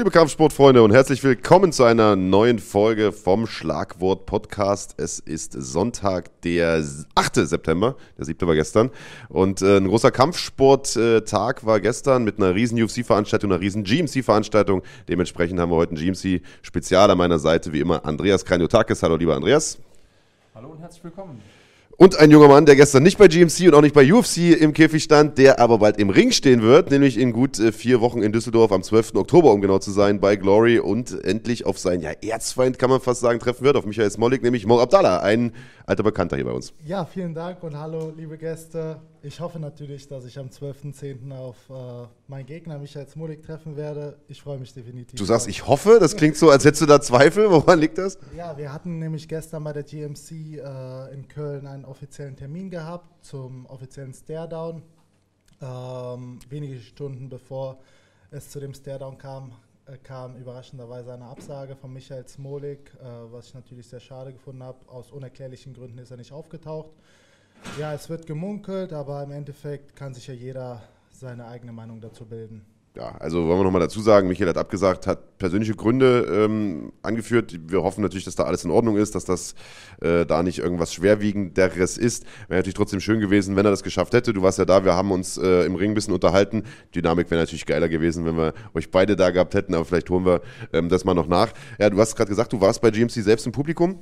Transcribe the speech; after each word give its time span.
liebe 0.00 0.10
Kampfsportfreunde 0.10 0.82
und 0.82 0.92
herzlich 0.92 1.22
willkommen 1.22 1.72
zu 1.72 1.84
einer 1.84 2.16
neuen 2.16 2.58
Folge 2.58 3.12
vom 3.12 3.46
Schlagwort 3.46 4.24
Podcast. 4.24 4.94
Es 4.96 5.18
ist 5.18 5.52
Sonntag, 5.52 6.40
der 6.40 6.82
8. 7.16 7.34
September, 7.34 7.96
der 8.16 8.24
7. 8.24 8.48
war 8.48 8.54
gestern 8.54 8.88
und 9.28 9.60
äh, 9.60 9.76
ein 9.76 9.86
großer 9.86 10.10
Kampfsporttag 10.10 11.66
war 11.66 11.80
gestern 11.80 12.24
mit 12.24 12.38
einer 12.38 12.54
riesen 12.54 12.82
UFC-Veranstaltung, 12.82 13.52
einer 13.52 13.60
riesen 13.60 13.84
GMC-Veranstaltung. 13.84 14.82
Dementsprechend 15.06 15.60
haben 15.60 15.70
wir 15.70 15.76
heute 15.76 15.94
ein 15.94 15.98
GMC-Spezial 15.98 17.10
an 17.10 17.18
meiner 17.18 17.38
Seite, 17.38 17.74
wie 17.74 17.80
immer 17.80 18.02
Andreas 18.06 18.46
Kranjotakis. 18.46 19.02
Hallo 19.02 19.16
lieber 19.16 19.36
Andreas. 19.36 19.78
Hallo 20.54 20.68
und 20.68 20.80
herzlich 20.80 21.04
willkommen. 21.04 21.42
Und 22.02 22.18
ein 22.18 22.30
junger 22.30 22.48
Mann, 22.48 22.64
der 22.64 22.76
gestern 22.76 23.02
nicht 23.02 23.18
bei 23.18 23.28
GMC 23.28 23.68
und 23.68 23.74
auch 23.74 23.82
nicht 23.82 23.94
bei 23.94 24.10
UFC 24.10 24.58
im 24.58 24.72
Käfig 24.72 25.02
stand, 25.02 25.36
der 25.36 25.58
aber 25.58 25.76
bald 25.76 25.98
im 25.98 26.08
Ring 26.08 26.32
stehen 26.32 26.62
wird, 26.62 26.90
nämlich 26.90 27.18
in 27.18 27.30
gut 27.30 27.58
äh, 27.58 27.72
vier 27.72 28.00
Wochen 28.00 28.22
in 28.22 28.32
Düsseldorf 28.32 28.72
am 28.72 28.82
12. 28.82 29.16
Oktober, 29.16 29.52
um 29.52 29.60
genau 29.60 29.80
zu 29.80 29.90
sein, 29.90 30.18
bei 30.18 30.36
Glory 30.36 30.78
und 30.78 31.22
endlich 31.26 31.66
auf 31.66 31.78
seinen 31.78 32.00
ja, 32.00 32.12
Erzfeind, 32.22 32.78
kann 32.78 32.88
man 32.88 33.02
fast 33.02 33.20
sagen, 33.20 33.38
treffen 33.38 33.64
wird, 33.64 33.76
auf 33.76 33.84
Michael 33.84 34.10
Smolik, 34.10 34.42
nämlich 34.42 34.64
Mo 34.64 34.80
Abdallah, 34.80 35.18
ein 35.18 35.52
alter 35.84 36.02
Bekannter 36.02 36.36
hier 36.36 36.46
bei 36.46 36.52
uns. 36.52 36.72
Ja, 36.86 37.04
vielen 37.04 37.34
Dank 37.34 37.62
und 37.62 37.78
hallo, 37.78 38.14
liebe 38.16 38.38
Gäste. 38.38 38.96
Ich 39.22 39.38
hoffe 39.40 39.58
natürlich, 39.58 40.08
dass 40.08 40.24
ich 40.24 40.38
am 40.38 40.48
12.10. 40.48 41.36
auf 41.36 41.56
äh, 41.68 42.08
meinen 42.26 42.46
Gegner 42.46 42.78
Michael 42.78 43.06
Smolik 43.06 43.42
treffen 43.42 43.76
werde. 43.76 44.18
Ich 44.28 44.40
freue 44.40 44.58
mich 44.58 44.72
definitiv. 44.72 45.18
Du 45.18 45.26
sagst, 45.26 45.46
ich 45.46 45.66
hoffe, 45.66 45.98
das 46.00 46.16
klingt 46.16 46.36
so, 46.36 46.48
als 46.48 46.64
hättest 46.64 46.82
du 46.82 46.86
da 46.86 47.02
Zweifel. 47.02 47.50
Woran 47.50 47.80
liegt 47.80 47.98
das? 47.98 48.18
Ja, 48.34 48.56
wir 48.56 48.72
hatten 48.72 48.98
nämlich 48.98 49.28
gestern 49.28 49.62
bei 49.64 49.74
der 49.74 49.82
GMC 49.82 50.30
äh, 50.30 51.12
in 51.12 51.28
Köln 51.28 51.66
einen 51.66 51.84
offiziellen 51.84 52.34
Termin 52.34 52.70
gehabt 52.70 53.22
zum 53.22 53.66
offiziellen 53.66 54.14
Staredown. 54.14 54.82
Ähm, 55.60 56.38
wenige 56.48 56.80
Stunden 56.80 57.28
bevor 57.28 57.78
es 58.30 58.48
zu 58.48 58.58
dem 58.58 58.72
Staredown 58.72 59.18
kam, 59.18 59.52
äh, 59.84 59.98
kam 59.98 60.36
überraschenderweise 60.36 61.12
eine 61.12 61.26
Absage 61.26 61.76
von 61.76 61.92
Michael 61.92 62.26
Smolik, 62.26 62.90
äh, 62.94 63.04
was 63.30 63.48
ich 63.48 63.54
natürlich 63.54 63.86
sehr 63.86 64.00
schade 64.00 64.32
gefunden 64.32 64.62
habe. 64.62 64.78
Aus 64.88 65.10
unerklärlichen 65.10 65.74
Gründen 65.74 65.98
ist 65.98 66.10
er 66.10 66.16
nicht 66.16 66.32
aufgetaucht. 66.32 66.94
Ja, 67.78 67.94
es 67.94 68.08
wird 68.08 68.26
gemunkelt, 68.26 68.92
aber 68.92 69.22
im 69.22 69.30
Endeffekt 69.30 69.96
kann 69.96 70.14
sich 70.14 70.26
ja 70.26 70.34
jeder 70.34 70.82
seine 71.10 71.46
eigene 71.46 71.72
Meinung 71.72 72.00
dazu 72.00 72.26
bilden. 72.26 72.64
Ja, 72.96 73.14
also 73.20 73.46
wollen 73.46 73.60
wir 73.60 73.64
nochmal 73.64 73.82
dazu 73.82 74.00
sagen, 74.00 74.26
Michael 74.26 74.48
hat 74.48 74.56
abgesagt, 74.56 75.06
hat 75.06 75.38
persönliche 75.38 75.76
Gründe 75.76 76.26
ähm, 76.28 76.92
angeführt. 77.02 77.56
Wir 77.68 77.84
hoffen 77.84 78.02
natürlich, 78.02 78.24
dass 78.24 78.34
da 78.34 78.42
alles 78.44 78.64
in 78.64 78.72
Ordnung 78.72 78.96
ist, 78.96 79.14
dass 79.14 79.24
das 79.24 79.54
äh, 80.00 80.26
da 80.26 80.42
nicht 80.42 80.58
irgendwas 80.58 80.92
Schwerwiegenderes 80.92 81.98
ist. 81.98 82.24
Wäre 82.48 82.58
natürlich 82.58 82.74
trotzdem 82.74 82.98
schön 82.98 83.20
gewesen, 83.20 83.54
wenn 83.54 83.64
er 83.64 83.70
das 83.70 83.84
geschafft 83.84 84.12
hätte. 84.12 84.32
Du 84.32 84.42
warst 84.42 84.58
ja 84.58 84.64
da, 84.64 84.84
wir 84.84 84.94
haben 84.96 85.12
uns 85.12 85.38
äh, 85.38 85.64
im 85.66 85.76
Ring 85.76 85.92
ein 85.92 85.94
bisschen 85.94 86.14
unterhalten. 86.14 86.64
Dynamik 86.92 87.30
wäre 87.30 87.40
natürlich 87.40 87.64
geiler 87.64 87.88
gewesen, 87.88 88.24
wenn 88.24 88.36
wir 88.36 88.54
euch 88.74 88.90
beide 88.90 89.14
da 89.14 89.30
gehabt 89.30 89.54
hätten, 89.54 89.74
aber 89.74 89.84
vielleicht 89.84 90.10
holen 90.10 90.26
wir 90.26 90.42
ähm, 90.72 90.88
das 90.88 91.04
mal 91.04 91.14
noch 91.14 91.28
nach. 91.28 91.52
Ja, 91.78 91.90
du 91.90 91.98
hast 91.98 92.16
gerade 92.16 92.28
gesagt, 92.28 92.52
du 92.52 92.60
warst 92.60 92.82
bei 92.82 92.90
GMC 92.90 93.12
selbst 93.12 93.46
im 93.46 93.52
Publikum. 93.52 94.00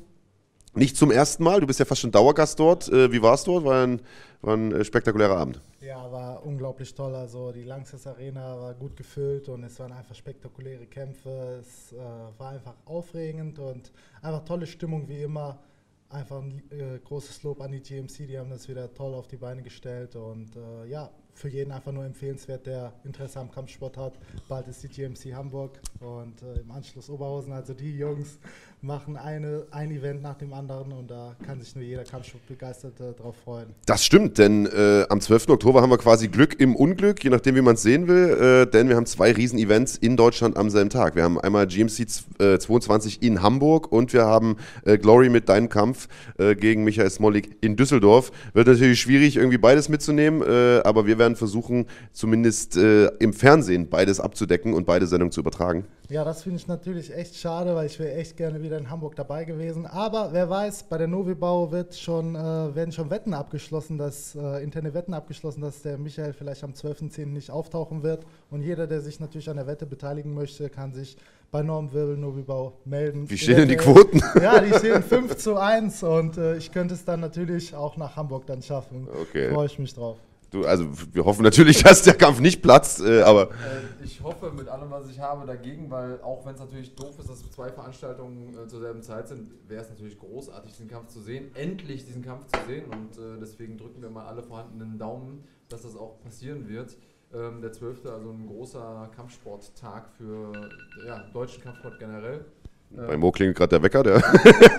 Nicht 0.75 0.97
zum 0.97 1.11
ersten 1.11 1.43
Mal, 1.43 1.61
du 1.61 1.67
bist 1.67 1.79
ja 1.79 1.85
fast 1.85 2.01
schon 2.01 2.11
Dauergast 2.11 2.59
dort. 2.59 2.89
Äh, 2.89 3.11
wie 3.11 3.23
war 3.23 3.35
es 3.35 3.45
dort? 3.45 3.65
War 3.65 3.85
ein, 3.85 4.01
war 4.43 4.55
ein 4.55 4.73
äh, 4.73 4.85
spektakulärer 4.85 5.37
Abend. 5.37 5.61
Ja, 5.81 6.11
war 6.13 6.45
unglaublich 6.45 6.95
toll. 6.95 7.15
Also 7.15 7.53
die 7.53 7.65
Langsess 7.65 8.07
Arena 8.07 8.59
war 8.61 8.75
gut 8.75 8.97
gefüllt 8.97 9.49
und 9.49 9.65
es 9.65 9.79
waren 9.81 9.93
einfach 9.93 10.15
spektakuläre 10.15 10.87
Kämpfe. 10.87 11.61
Es 11.61 11.93
äh, 11.93 11.97
war 11.97 12.51
einfach 12.51 12.75
aufregend 12.85 13.59
und 13.59 13.93
einfach 14.23 14.45
tolle 14.45 14.67
Stimmung 14.67 15.09
wie 15.09 15.23
immer. 15.23 15.59
Einfach 16.11 16.39
ein 16.39 16.63
äh, 16.71 16.99
großes 17.05 17.43
Lob 17.43 17.61
an 17.61 17.73
die 17.73 17.81
GMC, 17.81 18.27
die 18.27 18.39
haben 18.39 18.49
das 18.49 18.67
wieder 18.69 18.93
toll 18.95 19.15
auf 19.15 19.29
die 19.29 19.37
Beine 19.37 19.63
gestellt 19.63 20.17
und 20.17 20.57
äh, 20.57 20.89
ja, 20.89 21.11
für 21.39 21.49
jeden 21.49 21.71
einfach 21.71 21.93
nur 21.93 22.05
empfehlenswert, 22.05 22.67
der 22.67 22.93
Interesse 23.05 23.39
am 23.41 23.51
Kampfsport 23.51 23.97
hat. 23.97 24.19
Bald 24.49 24.67
ist 24.69 24.83
die 24.83 24.89
GMC 24.89 25.35
Hamburg 25.35 25.79
und 26.01 26.43
äh, 26.43 26.61
im 26.61 26.71
Anschluss 26.71 27.09
Oberhausen. 27.09 27.53
Also 27.53 27.75
die 27.75 27.97
Jungs 27.97 28.39
machen 28.81 29.17
eine, 29.17 29.65
ein 29.71 29.91
Event 29.91 30.23
nach 30.23 30.37
dem 30.37 30.53
anderen 30.53 30.93
und 30.93 31.11
da 31.11 31.35
kann 31.45 31.61
sich 31.61 31.75
nur 31.75 31.85
jeder 31.85 32.05
Kampfsportbegeisterte 32.05 33.15
drauf 33.19 33.35
freuen. 33.45 33.67
Das 33.87 34.05
stimmt, 34.05 34.39
denn 34.39 34.67
äh, 34.67 35.05
am 35.09 35.21
12. 35.21 35.49
Oktober 35.49 35.83
haben 35.83 35.91
wir 35.91 35.99
quasi 35.99 36.29
Glück 36.29 36.61
im 36.61 36.77
Unglück, 36.77 37.23
je 37.25 37.31
nachdem, 37.31 37.57
wie 37.57 37.61
man 37.61 37.75
es 37.75 37.83
sehen 37.83 38.07
will, 38.07 38.67
äh, 38.67 38.71
denn 38.71 38.89
wir 38.89 38.97
haben 38.97 39.07
zwei 39.07 39.33
Riesen-Events 39.33 39.97
in 39.97 40.17
Deutschland 40.17 40.57
am 40.57 40.71
selben 40.71 40.91
Tag. 40.91 41.17
Wir 41.17 41.25
haben 41.25 41.41
einmal 41.41 41.67
GMC 41.67 42.07
äh, 42.39 42.59
22 42.59 43.23
in 43.23 43.43
Hamburg 43.43 43.91
und 43.91 44.13
wir 44.13 44.25
haben 44.25 44.57
äh, 44.85 44.97
Glory 44.97 45.29
mit 45.29 45.49
deinem 45.49 45.69
Kampf 45.69 46.09
äh, 46.39 46.55
gegen 46.55 46.85
Michael 46.85 47.11
Smolik 47.11 47.57
in 47.61 47.77
Düsseldorf. 47.77 48.31
Wird 48.53 48.69
natürlich 48.69 49.01
schwierig, 49.01 49.37
irgendwie 49.37 49.59
beides 49.59 49.89
mitzunehmen, 49.89 50.43
äh, 50.43 50.81
aber 50.85 51.07
wir 51.07 51.19
werden 51.19 51.37
versuchen, 51.37 51.87
zumindest 52.13 52.77
im 52.77 53.33
Fernsehen 53.33 53.89
beides 53.89 54.21
abzudecken 54.21 54.75
und 54.75 54.87
beide 54.87 55.07
Sendungen 55.07 55.33
zu 55.33 55.41
übertragen. 55.41 55.85
Ja, 56.11 56.25
das 56.25 56.43
finde 56.43 56.57
ich 56.57 56.67
natürlich 56.67 57.15
echt 57.15 57.37
schade, 57.37 57.75
weil 57.75 57.85
ich 57.85 57.99
wäre 57.99 58.15
echt 58.15 58.35
gerne 58.39 58.63
wieder 58.63 58.79
in 58.79 58.89
Hamburg 58.89 59.15
dabei 59.15 59.45
gewesen. 59.45 59.85
Aber 59.85 60.33
wer 60.33 60.49
weiß, 60.49 60.85
bei 60.85 60.97
der 60.97 61.07
Novibau 61.07 61.71
wird 61.71 61.95
schon, 61.95 62.35
äh, 62.35 62.75
werden 62.75 62.93
schon 62.93 63.11
Wetten 63.11 63.35
abgeschlossen, 63.35 63.99
dass, 63.99 64.35
äh, 64.35 64.63
interne 64.63 64.95
Wetten 64.95 65.13
abgeschlossen, 65.13 65.61
dass 65.61 65.83
der 65.83 65.99
Michael 65.99 66.33
vielleicht 66.33 66.65
am 66.65 66.73
12.10. 66.73 67.35
nicht 67.35 67.51
auftauchen 67.51 68.03
wird. 68.03 68.25
Und 68.51 68.63
jeder, 68.63 68.87
der 68.87 69.03
sich 69.03 69.21
natürlich 69.21 69.51
an 69.51 69.57
der 69.57 69.67
Wette 69.67 69.85
beteiligen 69.85 70.33
möchte, 70.33 70.71
kann 70.71 70.95
sich 70.95 71.19
bei 71.51 71.63
Norm 71.63 71.93
Wirbel 71.93 72.17
Novibau 72.17 72.73
melden. 72.87 73.29
Wie 73.29 73.37
stehen 73.37 73.57
denn 73.57 73.69
die 73.69 73.77
Quoten? 73.77 74.23
Ja, 74.41 74.61
die 74.61 74.73
stehen 74.73 75.03
5 75.03 75.37
zu 75.37 75.59
1 75.59 76.03
und 76.05 76.39
äh, 76.39 76.57
ich 76.57 76.73
könnte 76.73 76.95
es 76.95 77.05
dann 77.05 77.21
natürlich 77.21 77.75
auch 77.75 77.99
nach 77.99 78.17
Hamburg 78.17 78.47
dann 78.47 78.63
schaffen. 78.63 79.09
Okay. 79.29 79.53
Freue 79.53 79.67
ich 79.67 79.79
mich 79.79 79.93
drauf. 79.93 80.17
Du, 80.51 80.65
also 80.65 80.89
wir 81.13 81.25
hoffen 81.25 81.43
natürlich, 81.43 81.83
dass 81.83 82.03
der 82.03 82.15
Kampf 82.15 82.41
nicht 82.41 82.63
platzt, 82.63 83.01
äh, 83.01 83.23
aber. 83.23 83.51
Äh, 83.51 84.05
ich 84.05 84.23
hoffe 84.23 84.51
mit 84.51 84.69
allem, 84.69 84.91
was 84.91 85.11
ich 85.11 85.21
habe, 85.21 85.47
dagegen, 85.47 85.91
weil 85.91 86.21
auch 86.23 86.47
wenn 86.47 86.55
es 86.55 86.61
natürlich 86.61 86.95
doof 86.95 87.19
ist, 87.19 87.29
dass 87.29 87.51
zwei 87.51 87.71
Veranstaltungen 87.71 88.55
äh, 88.55 88.67
zur 88.67 88.81
selben 88.81 89.03
Zeit 89.03 89.29
sind, 89.29 89.51
wäre 89.69 89.83
es 89.83 89.91
natürlich 89.91 90.19
großartig, 90.19 90.73
diesen 90.73 90.89
Kampf 90.89 91.09
zu 91.09 91.21
sehen, 91.21 91.51
endlich 91.55 92.07
diesen 92.07 92.23
Kampf 92.23 92.47
zu 92.47 92.59
sehen. 92.67 92.87
Und 92.87 93.19
äh, 93.19 93.39
deswegen 93.41 93.77
drücken 93.77 94.01
wir 94.01 94.09
mal 94.09 94.27
alle 94.27 94.43
vorhandenen 94.43 94.99
Daumen, 94.99 95.45
dass 95.69 95.83
das 95.83 95.97
auch 95.97 96.19
passieren 96.21 96.69
wird. 96.69 96.97
Ähm, 97.35 97.61
der 97.61 97.73
12. 97.73 98.07
also 98.07 98.31
ein 98.31 98.47
großer 98.47 99.11
Kampfsporttag 99.15 100.09
für 100.17 100.71
ja, 101.07 101.25
deutschen 101.35 101.63
Kampfsport 101.63 101.99
generell. 101.99 102.47
Bei 102.91 103.19
Mo 103.19 103.31
klingt 103.31 103.55
gerade 103.55 103.69
der 103.69 103.83
Wecker, 103.83 104.03
der 104.03 104.23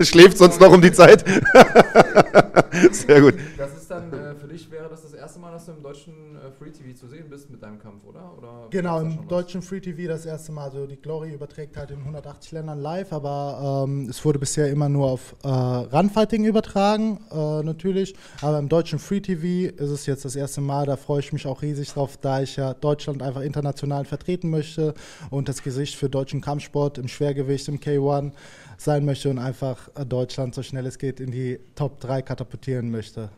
schläft 0.04 0.36
sonst 0.36 0.60
noch 0.60 0.72
um 0.72 0.82
die 0.82 0.90
Zeit. 0.90 1.24
Sehr 2.92 3.20
gut. 3.20 3.34
Das 3.56 3.76
ist 3.76 3.90
dann, 3.90 4.12
äh, 4.12 4.34
für 4.34 4.48
dich 4.48 4.70
wäre 4.70 4.88
das 4.88 5.02
das 5.02 5.14
erste 5.14 5.38
Mal, 5.38 5.52
dass 5.52 5.66
du 5.66 5.72
im 5.72 5.82
deutschen 5.82 6.36
äh, 6.36 6.50
Free 6.50 6.70
TV 6.70 6.98
zu 6.98 7.08
sehen 7.08 7.28
bist 7.28 7.50
mit 7.50 7.62
deinem 7.62 7.78
Kampf, 7.78 8.04
oder? 8.04 8.32
oder 8.36 8.66
genau, 8.70 9.00
im 9.00 9.26
deutschen 9.28 9.62
Free 9.62 9.80
TV 9.80 10.08
das 10.08 10.26
erste 10.26 10.52
Mal. 10.52 10.64
Also 10.64 10.86
die 10.86 10.96
Glory 10.96 11.32
überträgt 11.32 11.76
halt 11.76 11.90
in 11.90 11.98
180 11.98 12.52
Ländern 12.52 12.80
live, 12.80 13.12
aber 13.12 13.84
ähm, 13.88 14.08
es 14.08 14.24
wurde 14.24 14.38
bisher 14.38 14.70
immer 14.70 14.88
nur 14.88 15.10
auf 15.10 15.34
äh, 15.42 15.48
Runfighting 15.48 16.44
übertragen, 16.44 17.20
äh, 17.30 17.62
natürlich. 17.62 18.14
Aber 18.40 18.58
im 18.58 18.68
deutschen 18.68 18.98
Free 18.98 19.20
TV 19.20 19.74
ist 19.76 19.90
es 19.90 20.06
jetzt 20.06 20.24
das 20.24 20.36
erste 20.36 20.60
Mal, 20.60 20.86
da 20.86 20.96
freue 20.96 21.20
ich 21.20 21.32
mich 21.32 21.46
auch 21.46 21.62
riesig 21.62 21.92
drauf, 21.92 22.16
da 22.16 22.42
ich 22.42 22.56
ja 22.56 22.74
Deutschland 22.74 23.22
einfach 23.22 23.42
international 23.42 24.04
vertreten 24.04 24.50
möchte 24.50 24.94
und 25.30 25.48
das 25.48 25.62
Gesicht 25.62 25.96
für 25.96 26.08
deutschen 26.08 26.40
Kampfsport 26.40 26.98
im 26.98 27.08
Schwergewicht, 27.08 27.68
im 27.68 27.78
K1 27.80 28.32
sein 28.80 29.04
möchte 29.04 29.28
und 29.28 29.38
einfach 29.38 29.88
Deutschland 30.06 30.54
so 30.54 30.62
schnell 30.62 30.86
es 30.86 30.98
geht 30.98 31.20
in 31.20 31.30
die 31.30 31.60
Top 31.74 32.00
3 32.00 32.22
katapultieren 32.22 32.90
möchte. 32.90 33.30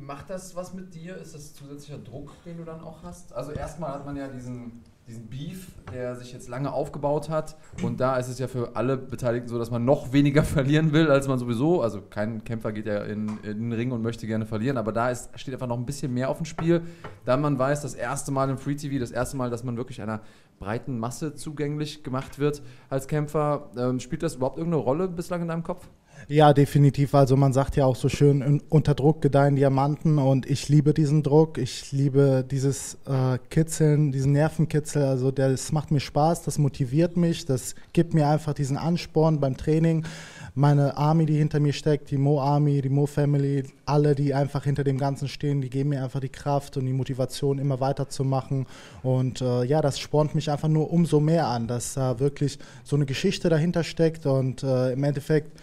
Macht 0.00 0.30
das 0.30 0.54
was 0.56 0.72
mit 0.72 0.94
dir? 0.94 1.16
Ist 1.16 1.34
das 1.34 1.54
zusätzlicher 1.54 1.98
Druck, 1.98 2.30
den 2.44 2.56
du 2.56 2.64
dann 2.64 2.80
auch 2.80 3.02
hast? 3.02 3.34
Also 3.34 3.52
erstmal 3.52 3.92
hat 3.92 4.06
man 4.06 4.16
ja 4.16 4.28
diesen, 4.28 4.82
diesen 5.06 5.26
Beef, 5.26 5.72
der 5.92 6.16
sich 6.16 6.32
jetzt 6.32 6.48
lange 6.48 6.72
aufgebaut 6.72 7.28
hat. 7.28 7.56
Und 7.82 8.00
da 8.00 8.16
ist 8.16 8.28
es 8.28 8.38
ja 8.38 8.48
für 8.48 8.76
alle 8.76 8.96
Beteiligten 8.96 9.48
so, 9.48 9.58
dass 9.58 9.70
man 9.70 9.84
noch 9.84 10.12
weniger 10.12 10.42
verlieren 10.44 10.92
will, 10.92 11.10
als 11.10 11.28
man 11.28 11.38
sowieso. 11.38 11.82
Also 11.82 12.00
kein 12.00 12.44
Kämpfer 12.44 12.72
geht 12.72 12.86
ja 12.86 13.02
in, 13.04 13.38
in 13.42 13.70
den 13.70 13.72
Ring 13.72 13.92
und 13.92 14.00
möchte 14.00 14.26
gerne 14.26 14.46
verlieren, 14.46 14.78
aber 14.78 14.92
da 14.92 15.10
ist, 15.10 15.30
steht 15.38 15.52
einfach 15.52 15.66
noch 15.66 15.78
ein 15.78 15.86
bisschen 15.86 16.14
mehr 16.14 16.30
auf 16.30 16.38
dem 16.38 16.46
Spiel. 16.46 16.82
Da 17.24 17.36
man 17.36 17.58
weiß, 17.58 17.82
das 17.82 17.94
erste 17.94 18.32
Mal 18.32 18.48
im 18.48 18.56
Free 18.58 18.76
TV, 18.76 18.98
das 18.98 19.10
erste 19.10 19.36
Mal, 19.36 19.50
dass 19.50 19.64
man 19.64 19.76
wirklich 19.76 20.00
einer 20.00 20.20
breiten 20.58 20.98
Masse 20.98 21.34
zugänglich 21.34 22.02
gemacht 22.02 22.38
wird 22.38 22.62
als 22.88 23.08
Kämpfer. 23.08 23.70
Ähm, 23.76 24.00
spielt 24.00 24.22
das 24.22 24.36
überhaupt 24.36 24.58
irgendeine 24.58 24.82
Rolle 24.82 25.08
bislang 25.08 25.42
in 25.42 25.48
deinem 25.48 25.62
Kopf? 25.62 25.88
Ja, 26.28 26.54
definitiv. 26.54 27.14
Also 27.14 27.36
man 27.36 27.52
sagt 27.52 27.76
ja 27.76 27.84
auch 27.84 27.96
so 27.96 28.08
schön, 28.08 28.62
unter 28.68 28.94
Druck 28.94 29.20
gedeihen 29.20 29.56
Diamanten 29.56 30.18
und 30.18 30.46
ich 30.46 30.68
liebe 30.68 30.94
diesen 30.94 31.22
Druck. 31.22 31.58
Ich 31.58 31.92
liebe 31.92 32.44
dieses 32.48 32.98
äh, 33.06 33.38
Kitzeln, 33.50 34.10
diesen 34.10 34.32
Nervenkitzel. 34.32 35.04
Also 35.04 35.30
das 35.30 35.72
macht 35.72 35.90
mir 35.90 36.00
Spaß, 36.00 36.42
das 36.42 36.58
motiviert 36.58 37.16
mich, 37.16 37.44
das 37.44 37.74
gibt 37.92 38.14
mir 38.14 38.28
einfach 38.28 38.54
diesen 38.54 38.78
Ansporn 38.78 39.40
beim 39.40 39.56
Training. 39.56 40.06
Meine 40.56 40.96
Army, 40.96 41.26
die 41.26 41.36
hinter 41.36 41.58
mir 41.58 41.72
steckt, 41.72 42.12
die 42.12 42.16
Mo 42.16 42.40
Army, 42.40 42.80
die 42.80 42.88
Mo 42.88 43.06
Family, 43.06 43.64
alle, 43.86 44.14
die 44.14 44.34
einfach 44.34 44.62
hinter 44.62 44.84
dem 44.84 44.98
Ganzen 44.98 45.26
stehen, 45.26 45.60
die 45.60 45.68
geben 45.68 45.90
mir 45.90 46.04
einfach 46.04 46.20
die 46.20 46.28
Kraft 46.28 46.76
und 46.76 46.86
die 46.86 46.92
Motivation, 46.92 47.58
immer 47.58 47.80
weiterzumachen. 47.80 48.66
Und 49.02 49.40
äh, 49.40 49.64
ja, 49.64 49.82
das 49.82 49.98
spornt 49.98 50.36
mich 50.36 50.52
einfach 50.52 50.68
nur 50.68 50.92
umso 50.92 51.18
mehr 51.18 51.48
an, 51.48 51.66
dass 51.66 51.94
da 51.94 52.20
wirklich 52.20 52.60
so 52.84 52.94
eine 52.94 53.04
Geschichte 53.04 53.48
dahinter 53.48 53.82
steckt 53.82 54.26
und 54.26 54.62
äh, 54.62 54.92
im 54.92 55.02
Endeffekt 55.02 55.58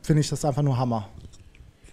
finde 0.00 0.20
ich 0.20 0.30
das 0.30 0.46
einfach 0.46 0.62
nur 0.62 0.78
Hammer. 0.78 1.10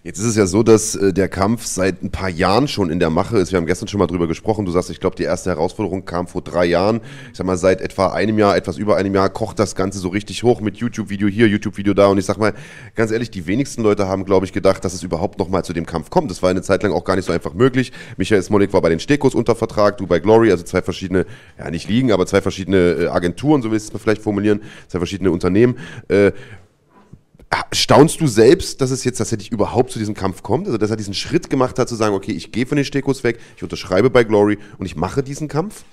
Jetzt 0.08 0.20
ist 0.20 0.24
es 0.24 0.36
ja 0.36 0.46
so, 0.46 0.62
dass 0.62 0.94
äh, 0.94 1.12
der 1.12 1.28
Kampf 1.28 1.66
seit 1.66 2.02
ein 2.02 2.10
paar 2.10 2.30
Jahren 2.30 2.66
schon 2.66 2.88
in 2.88 2.98
der 2.98 3.10
Mache 3.10 3.36
ist. 3.36 3.52
Wir 3.52 3.58
haben 3.58 3.66
gestern 3.66 3.88
schon 3.88 3.98
mal 3.98 4.06
drüber 4.06 4.26
gesprochen. 4.26 4.64
Du 4.64 4.72
sagst, 4.72 4.88
ich 4.88 5.00
glaube, 5.00 5.16
die 5.16 5.24
erste 5.24 5.50
Herausforderung 5.50 6.06
kam 6.06 6.26
vor 6.26 6.40
drei 6.40 6.64
Jahren. 6.64 7.02
Ich 7.30 7.36
sag 7.36 7.46
mal, 7.46 7.58
seit 7.58 7.82
etwa 7.82 8.06
einem 8.06 8.38
Jahr, 8.38 8.56
etwas 8.56 8.78
über 8.78 8.96
einem 8.96 9.14
Jahr, 9.14 9.28
kocht 9.28 9.58
das 9.58 9.74
Ganze 9.74 9.98
so 9.98 10.08
richtig 10.08 10.44
hoch 10.44 10.62
mit 10.62 10.78
YouTube-Video 10.78 11.28
hier, 11.28 11.46
YouTube-Video 11.46 11.92
da. 11.92 12.06
Und 12.06 12.16
ich 12.16 12.24
sag 12.24 12.38
mal, 12.38 12.54
ganz 12.94 13.10
ehrlich, 13.10 13.30
die 13.30 13.46
wenigsten 13.46 13.82
Leute 13.82 14.08
haben, 14.08 14.24
glaube 14.24 14.46
ich, 14.46 14.54
gedacht, 14.54 14.82
dass 14.82 14.94
es 14.94 15.02
überhaupt 15.02 15.38
noch 15.38 15.50
mal 15.50 15.62
zu 15.62 15.74
dem 15.74 15.84
Kampf 15.84 16.08
kommt. 16.08 16.30
Das 16.30 16.42
war 16.42 16.48
eine 16.48 16.62
Zeit 16.62 16.82
lang 16.84 16.92
auch 16.92 17.04
gar 17.04 17.16
nicht 17.16 17.26
so 17.26 17.32
einfach 17.34 17.52
möglich. 17.52 17.92
Michael 18.16 18.42
Smolik 18.42 18.72
war 18.72 18.80
bei 18.80 18.88
den 18.88 19.00
Stekos 19.00 19.34
unter 19.34 19.56
Vertrag, 19.56 19.98
du 19.98 20.06
bei 20.06 20.20
Glory, 20.20 20.50
also 20.50 20.64
zwei 20.64 20.80
verschiedene, 20.80 21.26
ja 21.58 21.70
nicht 21.70 21.86
liegen, 21.86 22.12
aber 22.12 22.24
zwei 22.24 22.40
verschiedene 22.40 22.78
äh, 22.78 23.06
Agenturen, 23.08 23.60
so 23.60 23.70
willst 23.70 23.92
du 23.92 23.96
es 23.98 24.02
vielleicht 24.02 24.22
formulieren, 24.22 24.62
zwei 24.86 25.00
verschiedene 25.00 25.30
Unternehmen. 25.30 25.76
Äh, 26.08 26.32
Staunst 27.72 28.20
du 28.20 28.26
selbst, 28.26 28.80
dass 28.80 28.90
es 28.90 29.04
jetzt 29.04 29.18
tatsächlich 29.18 29.50
überhaupt 29.50 29.90
zu 29.90 29.98
diesem 29.98 30.14
Kampf 30.14 30.42
kommt? 30.42 30.66
Also, 30.66 30.78
dass 30.78 30.90
er 30.90 30.96
diesen 30.96 31.14
Schritt 31.14 31.48
gemacht 31.48 31.78
hat, 31.78 31.88
zu 31.88 31.94
sagen, 31.94 32.14
okay, 32.14 32.32
ich 32.32 32.52
gehe 32.52 32.66
von 32.66 32.76
den 32.76 32.84
Stekos 32.84 33.24
weg, 33.24 33.38
ich 33.56 33.62
unterschreibe 33.62 34.10
bei 34.10 34.24
Glory 34.24 34.58
und 34.78 34.86
ich 34.86 34.96
mache 34.96 35.22
diesen 35.22 35.48
Kampf? 35.48 35.84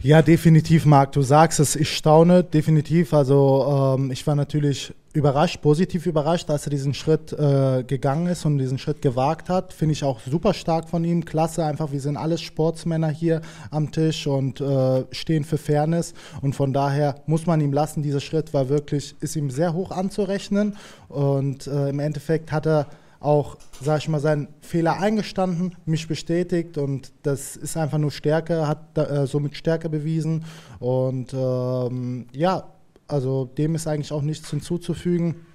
Ja, 0.00 0.22
definitiv, 0.22 0.84
Marc. 0.84 1.12
Du 1.12 1.22
sagst 1.22 1.58
es, 1.60 1.74
ich 1.74 1.96
staune 1.96 2.44
definitiv. 2.44 3.12
Also 3.12 3.96
ähm, 3.98 4.10
ich 4.10 4.26
war 4.26 4.36
natürlich 4.36 4.94
überrascht, 5.18 5.60
positiv 5.60 6.06
überrascht, 6.06 6.48
dass 6.48 6.66
er 6.66 6.70
diesen 6.70 6.94
Schritt 6.94 7.32
äh, 7.32 7.82
gegangen 7.82 8.28
ist 8.28 8.46
und 8.46 8.58
diesen 8.58 8.78
Schritt 8.78 9.02
gewagt 9.02 9.48
hat. 9.48 9.72
Finde 9.72 9.92
ich 9.92 10.04
auch 10.04 10.20
super 10.20 10.54
stark 10.54 10.88
von 10.88 11.04
ihm. 11.04 11.24
Klasse, 11.24 11.64
einfach, 11.64 11.92
wir 11.92 12.00
sind 12.00 12.16
alles 12.16 12.40
Sportsmänner 12.40 13.08
hier 13.08 13.42
am 13.70 13.90
Tisch 13.90 14.26
und 14.26 14.60
äh, 14.60 15.04
stehen 15.10 15.44
für 15.44 15.58
Fairness. 15.58 16.14
Und 16.40 16.54
von 16.54 16.72
daher 16.72 17.16
muss 17.26 17.46
man 17.46 17.60
ihm 17.60 17.72
lassen, 17.72 18.02
dieser 18.02 18.20
Schritt 18.20 18.54
war 18.54 18.68
wirklich, 18.68 19.14
ist 19.20 19.36
ihm 19.36 19.50
sehr 19.50 19.74
hoch 19.74 19.90
anzurechnen. 19.90 20.76
Und 21.08 21.66
äh, 21.66 21.90
im 21.90 21.98
Endeffekt 21.98 22.52
hat 22.52 22.66
er 22.66 22.86
auch, 23.20 23.56
sag 23.82 23.98
ich 23.98 24.08
mal, 24.08 24.20
seinen 24.20 24.48
Fehler 24.60 25.00
eingestanden, 25.00 25.74
mich 25.86 26.06
bestätigt 26.06 26.78
und 26.78 27.10
das 27.24 27.56
ist 27.56 27.76
einfach 27.76 27.98
nur 27.98 28.12
Stärke, 28.12 28.68
hat 28.68 28.96
äh, 28.96 29.26
somit 29.26 29.56
Stärke 29.56 29.88
bewiesen 29.88 30.44
und 30.78 31.34
ähm, 31.34 32.26
ja, 32.32 32.64
also 33.08 33.46
dem 33.46 33.74
ist 33.74 33.86
eigentlich 33.86 34.12
auch 34.12 34.22
nichts 34.22 34.50
hinzuzufügen. 34.50 35.46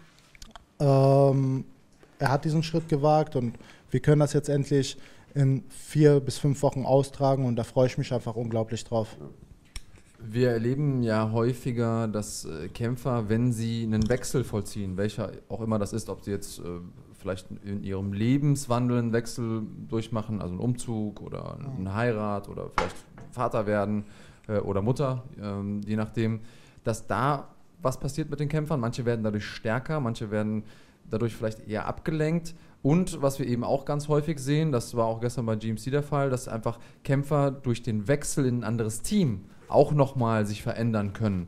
Ähm, 0.80 1.66
er 2.20 2.32
hat 2.32 2.46
diesen 2.46 2.64
Schritt 2.64 2.90
gewagt 2.90 3.36
und 3.36 3.56
wir 3.92 4.00
können 4.00 4.20
das 4.20 4.34
jetzt 4.34 4.50
endlich 4.50 4.98
in 5.36 5.64
vier 5.70 6.20
bis 6.20 6.38
fünf 6.38 6.62
Wochen 6.62 6.86
austragen 6.86 7.46
und 7.46 7.56
da 7.56 7.64
freue 7.64 7.88
ich 7.88 7.98
mich 7.98 8.14
einfach 8.14 8.36
unglaublich 8.36 8.84
drauf. 8.84 9.18
Wir 10.26 10.52
erleben 10.52 11.04
ja 11.04 11.32
häufiger, 11.32 12.08
dass 12.08 12.46
äh, 12.46 12.70
Kämpfer, 12.70 13.28
wenn 13.28 13.52
sie 13.52 13.84
einen 13.84 14.08
Wechsel 14.08 14.44
vollziehen, 14.44 14.96
welcher 14.96 15.32
auch 15.50 15.60
immer 15.62 15.80
das 15.80 15.92
ist, 15.92 16.10
ob 16.10 16.24
sie 16.24 16.32
jetzt 16.32 16.60
äh, 16.60 16.64
vielleicht 17.20 17.48
in 17.66 17.84
ihrem 17.84 18.14
Lebenswandel 18.14 19.00
einen 19.00 19.12
Wechsel 19.12 19.64
durchmachen, 19.90 20.42
also 20.42 20.54
einen 20.54 20.62
Umzug 20.62 21.22
oder 21.22 21.58
eine 21.78 21.94
Heirat 21.94 22.48
oder 22.48 22.70
vielleicht 22.76 22.96
Vater 23.32 23.66
werden 23.66 24.06
äh, 24.48 24.60
oder 24.60 24.82
Mutter, 24.82 25.24
ähm, 25.42 25.82
je 25.86 25.98
nachdem, 25.98 26.40
dass 26.84 27.08
da 27.08 27.50
was 27.82 28.00
passiert 28.00 28.30
mit 28.30 28.40
den 28.40 28.50
Kämpfern. 28.50 28.80
Manche 28.80 29.06
werden 29.06 29.24
dadurch 29.24 29.46
stärker, 29.46 30.00
manche 30.00 30.32
werden 30.32 30.64
dadurch 31.10 31.36
vielleicht 31.36 31.68
eher 31.68 31.86
abgelenkt. 31.86 32.56
Und 32.82 33.22
was 33.22 33.40
wir 33.40 33.48
eben 33.48 33.64
auch 33.64 33.86
ganz 33.86 34.08
häufig 34.08 34.40
sehen, 34.40 34.72
das 34.72 34.96
war 34.96 35.06
auch 35.06 35.22
gestern 35.22 35.46
bei 35.46 35.56
GMC 35.56 35.92
der 35.92 36.04
Fall, 36.04 36.30
dass 36.30 36.48
einfach 36.48 36.80
Kämpfer 37.04 37.52
durch 37.52 37.82
den 37.82 38.08
Wechsel 38.08 38.46
in 38.46 38.60
ein 38.60 38.64
anderes 38.64 39.02
Team 39.02 39.46
auch 39.70 39.92
nochmal 39.94 40.46
sich 40.46 40.62
verändern 40.62 41.14
können. 41.14 41.48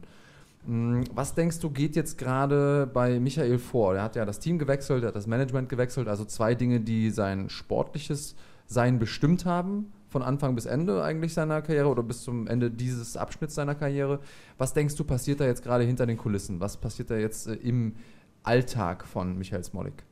Hm, 0.66 1.04
was 1.14 1.36
denkst 1.36 1.60
du, 1.60 1.70
geht 1.70 1.96
jetzt 1.96 2.18
gerade 2.18 2.90
bei 2.92 3.20
Michael 3.20 3.60
vor? 3.60 3.96
Er 3.96 4.04
hat 4.04 4.16
ja 4.16 4.26
das 4.26 4.40
Team 4.40 4.58
gewechselt, 4.60 5.04
er 5.04 5.10
hat 5.10 5.16
das 5.16 5.28
Management 5.28 5.70
gewechselt, 5.70 6.08
also 6.08 6.26
zwei 6.26 6.56
Dinge, 6.56 6.80
die 6.80 7.10
sein 7.12 7.50
sportliches 7.50 8.36
Sein 8.68 8.98
bestimmt 8.98 9.46
haben, 9.46 9.92
von 10.16 10.24
Anfang 10.24 10.56
bis 10.56 10.66
Ende 10.66 11.04
eigentlich 11.04 11.34
seiner 11.34 11.62
Karriere 11.62 11.90
oder 11.90 12.02
bis 12.02 12.24
zum 12.24 12.48
Ende 12.48 12.72
dieses 12.72 13.18
Abschnitts 13.18 13.56
seiner 13.56 13.76
Karriere. 13.76 14.22
Was 14.58 14.74
denkst 14.74 14.96
du, 14.96 15.04
passiert 15.04 15.42
da 15.42 15.46
jetzt 15.46 15.62
gerade 15.62 15.84
hinter 15.84 16.06
den 16.06 16.16
Kulissen? 16.16 16.62
Was 16.62 16.78
passiert 16.78 17.10
da 17.12 17.18
jetzt 17.18 17.48
äh, 17.48 17.56
im 17.56 17.96
Alltag 18.42 19.06
von 19.06 19.38
Michael 19.38 19.66
Smolik? 19.66 20.06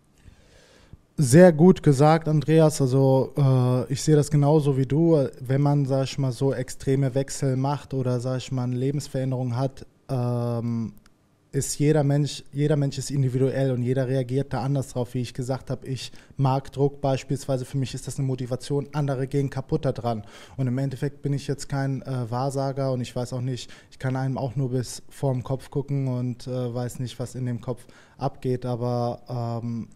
Sehr 1.15 1.53
gut 1.53 1.83
gesagt, 1.83 2.27
Andreas. 2.27 2.81
Also 2.81 3.31
äh, 3.37 3.93
ich 3.93 4.01
sehe 4.01 4.17
das 4.17 4.29
genauso 4.29 4.75
wie 4.75 4.85
du. 4.85 5.25
Wenn 5.39 5.61
man, 5.61 5.85
sag 5.85 6.03
ich 6.03 6.17
mal, 6.17 6.33
so 6.33 6.53
extreme 6.53 7.15
Wechsel 7.15 7.55
macht 7.55 7.93
oder, 7.93 8.19
sag 8.19 8.39
ich 8.39 8.51
mal, 8.51 8.63
eine 8.63 8.75
Lebensveränderung 8.75 9.55
hat, 9.55 9.85
ähm, 10.09 10.95
ist 11.53 11.77
jeder 11.77 12.03
Mensch, 12.03 12.43
jeder 12.51 12.75
Mensch 12.75 12.97
ist 12.97 13.11
individuell 13.11 13.71
und 13.71 13.83
jeder 13.83 14.07
reagiert 14.07 14.51
da 14.53 14.63
anders 14.63 14.89
drauf. 14.89 15.13
Wie 15.13 15.21
ich 15.21 15.35
gesagt 15.35 15.69
habe, 15.69 15.85
ich 15.85 16.11
mag 16.35 16.71
Druck 16.71 16.99
beispielsweise, 16.99 17.63
für 17.63 17.77
mich 17.77 17.93
ist 17.93 18.07
das 18.07 18.17
eine 18.17 18.25
Motivation, 18.25 18.89
andere 18.91 19.27
gehen 19.27 19.51
kaputt 19.51 19.85
daran. 19.85 20.23
Und 20.57 20.65
im 20.65 20.77
Endeffekt 20.79 21.21
bin 21.21 21.31
ich 21.31 21.45
jetzt 21.45 21.69
kein 21.69 22.01
äh, 22.01 22.31
Wahrsager 22.31 22.91
und 22.91 23.01
ich 23.01 23.15
weiß 23.15 23.33
auch 23.33 23.41
nicht, 23.41 23.71
ich 23.91 23.99
kann 23.99 24.15
einem 24.15 24.39
auch 24.39 24.55
nur 24.55 24.71
bis 24.71 25.03
vorm 25.09 25.43
Kopf 25.43 25.69
gucken 25.69 26.07
und 26.07 26.47
äh, 26.47 26.73
weiß 26.73 26.97
nicht, 26.99 27.19
was 27.19 27.35
in 27.35 27.45
dem 27.45 27.61
Kopf 27.61 27.85
abgeht. 28.17 28.65
Aber 28.65 29.61
ähm, 29.63 29.89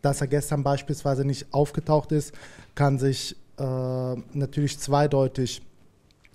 dass 0.00 0.22
er 0.22 0.26
gestern 0.26 0.62
beispielsweise 0.62 1.22
nicht 1.22 1.52
aufgetaucht 1.52 2.12
ist, 2.12 2.32
kann 2.74 2.98
sich 2.98 3.36
äh, 3.58 4.14
natürlich 4.32 4.78
zweideutig 4.78 5.60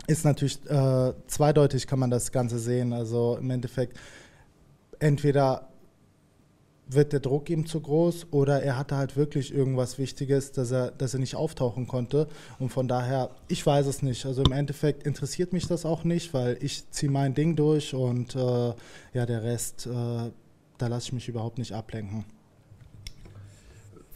ist 0.06 0.26
natürlich 0.26 0.60
äh, 0.70 1.14
zweideutig 1.28 1.88
kann 1.88 1.98
man 1.98 2.10
das 2.10 2.32
Ganze 2.32 2.60
sehen. 2.60 2.92
Also 2.92 3.38
im 3.40 3.50
Endeffekt 3.50 3.98
entweder 5.00 5.70
wird 6.88 7.14
der 7.14 7.20
Druck 7.20 7.50
ihm 7.50 7.66
zu 7.66 7.80
groß 7.80 8.28
oder 8.32 8.62
er 8.62 8.78
hatte 8.78 8.98
halt 8.98 9.16
wirklich 9.16 9.54
irgendwas 9.54 9.98
Wichtiges, 9.98 10.52
dass 10.52 10.72
er, 10.72 10.92
dass 10.92 11.14
er 11.14 11.20
nicht 11.20 11.36
auftauchen 11.36 11.88
konnte. 11.88 12.28
Und 12.60 12.70
von 12.70 12.88
daher, 12.88 13.32
ich 13.48 13.66
weiß 13.66 13.88
es 13.88 14.02
nicht. 14.02 14.26
Also 14.26 14.44
im 14.44 14.52
Endeffekt 14.52 15.04
interessiert 15.04 15.54
mich 15.54 15.68
das 15.68 15.86
auch 15.86 16.04
nicht, 16.04 16.34
weil 16.34 16.58
ich 16.62 16.90
ziehe 16.92 17.12
mein 17.12 17.34
Ding 17.34 17.56
durch 17.56 17.94
und 17.94 18.36
äh, 18.36 18.74
ja, 19.14 19.26
der 19.26 19.44
Rest, 19.44 19.88
äh, 19.88 20.32
da 20.78 20.88
lasse 20.88 21.08
ich 21.08 21.14
mich 21.14 21.30
überhaupt 21.30 21.58
nicht 21.58 21.74
ablenken. 21.74 22.26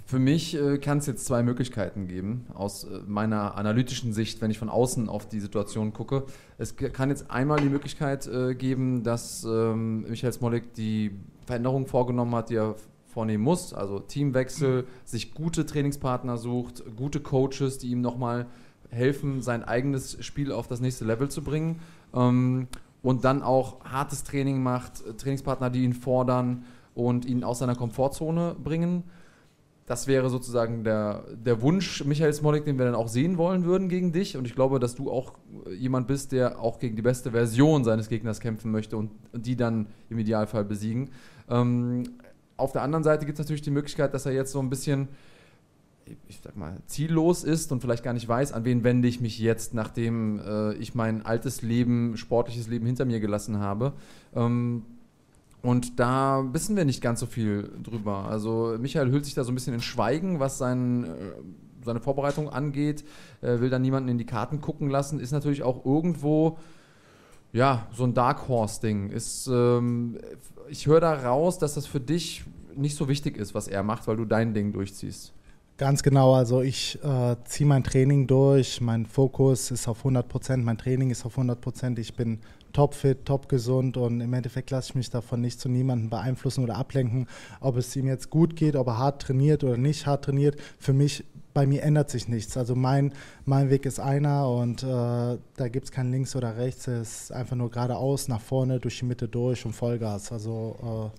Für 0.07 0.19
mich 0.19 0.55
äh, 0.55 0.77
kann 0.77 0.99
es 0.99 1.05
jetzt 1.05 1.25
zwei 1.25 1.43
Möglichkeiten 1.43 2.07
geben, 2.07 2.45
aus 2.53 2.85
äh, 2.85 3.01
meiner 3.07 3.57
analytischen 3.57 4.13
Sicht, 4.13 4.39
wenn 4.39 4.49
ich 4.49 4.57
von 4.57 4.69
außen 4.69 5.09
auf 5.09 5.27
die 5.27 5.41
Situation 5.41 5.91
gucke. 5.91 6.23
Es 6.57 6.77
kann 6.77 7.09
jetzt 7.09 7.29
einmal 7.29 7.59
die 7.59 7.67
Möglichkeit 7.67 8.25
äh, 8.25 8.55
geben, 8.55 9.03
dass 9.03 9.43
ähm, 9.43 10.03
Michael 10.07 10.31
Smolik 10.31 10.73
die 10.75 11.11
Veränderung 11.45 11.87
vorgenommen 11.87 12.33
hat, 12.35 12.49
die 12.49 12.55
er 12.55 12.75
vornehmen 13.05 13.43
muss, 13.43 13.73
also 13.73 13.99
Teamwechsel, 13.99 14.87
sich 15.03 15.33
gute 15.33 15.65
Trainingspartner 15.65 16.37
sucht, 16.37 16.85
gute 16.95 17.19
Coaches, 17.19 17.77
die 17.77 17.89
ihm 17.89 17.99
nochmal 17.99 18.45
helfen, 18.89 19.41
sein 19.41 19.65
eigenes 19.65 20.23
Spiel 20.23 20.53
auf 20.53 20.67
das 20.67 20.79
nächste 20.79 21.03
Level 21.03 21.27
zu 21.27 21.43
bringen. 21.43 21.81
Ähm, 22.13 22.69
und 23.03 23.25
dann 23.25 23.43
auch 23.43 23.83
hartes 23.83 24.23
Training 24.23 24.63
macht, 24.63 25.03
Trainingspartner, 25.17 25.69
die 25.69 25.83
ihn 25.83 25.93
fordern 25.93 26.63
und 26.95 27.25
ihn 27.25 27.43
aus 27.43 27.59
seiner 27.59 27.75
Komfortzone 27.75 28.55
bringen 28.63 29.03
das 29.87 30.05
wäre 30.05 30.29
sozusagen 30.29 30.83
der, 30.83 31.23
der 31.33 31.61
Wunsch 31.61 32.03
Michael 32.03 32.33
Smolik, 32.33 32.65
den 32.65 32.77
wir 32.77 32.83
dann 32.83 32.93
auch 32.93 33.07
sehen 33.07 33.37
wollen 33.37 33.63
würden 33.63 33.87
gegen 33.87 34.11
dich. 34.11 34.35
Und 34.35 34.45
ich 34.45 34.53
glaube, 34.53 34.79
dass 34.79 34.95
du 34.95 35.09
auch 35.09 35.35
jemand 35.73 36.07
bist, 36.07 36.33
der 36.33 36.59
auch 36.59 36.77
gegen 36.77 36.97
die 36.97 37.01
beste 37.01 37.31
Version 37.31 37.85
seines 37.85 38.09
Gegners 38.09 38.41
kämpfen 38.41 38.69
möchte 38.69 38.97
und, 38.97 39.11
die 39.33 39.55
dann 39.55 39.87
im 40.09 40.19
Idealfall 40.19 40.65
besiegen. 40.65 41.11
Ähm, 41.49 42.03
auf 42.57 42.73
der 42.73 42.81
anderen 42.81 43.05
Seite 43.05 43.25
gibt 43.25 43.39
es 43.39 43.45
natürlich 43.45 43.61
die 43.61 43.71
Möglichkeit, 43.71 44.13
dass 44.13 44.25
er 44.25 44.33
jetzt 44.33 44.51
so 44.51 44.59
ein 44.59 44.69
bisschen, 44.69 45.07
ich 46.27 46.41
sag 46.43 46.57
mal, 46.57 46.81
ziellos 46.87 47.45
ist 47.45 47.71
und 47.71 47.79
vielleicht 47.79 48.03
gar 48.03 48.13
nicht 48.13 48.27
weiß, 48.27 48.51
an 48.51 48.65
wen 48.65 48.83
wende 48.83 49.07
ich 49.07 49.21
mich 49.21 49.39
jetzt, 49.39 49.73
nachdem 49.73 50.41
äh, 50.45 50.73
ich 50.73 50.95
mein 50.95 51.25
altes 51.25 51.61
Leben, 51.61 52.17
sportliches 52.17 52.67
Leben 52.67 52.85
hinter 52.85 53.05
mir 53.05 53.21
gelassen 53.21 53.59
habe. 53.59 53.93
Ähm, 54.35 54.83
und 55.67 55.99
da 55.99 56.45
wissen 56.53 56.77
wir 56.77 56.85
nicht 56.85 57.01
ganz 57.01 57.19
so 57.19 57.25
viel 57.25 57.69
drüber. 57.83 58.29
Also 58.29 58.77
Michael 58.79 59.11
hüllt 59.11 59.25
sich 59.25 59.33
da 59.33 59.43
so 59.43 59.51
ein 59.51 59.55
bisschen 59.55 59.73
in 59.73 59.81
Schweigen, 59.81 60.39
was 60.39 60.57
sein, 60.57 61.03
äh, 61.03 61.07
seine 61.83 61.99
Vorbereitung 61.99 62.47
angeht, 62.47 63.03
äh, 63.41 63.59
will 63.59 63.69
dann 63.69 63.81
niemanden 63.81 64.07
in 64.07 64.17
die 64.17 64.25
Karten 64.25 64.61
gucken 64.61 64.89
lassen, 64.89 65.19
ist 65.19 65.33
natürlich 65.33 65.63
auch 65.63 65.83
irgendwo 65.85 66.57
ja, 67.51 67.85
so 67.91 68.05
ein 68.05 68.13
Dark 68.13 68.47
Horse-Ding. 68.47 69.11
ähm, 69.49 70.17
ich 70.69 70.87
höre 70.87 71.01
da 71.01 71.13
raus, 71.13 71.59
dass 71.59 71.73
das 71.73 71.85
für 71.85 71.99
dich 71.99 72.45
nicht 72.73 72.95
so 72.95 73.09
wichtig 73.09 73.35
ist, 73.35 73.53
was 73.53 73.67
er 73.67 73.83
macht, 73.83 74.07
weil 74.07 74.15
du 74.15 74.23
dein 74.23 74.53
Ding 74.53 74.71
durchziehst. 74.71 75.33
Ganz 75.77 76.01
genau, 76.01 76.33
also 76.33 76.61
ich 76.61 76.97
äh, 77.03 77.35
ziehe 77.43 77.67
mein 77.67 77.83
Training 77.83 78.25
durch, 78.25 78.79
mein 78.79 79.05
Fokus 79.05 79.69
ist 79.71 79.89
auf 79.89 79.97
100 79.97 80.29
Prozent, 80.29 80.63
mein 80.63 80.77
Training 80.77 81.09
ist 81.09 81.25
auf 81.25 81.33
100 81.33 81.59
Prozent, 81.59 81.99
ich 81.99 82.15
bin 82.15 82.39
topfit, 82.77 83.25
top 83.25 83.49
gesund 83.49 83.97
und 83.97 84.21
im 84.21 84.33
Endeffekt 84.35 84.69
lasse 84.69 84.91
ich 84.91 84.95
mich 84.95 85.09
davon 85.09 85.41
nicht 85.41 85.59
zu 85.59 85.67
niemandem 85.67 86.11
beeinflussen 86.11 86.63
oder 86.63 86.75
ablenken, 86.75 87.27
ob 87.59 87.75
es 87.75 87.95
ihm 87.95 88.05
jetzt 88.05 88.29
gut 88.29 88.55
geht, 88.55 88.75
ob 88.75 88.85
er 88.85 88.99
hart 88.99 89.23
trainiert 89.23 89.63
oder 89.63 89.77
nicht 89.77 90.05
hart 90.05 90.25
trainiert. 90.25 90.57
Für 90.77 90.93
mich, 90.93 91.25
bei 91.55 91.65
mir 91.65 91.81
ändert 91.81 92.11
sich 92.11 92.27
nichts. 92.27 92.55
Also 92.55 92.75
mein, 92.75 93.13
mein 93.45 93.71
Weg 93.71 93.87
ist 93.87 93.99
einer 93.99 94.47
und 94.47 94.83
äh, 94.83 94.85
da 94.85 95.67
gibt 95.71 95.85
es 95.85 95.91
kein 95.91 96.11
Links 96.11 96.35
oder 96.35 96.55
Rechts. 96.55 96.87
Es 96.87 97.23
ist 97.23 97.31
einfach 97.31 97.55
nur 97.55 97.71
geradeaus, 97.71 98.27
nach 98.27 98.41
vorne, 98.41 98.79
durch 98.79 98.99
die 98.99 99.05
Mitte 99.05 99.27
durch 99.27 99.65
und 99.65 99.73
Vollgas. 99.73 100.31
Also 100.31 101.11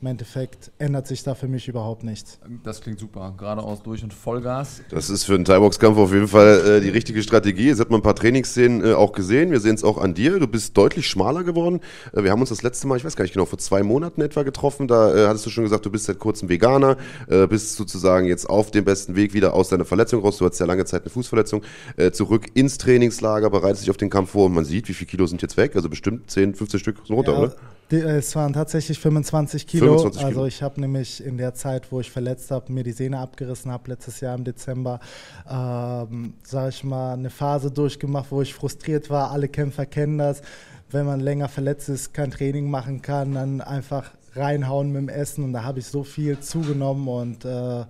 im 0.00 0.06
Endeffekt 0.06 0.70
ändert 0.78 1.08
sich 1.08 1.24
da 1.24 1.34
für 1.34 1.48
mich 1.48 1.66
überhaupt 1.66 2.04
nichts. 2.04 2.38
Das 2.62 2.80
klingt 2.80 3.00
super. 3.00 3.34
Geradeaus 3.36 3.82
durch 3.82 4.04
und 4.04 4.14
Vollgas. 4.14 4.80
Das 4.90 5.10
ist 5.10 5.24
für 5.24 5.34
einen 5.34 5.44
Thai-Box-Kampf 5.44 5.98
auf 5.98 6.12
jeden 6.12 6.28
Fall 6.28 6.76
äh, 6.76 6.80
die 6.80 6.90
richtige 6.90 7.20
Strategie. 7.22 7.66
Jetzt 7.66 7.80
hat 7.80 7.90
man 7.90 7.98
ein 7.98 8.02
paar 8.02 8.14
Trainingsszenen 8.14 8.84
äh, 8.84 8.92
auch 8.94 9.12
gesehen. 9.12 9.50
Wir 9.50 9.58
sehen 9.58 9.74
es 9.74 9.82
auch 9.82 9.98
an 9.98 10.14
dir. 10.14 10.38
Du 10.38 10.46
bist 10.46 10.76
deutlich 10.76 11.08
schmaler 11.08 11.42
geworden. 11.42 11.80
Äh, 12.12 12.22
wir 12.22 12.30
haben 12.30 12.40
uns 12.40 12.50
das 12.50 12.62
letzte 12.62 12.86
Mal, 12.86 12.96
ich 12.96 13.04
weiß 13.04 13.16
gar 13.16 13.24
nicht 13.24 13.32
genau, 13.34 13.46
vor 13.46 13.58
zwei 13.58 13.82
Monaten 13.82 14.20
etwa 14.20 14.44
getroffen. 14.44 14.86
Da 14.86 15.14
äh, 15.14 15.26
hattest 15.26 15.46
du 15.46 15.50
schon 15.50 15.64
gesagt, 15.64 15.84
du 15.84 15.90
bist 15.90 16.04
seit 16.04 16.20
kurzem 16.20 16.48
Veganer, 16.48 16.96
äh, 17.26 17.48
bist 17.48 17.74
sozusagen 17.74 18.26
jetzt 18.26 18.48
auf 18.48 18.70
dem 18.70 18.84
besten 18.84 19.16
Weg 19.16 19.34
wieder 19.34 19.54
aus 19.54 19.68
deiner 19.68 19.84
Verletzung 19.84 20.22
raus. 20.22 20.38
Du 20.38 20.44
hattest 20.44 20.60
ja 20.60 20.66
lange 20.66 20.84
Zeit 20.84 21.02
eine 21.02 21.10
Fußverletzung. 21.10 21.62
Äh, 21.96 22.12
zurück 22.12 22.46
ins 22.54 22.78
Trainingslager, 22.78 23.50
bereitest 23.50 23.82
dich 23.82 23.90
auf 23.90 23.96
den 23.96 24.10
Kampf 24.10 24.30
vor 24.30 24.46
und 24.46 24.52
man 24.54 24.64
sieht, 24.64 24.88
wie 24.88 24.94
viele 24.94 25.10
Kilo 25.10 25.26
sind 25.26 25.42
jetzt 25.42 25.56
weg. 25.56 25.74
Also 25.74 25.88
bestimmt 25.88 26.30
10, 26.30 26.54
15 26.54 26.78
Stück 26.78 26.98
sind 27.04 27.16
runter, 27.16 27.32
Ja, 27.32 27.38
oder? 27.38 27.56
Die, 27.90 27.96
äh, 27.96 28.18
es 28.18 28.34
waren 28.36 28.52
tatsächlich 28.52 28.98
25 28.98 29.66
Kilo. 29.66 29.98
25 29.98 30.18
Kilo. 30.18 30.28
Also 30.28 30.46
ich 30.46 30.62
habe 30.62 30.80
nämlich 30.80 31.24
in 31.24 31.38
der 31.38 31.54
Zeit, 31.54 31.90
wo 31.90 32.00
ich 32.00 32.10
verletzt 32.10 32.50
habe, 32.50 32.72
mir 32.72 32.84
die 32.84 32.92
Sehne 32.92 33.18
abgerissen 33.18 33.70
habe, 33.70 33.90
letztes 33.90 34.20
Jahr 34.20 34.36
im 34.36 34.44
Dezember, 34.44 35.00
ähm, 35.48 36.34
sage 36.42 36.68
ich 36.70 36.84
mal, 36.84 37.14
eine 37.14 37.30
Phase 37.30 37.70
durchgemacht, 37.70 38.30
wo 38.30 38.42
ich 38.42 38.54
frustriert 38.54 39.10
war. 39.10 39.30
Alle 39.30 39.48
Kämpfer 39.48 39.86
kennen 39.86 40.18
das. 40.18 40.42
Wenn 40.90 41.06
man 41.06 41.20
länger 41.20 41.48
verletzt 41.48 41.88
ist, 41.88 42.14
kein 42.14 42.30
Training 42.30 42.70
machen 42.70 43.02
kann, 43.02 43.34
dann 43.34 43.60
einfach 43.60 44.10
reinhauen 44.34 44.92
mit 44.92 45.02
dem 45.02 45.08
Essen. 45.08 45.44
Und 45.44 45.52
da 45.52 45.64
habe 45.64 45.80
ich 45.80 45.86
so 45.86 46.04
viel 46.04 46.38
zugenommen 46.40 47.08
und 47.08 47.44
äh, 47.44 47.84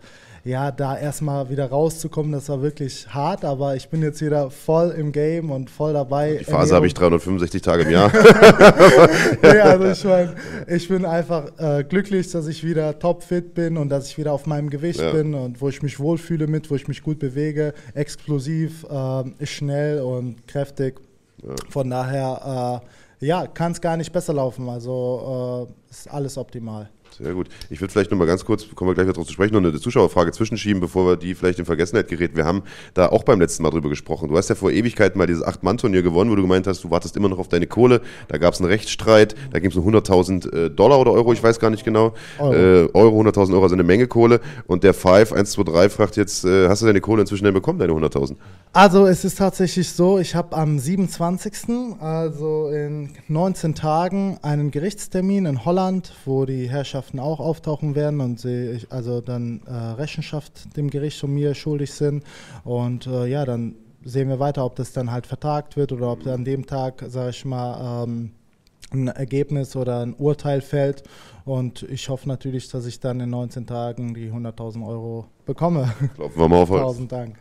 ja, 0.48 0.70
da 0.70 0.96
erstmal 0.96 1.50
wieder 1.50 1.66
rauszukommen, 1.66 2.32
das 2.32 2.48
war 2.48 2.62
wirklich 2.62 3.06
hart, 3.08 3.44
aber 3.44 3.76
ich 3.76 3.88
bin 3.90 4.02
jetzt 4.02 4.20
wieder 4.22 4.50
voll 4.50 4.90
im 4.90 5.12
Game 5.12 5.50
und 5.50 5.68
voll 5.68 5.92
dabei. 5.92 6.36
Die 6.40 6.44
Phase 6.44 6.74
habe 6.74 6.86
ich 6.86 6.94
365 6.94 7.60
Tage 7.60 7.82
im 7.82 7.90
Jahr. 7.90 8.10
nee, 9.42 9.48
also 9.48 9.84
ich 9.90 10.04
meine, 10.04 10.34
ich 10.66 10.88
bin 10.88 11.04
einfach 11.04 11.50
äh, 11.58 11.84
glücklich, 11.84 12.30
dass 12.30 12.46
ich 12.46 12.64
wieder 12.64 12.98
topfit 12.98 13.52
bin 13.54 13.76
und 13.76 13.90
dass 13.90 14.08
ich 14.08 14.16
wieder 14.16 14.32
auf 14.32 14.46
meinem 14.46 14.70
Gewicht 14.70 15.00
Ja. 15.00 15.12
bin 15.12 15.34
und 15.34 15.60
wo 15.60 15.68
ich 15.68 15.82
mich 15.82 16.00
wohlfühle 16.00 16.46
mit, 16.46 16.70
wo 16.70 16.74
ich 16.76 16.88
mich 16.88 17.02
gut 17.02 17.18
bewege, 17.18 17.74
explosiv, 17.94 18.86
ähm, 18.90 19.34
schnell 19.42 20.00
und 20.00 20.48
kräftig. 20.48 21.00
Von 21.68 21.90
daher, 21.90 22.80
äh, 23.20 23.26
ja, 23.26 23.46
kann 23.46 23.72
es 23.72 23.80
gar 23.80 23.96
nicht 23.96 24.12
besser 24.12 24.32
laufen. 24.32 24.68
Also 24.68 25.68
äh, 25.68 25.90
ist 25.90 26.10
alles 26.10 26.38
optimal. 26.38 26.88
Sehr 27.18 27.34
gut. 27.34 27.48
Ich 27.68 27.80
würde 27.80 27.92
vielleicht 27.92 28.12
noch 28.12 28.18
mal 28.18 28.26
ganz 28.26 28.44
kurz, 28.44 28.64
kommen 28.76 28.90
wir 28.90 28.94
gleich 28.94 29.12
drauf 29.12 29.26
zu 29.26 29.32
sprechen, 29.32 29.54
noch 29.54 29.60
eine 29.60 29.80
Zuschauerfrage 29.80 30.30
zwischenschieben, 30.30 30.80
bevor 30.80 31.04
wir 31.04 31.16
die 31.16 31.34
vielleicht 31.34 31.58
in 31.58 31.64
Vergessenheit 31.64 32.06
gerät. 32.06 32.36
Wir 32.36 32.44
haben 32.44 32.62
da 32.94 33.08
auch 33.08 33.24
beim 33.24 33.40
letzten 33.40 33.64
Mal 33.64 33.70
drüber 33.70 33.88
gesprochen. 33.88 34.28
Du 34.28 34.36
hast 34.36 34.48
ja 34.48 34.54
vor 34.54 34.70
Ewigkeiten 34.70 35.18
mal 35.18 35.26
dieses 35.26 35.42
Acht-Mann-Turnier 35.42 36.02
gewonnen, 36.02 36.30
wo 36.30 36.36
du 36.36 36.42
gemeint 36.42 36.68
hast, 36.68 36.84
du 36.84 36.90
wartest 36.90 37.16
immer 37.16 37.28
noch 37.28 37.40
auf 37.40 37.48
deine 37.48 37.66
Kohle. 37.66 38.02
Da 38.28 38.38
gab 38.38 38.54
es 38.54 38.60
einen 38.60 38.68
Rechtsstreit, 38.68 39.34
da 39.50 39.58
ging 39.58 39.70
es 39.70 39.76
um 39.76 39.84
100.000 39.84 40.52
äh, 40.52 40.70
Dollar 40.70 41.00
oder 41.00 41.10
Euro, 41.10 41.32
ich 41.32 41.42
weiß 41.42 41.58
gar 41.58 41.70
nicht 41.70 41.84
genau. 41.84 42.14
Euro. 42.38 42.54
Äh, 42.54 42.88
Euro, 42.94 43.20
100.000 43.22 43.52
Euro, 43.52 43.64
also 43.64 43.74
eine 43.74 43.82
Menge 43.82 44.06
Kohle. 44.06 44.40
Und 44.68 44.84
der 44.84 44.94
Five 44.94 45.32
123 45.32 45.92
fragt 45.92 46.16
jetzt, 46.16 46.44
äh, 46.44 46.68
hast 46.68 46.82
du 46.82 46.86
deine 46.86 47.00
Kohle 47.00 47.22
inzwischen 47.22 47.44
denn 47.44 47.54
bekommen, 47.54 47.80
deine 47.80 47.92
100.000? 47.92 48.36
Also 48.72 49.06
es 49.06 49.24
ist 49.24 49.38
tatsächlich 49.38 49.90
so, 49.90 50.18
ich 50.18 50.34
habe 50.34 50.56
am 50.56 50.78
27., 50.78 51.98
also 52.00 52.68
in 52.68 53.10
19 53.26 53.74
Tagen, 53.74 54.38
einen 54.42 54.70
Gerichtstermin 54.70 55.46
in 55.46 55.64
Holland, 55.64 56.14
wo 56.26 56.44
die 56.44 56.68
Herrschaften 57.08 57.20
auch 57.20 57.40
auftauchen 57.40 57.94
werden 57.94 58.20
und 58.20 58.38
sie 58.38 58.80
also 58.90 59.20
dann 59.20 59.62
äh, 59.66 59.72
Rechenschaft 59.72 60.76
dem 60.76 60.90
Gericht 60.90 61.22
und 61.24 61.34
mir 61.34 61.54
schuldig 61.54 61.92
sind. 61.92 62.24
Und 62.64 63.06
äh, 63.06 63.26
ja, 63.26 63.44
dann 63.44 63.74
sehen 64.04 64.28
wir 64.28 64.38
weiter, 64.38 64.64
ob 64.64 64.76
das 64.76 64.92
dann 64.92 65.10
halt 65.10 65.26
vertagt 65.26 65.76
wird 65.76 65.92
oder 65.92 66.12
ob 66.12 66.26
an 66.26 66.44
dem 66.44 66.66
Tag, 66.66 67.04
sage 67.08 67.30
ich 67.30 67.44
mal, 67.44 68.04
ähm, 68.04 68.32
ein 68.90 69.08
Ergebnis 69.08 69.76
oder 69.76 70.00
ein 70.00 70.14
Urteil 70.14 70.60
fällt. 70.60 71.02
Und 71.44 71.82
ich 71.82 72.08
hoffe 72.08 72.28
natürlich, 72.28 72.68
dass 72.68 72.86
ich 72.86 73.00
dann 73.00 73.20
in 73.20 73.30
19 73.30 73.66
Tagen 73.66 74.14
die 74.14 74.30
100.000 74.30 74.86
Euro 74.86 75.26
bekomme. 75.46 75.92
Klopfen 76.14 76.40
wir 76.40 76.48
mal 76.48 76.62
auf 76.62 76.70
Holz. 76.70 76.82
Tausend 76.82 77.12
Dank. 77.12 77.36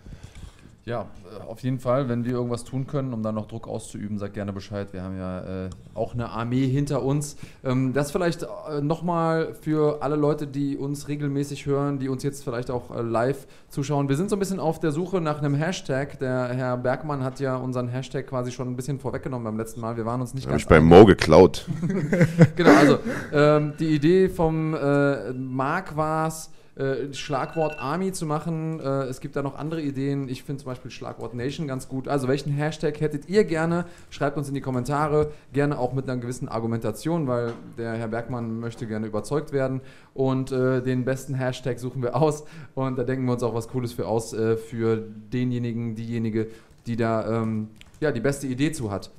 Ja, 0.87 1.01
äh, 1.01 1.43
auf 1.43 1.59
jeden 1.63 1.79
Fall, 1.79 2.07
wenn 2.07 2.23
wir 2.23 2.31
irgendwas 2.31 2.63
tun 2.63 2.87
können, 2.87 3.13
um 3.13 3.21
dann 3.21 3.35
noch 3.35 3.45
Druck 3.47 3.67
auszuüben, 3.67 4.17
sag 4.17 4.33
gerne 4.33 4.53
Bescheid. 4.53 4.93
Wir 4.93 5.03
haben 5.03 5.17
ja 5.17 5.65
äh, 5.65 5.69
auch 5.93 6.13
eine 6.13 6.29
Armee 6.29 6.65
hinter 6.65 7.03
uns. 7.03 7.35
Ähm, 7.65 7.91
das 7.91 8.11
vielleicht 8.11 8.43
äh, 8.43 8.79
nochmal 8.81 9.53
für 9.53 10.01
alle 10.01 10.15
Leute, 10.15 10.47
die 10.47 10.77
uns 10.77 11.09
regelmäßig 11.09 11.65
hören, 11.65 11.99
die 11.99 12.07
uns 12.07 12.23
jetzt 12.23 12.41
vielleicht 12.45 12.71
auch 12.71 12.95
äh, 12.95 13.01
live 13.01 13.47
zuschauen. 13.67 14.07
Wir 14.07 14.15
sind 14.15 14.29
so 14.29 14.37
ein 14.37 14.39
bisschen 14.39 14.61
auf 14.61 14.79
der 14.79 14.93
Suche 14.93 15.19
nach 15.19 15.39
einem 15.39 15.55
Hashtag. 15.55 16.19
Der 16.19 16.53
Herr 16.53 16.77
Bergmann 16.77 17.21
hat 17.21 17.41
ja 17.41 17.57
unseren 17.57 17.89
Hashtag 17.89 18.25
quasi 18.25 18.53
schon 18.53 18.69
ein 18.69 18.77
bisschen 18.77 18.97
vorweggenommen 18.97 19.43
beim 19.43 19.57
letzten 19.57 19.81
Mal. 19.81 19.97
Wir 19.97 20.05
waren 20.05 20.21
uns 20.21 20.33
nicht 20.33 20.45
Habe 20.45 20.53
ganz 20.53 20.61
ich 20.61 20.69
bei. 20.69 20.79
Mo 20.79 21.03
geklaut. 21.03 21.67
Genau, 22.55 22.71
also 22.71 22.99
ähm, 23.33 23.73
die 23.79 23.87
Idee 23.87 24.29
vom 24.29 24.73
äh, 24.73 25.33
Marc 25.33 25.95
war 25.97 26.27
es, 26.27 26.49
äh, 26.77 27.13
Schlagwort 27.13 27.79
Army 27.79 28.11
zu 28.11 28.25
machen. 28.25 28.79
Äh, 28.79 29.03
es 29.05 29.19
gibt 29.19 29.35
da 29.35 29.41
noch 29.41 29.57
andere 29.57 29.81
Ideen. 29.81 30.29
Ich 30.29 30.43
finde 30.43 30.61
zum 30.61 30.71
Beispiel 30.71 30.91
Schlagwort 30.91 31.33
Nation 31.33 31.67
ganz 31.67 31.87
gut. 31.87 32.07
Also 32.07 32.27
welchen 32.27 32.51
Hashtag 32.51 32.99
hättet 32.99 33.27
ihr 33.29 33.45
gerne? 33.45 33.85
Schreibt 34.09 34.37
uns 34.37 34.47
in 34.47 34.53
die 34.53 34.61
Kommentare. 34.61 35.31
Gerne 35.53 35.79
auch 35.79 35.93
mit 35.93 36.07
einer 36.07 36.21
gewissen 36.21 36.47
Argumentation, 36.47 37.27
weil 37.27 37.53
der 37.77 37.93
Herr 37.93 38.07
Bergmann 38.07 38.59
möchte 38.59 38.85
gerne 38.85 39.07
überzeugt 39.07 39.51
werden. 39.51 39.81
Und 40.13 40.51
äh, 40.51 40.83
den 40.83 41.03
besten 41.03 41.33
Hashtag 41.33 41.79
suchen 41.79 42.03
wir 42.03 42.15
aus. 42.15 42.43
Und 42.75 42.97
da 42.97 43.03
denken 43.03 43.25
wir 43.25 43.33
uns 43.33 43.43
auch 43.43 43.55
was 43.55 43.67
Cooles 43.69 43.93
für 43.93 44.07
aus, 44.07 44.33
äh, 44.33 44.55
für 44.55 44.97
denjenigen, 44.97 45.95
diejenige, 45.95 46.47
die 46.85 46.95
da 46.95 47.41
ähm, 47.41 47.69
ja, 47.99 48.11
die 48.11 48.21
beste 48.21 48.45
Idee 48.45 48.71
zu 48.71 48.91
hat. 48.91 49.09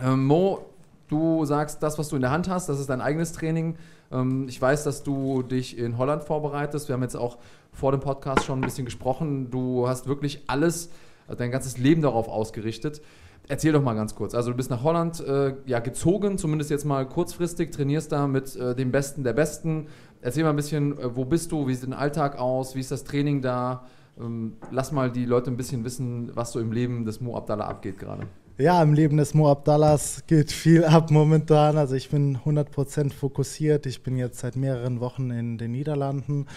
Ähm, 0.00 0.26
Mo, 0.26 0.66
du 1.08 1.44
sagst, 1.44 1.82
das, 1.82 1.98
was 1.98 2.08
du 2.08 2.16
in 2.16 2.22
der 2.22 2.30
Hand 2.30 2.48
hast, 2.48 2.68
das 2.68 2.78
ist 2.78 2.88
dein 2.88 3.00
eigenes 3.00 3.32
Training. 3.32 3.76
Ähm, 4.10 4.46
ich 4.48 4.60
weiß, 4.60 4.84
dass 4.84 5.02
du 5.02 5.42
dich 5.42 5.78
in 5.78 5.98
Holland 5.98 6.24
vorbereitest. 6.24 6.88
Wir 6.88 6.94
haben 6.94 7.02
jetzt 7.02 7.16
auch 7.16 7.38
vor 7.72 7.92
dem 7.92 8.00
Podcast 8.00 8.44
schon 8.44 8.58
ein 8.58 8.62
bisschen 8.62 8.84
gesprochen. 8.84 9.50
Du 9.50 9.88
hast 9.88 10.06
wirklich 10.06 10.42
alles, 10.46 10.90
also 11.26 11.38
dein 11.38 11.50
ganzes 11.50 11.78
Leben 11.78 12.02
darauf 12.02 12.28
ausgerichtet. 12.28 13.00
Erzähl 13.48 13.72
doch 13.72 13.82
mal 13.82 13.94
ganz 13.94 14.14
kurz. 14.14 14.34
Also 14.34 14.50
du 14.50 14.56
bist 14.56 14.70
nach 14.70 14.82
Holland 14.82 15.20
äh, 15.20 15.54
ja, 15.64 15.78
gezogen, 15.78 16.36
zumindest 16.36 16.70
jetzt 16.70 16.84
mal 16.84 17.08
kurzfristig, 17.08 17.72
trainierst 17.72 18.12
da 18.12 18.26
mit 18.26 18.54
äh, 18.56 18.74
dem 18.74 18.92
Besten 18.92 19.24
der 19.24 19.32
Besten. 19.32 19.86
Erzähl 20.20 20.44
mal 20.44 20.50
ein 20.50 20.56
bisschen, 20.56 20.98
äh, 20.98 21.16
wo 21.16 21.24
bist 21.24 21.50
du, 21.50 21.66
wie 21.66 21.74
sieht 21.74 21.84
dein 21.84 21.94
Alltag 21.94 22.38
aus, 22.38 22.74
wie 22.74 22.80
ist 22.80 22.90
das 22.90 23.04
Training 23.04 23.40
da? 23.40 23.86
Ähm, 24.20 24.56
lass 24.70 24.92
mal 24.92 25.10
die 25.10 25.24
Leute 25.24 25.50
ein 25.50 25.56
bisschen 25.56 25.84
wissen, 25.84 26.30
was 26.34 26.52
so 26.52 26.60
im 26.60 26.72
Leben 26.72 27.06
des 27.06 27.20
Mo 27.20 27.36
Abdallah 27.36 27.66
abgeht 27.66 27.98
gerade. 27.98 28.26
Ja, 28.60 28.82
im 28.82 28.92
Leben 28.92 29.18
des 29.18 29.34
Mo 29.34 29.48
Abdallahs 29.48 30.24
geht 30.26 30.50
viel 30.50 30.84
ab 30.84 31.12
momentan. 31.12 31.76
Also 31.76 31.94
ich 31.94 32.10
bin 32.10 32.38
100% 32.38 33.12
fokussiert. 33.12 33.86
Ich 33.86 34.02
bin 34.02 34.16
jetzt 34.16 34.40
seit 34.40 34.56
mehreren 34.56 34.98
Wochen 34.98 35.30
in 35.30 35.58
den 35.58 35.70
Niederlanden 35.70 36.48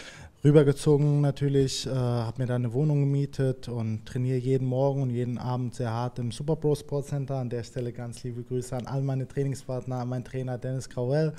rübergezogen 0.44 1.22
natürlich, 1.22 1.86
äh, 1.86 1.92
habe 1.92 2.42
mir 2.42 2.48
da 2.48 2.56
eine 2.56 2.74
Wohnung 2.74 3.02
gemietet 3.02 3.68
und 3.68 4.04
trainiere 4.08 4.40
jeden 4.40 4.68
Morgen 4.68 5.04
und 5.04 5.12
jeden 5.12 5.38
Abend 5.38 5.76
sehr 5.76 5.92
hart 5.92 6.18
im 6.18 6.32
Super 6.32 6.56
Pro 6.56 6.74
Sport 6.74 7.06
Center. 7.06 7.36
An 7.36 7.52
der 7.52 7.62
Stelle 7.62 7.94
ganz 7.94 8.24
liebe 8.24 8.42
Grüße 8.42 8.76
an 8.76 8.88
all 8.88 9.04
meine 9.04 9.28
Trainingspartner, 9.28 9.98
an 9.98 10.10
meinen 10.10 10.26
Trainer 10.26 10.58
Dennis 10.58 10.90
Grauel. 10.90 11.34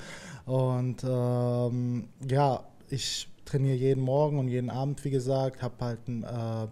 Und 0.45 1.03
ähm, 1.03 2.07
ja, 2.25 2.63
ich 2.89 3.27
trainiere 3.43 3.75
jeden 3.75 4.01
Morgen 4.01 4.39
und 4.39 4.47
jeden 4.47 4.69
Abend, 4.69 5.03
wie 5.03 5.09
gesagt, 5.09 5.61
habe 5.61 5.75
halt 5.83 6.07
ein 6.07 6.23
äh, 6.23 6.67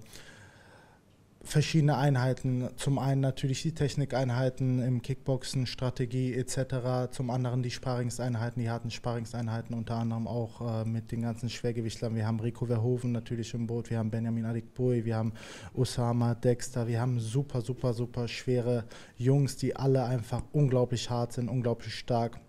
verschiedene 1.43 1.98
Einheiten. 1.98 2.69
Zum 2.75 3.00
einen 3.00 3.21
natürlich 3.21 3.62
die 3.62 3.74
Technikeinheiten 3.74 4.81
im 4.81 5.01
Kickboxen, 5.01 5.65
Strategie 5.65 6.33
etc. 6.33 7.12
Zum 7.12 7.29
anderen 7.29 7.63
die 7.63 7.71
Sparringseinheiten, 7.71 8.62
die 8.62 8.69
harten 8.69 8.91
Sparringseinheiten, 8.91 9.75
unter 9.75 9.95
anderem 9.95 10.27
auch 10.27 10.81
äh, 10.81 10.86
mit 10.86 11.12
den 11.12 11.21
ganzen 11.21 11.50
Schwergewichtlern. 11.50 12.15
Wir 12.15 12.27
haben 12.27 12.39
Rico 12.39 12.65
Verhoeven 12.65 13.12
natürlich 13.12 13.53
im 13.53 13.67
Boot, 13.67 13.89
wir 13.89 13.98
haben 13.98 14.12
Benjamin 14.12 14.45
Adikbui, 14.45 15.05
wir 15.05 15.15
haben 15.15 15.33
Osama 15.74 16.36
Dexter, 16.36 16.88
wir 16.88 17.01
haben 17.01 17.19
super, 17.19 17.62
super, 17.62 17.93
super 17.93 18.27
schwere 18.27 18.86
Jungs, 19.17 19.57
die 19.57 19.75
alle 19.75 20.03
einfach 20.03 20.43
unglaublich 20.51 21.10
hart 21.10 21.33
sind, 21.33 21.50
unglaublich 21.50 21.95
stark. 21.95 22.39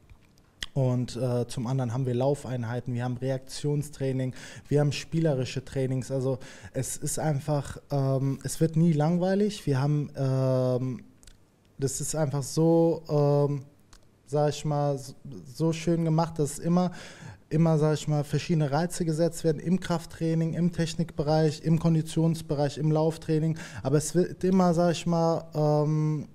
Und 0.75 1.17
äh, 1.17 1.47
zum 1.49 1.67
anderen 1.67 1.93
haben 1.93 2.07
wir 2.07 2.15
Laufeinheiten, 2.15 2.95
wir 2.95 3.05
haben 3.05 3.19
Reaktionstraining, 3.19 4.35
wir 4.69 4.81
haben 4.81 4.93
spielerische 4.93 5.65
Trainings. 5.65 6.11
Also 6.11 6.39
es 6.73 6.97
ist 6.97 7.19
einfach, 7.19 7.79
ähm, 7.91 8.39
es 8.43 8.61
wird 8.61 8.77
nie 8.77 8.93
langweilig. 8.93 9.67
Wir 9.67 9.81
haben, 9.81 10.11
ähm, 10.17 11.05
das 11.79 12.01
ist 12.01 12.15
einfach 12.15 12.43
so, 12.43 13.03
ähm, 13.11 13.65
sag 14.27 14.51
ich 14.51 14.65
mal, 14.65 14.99
so, 15.55 15.73
schön 15.75 16.05
gemacht, 16.05 16.39
dass 16.39 16.59
immer 16.59 16.93
immer, 17.51 17.77
sage 17.77 17.95
ich 17.95 18.09
mal, 18.09 18.25
verschiedene 18.25 18.73
Reize 18.73 19.05
gesetzt 19.05 19.45
werden 19.45 19.61
im 19.61 19.79
Krafttraining, 19.79 20.55
im 20.55 20.73
Technikbereich, 20.73 21.61
im 21.63 21.79
Konditionsbereich, 21.79 22.79
im 22.79 22.91
Lauftraining. 22.91 23.59
Aber 23.83 23.99
es 23.99 24.15
wird 24.15 24.43
immer, 24.43 24.73
sage 24.73 24.93
ich 24.93 25.07
mal, 25.07 25.45
ähm, 25.55 26.29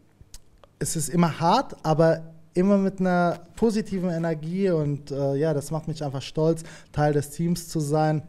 es 0.77 0.95
ist 0.95 1.09
immer 1.09 1.39
hart, 1.39 1.75
aber 1.83 2.21
immer 2.57 2.77
mit 2.77 2.99
einer 2.99 3.39
positiven 3.55 4.09
Energie 4.09 4.69
und 4.69 5.11
äh, 5.11 5.35
ja, 5.35 5.53
das 5.53 5.71
macht 5.71 5.87
mich 5.87 6.03
einfach 6.03 6.21
stolz, 6.21 6.63
Teil 6.91 7.13
des 7.13 7.29
Teams 7.29 7.69
zu 7.69 7.79
sein. 7.79 8.23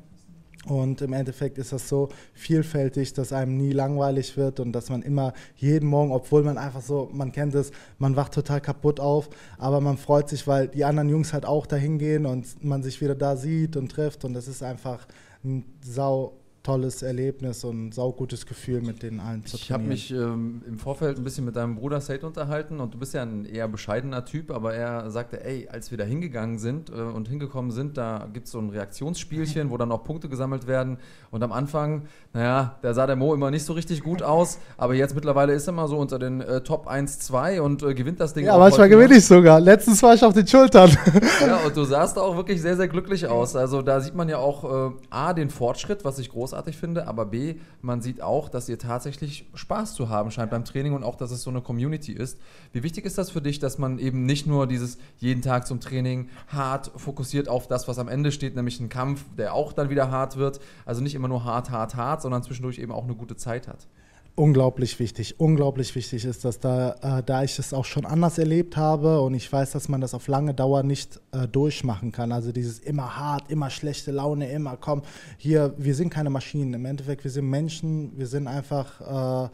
Und 0.66 1.00
im 1.00 1.14
Endeffekt 1.14 1.56
ist 1.56 1.72
das 1.72 1.88
so 1.88 2.10
vielfältig, 2.34 3.14
dass 3.14 3.32
einem 3.32 3.56
nie 3.56 3.72
langweilig 3.72 4.36
wird 4.36 4.60
und 4.60 4.72
dass 4.72 4.90
man 4.90 5.02
immer 5.02 5.32
jeden 5.56 5.88
Morgen, 5.88 6.12
obwohl 6.12 6.42
man 6.42 6.58
einfach 6.58 6.82
so, 6.82 7.08
man 7.10 7.32
kennt 7.32 7.54
es, 7.54 7.70
man 7.98 8.16
wacht 8.16 8.34
total 8.34 8.60
kaputt 8.60 9.00
auf, 9.00 9.30
aber 9.56 9.80
man 9.80 9.96
freut 9.96 10.28
sich, 10.28 10.46
weil 10.46 10.68
die 10.68 10.84
anderen 10.84 11.08
Jungs 11.08 11.32
halt 11.32 11.46
auch 11.46 11.64
dahin 11.64 11.98
gehen 11.98 12.26
und 12.26 12.62
man 12.62 12.82
sich 12.82 13.00
wieder 13.00 13.14
da 13.14 13.36
sieht 13.36 13.76
und 13.76 13.90
trifft 13.90 14.26
und 14.26 14.34
das 14.34 14.46
ist 14.46 14.62
einfach 14.62 15.06
ein 15.42 15.64
sau 15.80 16.34
tolles 16.68 17.00
Erlebnis 17.00 17.64
und 17.64 17.86
ein 17.86 17.92
saugutes 17.92 18.44
Gefühl, 18.44 18.82
mit 18.82 19.02
den 19.02 19.20
allen 19.20 19.42
zu 19.46 19.56
Ich 19.56 19.72
habe 19.72 19.84
mich 19.84 20.10
ähm, 20.10 20.60
im 20.68 20.78
Vorfeld 20.78 21.16
ein 21.16 21.24
bisschen 21.24 21.46
mit 21.46 21.56
deinem 21.56 21.76
Bruder 21.76 22.02
Sate 22.02 22.26
unterhalten 22.26 22.78
und 22.80 22.92
du 22.92 22.98
bist 22.98 23.14
ja 23.14 23.22
ein 23.22 23.46
eher 23.46 23.66
bescheidener 23.68 24.26
Typ, 24.26 24.50
aber 24.50 24.74
er 24.74 25.10
sagte, 25.10 25.42
ey, 25.42 25.66
als 25.72 25.90
wir 25.90 25.96
da 25.96 26.04
hingegangen 26.04 26.58
sind 26.58 26.90
äh, 26.90 26.92
und 26.92 27.26
hingekommen 27.26 27.70
sind, 27.70 27.96
da 27.96 28.28
gibt 28.34 28.48
es 28.48 28.52
so 28.52 28.58
ein 28.58 28.68
Reaktionsspielchen, 28.68 29.70
wo 29.70 29.78
dann 29.78 29.90
auch 29.90 30.04
Punkte 30.04 30.28
gesammelt 30.28 30.66
werden 30.66 30.98
und 31.30 31.42
am 31.42 31.52
Anfang, 31.52 32.02
naja, 32.34 32.76
da 32.82 32.92
sah 32.92 33.06
der 33.06 33.16
Mo 33.16 33.32
immer 33.32 33.50
nicht 33.50 33.64
so 33.64 33.72
richtig 33.72 34.02
gut 34.02 34.22
aus, 34.22 34.58
aber 34.76 34.92
jetzt 34.92 35.14
mittlerweile 35.14 35.54
ist 35.54 35.66
er 35.68 35.72
mal 35.72 35.88
so 35.88 35.96
unter 35.96 36.18
den 36.18 36.42
äh, 36.42 36.60
Top 36.60 36.86
1, 36.86 37.20
2 37.20 37.62
und 37.62 37.82
äh, 37.82 37.94
gewinnt 37.94 38.20
das 38.20 38.34
Ding. 38.34 38.44
Ja, 38.44 38.58
manchmal 38.58 38.90
gewinne 38.90 39.16
ich 39.16 39.24
sogar. 39.24 39.58
Letztens 39.58 40.02
war 40.02 40.12
ich 40.12 40.22
auf 40.22 40.34
den 40.34 40.46
Schultern. 40.46 40.94
Ja, 41.40 41.58
und 41.64 41.76
du 41.76 41.84
sahst 41.84 42.18
auch 42.18 42.36
wirklich 42.36 42.60
sehr, 42.60 42.76
sehr 42.76 42.88
glücklich 42.88 43.26
aus. 43.26 43.54
Also 43.56 43.80
da 43.80 44.00
sieht 44.00 44.14
man 44.14 44.28
ja 44.28 44.38
auch 44.38 44.90
äh, 44.90 44.92
A, 45.08 45.32
den 45.32 45.50
Fortschritt, 45.50 46.04
was 46.04 46.18
ich 46.18 46.28
großartig 46.28 46.57
großartig 46.58 46.76
finde, 46.76 47.06
aber 47.06 47.26
B, 47.26 47.56
man 47.82 48.00
sieht 48.02 48.20
auch, 48.20 48.48
dass 48.48 48.68
ihr 48.68 48.78
tatsächlich 48.78 49.46
Spaß 49.54 49.94
zu 49.94 50.08
haben 50.08 50.30
scheint 50.32 50.50
beim 50.50 50.64
Training 50.64 50.92
und 50.92 51.04
auch, 51.04 51.14
dass 51.14 51.30
es 51.30 51.42
so 51.42 51.50
eine 51.50 51.60
Community 51.60 52.12
ist. 52.12 52.38
Wie 52.72 52.82
wichtig 52.82 53.04
ist 53.04 53.16
das 53.16 53.30
für 53.30 53.40
dich, 53.40 53.60
dass 53.60 53.78
man 53.78 53.98
eben 54.00 54.26
nicht 54.26 54.46
nur 54.46 54.66
dieses 54.66 54.98
jeden 55.18 55.40
Tag 55.40 55.66
zum 55.68 55.78
Training 55.78 56.28
hart 56.48 56.90
fokussiert 56.96 57.48
auf 57.48 57.68
das, 57.68 57.86
was 57.86 57.98
am 57.98 58.08
Ende 58.08 58.32
steht, 58.32 58.56
nämlich 58.56 58.80
ein 58.80 58.88
Kampf, 58.88 59.24
der 59.36 59.54
auch 59.54 59.72
dann 59.72 59.88
wieder 59.88 60.10
hart 60.10 60.36
wird, 60.36 60.58
also 60.84 61.00
nicht 61.00 61.14
immer 61.14 61.28
nur 61.28 61.44
hart, 61.44 61.70
hart, 61.70 61.94
hart, 61.94 62.22
sondern 62.22 62.42
zwischendurch 62.42 62.78
eben 62.78 62.92
auch 62.92 63.04
eine 63.04 63.14
gute 63.14 63.36
Zeit 63.36 63.68
hat? 63.68 63.86
Unglaublich 64.38 65.00
wichtig. 65.00 65.40
Unglaublich 65.40 65.94
wichtig 65.96 66.24
ist 66.24 66.44
dass 66.44 66.60
da, 66.60 67.18
äh, 67.18 67.22
da 67.24 67.42
ich 67.42 67.58
es 67.58 67.74
auch 67.74 67.84
schon 67.84 68.06
anders 68.06 68.38
erlebt 68.38 68.76
habe 68.76 69.20
und 69.20 69.34
ich 69.34 69.52
weiß, 69.52 69.72
dass 69.72 69.88
man 69.88 70.00
das 70.00 70.14
auf 70.14 70.28
lange 70.28 70.54
Dauer 70.54 70.84
nicht 70.84 71.20
äh, 71.32 71.48
durchmachen 71.48 72.12
kann. 72.12 72.30
Also 72.30 72.52
dieses 72.52 72.78
immer 72.78 73.16
hart, 73.16 73.50
immer 73.50 73.68
schlechte 73.68 74.12
Laune, 74.12 74.48
immer 74.50 74.76
komm, 74.76 75.02
hier, 75.36 75.74
wir 75.76 75.94
sind 75.94 76.10
keine 76.10 76.30
Maschinen. 76.30 76.72
Im 76.72 76.84
Endeffekt, 76.84 77.24
wir 77.24 77.30
sind 77.32 77.50
Menschen, 77.50 78.16
wir 78.16 78.28
sind 78.28 78.46
einfach 78.46 79.50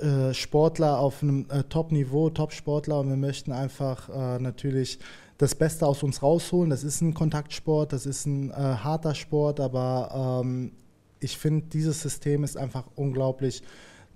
äh, 0.00 0.06
äh 0.06 0.34
Sportler 0.34 0.98
auf 0.98 1.22
einem 1.22 1.46
äh, 1.50 1.64
Top-Niveau, 1.64 2.30
Top-Sportler 2.30 3.00
und 3.00 3.10
wir 3.10 3.16
möchten 3.16 3.52
einfach 3.52 4.08
äh, 4.08 4.38
natürlich 4.38 4.98
das 5.36 5.54
Beste 5.54 5.86
aus 5.86 6.02
uns 6.02 6.22
rausholen. 6.22 6.70
Das 6.70 6.82
ist 6.82 7.02
ein 7.02 7.12
Kontaktsport, 7.12 7.92
das 7.92 8.06
ist 8.06 8.26
ein 8.26 8.52
harter 8.52 9.14
Sport, 9.14 9.60
aber 9.60 10.40
ähm, 10.42 10.72
ich 11.20 11.36
finde, 11.38 11.66
dieses 11.66 12.00
System 12.00 12.42
ist 12.42 12.56
einfach 12.56 12.84
unglaublich 12.96 13.62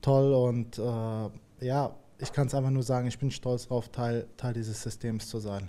toll 0.03 0.33
und 0.35 0.79
äh, 0.79 1.67
ja, 1.67 1.95
ich 2.19 2.33
kann 2.33 2.47
es 2.47 2.55
einfach 2.55 2.71
nur 2.71 2.83
sagen, 2.83 3.09
ich 3.09 3.19
bin 3.19 3.31
stolz 3.31 3.65
darauf, 3.69 3.89
Teil, 3.89 4.27
Teil 4.37 4.53
dieses 4.53 4.83
Systems 4.83 5.29
zu 5.29 5.39
sein. 5.39 5.69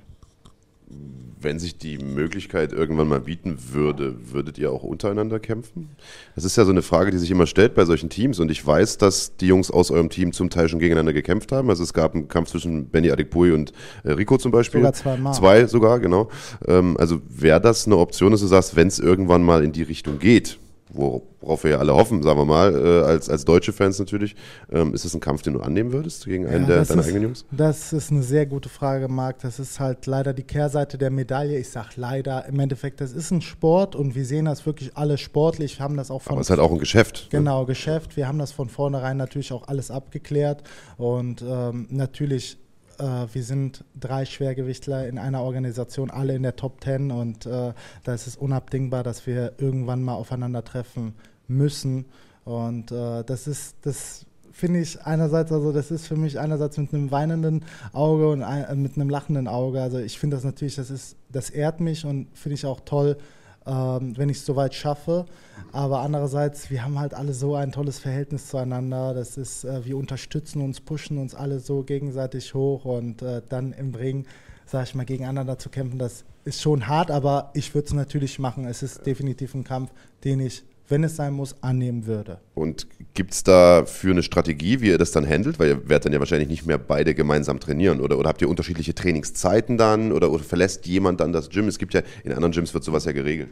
Wenn 1.39 1.57
sich 1.59 1.77
die 1.77 1.97
Möglichkeit 1.97 2.71
irgendwann 2.71 3.07
mal 3.07 3.21
bieten 3.21 3.57
würde, 3.71 4.15
würdet 4.31 4.59
ihr 4.59 4.71
auch 4.71 4.83
untereinander 4.83 5.39
kämpfen? 5.39 5.89
Das 6.35 6.43
ist 6.43 6.55
ja 6.55 6.65
so 6.65 6.71
eine 6.71 6.83
Frage, 6.83 7.09
die 7.09 7.17
sich 7.17 7.31
immer 7.31 7.47
stellt 7.47 7.73
bei 7.73 7.85
solchen 7.85 8.09
Teams 8.09 8.39
und 8.39 8.51
ich 8.51 8.65
weiß, 8.65 8.99
dass 8.99 9.35
die 9.37 9.47
Jungs 9.47 9.71
aus 9.71 9.89
eurem 9.89 10.09
Team 10.09 10.33
zum 10.33 10.49
Teil 10.49 10.69
schon 10.69 10.79
gegeneinander 10.79 11.13
gekämpft 11.13 11.51
haben. 11.51 11.69
Also 11.69 11.83
es 11.83 11.93
gab 11.93 12.13
einen 12.13 12.27
Kampf 12.27 12.51
zwischen 12.51 12.89
Benny 12.89 13.09
Adekbui 13.09 13.51
und 13.51 13.73
äh, 14.03 14.11
Rico 14.11 14.37
zum 14.37 14.51
Beispiel. 14.51 14.81
Sogar 14.81 14.93
zweimal. 14.93 15.33
Zwei 15.33 15.65
sogar, 15.65 15.99
genau. 15.99 16.29
Ähm, 16.67 16.95
also 16.99 17.21
wäre 17.27 17.59
das 17.59 17.87
eine 17.87 17.97
Option, 17.97 18.31
dass 18.31 18.41
du 18.41 18.47
sagst, 18.47 18.75
wenn 18.75 18.87
es 18.87 18.99
irgendwann 18.99 19.41
mal 19.41 19.63
in 19.63 19.71
die 19.71 19.83
Richtung 19.83 20.19
geht, 20.19 20.59
worauf 20.93 21.63
wir 21.63 21.71
ja 21.71 21.77
alle 21.79 21.93
hoffen, 21.93 22.23
sagen 22.23 22.39
wir 22.39 22.45
mal, 22.45 22.73
äh, 22.73 23.03
als, 23.03 23.29
als 23.29 23.45
deutsche 23.45 23.73
Fans 23.73 23.99
natürlich. 23.99 24.35
Ähm, 24.71 24.93
ist 24.93 25.05
das 25.05 25.13
ein 25.13 25.19
Kampf, 25.19 25.41
den 25.41 25.53
du 25.53 25.61
annehmen 25.61 25.91
würdest 25.91 26.25
gegen 26.25 26.47
einen 26.47 26.63
ja, 26.63 26.75
der, 26.75 26.85
deiner 26.85 27.01
ist, 27.01 27.07
eigenen 27.07 27.23
Jungs? 27.23 27.45
Das 27.51 27.93
ist 27.93 28.11
eine 28.11 28.23
sehr 28.23 28.45
gute 28.45 28.69
Frage, 28.69 29.07
Marc. 29.07 29.39
Das 29.39 29.59
ist 29.59 29.79
halt 29.79 30.05
leider 30.05 30.33
die 30.33 30.43
Kehrseite 30.43 30.97
der 30.97 31.09
Medaille. 31.09 31.57
Ich 31.57 31.69
sage 31.69 31.89
leider, 31.95 32.45
im 32.45 32.59
Endeffekt, 32.59 33.01
das 33.01 33.11
ist 33.11 33.31
ein 33.31 33.41
Sport 33.41 33.95
und 33.95 34.15
wir 34.15 34.25
sehen 34.25 34.45
das 34.45 34.65
wirklich 34.65 34.95
alle 34.95 35.17
sportlich. 35.17 35.79
Wir 35.79 35.83
haben 35.83 35.97
das 35.97 36.11
auch 36.11 36.21
von. 36.21 36.33
Aber 36.33 36.41
es 36.41 36.47
ist 36.47 36.51
halt 36.51 36.59
auch 36.59 36.71
ein 36.71 36.79
Geschäft. 36.79 37.29
Ne? 37.31 37.39
Genau, 37.39 37.61
ne? 37.61 37.65
Geschäft. 37.67 38.15
Wir 38.15 38.27
haben 38.27 38.39
das 38.39 38.51
von 38.51 38.69
vornherein 38.69 39.17
natürlich 39.17 39.51
auch 39.51 39.67
alles 39.67 39.91
abgeklärt 39.91 40.63
und 40.97 41.43
ähm, 41.47 41.87
natürlich 41.89 42.62
äh, 42.99 43.27
wir 43.33 43.43
sind 43.43 43.83
drei 43.99 44.25
Schwergewichtler 44.25 45.07
in 45.07 45.17
einer 45.17 45.41
Organisation, 45.41 46.11
alle 46.11 46.35
in 46.35 46.43
der 46.43 46.55
Top 46.55 46.81
Ten 46.81 47.11
und 47.11 47.45
äh, 47.45 47.73
da 48.03 48.13
ist 48.13 48.27
es 48.27 48.35
unabdingbar, 48.35 49.03
dass 49.03 49.25
wir 49.27 49.53
irgendwann 49.57 50.03
mal 50.03 50.15
aufeinandertreffen 50.15 51.13
müssen. 51.47 52.05
Und 52.45 52.91
äh, 52.91 53.23
das 53.23 53.47
ist, 53.47 53.75
das 53.81 54.25
finde 54.51 54.81
ich 54.81 55.01
einerseits, 55.01 55.51
also 55.51 55.71
das 55.71 55.91
ist 55.91 56.07
für 56.07 56.15
mich 56.15 56.39
einerseits 56.39 56.77
mit 56.77 56.93
einem 56.93 57.11
weinenden 57.11 57.65
Auge 57.91 58.29
und 58.29 58.43
ein, 58.43 58.81
mit 58.81 58.95
einem 58.95 59.09
lachenden 59.09 59.47
Auge. 59.47 59.81
Also 59.81 59.97
ich 59.99 60.19
finde 60.19 60.37
das 60.37 60.43
natürlich, 60.43 60.75
das 60.75 60.89
ist, 60.89 61.15
das 61.29 61.49
ehrt 61.49 61.79
mich 61.79 62.05
und 62.05 62.27
finde 62.37 62.55
ich 62.55 62.65
auch 62.65 62.81
toll, 62.81 63.17
ähm, 63.65 64.17
wenn 64.17 64.29
ich 64.29 64.37
es 64.37 64.45
soweit 64.45 64.73
schaffe. 64.73 65.25
Aber 65.71 66.01
andererseits, 66.01 66.69
wir 66.69 66.83
haben 66.83 66.99
halt 66.99 67.13
alle 67.13 67.33
so 67.33 67.55
ein 67.55 67.71
tolles 67.71 67.99
Verhältnis 67.99 68.47
zueinander. 68.47 69.13
Das 69.13 69.37
ist, 69.37 69.63
äh, 69.63 69.85
wir 69.85 69.97
unterstützen 69.97 70.61
uns, 70.61 70.81
pushen 70.81 71.17
uns 71.17 71.35
alle 71.35 71.59
so 71.59 71.83
gegenseitig 71.83 72.53
hoch 72.53 72.85
und 72.85 73.21
äh, 73.21 73.41
dann 73.47 73.73
im 73.73 73.93
Ring, 73.95 74.25
sag 74.65 74.87
ich 74.87 74.95
mal, 74.95 75.05
gegeneinander 75.05 75.57
zu 75.57 75.69
kämpfen, 75.69 75.99
das 75.99 76.25
ist 76.45 76.61
schon 76.61 76.87
hart, 76.87 77.09
aber 77.09 77.51
ich 77.53 77.73
würde 77.73 77.87
es 77.87 77.93
natürlich 77.93 78.39
machen. 78.39 78.65
Es 78.65 78.83
ist 78.83 79.05
definitiv 79.05 79.55
ein 79.55 79.63
Kampf, 79.63 79.91
den 80.23 80.39
ich 80.41 80.63
wenn 80.89 81.03
es 81.03 81.15
sein 81.15 81.33
muss, 81.33 81.55
annehmen 81.61 82.05
würde. 82.05 82.39
Und 82.55 82.87
gibt 83.13 83.33
es 83.33 83.43
dafür 83.43 84.11
eine 84.11 84.23
Strategie, 84.23 84.81
wie 84.81 84.87
ihr 84.87 84.97
das 84.97 85.11
dann 85.11 85.27
handelt? 85.27 85.59
Weil 85.59 85.69
ihr 85.69 85.89
werdet 85.89 86.05
dann 86.05 86.13
ja 86.13 86.19
wahrscheinlich 86.19 86.49
nicht 86.49 86.65
mehr 86.65 86.77
beide 86.77 87.15
gemeinsam 87.15 87.59
trainieren. 87.59 88.01
Oder, 88.01 88.17
oder 88.17 88.29
habt 88.29 88.41
ihr 88.41 88.49
unterschiedliche 88.49 88.93
Trainingszeiten 88.93 89.77
dann? 89.77 90.11
Oder, 90.11 90.31
oder 90.31 90.43
verlässt 90.43 90.85
jemand 90.85 91.19
dann 91.19 91.31
das 91.31 91.49
Gym? 91.49 91.67
Es 91.67 91.77
gibt 91.77 91.93
ja, 91.93 92.01
in 92.23 92.33
anderen 92.33 92.51
Gyms 92.51 92.73
wird 92.73 92.83
sowas 92.83 93.05
ja 93.05 93.11
geregelt. 93.11 93.49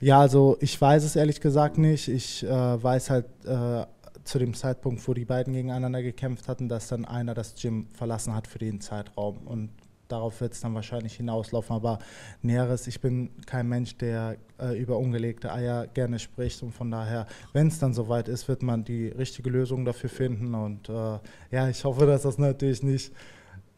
Ja, 0.00 0.20
also 0.20 0.56
ich 0.60 0.80
weiß 0.80 1.02
es 1.04 1.16
ehrlich 1.16 1.40
gesagt 1.40 1.78
nicht. 1.78 2.08
Ich 2.08 2.44
äh, 2.44 2.48
weiß 2.48 3.10
halt 3.10 3.26
äh, 3.44 3.84
zu 4.22 4.38
dem 4.38 4.54
Zeitpunkt, 4.54 5.06
wo 5.08 5.14
die 5.14 5.24
beiden 5.24 5.54
gegeneinander 5.54 6.02
gekämpft 6.02 6.48
hatten, 6.48 6.68
dass 6.68 6.88
dann 6.88 7.04
einer 7.04 7.34
das 7.34 7.54
Gym 7.60 7.88
verlassen 7.92 8.34
hat 8.34 8.46
für 8.46 8.58
den 8.58 8.80
Zeitraum. 8.80 9.38
Und 9.38 9.70
darauf 10.08 10.40
wird 10.40 10.54
es 10.54 10.60
dann 10.60 10.74
wahrscheinlich 10.74 11.14
hinauslaufen. 11.14 11.76
Aber 11.76 11.98
Näheres, 12.42 12.86
ich 12.86 13.00
bin 13.00 13.30
kein 13.46 13.68
Mensch, 13.68 13.96
der 13.96 14.36
äh, 14.60 14.78
über 14.80 14.98
ungelegte 14.98 15.52
Eier 15.52 15.86
gerne 15.86 16.18
spricht. 16.18 16.62
Und 16.62 16.72
von 16.72 16.90
daher, 16.90 17.26
wenn 17.52 17.68
es 17.68 17.78
dann 17.78 17.94
soweit 17.94 18.28
ist, 18.28 18.48
wird 18.48 18.62
man 18.62 18.84
die 18.84 19.08
richtige 19.08 19.50
Lösung 19.50 19.84
dafür 19.84 20.10
finden. 20.10 20.54
Und 20.54 20.88
äh, 20.88 21.18
ja, 21.50 21.68
ich 21.68 21.84
hoffe, 21.84 22.06
dass 22.06 22.22
das 22.22 22.38
natürlich 22.38 22.82
nicht 22.82 23.12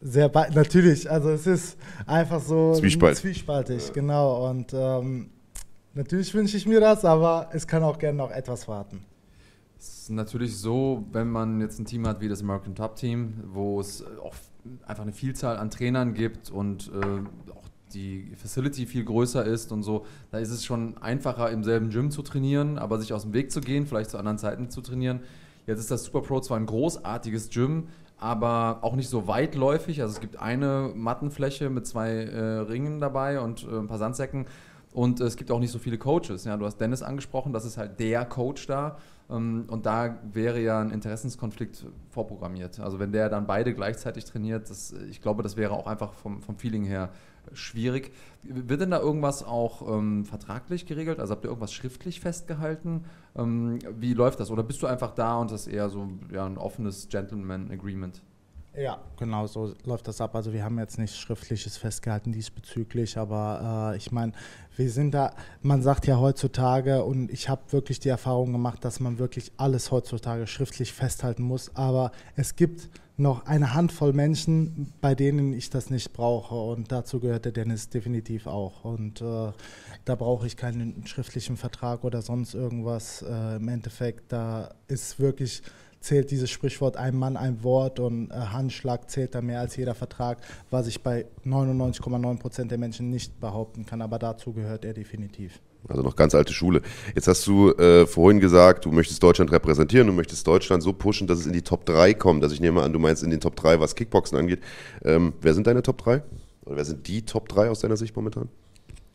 sehr 0.01 0.31
natürlich, 0.53 1.09
also 1.09 1.29
es 1.29 1.45
ist 1.45 1.77
einfach 2.07 2.41
so 2.41 2.73
Zwiespalt. 2.73 3.17
zwiespaltig, 3.17 3.93
genau. 3.93 4.49
Und 4.49 4.73
ähm, 4.73 5.29
natürlich 5.93 6.33
wünsche 6.33 6.57
ich 6.57 6.65
mir 6.65 6.79
das, 6.79 7.05
aber 7.05 7.49
es 7.53 7.67
kann 7.67 7.83
auch 7.83 7.99
gerne 7.99 8.17
noch 8.17 8.31
etwas 8.31 8.67
warten. 8.67 9.05
Es 9.77 10.03
ist 10.03 10.09
natürlich 10.09 10.57
so, 10.57 11.03
wenn 11.11 11.27
man 11.27 11.59
jetzt 11.61 11.79
ein 11.79 11.85
Team 11.85 12.07
hat 12.07 12.21
wie 12.21 12.27
das 12.27 12.41
American 12.41 12.75
Top 12.75 12.95
Team, 12.95 13.43
wo 13.51 13.79
es 13.79 14.03
auch 14.23 14.35
einfach 14.85 15.03
eine 15.03 15.13
Vielzahl 15.13 15.57
an 15.57 15.69
Trainern 15.69 16.13
gibt 16.13 16.49
und 16.49 16.91
äh, 16.93 17.51
auch 17.51 17.67
die 17.93 18.31
Facility 18.35 18.85
viel 18.85 19.03
größer 19.03 19.43
ist 19.43 19.71
und 19.71 19.83
so, 19.83 20.05
da 20.31 20.37
ist 20.37 20.51
es 20.51 20.63
schon 20.63 20.97
einfacher 20.97 21.49
im 21.49 21.63
selben 21.63 21.89
Gym 21.89 22.11
zu 22.11 22.21
trainieren, 22.21 22.77
aber 22.77 22.99
sich 22.99 23.13
aus 23.13 23.23
dem 23.23 23.33
Weg 23.33 23.51
zu 23.51 23.61
gehen, 23.61 23.85
vielleicht 23.85 24.09
zu 24.09 24.17
anderen 24.17 24.37
Zeiten 24.37 24.69
zu 24.69 24.81
trainieren. 24.81 25.21
Jetzt 25.67 25.79
ist 25.79 25.91
das 25.91 26.05
Super 26.05 26.21
Pro 26.21 26.39
zwar 26.39 26.57
ein 26.57 26.65
großartiges 26.65 27.49
Gym, 27.49 27.87
aber 28.17 28.79
auch 28.81 28.95
nicht 28.95 29.09
so 29.09 29.27
weitläufig. 29.27 30.01
Also 30.01 30.13
es 30.13 30.21
gibt 30.21 30.37
eine 30.37 30.91
Mattenfläche 30.95 31.69
mit 31.69 31.87
zwei 31.87 32.11
äh, 32.11 32.59
Ringen 32.59 32.99
dabei 32.99 33.39
und 33.39 33.63
äh, 33.63 33.79
ein 33.79 33.87
paar 33.87 33.97
Sandsäcken. 33.97 34.45
Und 34.93 35.21
es 35.21 35.37
gibt 35.37 35.51
auch 35.51 35.59
nicht 35.59 35.71
so 35.71 35.79
viele 35.79 35.97
Coaches. 35.97 36.43
Ja, 36.43 36.57
du 36.57 36.65
hast 36.65 36.77
Dennis 36.77 37.01
angesprochen, 37.01 37.53
das 37.53 37.65
ist 37.65 37.77
halt 37.77 37.99
der 37.99 38.25
Coach 38.25 38.67
da. 38.67 38.97
Ähm, 39.31 39.65
und 39.67 39.85
da 39.85 40.19
wäre 40.31 40.59
ja 40.59 40.79
ein 40.79 40.91
Interessenskonflikt 40.91 41.85
vorprogrammiert. 42.09 42.79
Also 42.79 42.99
wenn 42.99 43.11
der 43.11 43.29
dann 43.29 43.47
beide 43.47 43.73
gleichzeitig 43.73 44.25
trainiert, 44.25 44.69
das, 44.69 44.93
ich 45.09 45.21
glaube, 45.21 45.43
das 45.43 45.57
wäre 45.57 45.73
auch 45.73 45.87
einfach 45.87 46.13
vom, 46.13 46.41
vom 46.41 46.57
Feeling 46.57 46.83
her 46.83 47.09
schwierig. 47.53 48.11
Wird 48.43 48.81
denn 48.81 48.91
da 48.91 48.99
irgendwas 48.99 49.43
auch 49.43 49.97
ähm, 49.97 50.25
vertraglich 50.25 50.85
geregelt? 50.85 51.19
Also 51.19 51.33
habt 51.33 51.45
ihr 51.45 51.49
irgendwas 51.49 51.73
schriftlich 51.73 52.19
festgehalten? 52.19 53.05
Ähm, 53.35 53.79
wie 53.99 54.13
läuft 54.13 54.39
das? 54.39 54.51
Oder 54.51 54.63
bist 54.63 54.81
du 54.81 54.87
einfach 54.87 55.11
da 55.11 55.37
und 55.37 55.51
das 55.51 55.67
ist 55.67 55.73
eher 55.73 55.89
so 55.89 56.09
ja, 56.31 56.45
ein 56.45 56.57
offenes 56.57 57.07
Gentleman 57.09 57.71
Agreement? 57.71 58.21
Ja, 58.77 58.99
genau 59.17 59.47
so 59.47 59.73
läuft 59.83 60.07
das 60.07 60.21
ab. 60.21 60.33
Also 60.33 60.53
wir 60.53 60.63
haben 60.63 60.79
jetzt 60.79 60.97
nichts 60.97 61.17
Schriftliches 61.17 61.75
festgehalten 61.75 62.31
diesbezüglich, 62.31 63.17
aber 63.17 63.91
äh, 63.93 63.97
ich 63.97 64.13
meine, 64.13 64.31
wir 64.77 64.89
sind 64.89 65.13
da, 65.13 65.33
man 65.61 65.81
sagt 65.81 66.07
ja 66.07 66.19
heutzutage 66.19 67.03
und 67.03 67.29
ich 67.31 67.49
habe 67.49 67.61
wirklich 67.71 67.99
die 67.99 68.07
Erfahrung 68.07 68.53
gemacht, 68.53 68.85
dass 68.85 69.01
man 69.01 69.19
wirklich 69.19 69.51
alles 69.57 69.91
heutzutage 69.91 70.47
schriftlich 70.47 70.93
festhalten 70.93 71.43
muss, 71.43 71.75
aber 71.75 72.11
es 72.37 72.55
gibt 72.55 72.89
noch 73.17 73.45
eine 73.45 73.73
Handvoll 73.73 74.13
Menschen, 74.13 74.93
bei 75.01 75.15
denen 75.15 75.53
ich 75.53 75.69
das 75.69 75.89
nicht 75.89 76.13
brauche 76.13 76.55
und 76.55 76.93
dazu 76.93 77.19
gehört 77.19 77.43
der 77.43 77.51
Dennis 77.51 77.89
definitiv 77.89 78.47
auch 78.47 78.85
und 78.85 79.21
äh, 79.21 79.51
da 80.05 80.15
brauche 80.15 80.47
ich 80.47 80.55
keinen 80.55 81.05
schriftlichen 81.05 81.57
Vertrag 81.57 82.05
oder 82.05 82.21
sonst 82.21 82.55
irgendwas. 82.55 83.21
Äh, 83.21 83.57
Im 83.57 83.67
Endeffekt, 83.67 84.31
da 84.31 84.73
ist 84.87 85.19
wirklich 85.19 85.61
zählt 86.01 86.31
dieses 86.31 86.49
Sprichwort 86.49 86.97
ein 86.97 87.15
Mann, 87.15 87.37
ein 87.37 87.63
Wort 87.63 87.99
und 87.99 88.31
äh, 88.31 88.33
Handschlag 88.33 89.09
zählt 89.09 89.33
da 89.35 89.41
mehr 89.41 89.59
als 89.59 89.75
jeder 89.75 89.95
Vertrag, 89.95 90.39
was 90.69 90.87
ich 90.87 91.01
bei 91.01 91.25
99,9 91.45 92.39
Prozent 92.39 92.71
der 92.71 92.77
Menschen 92.77 93.09
nicht 93.09 93.39
behaupten 93.39 93.85
kann. 93.85 94.01
Aber 94.01 94.19
dazu 94.19 94.51
gehört 94.51 94.83
er 94.83 94.93
definitiv. 94.93 95.61
Also 95.87 96.03
noch 96.03 96.15
ganz 96.15 96.35
alte 96.35 96.53
Schule. 96.53 96.81
Jetzt 97.15 97.27
hast 97.27 97.45
du 97.47 97.71
äh, 97.71 98.05
vorhin 98.05 98.39
gesagt, 98.39 98.85
du 98.85 98.91
möchtest 98.91 99.21
Deutschland 99.23 99.51
repräsentieren, 99.51 100.07
du 100.07 100.13
möchtest 100.13 100.45
Deutschland 100.45 100.83
so 100.83 100.93
pushen, 100.93 101.27
dass 101.27 101.39
es 101.39 101.47
in 101.47 101.53
die 101.53 101.63
Top 101.63 101.85
3 101.85 102.13
kommt. 102.13 102.43
Also 102.43 102.53
ich 102.53 102.61
nehme 102.61 102.83
an, 102.83 102.93
du 102.93 102.99
meinst 102.99 103.23
in 103.23 103.31
den 103.31 103.39
Top 103.39 103.55
3, 103.55 103.79
was 103.79 103.95
Kickboxen 103.95 104.37
angeht. 104.37 104.59
Ähm, 105.03 105.33
wer 105.41 105.53
sind 105.53 105.65
deine 105.65 105.81
Top 105.81 105.97
3? 105.99 106.21
Oder 106.65 106.75
wer 106.75 106.85
sind 106.85 107.07
die 107.07 107.23
Top 107.23 107.49
3 107.49 107.69
aus 107.69 107.79
deiner 107.79 107.97
Sicht 107.97 108.15
momentan? 108.15 108.49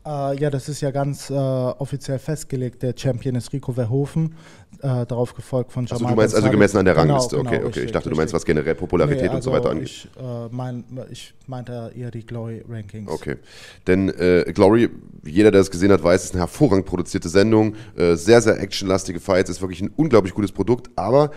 Äh, 0.06 0.38
ja, 0.38 0.50
das 0.50 0.68
ist 0.68 0.80
ja 0.80 0.92
ganz 0.92 1.30
äh, 1.30 1.34
offiziell 1.34 2.18
festgelegt. 2.18 2.82
Der 2.82 2.94
Champion 2.96 3.34
ist 3.34 3.52
Rico 3.52 3.72
Verhoeven, 3.72 4.36
äh, 4.78 5.04
darauf 5.04 5.34
gefolgt 5.34 5.72
von 5.72 5.86
Jamal. 5.86 6.02
Also 6.02 6.14
du 6.14 6.16
meinst 6.16 6.34
also 6.36 6.50
gemessen 6.50 6.78
an 6.78 6.84
der 6.84 6.94
genau, 6.94 7.14
Rangliste? 7.14 7.36
Genau, 7.36 7.48
okay, 7.48 7.56
okay. 7.58 7.66
Richtig, 7.66 7.84
ich 7.86 7.92
dachte, 7.92 8.10
du 8.10 8.16
meinst, 8.16 8.32
was 8.32 8.44
generell 8.44 8.76
Popularität 8.76 9.22
nee, 9.22 9.28
also 9.28 9.36
und 9.36 9.42
so 9.42 9.52
weiter 9.52 9.70
angeht. 9.70 9.88
Ich, 9.88 10.08
äh, 10.16 10.48
mein, 10.50 10.84
ich 11.10 11.34
meinte 11.46 11.92
eher 11.96 12.12
die 12.12 12.24
Glory 12.24 12.64
Rankings. 12.68 13.10
Okay. 13.10 13.36
Denn 13.88 14.08
äh, 14.10 14.44
Glory, 14.54 14.90
jeder, 15.24 15.50
der 15.50 15.60
es 15.60 15.70
gesehen 15.70 15.90
hat, 15.90 16.04
weiß, 16.04 16.20
es 16.20 16.26
ist 16.26 16.32
eine 16.34 16.42
hervorragend 16.42 16.86
produzierte 16.86 17.28
Sendung. 17.28 17.74
Äh, 17.96 18.14
sehr, 18.14 18.40
sehr 18.40 18.60
actionlastige 18.60 19.18
Fights, 19.18 19.50
ist 19.50 19.60
wirklich 19.60 19.80
ein 19.80 19.90
unglaublich 19.96 20.34
gutes 20.34 20.52
Produkt, 20.52 20.88
aber 20.94 21.32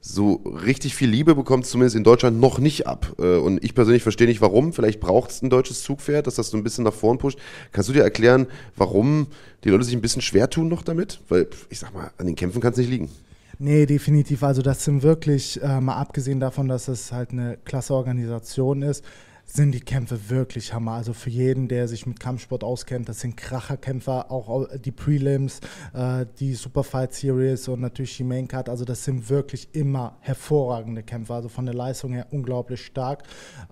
so 0.00 0.34
richtig 0.64 0.94
viel 0.94 1.10
Liebe 1.10 1.34
bekommt 1.34 1.64
es 1.64 1.70
zumindest 1.70 1.96
in 1.96 2.04
Deutschland 2.04 2.40
noch 2.40 2.58
nicht 2.58 2.86
ab. 2.86 3.14
Äh, 3.18 3.36
Und 3.36 3.62
ich 3.64 3.74
persönlich 3.74 4.02
verstehe 4.02 4.26
nicht, 4.28 4.40
warum. 4.40 4.72
Vielleicht 4.72 5.00
braucht 5.00 5.30
es 5.30 5.42
ein 5.42 5.50
deutsches 5.50 5.82
Zugpferd, 5.82 6.26
dass 6.26 6.36
das 6.36 6.50
so 6.50 6.56
ein 6.56 6.62
bisschen 6.62 6.84
nach 6.84 6.94
vorn 6.94 7.18
pusht. 7.18 7.38
Kannst 7.72 7.88
du 7.88 7.92
dir 7.92 8.02
erklären, 8.02 8.46
warum 8.76 9.26
die 9.64 9.70
Leute 9.70 9.84
sich 9.84 9.94
ein 9.94 10.00
bisschen 10.00 10.22
schwer 10.22 10.48
tun 10.50 10.68
noch 10.68 10.82
damit? 10.82 11.20
Weil, 11.28 11.48
ich 11.68 11.78
sag 11.78 11.92
mal, 11.92 12.10
an 12.16 12.26
den 12.26 12.36
Kämpfen 12.36 12.60
kann 12.60 12.72
es 12.72 12.78
nicht 12.78 12.90
liegen. 12.90 13.10
Nee, 13.58 13.86
definitiv. 13.86 14.44
Also 14.44 14.62
das 14.62 14.84
sind 14.84 15.02
wirklich, 15.02 15.60
äh, 15.62 15.80
mal 15.80 15.96
abgesehen 15.96 16.38
davon, 16.38 16.68
dass 16.68 16.86
es 16.86 17.10
halt 17.10 17.32
eine 17.32 17.58
klasse 17.64 17.92
Organisation 17.92 18.82
ist, 18.82 19.04
sind 19.50 19.72
die 19.72 19.80
Kämpfe 19.80 20.28
wirklich 20.28 20.74
Hammer. 20.74 20.92
Also 20.92 21.14
für 21.14 21.30
jeden, 21.30 21.68
der 21.68 21.88
sich 21.88 22.06
mit 22.06 22.20
Kampfsport 22.20 22.62
auskennt, 22.62 23.08
das 23.08 23.20
sind 23.20 23.36
Kracherkämpfer, 23.36 24.30
auch 24.30 24.68
die 24.76 24.92
Prelims, 24.92 25.60
äh, 25.94 26.26
die 26.38 26.54
Superfight 26.54 27.14
Series 27.14 27.66
und 27.68 27.80
natürlich 27.80 28.16
die 28.18 28.24
Main 28.24 28.46
Card. 28.46 28.68
Also 28.68 28.84
das 28.84 29.04
sind 29.04 29.30
wirklich 29.30 29.68
immer 29.72 30.18
hervorragende 30.20 31.02
Kämpfer. 31.02 31.34
Also 31.34 31.48
von 31.48 31.64
der 31.64 31.74
Leistung 31.74 32.12
her 32.12 32.26
unglaublich 32.30 32.84
stark. 32.84 33.22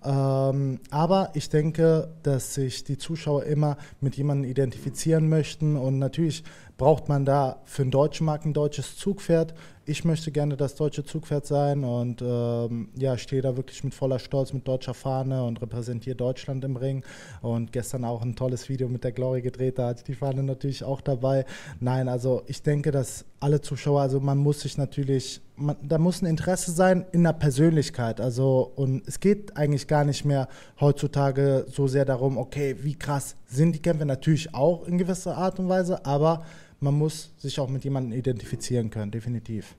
Ähm, 0.02 0.80
aber 0.90 1.30
ich 1.34 1.50
denke, 1.50 2.14
dass 2.22 2.54
sich 2.54 2.84
die 2.84 2.96
Zuschauer 2.96 3.44
immer 3.44 3.76
mit 4.00 4.16
jemandem 4.16 4.50
identifizieren 4.50 5.28
möchten 5.28 5.76
und 5.76 5.98
natürlich 5.98 6.42
braucht 6.78 7.08
man 7.08 7.24
da 7.24 7.60
für 7.64 7.82
einen 7.82 7.90
deutschen 7.90 8.26
Markt 8.26 8.44
ein 8.44 8.52
deutsches 8.52 8.96
Zugpferd. 8.96 9.54
Ich 9.88 10.04
möchte 10.04 10.32
gerne 10.32 10.56
das 10.56 10.74
deutsche 10.74 11.04
Zugpferd 11.04 11.46
sein 11.46 11.84
und 11.84 12.20
ähm, 12.20 12.88
ja, 12.96 13.16
stehe 13.16 13.40
da 13.40 13.56
wirklich 13.56 13.84
mit 13.84 13.94
voller 13.94 14.18
Stolz 14.18 14.52
mit 14.52 14.66
deutscher 14.66 14.94
Fahne 14.94 15.44
und 15.44 15.62
repräsentiere 15.62 16.16
Deutschland 16.16 16.64
im 16.64 16.74
Ring. 16.74 17.04
Und 17.40 17.70
gestern 17.70 18.04
auch 18.04 18.20
ein 18.20 18.34
tolles 18.34 18.68
Video 18.68 18.88
mit 18.88 19.04
der 19.04 19.12
Glory 19.12 19.42
gedreht, 19.42 19.78
da 19.78 19.86
hatte 19.86 20.00
ich 20.00 20.04
die 20.04 20.16
Fahne 20.16 20.42
natürlich 20.42 20.82
auch 20.82 21.00
dabei. 21.00 21.44
Nein, 21.78 22.08
also 22.08 22.42
ich 22.48 22.64
denke, 22.64 22.90
dass 22.90 23.26
alle 23.38 23.60
Zuschauer, 23.60 24.00
also 24.00 24.18
man 24.18 24.38
muss 24.38 24.62
sich 24.62 24.76
natürlich, 24.76 25.40
man, 25.54 25.76
da 25.80 25.98
muss 25.98 26.20
ein 26.20 26.26
Interesse 26.26 26.72
sein 26.72 27.06
in 27.12 27.22
der 27.22 27.34
Persönlichkeit. 27.34 28.20
Also 28.20 28.72
und 28.74 29.06
es 29.06 29.20
geht 29.20 29.56
eigentlich 29.56 29.86
gar 29.86 30.04
nicht 30.04 30.24
mehr 30.24 30.48
heutzutage 30.80 31.64
so 31.68 31.86
sehr 31.86 32.04
darum, 32.04 32.38
okay, 32.38 32.74
wie 32.80 32.96
krass 32.96 33.36
sind 33.46 33.76
die 33.76 33.82
Kämpfe, 33.82 34.04
natürlich 34.04 34.52
auch 34.52 34.84
in 34.88 34.98
gewisser 34.98 35.36
Art 35.36 35.60
und 35.60 35.68
Weise, 35.68 36.04
aber 36.04 36.42
man 36.80 36.94
muss 36.94 37.30
sich 37.38 37.58
auch 37.60 37.68
mit 37.68 37.84
jemandem 37.84 38.18
identifizieren 38.18 38.90
können, 38.90 39.10
definitiv. 39.10 39.74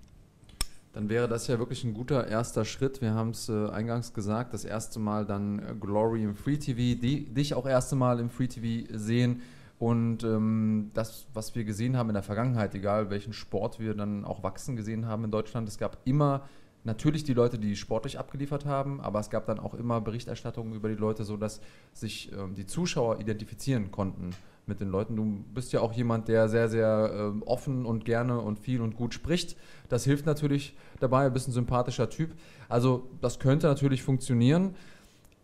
Dann 0.94 1.10
wäre 1.10 1.28
das 1.28 1.46
ja 1.48 1.60
wirklich 1.60 1.84
ein 1.84 1.94
guter 1.94 2.28
erster 2.28 2.66
Schritt. 2.66 3.02
Wir 3.02 3.14
haben 3.14 3.30
es 3.30 3.50
äh, 3.50 3.70
eingangs 3.70 4.14
gesagt, 4.14 4.54
das 4.54 4.66
erste 4.66 5.00
Mal 5.00 5.26
dann 5.26 5.60
äh, 5.60 5.76
Glory 5.80 6.24
im 6.24 6.36
Free 6.36 6.58
TV, 6.58 7.00
die, 7.00 7.26
dich 7.26 7.54
auch 7.54 7.68
erste 7.68 7.96
Mal 7.96 8.20
im 8.20 8.32
Free 8.32 8.48
TV 8.48 8.92
sehen. 8.98 9.44
Und 9.78 10.24
ähm, 10.24 10.90
das, 10.96 11.28
was 11.36 11.54
wir 11.54 11.66
gesehen 11.66 11.98
haben 11.98 12.10
in 12.10 12.16
der 12.16 12.24
Vergangenheit, 12.24 12.74
egal 12.74 13.12
welchen 13.12 13.32
Sport 13.32 13.80
wir 13.80 13.94
dann 13.94 14.26
auch 14.26 14.42
wachsen 14.42 14.76
gesehen 14.76 15.06
haben 15.06 15.24
in 15.26 15.30
Deutschland, 15.30 15.70
es 15.70 15.78
gab 15.78 16.00
immer 16.06 16.48
natürlich 16.84 17.24
die 17.24 17.34
Leute, 17.34 17.60
die 17.60 17.76
sportlich 17.76 18.18
abgeliefert 18.18 18.66
haben, 18.66 19.00
aber 19.00 19.20
es 19.20 19.30
gab 19.30 19.46
dann 19.46 19.60
auch 19.60 19.76
immer 19.76 20.02
Berichterstattungen 20.02 20.74
über 20.74 20.90
die 20.90 20.96
Leute, 20.96 21.26
sodass 21.26 21.62
sich 21.94 22.32
ähm, 22.32 22.56
die 22.56 22.66
Zuschauer 22.66 23.20
identifizieren 23.20 23.92
konnten 23.92 24.32
mit 24.68 24.80
den 24.80 24.90
Leuten. 24.90 25.16
Du 25.16 25.44
bist 25.54 25.72
ja 25.74 25.82
auch 25.82 25.94
jemand, 25.94 26.28
der 26.28 26.50
sehr, 26.50 26.70
sehr 26.70 27.12
ähm, 27.14 27.44
offen 27.44 27.86
und 27.86 28.06
gerne 28.06 28.40
und 28.40 28.60
viel 28.60 28.82
und 28.82 28.96
gut 28.96 29.14
spricht. 29.14 29.56
Das 29.90 30.04
hilft 30.04 30.26
natürlich 30.26 30.76
dabei, 31.00 31.26
du 31.26 31.32
bist 31.32 31.48
ein 31.48 31.54
sympathischer 31.54 32.10
Typ. 32.10 32.32
Also 32.70 33.08
das 33.22 33.40
könnte 33.40 33.68
natürlich 33.68 34.04
funktionieren. 34.04 34.76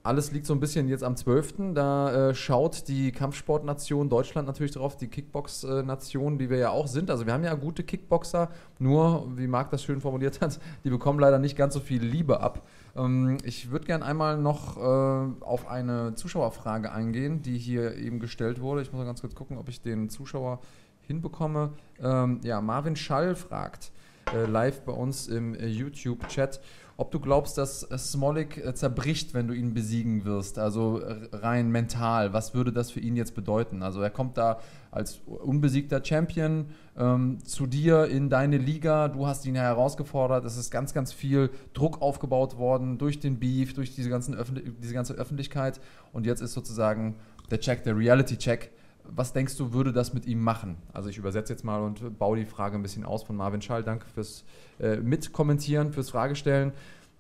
Alles 0.06 0.34
liegt 0.34 0.46
so 0.46 0.54
ein 0.54 0.60
bisschen 0.60 0.90
jetzt 0.90 1.04
am 1.04 1.16
12. 1.16 1.74
Da 1.74 2.30
äh, 2.30 2.36
schaut 2.36 2.90
die 2.90 3.14
Kampfsportnation 3.14 4.10
Deutschland 4.10 4.46
natürlich 4.46 4.74
drauf, 4.74 4.98
die 4.98 5.08
Kickbox-Nation, 5.08 6.38
die 6.38 6.50
wir 6.50 6.58
ja 6.58 6.72
auch 6.72 6.88
sind. 6.88 7.10
Also 7.10 7.26
wir 7.26 7.32
haben 7.32 7.46
ja 7.46 7.54
gute 7.54 7.84
Kickboxer, 7.84 8.50
nur, 8.80 9.32
wie 9.38 9.48
Marc 9.48 9.72
das 9.72 9.82
schön 9.82 10.02
formuliert 10.02 10.42
hat, 10.42 10.60
die 10.84 10.90
bekommen 10.90 11.20
leider 11.20 11.40
nicht 11.40 11.56
ganz 11.56 11.74
so 11.74 11.80
viel 11.80 12.04
Liebe 12.04 12.42
ab. 12.42 12.64
Ähm, 12.96 13.38
ich 13.44 13.72
würde 13.72 13.86
gerne 13.86 14.06
einmal 14.06 14.38
noch 14.38 14.78
äh, 14.78 15.44
auf 15.44 15.68
eine 15.68 16.16
Zuschauerfrage 16.16 16.92
eingehen, 16.92 17.42
die 17.42 17.58
hier 17.58 17.96
eben 17.96 18.20
gestellt 18.20 18.62
wurde. 18.62 18.82
Ich 18.82 18.92
muss 18.92 19.00
mal 19.00 19.06
ganz 19.06 19.22
kurz 19.22 19.36
gucken, 19.36 19.58
ob 19.58 19.70
ich 19.70 19.82
den 19.82 20.10
Zuschauer 20.10 20.60
hinbekomme. 21.02 21.74
Ähm, 22.02 22.40
ja, 22.44 22.62
Marvin 22.62 22.96
Schall 22.96 23.36
fragt 23.36 23.92
äh, 24.34 24.46
live 24.46 24.82
bei 24.82 24.94
uns 24.94 25.28
im 25.28 25.56
äh, 25.56 25.68
YouTube-Chat, 25.68 26.62
ob 26.96 27.12
du 27.12 27.20
glaubst, 27.20 27.58
dass 27.58 27.82
Smolik 27.82 28.64
zerbricht, 28.76 29.34
wenn 29.34 29.48
du 29.48 29.56
ihn 29.56 29.74
besiegen 29.74 30.26
wirst, 30.26 30.60
also 30.60 31.02
rein 31.32 31.72
mental. 31.72 32.34
Was 32.34 32.54
würde 32.54 32.72
das 32.72 32.92
für 32.92 33.00
ihn 33.00 33.16
jetzt 33.16 33.34
bedeuten? 33.34 33.82
Also 33.82 34.00
er 34.02 34.12
kommt 34.12 34.38
da 34.38 34.60
als 34.94 35.22
unbesiegter 35.26 36.04
Champion 36.04 36.68
ähm, 36.98 37.40
zu 37.44 37.66
dir 37.66 38.06
in 38.06 38.30
deine 38.30 38.58
Liga, 38.58 39.08
du 39.08 39.26
hast 39.26 39.46
ihn 39.46 39.56
ja 39.56 39.64
herausgefordert, 39.64 40.46
es 40.46 40.58
ist 40.58 40.70
ganz, 40.70 40.94
ganz 40.94 41.12
viel 41.12 41.50
Druck 41.74 42.02
aufgebaut 42.02 42.58
worden 42.58 42.98
durch 42.98 43.20
den 43.20 43.40
Beef, 43.40 43.74
durch 43.74 43.96
diese, 43.96 44.10
ganzen 44.10 44.36
Öffentlich 44.36 44.72
diese 44.82 44.94
ganze 44.94 45.14
Öffentlichkeit 45.14 45.82
und 46.12 46.26
jetzt 46.26 46.42
ist 46.42 46.54
sozusagen 46.54 47.16
der 47.50 47.60
Check, 47.60 47.84
der 47.84 47.98
Reality-Check, 47.98 48.72
was 49.04 49.34
denkst 49.34 49.58
du, 49.58 49.74
würde 49.74 49.92
das 49.92 50.14
mit 50.14 50.26
ihm 50.26 50.42
machen? 50.42 50.78
Also 50.94 51.10
ich 51.10 51.18
übersetze 51.18 51.52
jetzt 51.52 51.64
mal 51.64 51.82
und 51.82 52.18
baue 52.18 52.38
die 52.38 52.46
Frage 52.46 52.76
ein 52.76 52.82
bisschen 52.82 53.04
aus 53.04 53.24
von 53.24 53.36
Marvin 53.36 53.62
Schall. 53.62 53.84
Danke 53.84 54.06
fürs 54.08 54.46
äh, 54.80 54.98
Mitkommentieren, 54.98 55.92
fürs 55.92 56.10
Fragestellen. 56.10 56.72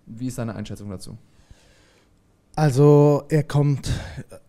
Wie 0.06 0.28
ist 0.28 0.38
deine 0.38 0.56
Einschätzung 0.56 0.90
dazu? 0.90 1.18
Also 2.56 3.24
er 3.30 3.42
kommt 3.42 3.90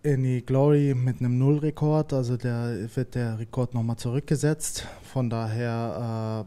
in 0.03 0.25
die 0.25 0.45
Glory 0.45 0.95
mit 0.95 1.21
einem 1.21 1.39
Nullrekord, 1.39 2.13
also 2.13 2.37
der 2.37 2.91
wird 2.95 3.15
der 3.15 3.39
Rekord 3.39 3.73
nochmal 3.73 3.97
zurückgesetzt. 3.97 4.87
Von 5.03 5.31
daher 5.31 6.45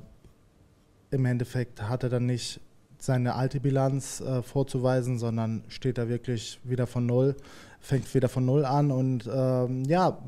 äh, 1.12 1.16
im 1.16 1.26
Endeffekt 1.26 1.82
hat 1.82 2.04
er 2.04 2.10
dann 2.10 2.28
nicht 2.28 2.62
seine 3.00 3.34
alte 3.34 3.60
Bilanz 3.60 4.22
äh, 4.22 4.44
vorzuweisen, 4.44 5.18
sondern 5.18 5.64
steht 5.68 5.98
da 5.98 6.08
wirklich 6.08 6.60
wieder 6.64 6.86
von 6.86 7.08
null, 7.08 7.36
fängt 7.80 8.14
wieder 8.14 8.30
von 8.30 8.46
null 8.46 8.64
an. 8.64 8.92
Und 8.92 9.28
ähm, 9.32 9.84
ja, 9.86 10.20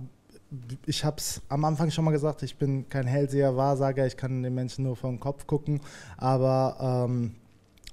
ich 0.88 1.06
habe 1.06 1.18
es 1.18 1.44
am 1.48 1.64
Anfang 1.64 1.92
schon 1.92 2.06
mal 2.06 2.12
gesagt, 2.12 2.42
ich 2.42 2.56
bin 2.56 2.90
kein 2.90 3.06
Hellseher, 3.06 3.56
Wahrsager, 3.56 4.08
ich 4.08 4.18
kann 4.18 4.42
den 4.42 4.56
Menschen 4.56 4.84
nur 4.84 4.96
vom 4.96 5.20
Kopf 5.20 5.46
gucken, 5.46 5.82
aber 6.18 7.06
ähm, 7.08 7.36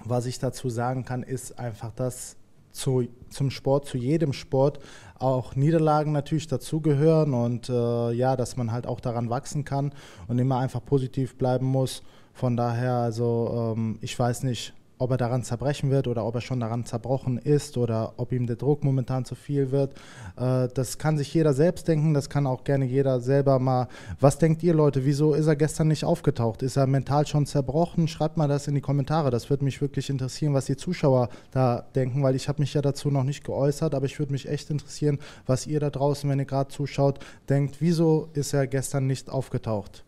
was 0.05 0.25
ich 0.25 0.38
dazu 0.38 0.70
sagen 0.70 1.05
kann, 1.05 1.22
ist 1.22 1.59
einfach, 1.59 1.92
dass 1.92 2.37
zu, 2.77 3.09
zum 3.31 3.51
Sport, 3.51 3.87
zu 3.87 3.99
jedem 3.99 4.33
Sport 4.33 4.79
auch 5.19 5.57
Niederlagen 5.57 6.12
natürlich 6.12 6.47
dazugehören 6.47 7.35
und 7.35 7.69
äh, 7.69 8.12
ja, 8.12 8.37
dass 8.37 8.57
man 8.57 8.71
halt 8.71 8.87
auch 8.87 9.01
daran 9.01 9.31
wachsen 9.31 9.65
kann 9.65 9.93
und 10.29 10.39
immer 10.39 10.59
einfach 10.59 10.85
positiv 10.85 11.37
bleiben 11.37 11.67
muss. 11.67 12.03
Von 12.33 12.57
daher, 12.57 12.97
also 12.97 13.75
ähm, 13.77 13.99
ich 14.03 14.19
weiß 14.19 14.43
nicht, 14.43 14.75
ob 14.99 15.11
er 15.11 15.17
daran 15.17 15.43
zerbrechen 15.43 15.91
wird 15.91 16.09
oder 16.09 16.25
ob 16.25 16.35
er 16.37 16.41
schon 16.41 16.61
daran 16.61 16.85
zerbrochen 16.85 17.39
ist 17.39 17.77
oder 17.77 18.15
ob 18.17 18.33
ihm 18.33 18.47
der 18.47 18.57
Druck 18.57 18.85
momentan 18.85 19.25
zu 19.25 19.35
viel 19.35 19.71
wird. 19.71 19.95
Äh, 20.37 20.69
das 20.73 20.99
kann 20.99 21.19
sich 21.19 21.33
jeder 21.35 21.53
selbst 21.53 21.89
denken, 21.89 22.15
das 22.15 22.31
kann 22.31 22.47
auch 22.47 22.65
gerne 22.65 22.85
jeder 22.85 23.21
selber 23.21 23.59
mal. 23.59 23.89
Was 24.21 24.39
denkt 24.39 24.63
ihr 24.63 24.75
Leute, 24.75 25.05
wieso 25.05 25.35
ist 25.35 25.47
er 25.47 25.57
gestern 25.57 25.89
nicht 25.89 26.05
aufgetaucht? 26.05 26.63
Ist 26.63 26.77
er 26.77 26.87
mental 26.87 27.27
schon 27.27 27.47
zerbrochen? 27.47 28.09
Schreibt 28.09 28.37
mal 28.37 28.49
das 28.49 28.69
in 28.69 28.75
die 28.75 28.81
Kommentare, 28.81 29.31
das 29.31 29.51
würde 29.51 29.65
mich 29.65 29.81
wirklich 29.81 30.09
interessieren, 30.09 30.55
was 30.55 30.67
die 30.67 30.77
Zuschauer 30.77 31.29
da 31.51 31.85
denken, 31.95 32.23
weil 32.23 32.35
ich 32.35 32.49
habe 32.49 32.63
mich 32.63 32.75
ja 32.75 32.83
dazu 32.83 33.11
noch 33.11 33.25
nicht 33.25 33.45
geäußert, 33.45 33.95
aber 33.95 34.07
ich 34.07 34.19
würde 34.19 34.33
mich 34.33 34.49
echt 34.49 34.71
interessieren, 34.71 35.19
was 35.47 35.67
ihr 35.67 35.81
da 35.81 35.91
draußen, 35.91 36.29
wenn 36.31 36.39
ihr 36.39 36.45
gerade 36.47 36.71
zuschaut, 36.71 37.19
denkt, 37.49 37.77
wieso 37.81 38.29
ist 38.33 38.53
er 38.55 38.67
gestern 38.67 39.07
nicht 39.07 39.31
aufgetaucht? 39.31 40.06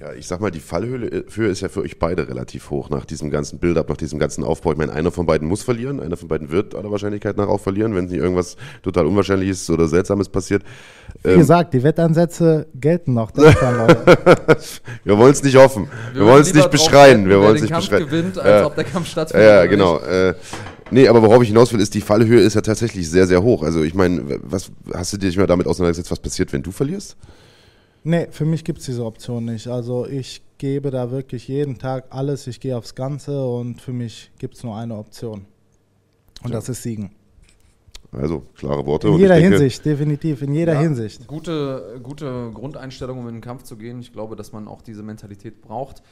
Ja, 0.00 0.12
ich 0.12 0.26
sag 0.26 0.40
mal, 0.40 0.50
die 0.50 0.58
Fallhöhe 0.58 1.24
für 1.28 1.48
ist 1.48 1.60
ja 1.60 1.68
für 1.68 1.82
euch 1.82 2.00
beide 2.00 2.28
relativ 2.28 2.70
hoch 2.70 2.90
nach 2.90 3.04
diesem 3.04 3.30
ganzen 3.30 3.60
Build-up, 3.60 3.88
nach 3.88 3.96
diesem 3.96 4.18
ganzen 4.18 4.42
Aufbau. 4.42 4.72
Ich 4.72 4.78
meine, 4.78 4.92
einer 4.92 5.12
von 5.12 5.24
beiden 5.24 5.46
muss 5.46 5.62
verlieren, 5.62 6.00
einer 6.00 6.16
von 6.16 6.26
beiden 6.26 6.50
wird 6.50 6.74
aller 6.74 6.90
Wahrscheinlichkeit 6.90 7.36
nach 7.36 7.46
auch 7.46 7.60
verlieren, 7.60 7.94
wenn 7.94 8.06
nicht 8.06 8.14
irgendwas 8.14 8.56
total 8.82 9.06
Unwahrscheinliches 9.06 9.70
oder 9.70 9.86
Seltsames 9.86 10.28
passiert. 10.28 10.64
Wie 11.22 11.30
ähm, 11.30 11.38
gesagt, 11.38 11.74
die 11.74 11.82
Wettansätze 11.84 12.66
gelten 12.74 13.14
noch. 13.14 13.30
wir 13.36 13.46
wollen 15.16 15.32
es 15.32 15.44
nicht 15.44 15.56
hoffen. 15.56 15.86
Wir, 16.12 16.22
wir 16.22 16.26
wollen 16.26 16.42
es 16.42 16.52
nicht 16.52 16.70
beschreien. 16.72 17.28
Wir 17.28 17.40
wollen 17.40 17.54
es 17.54 17.62
nicht 17.62 17.72
Kampf 17.72 17.88
beschreien. 17.88 18.08
gewinnt, 18.08 18.38
als 18.38 18.48
ja. 18.48 18.66
ob 18.66 18.74
der 18.74 18.84
Kampf 18.84 19.06
stattfindet. 19.08 19.48
Ja, 19.48 19.66
genau. 19.66 19.98
Äh, 19.98 20.34
Nee, 20.90 21.08
aber 21.08 21.22
worauf 21.22 21.42
ich 21.42 21.48
hinaus 21.48 21.72
will, 21.72 21.80
ist, 21.80 21.94
die 21.94 22.02
Fallhöhe 22.02 22.40
ist 22.40 22.54
ja 22.54 22.60
tatsächlich 22.60 23.10
sehr, 23.10 23.26
sehr 23.26 23.42
hoch. 23.42 23.62
Also 23.62 23.82
ich 23.82 23.94
meine, 23.94 24.38
was 24.42 24.70
hast 24.92 25.14
du 25.14 25.16
dich 25.16 25.36
mal 25.36 25.46
damit 25.46 25.66
auseinandergesetzt, 25.66 26.10
was 26.10 26.20
passiert, 26.20 26.52
wenn 26.52 26.62
du 26.62 26.70
verlierst? 26.72 27.16
Nee, 28.06 28.28
für 28.30 28.44
mich 28.44 28.64
gibt 28.64 28.80
es 28.80 28.84
diese 28.84 29.04
Option 29.04 29.46
nicht. 29.46 29.66
Also 29.66 30.06
ich 30.06 30.42
gebe 30.58 30.90
da 30.90 31.10
wirklich 31.10 31.48
jeden 31.48 31.78
Tag 31.78 32.04
alles, 32.10 32.46
ich 32.46 32.60
gehe 32.60 32.76
aufs 32.76 32.94
Ganze 32.94 33.44
und 33.46 33.80
für 33.80 33.94
mich 33.94 34.30
gibt 34.38 34.54
es 34.54 34.62
nur 34.62 34.76
eine 34.76 34.94
Option. 34.94 35.46
Und 36.42 36.50
ja. 36.50 36.56
das 36.56 36.68
ist 36.68 36.82
Siegen. 36.82 37.12
Also 38.12 38.42
klare 38.54 38.84
Worte. 38.86 39.08
In 39.08 39.18
jeder 39.18 39.36
denke, 39.36 39.56
Hinsicht, 39.56 39.84
definitiv, 39.84 40.42
in 40.42 40.52
jeder 40.52 40.74
ja, 40.74 40.80
Hinsicht. 40.80 41.26
Gute, 41.26 41.98
gute 42.02 42.50
Grundeinstellung, 42.52 43.18
um 43.18 43.28
in 43.28 43.36
den 43.36 43.40
Kampf 43.40 43.62
zu 43.62 43.76
gehen. 43.76 44.00
Ich 44.00 44.12
glaube, 44.12 44.36
dass 44.36 44.52
man 44.52 44.68
auch 44.68 44.82
diese 44.82 45.02
Mentalität 45.02 45.62
braucht. 45.62 46.02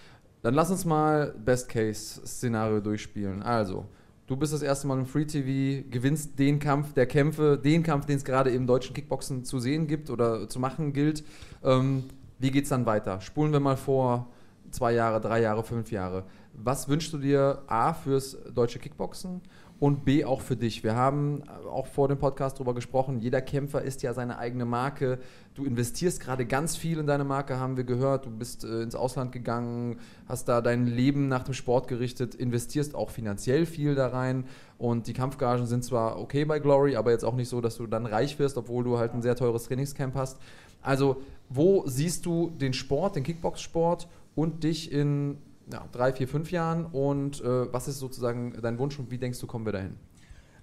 Dann 0.40 0.55
lass 0.55 0.70
uns 0.70 0.85
mal 0.85 1.35
Best-Case-Szenario 1.44 2.81
durchspielen. 2.81 3.42
Also, 3.42 3.85
Du 4.28 4.37
bist 4.37 4.52
das 4.52 4.62
erste 4.62 4.87
Mal 4.87 4.98
im 4.98 5.05
Free 5.05 5.26
TV, 5.26 5.85
gewinnst 5.90 6.38
den 6.38 6.59
Kampf 6.59 6.94
der 6.94 7.07
Kämpfe, 7.07 7.61
den 7.62 7.83
Kampf, 7.83 8.07
den 8.07 8.16
es 8.16 8.24
gerade 8.24 8.50
im 8.50 8.66
deutschen 8.66 8.94
Kickboxen 8.94 9.44
zu 9.44 9.59
sehen 9.59 9.88
gibt 9.88 10.11
oder 10.11 10.48
zu 10.48 10.61
machen 10.61 10.92
gilt. 10.92 11.22
Ähm, 11.64 12.05
wie 12.38 12.51
geht 12.51 12.64
es 12.64 12.70
dann 12.70 12.87
weiter? 12.87 13.20
Spulen 13.20 13.53
wir 13.53 13.61
mal 13.61 13.77
vor 13.77 14.29
zwei 14.70 14.92
Jahre, 14.92 15.20
drei 15.20 15.40
Jahre, 15.40 15.62
fünf 15.62 15.90
Jahre. 15.90 16.25
Was 16.55 16.88
wünschst 16.88 17.12
du 17.12 17.18
dir 17.18 17.62
A 17.66 17.92
fürs 17.92 18.37
deutsche 18.53 18.79
Kickboxen 18.79 19.40
und 19.83 20.05
B 20.05 20.25
auch 20.25 20.42
für 20.42 20.55
dich. 20.55 20.85
Wir 20.85 20.94
haben 20.94 21.42
auch 21.68 21.88
vor 21.88 22.07
dem 22.07 22.16
Podcast 22.16 22.57
darüber 22.57 22.72
gesprochen, 22.72 23.18
jeder 23.18 23.40
Kämpfer 23.40 23.83
ist 23.83 24.01
ja 24.05 24.14
seine 24.14 24.38
eigene 24.38 24.64
Marke. 24.64 25.18
Du 25.55 25.64
investierst 25.64 26.20
gerade 26.20 26.46
ganz 26.46 26.77
viel 26.77 27.01
in 27.01 27.09
deine 27.09 27.25
Marke, 27.25 27.59
haben 27.59 27.77
wir 27.77 27.83
gehört. 27.83 28.27
Du 28.27 28.31
bist 28.31 28.62
äh, 28.62 28.83
ins 28.83 28.94
Ausland 28.94 29.33
gegangen, 29.33 29.98
hast 30.29 30.48
da 30.48 30.61
dein 30.61 30.87
Leben 30.87 31.27
nach 31.27 31.42
dem 31.42 31.55
Sport 31.55 31.88
gerichtet, 31.88 32.37
investierst 32.37 32.94
auch 32.94 33.11
finanziell 33.11 33.66
viel 33.66 33.96
da 33.96 34.07
rein. 34.07 34.44
Und 34.79 35.09
die 35.09 35.14
Kampfgagen 35.14 35.66
sind 35.66 35.83
zwar 35.83 36.20
okay 36.20 36.44
bei 36.44 36.61
Glory, 36.61 36.94
aber 36.94 37.11
jetzt 37.11 37.25
auch 37.25 37.35
nicht 37.35 37.48
so, 37.48 37.61
dass 37.61 37.77
du 37.77 37.88
dann 37.88 38.07
reich 38.07 38.38
wirst, 38.38 38.57
obwohl 38.59 38.85
du 38.85 38.98
halt 38.98 39.14
ein 39.14 39.22
sehr 39.22 39.35
teures 39.35 39.64
Trainingscamp 39.64 40.14
hast. 40.14 40.38
Also, 40.81 41.22
wo 41.54 41.84
siehst 41.86 42.26
du 42.26 42.50
den 42.50 42.72
Sport, 42.72 43.16
den 43.16 43.24
Kickbox-Sport 43.24 44.08
und 44.34 44.64
dich 44.64 44.92
in 44.92 45.38
ja, 45.72 45.84
drei, 45.92 46.12
vier, 46.12 46.28
fünf 46.28 46.50
Jahren 46.50 46.86
und 46.86 47.40
äh, 47.40 47.72
was 47.72 47.88
ist 47.88 47.98
sozusagen 47.98 48.54
dein 48.60 48.78
Wunsch 48.78 48.98
und 48.98 49.10
wie 49.10 49.18
denkst 49.18 49.38
du, 49.40 49.46
kommen 49.46 49.64
wir 49.64 49.72
dahin? 49.72 49.94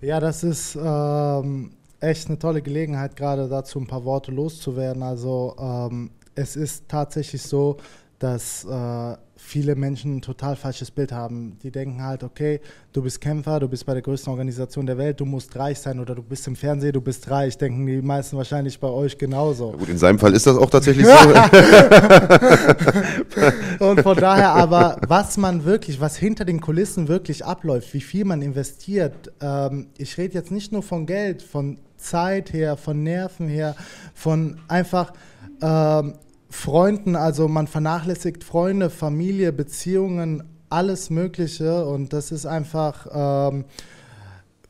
Ja, 0.02 0.20
das 0.20 0.44
ist 0.44 0.78
ähm, 0.82 1.72
echt 2.00 2.28
eine 2.28 2.40
tolle 2.40 2.62
Gelegenheit, 2.62 3.16
gerade 3.16 3.48
dazu 3.48 3.80
ein 3.80 3.88
paar 3.88 4.06
Worte 4.06 4.32
loszuwerden. 4.32 5.04
Also 5.04 5.56
ähm, 5.60 6.12
es 6.36 6.56
ist 6.56 6.88
tatsächlich 6.88 7.42
so, 7.42 7.78
dass 8.20 8.66
äh, 8.66 9.18
viele 9.38 9.76
Menschen 9.76 10.18
ein 10.18 10.22
total 10.22 10.58
falsches 10.58 10.92
Bild 10.92 11.14
haben. 11.14 11.58
Die 11.64 11.72
denken 11.72 12.04
halt, 12.04 12.24
okay, 12.24 12.60
du 12.92 13.02
bist 13.02 13.22
Kämpfer, 13.22 13.62
du 13.62 13.70
bist 13.70 13.86
bei 13.86 13.94
der 13.94 14.02
größten 14.02 14.30
Organisation 14.30 14.86
der 14.86 14.98
Welt, 14.98 15.22
du 15.22 15.26
musst 15.26 15.56
reich 15.56 15.80
sein 15.80 16.02
oder 16.02 16.16
du 16.16 16.22
bist 16.22 16.46
im 16.48 16.58
Fernsehen, 16.58 16.92
du 16.92 17.02
bist 17.02 17.32
reich. 17.32 17.58
Denken 17.58 17.86
die 17.86 18.02
meisten 18.02 18.36
wahrscheinlich 18.36 18.78
bei 18.80 18.90
euch 18.90 19.18
genauso. 19.18 19.72
Ja 19.72 19.78
gut, 19.78 19.90
in 19.90 19.98
seinem 19.98 20.20
Fall 20.20 20.34
ist 20.34 20.46
das 20.46 20.58
auch 20.58 20.70
tatsächlich 20.70 21.08
so. 21.08 21.12
Und 23.86 24.02
von 24.02 24.18
daher 24.18 24.52
aber, 24.52 24.98
was 25.08 25.38
man 25.38 25.64
wirklich, 25.64 26.02
was 26.02 26.18
hinter 26.18 26.44
den 26.44 26.60
Kulissen 26.60 27.08
wirklich 27.08 27.46
abläuft, 27.46 27.94
wie 27.94 28.02
viel 28.02 28.26
man 28.26 28.42
investiert, 28.42 29.32
ähm, 29.42 29.88
ich 29.98 30.18
rede 30.18 30.34
jetzt 30.34 30.52
nicht 30.52 30.74
nur 30.74 30.84
von 30.84 31.06
Geld, 31.06 31.42
von 31.42 31.78
Zeit 31.96 32.52
her, 32.52 32.76
von 32.76 33.02
Nerven 33.04 33.48
her, 33.48 33.78
von 34.14 34.58
einfach 34.68 35.14
ähm, 35.62 36.16
Freunden, 36.50 37.16
also 37.16 37.48
man 37.48 37.68
vernachlässigt 37.68 38.44
Freunde, 38.44 38.90
Familie, 38.90 39.54
Beziehungen, 39.54 40.44
alles 40.70 41.10
Mögliche. 41.10 41.86
Und 41.86 42.14
das 42.14 42.32
ist 42.32 42.46
einfach 42.46 43.08
ähm, 43.52 43.66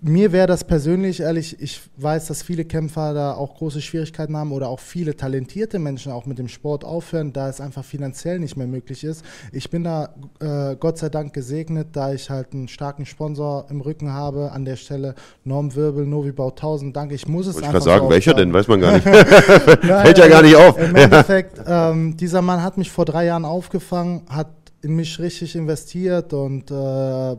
mir 0.02 0.32
wäre 0.32 0.48
das 0.48 0.64
persönlich, 0.64 1.20
ehrlich, 1.20 1.62
ich 1.62 1.82
weiß, 1.98 2.28
dass 2.28 2.42
viele 2.42 2.64
Kämpfer 2.64 3.14
da 3.14 3.34
auch 3.34 3.56
große 3.56 3.82
Schwierigkeiten 3.82 4.38
haben 4.38 4.54
oder 4.54 4.70
auch 4.70 4.80
viele 4.80 5.16
talentierte 5.16 5.78
Menschen 5.78 6.14
auch 6.14 6.26
mit 6.26 6.40
dem 6.40 6.48
Sport 6.48 6.86
aufhören, 6.86 7.34
da 7.34 7.50
es 7.50 7.60
einfach 7.60 7.84
finanziell 7.84 8.40
nicht 8.40 8.56
mehr 8.56 8.68
möglich 8.68 9.04
ist. 9.04 9.26
Ich 9.52 9.70
bin 9.70 9.84
da 9.84 10.14
äh, 10.40 10.78
Gott 10.78 11.00
sei 11.00 11.10
Dank 11.10 11.34
gesegnet, 11.34 11.90
da 11.94 12.14
ich 12.14 12.30
halt 12.30 12.54
einen 12.54 12.70
starken 12.70 13.06
Sponsor 13.06 13.66
im 13.70 13.82
Rücken 13.82 14.14
habe. 14.14 14.52
An 14.54 14.64
der 14.64 14.78
Stelle 14.78 15.16
Norm 15.44 15.76
Wirbel, 15.76 16.06
Novi 16.06 16.32
Bautausend, 16.32 16.96
danke. 16.96 17.16
Ich 17.16 17.28
muss 17.28 17.48
es 17.48 17.56
Wollte 17.56 17.68
einfach 17.68 17.80
ich 17.80 17.86
sagen, 17.86 18.06
so 18.06 18.10
welcher 18.10 18.34
denn? 18.34 18.54
Weiß 18.54 18.70
man 18.70 18.80
gar 18.80 18.94
nicht. 18.94 19.04
Fällt 19.04 20.18
ja 20.18 20.28
gar 20.28 20.44
nicht 20.44 20.56
auf. 20.56 20.80
Im 20.80 20.96
Endeffekt, 20.96 21.62
ähm, 21.68 22.16
dieser 22.16 22.42
Mann 22.42 22.64
hat 22.64 22.78
mich 22.78 22.90
vor 22.90 23.04
drei 23.04 23.26
Jahren 23.26 23.44
aufgefangen, 23.44 24.22
hat 24.30 24.48
in 24.82 24.96
mich 24.96 25.20
richtig 25.20 25.58
investiert 25.58 26.32
und 26.32 26.72
äh, 26.72 27.36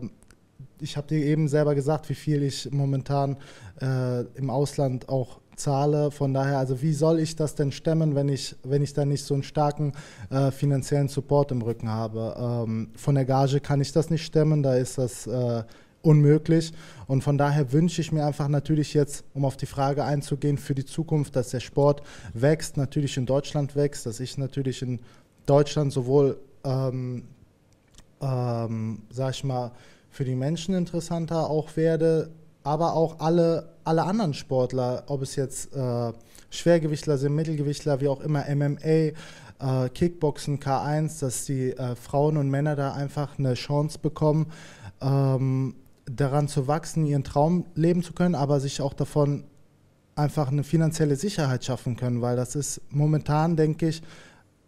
ich 0.81 0.97
habe 0.97 1.07
dir 1.09 1.25
eben 1.25 1.49
selber 1.49 1.75
gesagt, 1.75 2.09
wie 2.09 2.15
viel 2.15 2.43
ich 2.43 2.71
momentan 2.71 3.37
äh, 3.81 4.23
im 4.37 4.51
Ausland 4.51 5.09
auch 5.09 5.41
zahle. 5.61 6.11
Von 6.11 6.35
daher, 6.35 6.59
also 6.59 6.83
wie 6.83 6.93
soll 6.93 7.21
ich 7.21 7.37
das 7.37 7.55
denn 7.55 7.71
stemmen, 7.73 8.15
wenn 8.15 8.29
ich, 8.29 8.57
wenn 8.63 8.83
ich 8.83 8.95
dann 8.95 9.09
nicht 9.09 9.25
so 9.25 9.35
einen 9.35 9.43
starken 9.43 9.93
äh, 10.31 10.51
finanziellen 10.51 11.09
Support 11.09 11.53
im 11.53 11.63
Rücken 11.63 11.89
habe? 11.89 12.35
Ähm, 12.39 12.91
von 12.97 13.15
der 13.15 13.25
Gage 13.25 13.61
kann 13.61 13.81
ich 13.81 13.93
das 13.93 14.11
nicht 14.11 14.25
stemmen, 14.25 14.63
da 14.63 14.75
ist 14.75 14.99
das 14.99 15.27
äh, 15.27 15.63
unmöglich. 16.03 16.73
Und 17.07 17.23
von 17.23 17.39
daher 17.39 17.73
wünsche 17.73 18.01
ich 18.01 18.13
mir 18.13 18.25
einfach 18.25 18.49
natürlich 18.49 18.95
jetzt, 18.95 19.25
um 19.35 19.45
auf 19.45 19.57
die 19.57 19.67
Frage 19.67 20.05
einzugehen, 20.05 20.59
für 20.59 20.75
die 20.75 20.85
Zukunft, 20.85 21.37
dass 21.37 21.51
der 21.51 21.61
Sport 21.61 22.03
wächst, 22.33 22.77
natürlich 22.77 23.17
in 23.17 23.27
Deutschland 23.27 23.77
wächst, 23.77 24.07
dass 24.07 24.21
ich 24.21 24.39
natürlich 24.39 24.83
in 24.83 25.01
Deutschland 25.47 25.93
sowohl, 25.93 26.41
ähm, 26.65 27.25
ähm, 28.21 29.03
sag 29.11 29.35
ich 29.35 29.45
mal, 29.45 29.73
für 30.11 30.25
die 30.25 30.35
Menschen 30.35 30.75
interessanter 30.75 31.49
auch 31.49 31.77
werde, 31.77 32.31
aber 32.63 32.95
auch 32.95 33.21
alle, 33.21 33.71
alle 33.85 34.03
anderen 34.03 34.35
Sportler, 34.35 35.05
ob 35.07 35.23
es 35.23 35.37
jetzt 35.37 35.75
äh, 35.75 36.13
Schwergewichtler 36.51 37.17
sind, 37.17 37.35
Mittelgewichtler, 37.35 38.01
wie 38.01 38.09
auch 38.09 38.21
immer, 38.21 38.45
MMA, 38.55 38.79
äh, 38.85 39.13
Kickboxen, 39.95 40.59
K1, 40.59 41.21
dass 41.21 41.45
die 41.45 41.71
äh, 41.71 41.95
Frauen 41.95 42.37
und 42.37 42.51
Männer 42.51 42.77
da 42.77 42.93
einfach 42.93 43.39
eine 43.39 43.55
Chance 43.55 43.99
bekommen, 44.01 44.47
ähm, 45.01 45.77
daran 46.07 46.49
zu 46.49 46.67
wachsen, 46.67 47.07
ihren 47.07 47.25
Traum 47.25 47.67
leben 47.75 48.03
zu 48.03 48.13
können, 48.13 48.35
aber 48.35 48.61
sich 48.61 48.83
auch 48.83 48.95
davon 48.95 49.45
einfach 50.17 50.49
eine 50.49 50.65
finanzielle 50.65 51.17
Sicherheit 51.17 51.65
schaffen 51.65 51.97
können, 51.97 52.21
weil 52.21 52.37
das 52.37 52.57
ist 52.57 52.81
momentan, 52.91 53.57
denke 53.57 53.89
ich, 53.89 54.03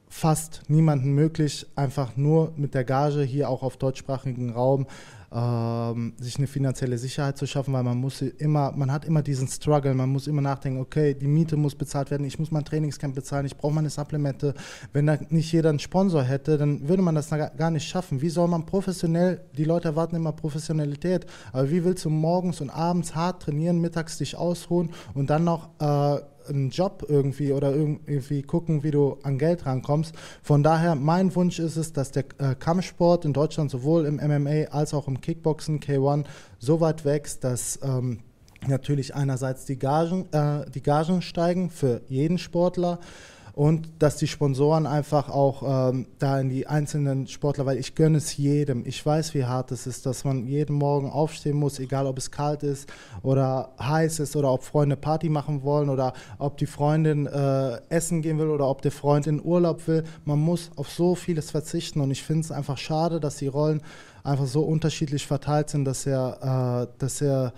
fast 0.08 0.62
niemandem 0.68 1.14
möglich, 1.14 1.66
einfach 1.74 2.16
nur 2.16 2.52
mit 2.56 2.74
der 2.74 2.84
Gage 2.84 3.22
hier 3.22 3.48
auch 3.48 3.62
auf 3.62 3.76
deutschsprachigen 3.76 4.50
Raum 4.50 4.86
ähm, 5.34 6.14
sich 6.18 6.36
eine 6.38 6.46
finanzielle 6.46 6.98
Sicherheit 6.98 7.38
zu 7.38 7.46
schaffen, 7.46 7.72
weil 7.72 7.82
man 7.82 7.98
muss 7.98 8.20
immer, 8.20 8.72
man 8.72 8.92
hat 8.92 9.04
immer 9.04 9.22
diesen 9.22 9.48
Struggle, 9.48 9.94
man 9.94 10.10
muss 10.10 10.26
immer 10.26 10.42
nachdenken, 10.42 10.80
okay, 10.80 11.14
die 11.14 11.26
Miete 11.26 11.56
muss 11.56 11.74
bezahlt 11.74 12.10
werden, 12.10 12.26
ich 12.26 12.38
muss 12.38 12.50
mein 12.50 12.64
Trainingscamp 12.64 13.14
bezahlen, 13.14 13.46
ich 13.46 13.56
brauche 13.56 13.72
meine 13.72 13.90
Supplemente. 13.90 14.54
Wenn 14.92 15.06
da 15.06 15.18
nicht 15.30 15.52
jeder 15.52 15.70
einen 15.70 15.78
Sponsor 15.78 16.22
hätte, 16.22 16.58
dann 16.58 16.88
würde 16.88 17.02
man 17.02 17.14
das 17.14 17.30
gar 17.30 17.70
nicht 17.70 17.88
schaffen. 17.88 18.20
Wie 18.20 18.30
soll 18.30 18.48
man 18.48 18.66
professionell, 18.66 19.40
die 19.56 19.64
Leute 19.64 19.88
erwarten 19.88 20.16
immer 20.16 20.32
Professionalität, 20.32 21.26
aber 21.52 21.70
wie 21.70 21.84
willst 21.84 22.04
du 22.04 22.10
morgens 22.10 22.60
und 22.60 22.70
abends 22.70 23.14
hart 23.14 23.42
trainieren, 23.42 23.80
mittags 23.80 24.18
dich 24.18 24.36
ausruhen 24.36 24.90
und 25.14 25.30
dann 25.30 25.44
noch 25.44 25.70
äh, 25.80 26.20
einen 26.48 26.70
Job 26.70 27.04
irgendwie 27.08 27.52
oder 27.52 27.74
irgendwie 27.74 28.42
gucken, 28.42 28.82
wie 28.82 28.90
du 28.90 29.18
an 29.22 29.38
Geld 29.38 29.66
rankommst. 29.66 30.14
Von 30.42 30.62
daher, 30.62 30.94
mein 30.94 31.34
Wunsch 31.34 31.58
ist 31.58 31.76
es, 31.76 31.92
dass 31.92 32.10
der 32.10 32.24
äh, 32.38 32.54
Kampfsport 32.54 33.24
in 33.24 33.32
Deutschland 33.32 33.70
sowohl 33.70 34.06
im 34.06 34.16
MMA 34.16 34.70
als 34.70 34.94
auch 34.94 35.08
im 35.08 35.20
Kickboxen 35.20 35.80
K1 35.80 36.24
so 36.58 36.80
weit 36.80 37.04
wächst, 37.04 37.44
dass 37.44 37.78
ähm, 37.82 38.20
natürlich 38.66 39.14
einerseits 39.14 39.64
die 39.64 39.78
Gagen, 39.78 40.32
äh, 40.32 40.70
die 40.70 40.82
Gagen 40.82 41.22
steigen 41.22 41.70
für 41.70 42.02
jeden 42.08 42.38
Sportler 42.38 42.98
und 43.54 43.90
dass 43.98 44.16
die 44.16 44.26
Sponsoren 44.26 44.86
einfach 44.86 45.28
auch 45.28 45.90
ähm, 45.90 46.06
da 46.18 46.40
in 46.40 46.48
die 46.48 46.66
einzelnen 46.66 47.26
Sportler, 47.26 47.66
weil 47.66 47.76
ich 47.76 47.94
gönne 47.94 48.18
es 48.18 48.36
jedem. 48.36 48.86
Ich 48.86 49.04
weiß, 49.04 49.34
wie 49.34 49.44
hart 49.44 49.72
es 49.72 49.86
ist, 49.86 50.06
dass 50.06 50.24
man 50.24 50.46
jeden 50.46 50.74
Morgen 50.74 51.10
aufstehen 51.10 51.56
muss, 51.56 51.78
egal 51.78 52.06
ob 52.06 52.16
es 52.16 52.30
kalt 52.30 52.62
ist 52.62 52.90
oder 53.22 53.74
heiß 53.78 54.20
ist 54.20 54.36
oder 54.36 54.50
ob 54.52 54.62
Freunde 54.62 54.96
Party 54.96 55.28
machen 55.28 55.62
wollen 55.62 55.90
oder 55.90 56.14
ob 56.38 56.56
die 56.56 56.66
Freundin 56.66 57.26
äh, 57.26 57.78
essen 57.90 58.22
gehen 58.22 58.38
will 58.38 58.48
oder 58.48 58.68
ob 58.68 58.80
der 58.80 58.92
Freund 58.92 59.26
in 59.26 59.44
Urlaub 59.44 59.86
will. 59.86 60.04
Man 60.24 60.38
muss 60.38 60.70
auf 60.76 60.90
so 60.90 61.14
vieles 61.14 61.50
verzichten 61.50 62.00
und 62.00 62.10
ich 62.10 62.22
finde 62.22 62.42
es 62.42 62.52
einfach 62.52 62.78
schade, 62.78 63.20
dass 63.20 63.36
die 63.36 63.48
Rollen 63.48 63.82
einfach 64.24 64.46
so 64.46 64.62
unterschiedlich 64.62 65.26
verteilt 65.26 65.68
sind, 65.68 65.84
dass 65.84 66.06
er, 66.06 66.88
äh, 66.88 66.98
dass 66.98 67.20
er 67.20 67.52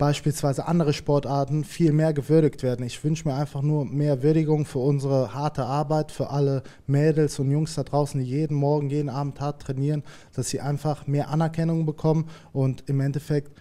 beispielsweise 0.00 0.66
andere 0.66 0.94
Sportarten 0.94 1.62
viel 1.62 1.92
mehr 1.92 2.14
gewürdigt 2.14 2.62
werden. 2.62 2.86
Ich 2.86 3.04
wünsche 3.04 3.28
mir 3.28 3.34
einfach 3.34 3.60
nur 3.60 3.84
mehr 3.84 4.22
Würdigung 4.22 4.64
für 4.64 4.78
unsere 4.78 5.34
harte 5.34 5.66
Arbeit, 5.66 6.10
für 6.10 6.30
alle 6.30 6.62
Mädels 6.86 7.38
und 7.38 7.50
Jungs 7.50 7.74
da 7.74 7.82
draußen, 7.82 8.18
die 8.18 8.26
jeden 8.26 8.56
Morgen, 8.56 8.88
jeden 8.88 9.10
Abend 9.10 9.38
hart 9.42 9.60
trainieren, 9.60 10.02
dass 10.34 10.48
sie 10.48 10.62
einfach 10.62 11.06
mehr 11.06 11.28
Anerkennung 11.28 11.84
bekommen 11.84 12.30
und 12.54 12.88
im 12.88 13.00
Endeffekt 13.00 13.52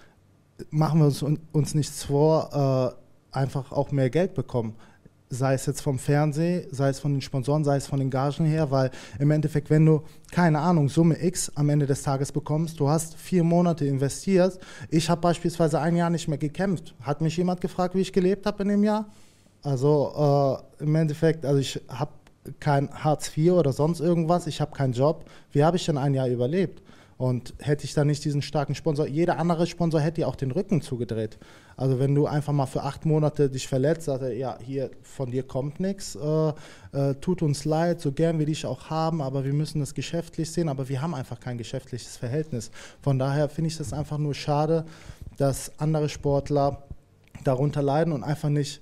machen 0.70 1.02
wir 1.02 1.08
uns, 1.08 1.26
uns 1.52 1.76
nichts 1.76 2.06
vor, 2.06 2.96
äh, 3.34 3.38
einfach 3.38 3.74
auch 3.74 3.92
mehr 3.92 4.10
Geld 4.10 4.34
bekommen 4.34 4.76
sei 5.30 5.54
es 5.54 5.66
jetzt 5.68 5.82
vom 5.82 6.00
Fernsehen, 6.00 6.66
sei 6.72 6.90
es 6.90 7.00
von 7.00 7.14
den 7.14 7.22
Sponsoren, 7.22 7.64
sei 7.64 7.78
es 7.78 7.88
von 7.88 8.00
den 8.00 8.10
Gagen 8.10 8.46
her, 8.46 8.72
weil 8.72 8.90
im 9.20 9.30
Endeffekt, 9.32 9.70
wenn 9.70 9.86
du, 9.86 10.02
keine 10.32 10.60
Ahnung, 10.60 10.90
Summe 10.90 11.24
X 11.24 11.52
am 11.56 11.70
Ende 11.70 11.86
des 11.86 12.02
Tages 12.02 12.32
bekommst, 12.32 12.80
du 12.80 12.90
hast 12.90 13.16
vier 13.16 13.44
Monate 13.44 13.86
investiert, 13.86 14.60
ich 14.90 15.10
habe 15.10 15.22
beispielsweise 15.22 15.80
ein 15.80 15.96
Jahr 15.96 16.10
nicht 16.10 16.28
mehr 16.28 16.38
gekämpft. 16.38 16.96
Hat 17.02 17.22
mich 17.22 17.38
jemand 17.38 17.62
gefragt, 17.62 17.96
wie 17.96 18.02
ich 18.02 18.12
gelebt 18.12 18.46
habe 18.46 18.64
in 18.64 18.70
dem 18.70 18.84
Jahr? 18.84 19.06
Also 19.62 20.64
äh, 20.80 20.84
im 20.84 20.96
Endeffekt, 20.96 21.46
also 21.46 21.60
ich 21.60 21.80
habe 21.90 22.12
kein 22.60 22.90
Hartz 22.92 23.36
IV 23.38 23.54
oder 23.54 23.74
sonst 23.74 24.00
irgendwas, 24.00 24.48
ich 24.48 24.62
habe 24.62 24.76
keinen 24.76 24.94
Job. 24.94 25.26
Wie 25.52 25.64
habe 25.64 25.78
ich 25.78 25.86
denn 25.86 25.98
ein 25.98 26.14
Jahr 26.14 26.28
überlebt? 26.28 26.82
Und 27.20 27.54
hätte 27.60 27.84
ich 27.84 27.94
da 27.94 28.06
nicht 28.06 28.24
diesen 28.24 28.42
starken 28.42 28.76
Sponsor, 28.76 29.06
jeder 29.06 29.40
andere 29.40 29.68
Sponsor 29.68 30.00
hätte 30.00 30.22
ja 30.22 30.28
auch 30.28 30.38
den 30.38 30.52
Rücken 30.52 30.82
zugedreht. 30.82 31.38
Also 31.76 32.00
wenn 32.00 32.16
du 32.16 32.28
einfach 32.28 32.54
mal 32.54 32.66
für 32.66 32.84
acht 32.84 33.06
Monate 33.06 33.50
dich 33.50 33.68
verletzt, 33.68 34.04
sagt 34.04 34.24
er, 34.24 34.32
ja, 34.32 34.58
hier 34.66 34.90
von 35.04 35.30
dir 35.30 35.44
kommt 35.44 35.82
nichts, 35.82 36.16
äh, 36.16 36.54
äh, 36.94 37.16
tut 37.16 37.42
uns 37.42 37.66
leid, 37.66 38.00
so 38.00 38.14
gern 38.14 38.40
wir 38.40 38.46
dich 38.46 38.66
auch 38.66 38.90
haben, 38.90 39.22
aber 39.22 39.44
wir 39.44 39.52
müssen 39.52 39.82
das 39.82 39.94
geschäftlich 39.94 40.50
sehen, 40.50 40.70
aber 40.70 40.88
wir 40.88 41.02
haben 41.02 41.14
einfach 41.14 41.42
kein 41.42 41.58
geschäftliches 41.58 42.16
Verhältnis. 42.16 42.72
Von 43.02 43.20
daher 43.20 43.50
finde 43.50 43.68
ich 43.68 43.76
das 43.76 43.92
einfach 43.92 44.18
nur 44.18 44.34
schade, 44.34 44.86
dass 45.36 45.78
andere 45.78 46.08
Sportler 46.08 46.84
darunter 47.44 47.82
leiden 47.82 48.14
und 48.14 48.24
einfach 48.24 48.48
nicht 48.48 48.82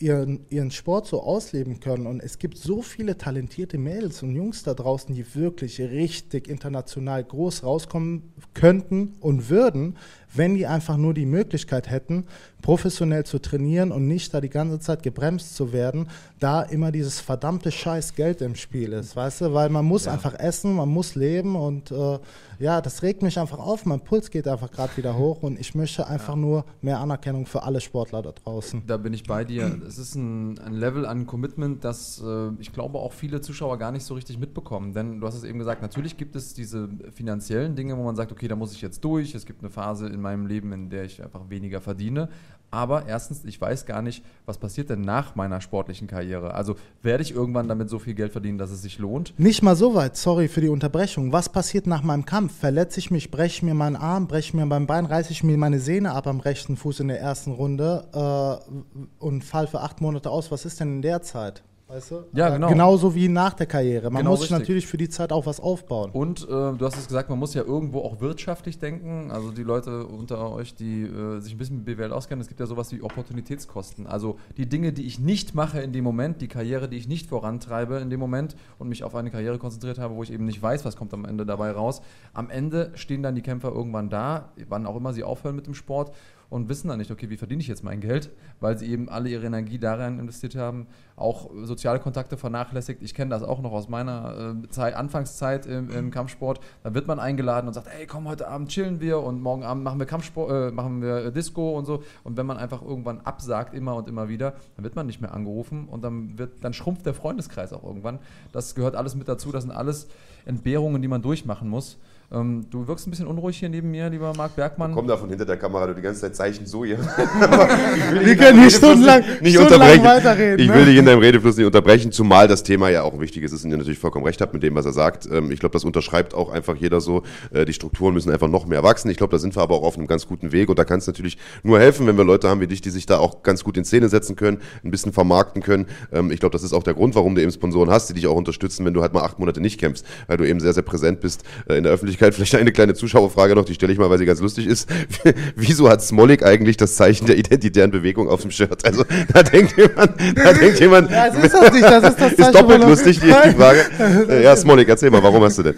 ihren, 0.00 0.40
ihren 0.50 0.70
Sport 0.70 1.06
so 1.06 1.22
ausleben 1.22 1.80
können. 1.80 2.06
Und 2.06 2.20
es 2.20 2.38
gibt 2.38 2.58
so 2.58 2.82
viele 2.82 3.18
talentierte 3.18 3.78
Mädels 3.78 4.22
und 4.22 4.34
Jungs 4.34 4.62
da 4.62 4.74
draußen, 4.74 5.14
die 5.14 5.34
wirklich 5.34 5.80
richtig 5.80 6.48
international 6.48 7.24
groß 7.24 7.64
rauskommen 7.64 8.32
könnten 8.54 9.14
und 9.20 9.48
würden, 9.48 9.96
wenn 10.34 10.54
die 10.54 10.66
einfach 10.66 10.96
nur 10.96 11.14
die 11.14 11.26
Möglichkeit 11.26 11.90
hätten, 11.90 12.26
professionell 12.62 13.24
zu 13.24 13.38
trainieren 13.38 13.92
und 13.92 14.06
nicht 14.08 14.34
da 14.34 14.40
die 14.40 14.48
ganze 14.48 14.80
Zeit 14.80 15.02
gebremst 15.02 15.54
zu 15.54 15.72
werden, 15.72 16.08
da 16.40 16.62
immer 16.62 16.92
dieses 16.92 17.20
verdammte 17.20 17.70
Scheiß 17.70 18.14
Geld 18.14 18.42
im 18.42 18.54
Spiel 18.54 18.92
ist, 18.92 19.16
weißt 19.16 19.42
du, 19.42 19.54
weil 19.54 19.68
man 19.70 19.84
muss 19.84 20.06
ja. 20.06 20.12
einfach 20.12 20.34
essen, 20.38 20.74
man 20.74 20.88
muss 20.88 21.14
leben 21.14 21.56
und 21.56 21.90
äh, 21.90 22.18
ja, 22.58 22.80
das 22.80 23.02
regt 23.02 23.22
mich 23.22 23.38
einfach 23.38 23.58
auf, 23.58 23.86
mein 23.86 24.00
Puls 24.00 24.30
geht 24.30 24.48
einfach 24.48 24.70
gerade 24.70 24.96
wieder 24.96 25.16
hoch 25.16 25.42
und 25.42 25.60
ich 25.60 25.74
möchte 25.74 26.06
einfach 26.08 26.34
ja. 26.34 26.40
nur 26.40 26.64
mehr 26.82 26.98
Anerkennung 26.98 27.46
für 27.46 27.62
alle 27.62 27.80
Sportler 27.80 28.22
da 28.22 28.32
draußen. 28.32 28.82
Da 28.86 28.96
bin 28.96 29.12
ich 29.12 29.22
bei 29.24 29.44
dir. 29.44 29.80
Es 29.86 29.98
ist 29.98 30.16
ein, 30.16 30.58
ein 30.58 30.74
Level 30.74 31.06
an 31.06 31.26
Commitment, 31.26 31.84
das 31.84 32.22
äh, 32.24 32.50
ich 32.58 32.72
glaube 32.72 32.98
auch 32.98 33.12
viele 33.12 33.40
Zuschauer 33.40 33.78
gar 33.78 33.92
nicht 33.92 34.04
so 34.04 34.14
richtig 34.14 34.38
mitbekommen, 34.38 34.92
denn 34.92 35.20
du 35.20 35.26
hast 35.26 35.36
es 35.36 35.44
eben 35.44 35.58
gesagt, 35.58 35.82
natürlich 35.82 36.16
gibt 36.16 36.34
es 36.34 36.54
diese 36.54 36.88
finanziellen 37.14 37.76
Dinge, 37.76 37.96
wo 37.96 38.02
man 38.02 38.16
sagt, 38.16 38.32
okay, 38.32 38.48
da 38.48 38.56
muss 38.56 38.72
ich 38.72 38.80
jetzt 38.80 39.04
durch, 39.04 39.34
es 39.34 39.46
gibt 39.46 39.62
eine 39.62 39.70
Phase 39.70 40.08
in 40.18 40.22
meinem 40.22 40.46
Leben, 40.46 40.72
in 40.72 40.90
der 40.90 41.04
ich 41.04 41.22
einfach 41.22 41.48
weniger 41.48 41.80
verdiene. 41.80 42.28
Aber 42.70 43.06
erstens, 43.06 43.44
ich 43.46 43.58
weiß 43.58 43.86
gar 43.86 44.02
nicht, 44.02 44.22
was 44.44 44.58
passiert 44.58 44.90
denn 44.90 45.00
nach 45.00 45.34
meiner 45.36 45.62
sportlichen 45.62 46.06
Karriere. 46.06 46.52
Also 46.52 46.76
werde 47.02 47.22
ich 47.22 47.32
irgendwann 47.32 47.66
damit 47.66 47.88
so 47.88 47.98
viel 47.98 48.12
Geld 48.12 48.32
verdienen, 48.32 48.58
dass 48.58 48.70
es 48.70 48.82
sich 48.82 48.98
lohnt? 48.98 49.32
Nicht 49.38 49.62
mal 49.62 49.74
so 49.74 49.94
weit, 49.94 50.16
sorry 50.18 50.48
für 50.48 50.60
die 50.60 50.68
Unterbrechung. 50.68 51.32
Was 51.32 51.48
passiert 51.48 51.86
nach 51.86 52.02
meinem 52.02 52.26
Kampf? 52.26 52.58
Verletze 52.58 53.00
ich 53.00 53.10
mich, 53.10 53.30
breche 53.30 53.64
mir 53.64 53.72
meinen 53.72 53.96
Arm, 53.96 54.28
breche 54.28 54.54
mir 54.54 54.66
mein 54.66 54.86
Bein, 54.86 55.06
reiße 55.06 55.32
ich 55.32 55.42
mir 55.42 55.56
meine 55.56 55.80
Sehne 55.80 56.12
ab 56.12 56.26
am 56.26 56.40
rechten 56.40 56.76
Fuß 56.76 57.00
in 57.00 57.08
der 57.08 57.20
ersten 57.20 57.52
Runde 57.52 58.60
äh, 58.68 59.04
und 59.18 59.44
fall 59.44 59.66
für 59.66 59.80
acht 59.80 60.02
Monate 60.02 60.28
aus. 60.28 60.50
Was 60.50 60.66
ist 60.66 60.80
denn 60.80 60.96
in 60.96 61.02
der 61.02 61.22
Zeit? 61.22 61.62
Weißt 61.88 62.10
du? 62.10 62.24
Ja, 62.34 62.50
genau. 62.50 62.68
Genauso 62.68 63.14
wie 63.14 63.28
nach 63.28 63.54
der 63.54 63.64
Karriere. 63.64 64.10
Man 64.10 64.20
genau 64.20 64.32
muss 64.32 64.42
sich 64.42 64.50
natürlich 64.50 64.86
für 64.86 64.98
die 64.98 65.08
Zeit 65.08 65.32
auch 65.32 65.46
was 65.46 65.58
aufbauen. 65.58 66.10
Und 66.10 66.42
äh, 66.42 66.46
du 66.46 66.78
hast 66.82 66.98
es 66.98 67.08
gesagt, 67.08 67.30
man 67.30 67.38
muss 67.38 67.54
ja 67.54 67.62
irgendwo 67.62 68.00
auch 68.00 68.20
wirtschaftlich 68.20 68.78
denken. 68.78 69.30
Also 69.30 69.52
die 69.52 69.62
Leute 69.62 70.06
unter 70.06 70.52
euch, 70.52 70.74
die 70.74 71.04
äh, 71.04 71.40
sich 71.40 71.54
ein 71.54 71.58
bisschen 71.58 71.76
mit 71.76 71.86
BWL 71.86 72.12
auskennen, 72.12 72.42
es 72.42 72.48
gibt 72.48 72.60
ja 72.60 72.66
sowas 72.66 72.92
wie 72.92 73.00
Opportunitätskosten. 73.00 74.06
Also 74.06 74.36
die 74.58 74.68
Dinge, 74.68 74.92
die 74.92 75.06
ich 75.06 75.18
nicht 75.18 75.54
mache 75.54 75.80
in 75.80 75.94
dem 75.94 76.04
Moment, 76.04 76.42
die 76.42 76.48
Karriere, 76.48 76.90
die 76.90 76.98
ich 76.98 77.08
nicht 77.08 77.26
vorantreibe 77.26 77.96
in 77.96 78.10
dem 78.10 78.20
Moment 78.20 78.54
und 78.78 78.90
mich 78.90 79.02
auf 79.02 79.14
eine 79.14 79.30
Karriere 79.30 79.58
konzentriert 79.58 79.98
habe, 79.98 80.14
wo 80.14 80.22
ich 80.22 80.30
eben 80.30 80.44
nicht 80.44 80.60
weiß, 80.60 80.84
was 80.84 80.94
kommt 80.94 81.14
am 81.14 81.24
Ende 81.24 81.46
dabei 81.46 81.70
raus. 81.70 82.02
Am 82.34 82.50
Ende 82.50 82.92
stehen 82.96 83.22
dann 83.22 83.34
die 83.34 83.42
Kämpfer 83.42 83.72
irgendwann 83.72 84.10
da, 84.10 84.52
wann 84.68 84.84
auch 84.84 84.96
immer 84.96 85.14
sie 85.14 85.24
aufhören 85.24 85.56
mit 85.56 85.66
dem 85.66 85.74
Sport 85.74 86.12
und 86.50 86.68
wissen 86.68 86.88
dann 86.88 86.98
nicht, 86.98 87.10
okay, 87.10 87.28
wie 87.28 87.36
verdiene 87.36 87.60
ich 87.60 87.68
jetzt 87.68 87.84
mein 87.84 88.00
Geld, 88.00 88.30
weil 88.60 88.78
sie 88.78 88.86
eben 88.86 89.08
alle 89.08 89.28
ihre 89.28 89.46
Energie 89.46 89.78
darin 89.78 90.18
investiert 90.18 90.56
haben, 90.56 90.86
auch 91.14 91.50
soziale 91.64 91.98
Kontakte 91.98 92.36
vernachlässigt. 92.36 93.02
Ich 93.02 93.14
kenne 93.14 93.30
das 93.30 93.42
auch 93.42 93.60
noch 93.60 93.72
aus 93.72 93.88
meiner 93.88 94.54
äh, 94.64 94.68
Zeit, 94.70 94.94
Anfangszeit 94.94 95.66
im, 95.66 95.90
im, 95.90 96.10
Kampfsport. 96.10 96.60
Da 96.82 96.94
wird 96.94 97.06
man 97.06 97.18
eingeladen 97.18 97.66
und 97.66 97.74
sagt, 97.74 97.88
hey, 97.90 98.06
komm, 98.06 98.28
heute 98.28 98.48
Abend 98.48 98.70
chillen 98.70 99.00
wir 99.00 99.20
und 99.20 99.42
morgen 99.42 99.62
Abend 99.62 99.84
machen 99.84 99.98
wir 99.98 100.06
Kampfsport, 100.06 100.50
äh, 100.50 100.70
machen 100.70 101.02
wir 101.02 101.30
Disco 101.30 101.76
und 101.76 101.84
so. 101.84 102.02
Und 102.24 102.36
wenn 102.36 102.46
man 102.46 102.56
einfach 102.56 102.80
irgendwann 102.82 103.20
absagt, 103.20 103.74
immer 103.74 103.96
und 103.96 104.08
immer 104.08 104.28
wieder, 104.28 104.54
dann 104.76 104.84
wird 104.84 104.96
man 104.96 105.06
nicht 105.06 105.20
mehr 105.20 105.34
angerufen 105.34 105.86
und 105.88 106.02
dann 106.02 106.38
wird, 106.38 106.64
dann 106.64 106.72
schrumpft 106.72 107.04
der 107.04 107.14
Freundeskreis 107.14 107.72
auch 107.72 107.84
irgendwann. 107.84 108.20
Das 108.52 108.74
gehört 108.74 108.96
alles 108.96 109.14
mit 109.14 109.28
dazu. 109.28 109.52
Das 109.52 109.64
sind 109.64 109.72
alles 109.72 110.08
Entbehrungen, 110.46 111.02
die 111.02 111.08
man 111.08 111.20
durchmachen 111.20 111.68
muss. 111.68 111.98
Ähm, 112.30 112.66
du 112.68 112.86
wirkst 112.86 113.06
ein 113.06 113.10
bisschen 113.10 113.26
unruhig 113.26 113.58
hier 113.58 113.70
neben 113.70 113.90
mir, 113.90 114.10
lieber 114.10 114.34
Marc 114.36 114.54
Bergmann. 114.54 114.92
Komm 114.92 115.06
da 115.06 115.16
von 115.16 115.30
hinter 115.30 115.46
der 115.46 115.56
Kamera, 115.56 115.86
du 115.86 115.94
die 115.94 116.02
ganze 116.02 116.20
Zeit 116.20 116.36
Zeichen 116.36 116.66
so 116.66 116.84
hier. 116.84 116.98
Wir 118.22 118.36
können 118.36 118.60
nicht 118.60 118.76
stundenlang, 118.76 119.24
nicht 119.40 119.54
stundenlang 119.54 120.04
weiterreden. 120.04 120.58
Ich 120.58 120.70
will 120.70 120.80
ne? 120.80 120.84
dich 120.84 120.98
in 120.98 121.06
deinem 121.06 121.20
Redefluss 121.20 121.56
nicht 121.56 121.64
unterbrechen, 121.64 122.12
zumal 122.12 122.46
das 122.46 122.62
Thema 122.62 122.90
ja 122.90 123.02
auch 123.02 123.18
wichtig 123.18 123.44
ist 123.44 123.64
und 123.64 123.70
ihr 123.70 123.78
natürlich 123.78 123.98
vollkommen 123.98 124.26
recht 124.26 124.42
habt 124.42 124.52
mit 124.52 124.62
dem, 124.62 124.74
was 124.74 124.84
er 124.84 124.92
sagt. 124.92 125.26
Ähm, 125.32 125.50
ich 125.50 125.58
glaube, 125.58 125.72
das 125.72 125.86
unterschreibt 125.86 126.34
auch 126.34 126.50
einfach 126.50 126.76
jeder 126.76 127.00
so. 127.00 127.22
Äh, 127.50 127.64
die 127.64 127.72
Strukturen 127.72 128.12
müssen 128.12 128.30
einfach 128.30 128.48
noch 128.48 128.66
mehr 128.66 128.82
wachsen. 128.82 129.10
Ich 129.10 129.16
glaube, 129.16 129.30
da 129.30 129.38
sind 129.38 129.56
wir 129.56 129.62
aber 129.62 129.76
auch 129.76 129.84
auf 129.84 129.96
einem 129.96 130.06
ganz 130.06 130.26
guten 130.26 130.52
Weg 130.52 130.68
und 130.68 130.78
da 130.78 130.84
kann 130.84 130.98
es 130.98 131.06
natürlich 131.06 131.38
nur 131.62 131.80
helfen, 131.80 132.06
wenn 132.06 132.18
wir 132.18 132.24
Leute 132.24 132.50
haben 132.50 132.60
wie 132.60 132.66
dich, 132.66 132.82
die 132.82 132.90
sich 132.90 133.06
da 133.06 133.16
auch 133.16 133.42
ganz 133.42 133.64
gut 133.64 133.78
in 133.78 133.86
Szene 133.86 134.10
setzen 134.10 134.36
können, 134.36 134.58
ein 134.84 134.90
bisschen 134.90 135.14
vermarkten 135.14 135.62
können. 135.62 135.86
Ähm, 136.12 136.30
ich 136.30 136.40
glaube, 136.40 136.52
das 136.52 136.62
ist 136.62 136.74
auch 136.74 136.82
der 136.82 136.92
Grund, 136.92 137.14
warum 137.14 137.34
du 137.34 137.40
eben 137.40 137.52
Sponsoren 137.52 137.88
hast, 137.88 138.10
die 138.10 138.12
dich 138.12 138.26
auch 138.26 138.36
unterstützen, 138.36 138.84
wenn 138.84 138.92
du 138.92 139.00
halt 139.00 139.14
mal 139.14 139.22
acht 139.22 139.38
Monate 139.38 139.62
nicht 139.62 139.80
kämpfst, 139.80 140.04
weil 140.26 140.36
du 140.36 140.46
eben 140.46 140.60
sehr, 140.60 140.74
sehr 140.74 140.82
präsent 140.82 141.20
bist 141.20 141.44
äh, 141.70 141.78
in 141.78 141.84
der 141.84 141.92
Öffentlichkeit 141.94 142.17
Öffentlichkeit. 142.18 142.34
Vielleicht 142.34 142.54
eine 142.54 142.72
kleine 142.72 142.94
Zuschauerfrage 142.94 143.54
noch, 143.54 143.64
die 143.64 143.74
stelle 143.74 143.92
ich 143.92 143.98
mal, 143.98 144.10
weil 144.10 144.18
sie 144.18 144.26
ganz 144.26 144.40
lustig 144.40 144.66
ist. 144.66 144.88
Wieso 145.56 145.88
hat 145.88 146.02
Smolik 146.02 146.44
eigentlich 146.44 146.76
das 146.76 146.96
Zeichen 146.96 147.26
der 147.26 147.38
identitären 147.38 147.90
Bewegung 147.90 148.28
auf 148.28 148.42
dem 148.42 148.50
Shirt? 148.50 148.84
Also 148.84 149.04
da 149.32 149.42
denkt 149.42 149.76
jemand, 149.76 150.12
da 150.36 150.52
denkt 150.52 150.80
jemand. 150.80 151.10
Ja, 151.10 151.30
das 151.30 151.44
ist 151.44 151.54
das 151.54 151.72
nicht, 151.72 151.84
das 151.84 152.04
ist 152.04 152.20
das 152.20 152.36
Zeichen. 152.36 152.40
Ist 152.40 152.54
doppelt 152.54 152.84
lustig, 152.84 153.20
die, 153.20 153.26
die 153.26 153.54
Frage. 153.54 153.78
Ja, 154.42 154.56
Smolik, 154.56 154.88
erzähl 154.88 155.10
mal, 155.10 155.22
warum 155.22 155.42
hast 155.42 155.58
du 155.58 155.62
denn? 155.62 155.74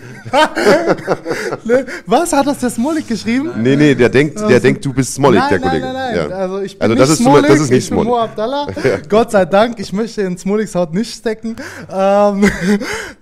Ne, 1.64 1.86
was 2.06 2.32
hat 2.32 2.46
das 2.46 2.58
der 2.58 2.70
Smolik 2.70 3.08
geschrieben? 3.08 3.50
Nee, 3.56 3.76
nee, 3.76 3.94
der 3.94 4.08
denkt, 4.08 4.38
der 4.38 4.46
also, 4.46 4.60
denkt, 4.60 4.84
du 4.84 4.92
bist 4.92 5.14
Smolik, 5.14 5.42
der 5.48 5.58
Kollege. 5.58 5.84
Nein, 5.84 5.94
nein, 5.94 6.16
nein. 6.16 6.30
Ja. 6.30 6.36
Also 6.36 6.60
ich 6.60 6.78
bin 6.78 6.82
also 6.82 6.94
das 6.94 7.08
nicht 7.08 7.18
ist 7.18 7.24
Smolik, 7.24 7.48
das 7.48 7.60
ist 7.60 7.70
nicht 7.70 7.86
Smolik. 7.86 8.12
Abdallah. 8.12 8.66
Ja. 8.82 8.98
Gott 9.08 9.30
sei 9.30 9.44
Dank, 9.44 9.78
ich 9.78 9.92
möchte 9.92 10.22
in 10.22 10.36
Smoliks 10.36 10.74
Haut 10.74 10.94
nicht 10.94 11.14
stecken. 11.14 11.56
Ähm, 11.92 12.50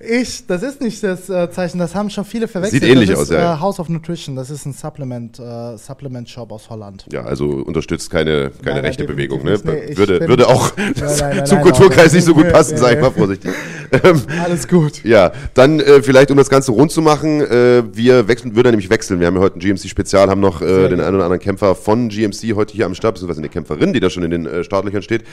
ich, 0.00 0.46
das 0.46 0.62
ist 0.62 0.80
nicht 0.80 1.02
das 1.02 1.28
äh, 1.28 1.50
Zeichen, 1.50 1.78
das 1.78 1.94
haben 1.94 2.10
schon 2.10 2.24
viele 2.24 2.48
verwechselt. 2.48 2.82
Sieht 2.82 2.90
ähnlich 2.90 3.07
aus, 3.16 3.30
ja. 3.30 3.54
Äh, 3.54 3.60
House 3.60 3.80
of 3.80 3.88
Nutrition, 3.88 4.36
das 4.36 4.50
ist 4.50 4.66
ein 4.66 4.72
Supplement, 4.72 5.38
äh, 5.38 5.76
Supplement 5.76 6.28
Shop 6.28 6.52
aus 6.52 6.70
Holland. 6.70 7.06
Ja, 7.12 7.24
also 7.24 7.46
unterstützt 7.46 8.10
keine, 8.10 8.50
keine 8.62 8.76
nein, 8.76 8.84
rechte 8.86 9.04
Bewegung, 9.04 9.44
ne? 9.44 9.58
Nee, 9.62 9.96
würde, 9.96 10.28
würde 10.28 10.48
auch 10.48 10.72
nein, 10.76 10.94
nein, 11.18 11.46
zum 11.46 11.60
Kulturkreis 11.60 12.12
nicht 12.12 12.24
so 12.24 12.34
gut 12.34 12.50
passen, 12.50 12.74
nee, 12.74 12.80
sag 12.80 12.94
ich 12.94 13.00
mal 13.00 13.10
vorsichtig. 13.10 13.52
Ähm, 13.92 14.22
Alles 14.44 14.68
gut. 14.68 15.04
Ja, 15.04 15.32
dann 15.54 15.80
äh, 15.80 16.02
vielleicht, 16.02 16.30
um 16.30 16.36
das 16.36 16.50
Ganze 16.50 16.72
rund 16.72 16.92
zu 16.92 17.02
machen, 17.02 17.40
äh, 17.40 17.82
wir 17.92 18.28
wechseln, 18.28 18.54
würden 18.54 18.70
nämlich 18.70 18.90
wechseln. 18.90 19.20
Wir 19.20 19.26
haben 19.26 19.36
ja 19.36 19.40
heute 19.40 19.58
ein 19.58 19.60
GMC-Spezial, 19.60 20.28
haben 20.28 20.40
noch 20.40 20.62
äh, 20.62 20.88
den 20.88 21.00
einen 21.00 21.16
oder 21.16 21.24
anderen 21.24 21.40
Kämpfer 21.40 21.74
von 21.74 22.08
GMC 22.08 22.54
heute 22.54 22.74
hier 22.74 22.86
am 22.86 22.94
Start, 22.94 23.14
beziehungsweise 23.14 23.40
eine 23.40 23.48
Kämpferin, 23.48 23.92
die 23.92 24.00
da 24.00 24.10
schon 24.10 24.22
in 24.22 24.30
den 24.30 24.46
äh, 24.46 24.64
Startlöchern 24.64 25.02
steht. 25.02 25.24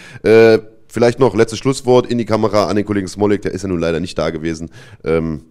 Vielleicht 0.88 1.19
noch 1.19 1.35
letztes 1.35 1.59
Schlusswort 1.59 2.07
in 2.07 2.17
die 2.17 2.25
Kamera 2.25 2.67
an 2.67 2.75
den 2.75 2.85
Kollegen 2.85 3.07
Smolik, 3.07 3.41
der 3.41 3.51
ist 3.51 3.63
ja 3.63 3.67
nun 3.67 3.79
leider 3.79 3.99
nicht 3.99 4.17
da 4.17 4.29
gewesen. 4.29 4.69
Ähm, 5.03 5.41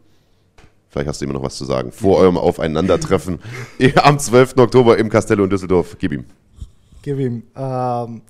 Vielleicht 0.95 1.09
hast 1.09 1.21
du 1.21 1.25
immer 1.25 1.35
noch 1.35 1.43
was 1.43 1.57
zu 1.57 1.65
sagen. 1.65 1.91
Vor 1.91 2.19
eurem 2.19 2.37
Aufeinandertreffen 2.37 3.41
am 3.97 4.17
12. 4.17 4.57
Oktober 4.59 4.97
im 4.97 5.09
Castello 5.09 5.43
in 5.43 5.51
Düsseldorf. 5.51 5.97
Gib 5.99 6.13
ihm. 6.13 6.25
Gib 7.03 7.19
ihm. 7.19 7.43
Ähm, 7.57 8.23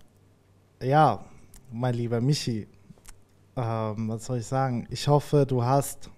ja, 0.83 1.23
mein 1.71 1.93
lieber 1.93 2.23
Michi, 2.23 2.67
ähm, 3.55 4.09
was 4.09 4.25
soll 4.25 4.39
ich 4.39 4.47
sagen? 4.47 4.87
Ich 4.89 5.09
hoffe, 5.09 5.45
du 5.47 5.63
hast 5.63 6.09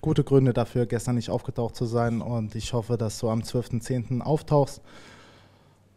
gute 0.00 0.22
Gründe 0.22 0.52
dafür, 0.52 0.86
gestern 0.86 1.16
nicht 1.16 1.28
aufgetaucht 1.28 1.74
zu 1.74 1.86
sein 1.86 2.20
und 2.20 2.54
ich 2.54 2.72
hoffe, 2.72 2.96
dass 2.96 3.18
du 3.18 3.28
am 3.28 3.40
12.10. 3.40 4.20
auftauchst. 4.20 4.80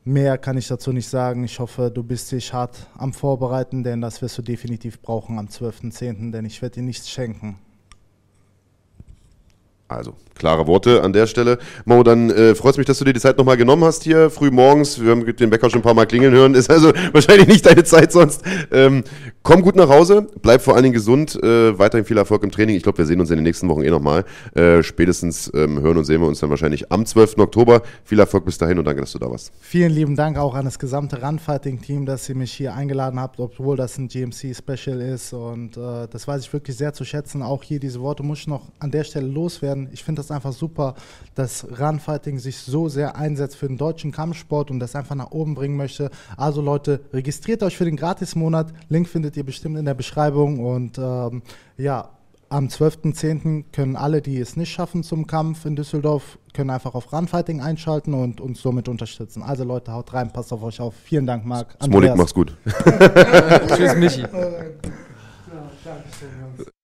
Mehr 0.06 0.40
kann 0.40 0.58
ich 0.58 0.68
dazu 0.68 0.92
nicht 0.92 1.08
sagen. 1.08 1.44
Ich 1.44 1.60
hoffe, 1.60 1.92
du 1.92 2.02
bist 2.02 2.32
dich 2.32 2.52
hart 2.52 2.88
am 2.98 3.14
Vorbereiten, 3.14 3.84
denn 3.84 4.02
das 4.02 4.24
wirst 4.24 4.40
du 4.40 4.42
definitiv 4.42 5.04
brauchen 5.04 5.38
am 5.38 5.46
12.10., 5.46 6.32
denn 6.32 6.46
ich 6.46 6.64
werde 6.64 6.78
dir 6.78 6.84
nichts 6.84 7.12
schenken. 7.12 7.60
Also, 9.90 10.14
klare 10.36 10.68
Worte 10.68 11.02
an 11.02 11.14
der 11.14 11.26
Stelle. 11.26 11.58
Mo, 11.84 12.04
dann 12.04 12.30
äh, 12.30 12.54
freut 12.54 12.74
es 12.74 12.78
mich, 12.78 12.86
dass 12.86 13.00
du 13.00 13.06
dir 13.06 13.14
die 13.14 13.20
Zeit 13.20 13.40
nochmal 13.40 13.58
genommen 13.58 13.84
hast 13.84 14.04
hier, 14.04 14.30
früh 14.30 14.52
morgens. 14.52 15.02
Wir 15.04 15.10
haben 15.10 15.26
den 15.26 15.50
Bäcker 15.50 15.68
schon 15.72 15.80
ein 15.80 15.84
paar 15.84 15.96
Mal 15.96 16.06
klingeln 16.06 16.32
hören. 16.32 16.54
Ist 16.54 16.70
also 16.70 16.94
wahrscheinlich 17.12 17.48
nicht 17.48 17.66
deine 17.66 17.84
Zeit 17.84 18.12
sonst. 18.12 18.44
Ähm, 18.72 19.04
komm 19.42 19.64
gut 19.64 19.76
nach 19.76 19.90
Hause, 19.90 20.28
bleib 20.44 20.62
vor 20.62 20.76
allen 20.76 20.84
Dingen 20.84 20.94
gesund, 20.94 21.36
äh, 21.42 21.78
weiterhin 21.80 22.06
viel 22.06 22.20
Erfolg 22.20 22.44
im 22.44 22.52
Training. 22.52 22.76
Ich 22.76 22.84
glaube, 22.84 23.00
wir 23.00 23.08
sehen 23.08 23.20
uns 23.20 23.32
in 23.32 23.38
den 23.38 23.44
nächsten 23.44 23.68
Wochen 23.68 23.82
eh 23.82 23.90
nochmal. 23.90 24.26
Äh, 24.54 24.84
spätestens 24.84 25.52
ähm, 25.56 25.82
hören 25.82 25.98
und 25.98 26.06
sehen 26.06 26.22
wir 26.22 26.28
uns 26.28 26.40
dann 26.40 26.52
wahrscheinlich 26.52 26.92
am 26.92 27.08
12. 27.08 27.40
Oktober. 27.40 27.82
Viel 28.04 28.20
Erfolg 28.20 28.46
bis 28.46 28.60
dahin 28.60 28.78
und 28.78 28.86
danke, 28.86 29.02
dass 29.02 29.14
du 29.14 29.18
da 29.18 29.32
warst. 29.32 29.52
Vielen 29.60 29.92
lieben 29.92 30.16
Dank 30.16 30.38
auch 30.38 30.54
an 30.54 30.66
das 30.66 30.78
gesamte 30.78 31.20
Runfighting-Team, 31.24 32.06
dass 32.06 32.30
ihr 32.30 32.36
mich 32.36 32.52
hier 32.52 32.76
eingeladen 32.76 33.20
habt, 33.20 33.40
obwohl 33.40 33.76
das 33.76 33.98
ein 33.98 34.08
GMC-Special 34.08 35.02
ist. 35.02 35.34
Und 35.34 35.78
äh, 35.78 36.08
das 36.12 36.28
weiß 36.28 36.44
ich 36.44 36.54
wirklich 36.54 36.78
sehr 36.78 36.94
zu 36.94 37.04
schätzen. 37.04 37.42
Auch 37.42 37.64
hier 37.64 37.80
diese 37.80 38.02
Worte 38.02 38.22
muss 38.22 38.42
ich 38.42 38.48
noch 38.48 38.62
an 38.78 38.92
der 38.92 39.04
Stelle 39.04 39.28
loswerden. 39.28 39.79
Ich 39.92 40.04
finde 40.04 40.20
das 40.20 40.32
einfach 40.32 40.54
super, 40.54 40.96
dass 41.36 41.66
Runfighting 41.80 42.40
sich 42.40 42.58
so 42.58 42.90
sehr 42.90 43.16
einsetzt 43.16 43.56
für 43.56 43.68
den 43.68 43.78
deutschen 43.78 44.12
Kampfsport 44.12 44.72
und 44.72 44.80
das 44.80 44.96
einfach 44.96 45.16
nach 45.16 45.32
oben 45.32 45.56
bringen 45.56 45.78
möchte. 45.78 46.10
Also 46.36 46.62
Leute, 46.62 47.02
registriert 47.14 47.64
euch 47.64 47.78
für 47.78 47.86
den 47.86 47.96
Gratismonat. 47.96 48.74
Link 48.90 49.08
findet 49.08 49.38
ihr 49.38 49.46
bestimmt 49.46 49.78
in 49.78 49.86
der 49.86 49.94
Beschreibung 49.94 50.60
und 50.60 50.98
ähm, 50.98 51.42
ja, 51.78 52.10
am 52.50 52.68
12.10. 52.68 53.66
können 53.72 53.96
alle, 53.96 54.22
die 54.22 54.40
es 54.40 54.58
nicht 54.58 54.72
schaffen 54.72 55.04
zum 55.04 55.28
Kampf 55.28 55.66
in 55.66 55.76
Düsseldorf, 55.76 56.40
können 56.54 56.72
einfach 56.72 56.96
auf 56.96 57.14
Runfighting 57.14 57.62
einschalten 57.62 58.14
und 58.14 58.42
uns 58.42 58.62
somit 58.62 58.90
unterstützen. 58.90 59.44
Also 59.44 59.64
Leute, 59.64 59.94
haut 59.94 60.14
rein, 60.14 60.34
passt 60.34 60.52
auf 60.52 60.64
euch 60.64 60.82
auf. 60.82 60.96
Vielen 60.96 61.28
Dank, 61.28 61.46
Marc. 61.46 61.78
Smolik, 61.84 62.16
mach's 62.16 62.34
gut. 62.34 62.56
Tschüss, 63.68 63.96
Michi. 63.96 64.26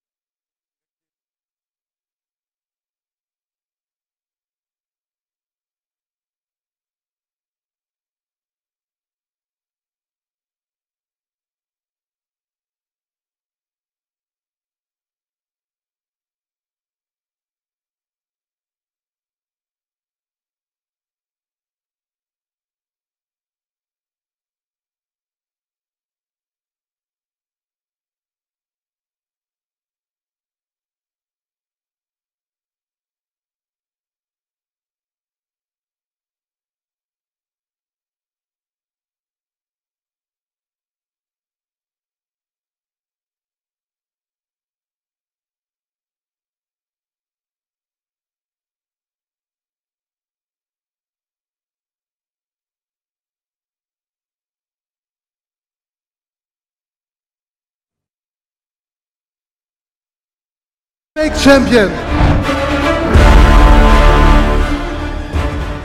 Fake 61.17 61.37
Champion. 61.37 61.89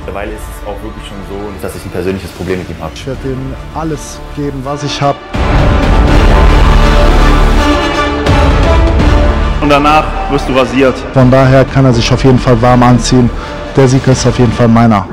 Mittlerweile 0.00 0.32
ist 0.32 0.40
es 0.40 0.66
auch 0.66 0.82
wirklich 0.82 1.06
schon 1.06 1.18
so, 1.30 1.36
dass 1.62 1.76
ich 1.76 1.84
ein 1.84 1.90
persönliches 1.90 2.32
Problem 2.32 2.58
mit 2.58 2.68
ihm 2.68 2.74
habe. 2.80 2.90
Ich 2.96 3.06
werde 3.06 3.28
ihm 3.28 3.54
alles 3.72 4.18
geben, 4.34 4.60
was 4.64 4.82
ich 4.82 5.00
habe. 5.00 5.16
Und 9.60 9.68
danach 9.68 10.04
wirst 10.32 10.48
du 10.48 10.52
rasiert. 10.52 10.96
Von 11.14 11.30
daher 11.30 11.64
kann 11.64 11.84
er 11.84 11.92
sich 11.92 12.12
auf 12.12 12.24
jeden 12.24 12.40
Fall 12.40 12.60
warm 12.60 12.82
anziehen. 12.82 13.30
Der 13.76 13.86
Sieg 13.86 14.04
ist 14.08 14.26
auf 14.26 14.36
jeden 14.36 14.52
Fall 14.52 14.66
meiner. 14.66 15.06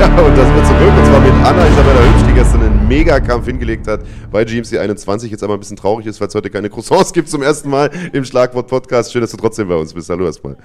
Ja, 0.00 0.06
und 0.06 0.36
das 0.36 0.48
wird 0.52 0.66
zurück. 0.66 0.92
Und 0.98 1.06
zwar 1.06 1.20
mit 1.20 1.32
Anna 1.44 1.64
Isabella 1.64 2.00
Hübsch, 2.00 2.26
die 2.26 2.32
gestern 2.32 2.62
Megakampf 2.88 3.44
hingelegt 3.44 3.86
hat 3.86 4.00
bei 4.32 4.44
GMC 4.44 4.78
21. 4.78 5.30
Jetzt 5.30 5.42
aber 5.42 5.54
ein 5.54 5.60
bisschen 5.60 5.76
traurig 5.76 6.06
ist, 6.06 6.20
weil 6.20 6.28
es 6.28 6.34
heute 6.34 6.48
keine 6.48 6.70
Croissants 6.70 7.12
gibt 7.12 7.28
zum 7.28 7.42
ersten 7.42 7.68
Mal 7.68 7.90
im 8.14 8.24
Schlagwort-Podcast. 8.24 9.12
Schön, 9.12 9.20
dass 9.20 9.30
du 9.30 9.36
trotzdem 9.36 9.68
bei 9.68 9.74
uns 9.74 9.92
bist. 9.92 10.08
Hallo 10.08 10.24
erstmal. 10.24 10.56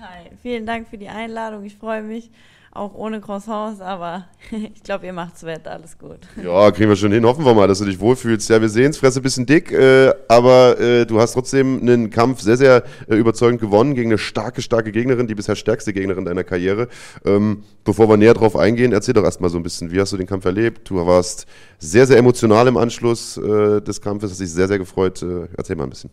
Hi, 0.00 0.30
vielen 0.42 0.64
Dank 0.64 0.88
für 0.88 0.96
die 0.96 1.08
Einladung. 1.08 1.64
Ich 1.64 1.76
freue 1.76 2.02
mich, 2.02 2.30
auch 2.78 2.94
ohne 2.94 3.20
Croissants, 3.20 3.80
aber 3.80 4.24
ich 4.50 4.82
glaube, 4.82 5.06
ihr 5.06 5.12
macht's 5.12 5.42
wett. 5.44 5.66
Alles 5.66 5.98
gut. 5.98 6.20
Ja, 6.42 6.70
kriegen 6.70 6.88
wir 6.88 6.96
schon 6.96 7.12
hin. 7.12 7.24
Hoffen 7.26 7.44
wir 7.44 7.54
mal, 7.54 7.68
dass 7.68 7.80
du 7.80 7.84
dich 7.84 8.00
wohlfühlst. 8.00 8.48
Ja, 8.48 8.60
wir 8.60 8.68
sehen 8.68 8.90
es, 8.90 8.98
Fresse 8.98 9.20
ein 9.20 9.22
bisschen 9.22 9.46
dick, 9.46 9.72
äh, 9.72 10.12
aber 10.28 10.80
äh, 10.80 11.06
du 11.06 11.20
hast 11.20 11.32
trotzdem 11.32 11.80
einen 11.80 12.10
Kampf 12.10 12.40
sehr, 12.40 12.56
sehr 12.56 12.84
äh, 13.08 13.16
überzeugend 13.16 13.60
gewonnen 13.60 13.94
gegen 13.94 14.10
eine 14.10 14.18
starke, 14.18 14.62
starke 14.62 14.92
Gegnerin, 14.92 15.26
die 15.26 15.34
bisher 15.34 15.56
stärkste 15.56 15.92
Gegnerin 15.92 16.24
deiner 16.24 16.44
Karriere. 16.44 16.88
Ähm, 17.24 17.64
bevor 17.84 18.08
wir 18.08 18.16
näher 18.16 18.34
drauf 18.34 18.56
eingehen, 18.56 18.92
erzähl 18.92 19.14
doch 19.14 19.24
erstmal 19.24 19.50
so 19.50 19.58
ein 19.58 19.62
bisschen, 19.62 19.92
wie 19.92 20.00
hast 20.00 20.12
du 20.12 20.16
den 20.16 20.26
Kampf 20.26 20.44
erlebt? 20.44 20.88
Du 20.88 21.04
warst 21.04 21.46
sehr, 21.78 22.06
sehr 22.06 22.16
emotional 22.16 22.66
im 22.68 22.76
Anschluss 22.76 23.36
äh, 23.36 23.80
des 23.80 24.00
Kampfes, 24.00 24.30
hast 24.30 24.40
dich 24.40 24.52
sehr, 24.52 24.68
sehr 24.68 24.78
gefreut. 24.78 25.22
Äh, 25.22 25.48
erzähl 25.56 25.76
mal 25.76 25.84
ein 25.84 25.90
bisschen. 25.90 26.10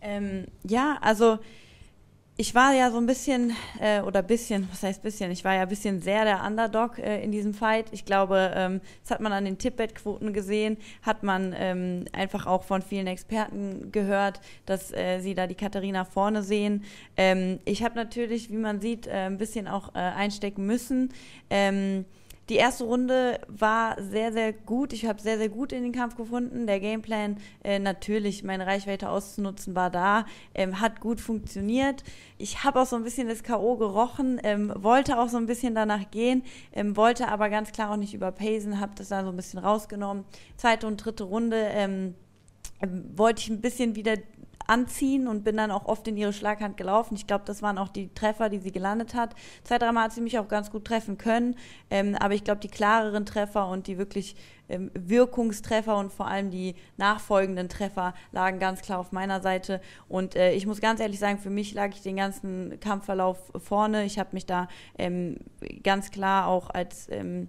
Ähm, 0.00 0.44
ja, 0.64 0.98
also 1.00 1.38
ich 2.36 2.54
war 2.54 2.74
ja 2.74 2.90
so 2.90 2.96
ein 2.96 3.06
bisschen, 3.06 3.52
äh, 3.80 4.00
oder 4.00 4.20
bisschen, 4.22 4.68
was 4.70 4.82
heißt 4.82 5.02
bisschen, 5.02 5.30
ich 5.30 5.44
war 5.44 5.54
ja 5.54 5.62
ein 5.62 5.68
bisschen 5.68 6.02
sehr 6.02 6.24
der 6.24 6.42
Underdog 6.44 6.98
äh, 6.98 7.22
in 7.22 7.30
diesem 7.30 7.54
Fight. 7.54 7.86
Ich 7.92 8.04
glaube, 8.04 8.52
ähm, 8.56 8.80
das 9.02 9.12
hat 9.12 9.20
man 9.20 9.32
an 9.32 9.44
den 9.44 9.56
Tippet-Quoten 9.56 10.32
gesehen, 10.32 10.76
hat 11.02 11.22
man 11.22 11.54
ähm, 11.56 12.06
einfach 12.12 12.46
auch 12.46 12.64
von 12.64 12.82
vielen 12.82 13.06
Experten 13.06 13.92
gehört, 13.92 14.40
dass 14.66 14.92
äh, 14.92 15.20
sie 15.20 15.34
da 15.34 15.46
die 15.46 15.54
Katharina 15.54 16.04
vorne 16.04 16.42
sehen. 16.42 16.82
Ähm, 17.16 17.60
ich 17.64 17.84
habe 17.84 17.94
natürlich, 17.94 18.50
wie 18.50 18.56
man 18.56 18.80
sieht, 18.80 19.06
äh, 19.06 19.12
ein 19.12 19.38
bisschen 19.38 19.68
auch 19.68 19.94
äh, 19.94 19.98
einstecken 19.98 20.66
müssen. 20.66 21.12
Ähm, 21.50 22.04
die 22.48 22.56
erste 22.56 22.84
Runde 22.84 23.40
war 23.48 24.00
sehr, 24.02 24.32
sehr 24.32 24.52
gut. 24.52 24.92
Ich 24.92 25.06
habe 25.06 25.20
sehr, 25.20 25.38
sehr 25.38 25.48
gut 25.48 25.72
in 25.72 25.82
den 25.82 25.92
Kampf 25.92 26.16
gefunden. 26.16 26.66
Der 26.66 26.78
Gameplan, 26.78 27.38
äh, 27.62 27.78
natürlich 27.78 28.44
meine 28.44 28.66
Reichweite 28.66 29.08
auszunutzen, 29.08 29.74
war 29.74 29.90
da. 29.90 30.26
Ähm, 30.54 30.80
hat 30.80 31.00
gut 31.00 31.20
funktioniert. 31.20 32.04
Ich 32.36 32.62
habe 32.62 32.80
auch 32.80 32.86
so 32.86 32.96
ein 32.96 33.04
bisschen 33.04 33.28
das 33.28 33.42
K.O. 33.42 33.76
gerochen, 33.76 34.40
ähm, 34.42 34.72
wollte 34.76 35.18
auch 35.18 35.28
so 35.28 35.38
ein 35.38 35.46
bisschen 35.46 35.74
danach 35.74 36.10
gehen, 36.10 36.42
ähm, 36.72 36.96
wollte 36.96 37.28
aber 37.28 37.48
ganz 37.48 37.72
klar 37.72 37.90
auch 37.90 37.96
nicht 37.96 38.12
überpacen, 38.12 38.80
habe 38.80 38.92
das 38.94 39.08
da 39.08 39.22
so 39.22 39.30
ein 39.30 39.36
bisschen 39.36 39.58
rausgenommen. 39.60 40.24
Zweite 40.56 40.86
und 40.86 40.98
dritte 40.98 41.24
Runde 41.24 41.56
ähm, 41.56 42.14
ähm, 42.80 43.04
wollte 43.16 43.40
ich 43.40 43.48
ein 43.48 43.60
bisschen 43.60 43.94
wieder 43.94 44.16
anziehen 44.66 45.28
und 45.28 45.44
bin 45.44 45.56
dann 45.56 45.70
auch 45.70 45.86
oft 45.86 46.06
in 46.08 46.16
ihre 46.16 46.32
Schlaghand 46.32 46.76
gelaufen. 46.76 47.14
Ich 47.14 47.26
glaube, 47.26 47.44
das 47.46 47.62
waren 47.62 47.78
auch 47.78 47.88
die 47.88 48.12
Treffer, 48.14 48.48
die 48.48 48.58
sie 48.58 48.72
gelandet 48.72 49.14
hat. 49.14 49.34
Zwei, 49.62 49.78
dreimal 49.78 50.04
hat 50.04 50.12
sie 50.12 50.20
mich 50.20 50.38
auch 50.38 50.48
ganz 50.48 50.70
gut 50.70 50.84
treffen 50.84 51.18
können, 51.18 51.56
ähm, 51.90 52.16
aber 52.18 52.34
ich 52.34 52.44
glaube, 52.44 52.60
die 52.60 52.68
klareren 52.68 53.26
Treffer 53.26 53.68
und 53.68 53.86
die 53.86 53.98
wirklich 53.98 54.36
ähm, 54.68 54.90
Wirkungstreffer 54.94 55.96
und 55.96 56.12
vor 56.12 56.26
allem 56.26 56.50
die 56.50 56.74
nachfolgenden 56.96 57.68
Treffer 57.68 58.14
lagen 58.32 58.58
ganz 58.58 58.80
klar 58.80 58.98
auf 58.98 59.12
meiner 59.12 59.40
Seite. 59.40 59.80
Und 60.08 60.36
äh, 60.36 60.52
ich 60.52 60.66
muss 60.66 60.80
ganz 60.80 61.00
ehrlich 61.00 61.18
sagen, 61.18 61.38
für 61.38 61.50
mich 61.50 61.74
lag 61.74 61.90
ich 61.90 62.02
den 62.02 62.16
ganzen 62.16 62.80
Kampfverlauf 62.80 63.52
vorne. 63.58 64.04
Ich 64.04 64.18
habe 64.18 64.30
mich 64.32 64.46
da 64.46 64.68
ähm, 64.98 65.36
ganz 65.82 66.10
klar 66.10 66.46
auch 66.46 66.70
als 66.70 67.08
ähm, 67.10 67.48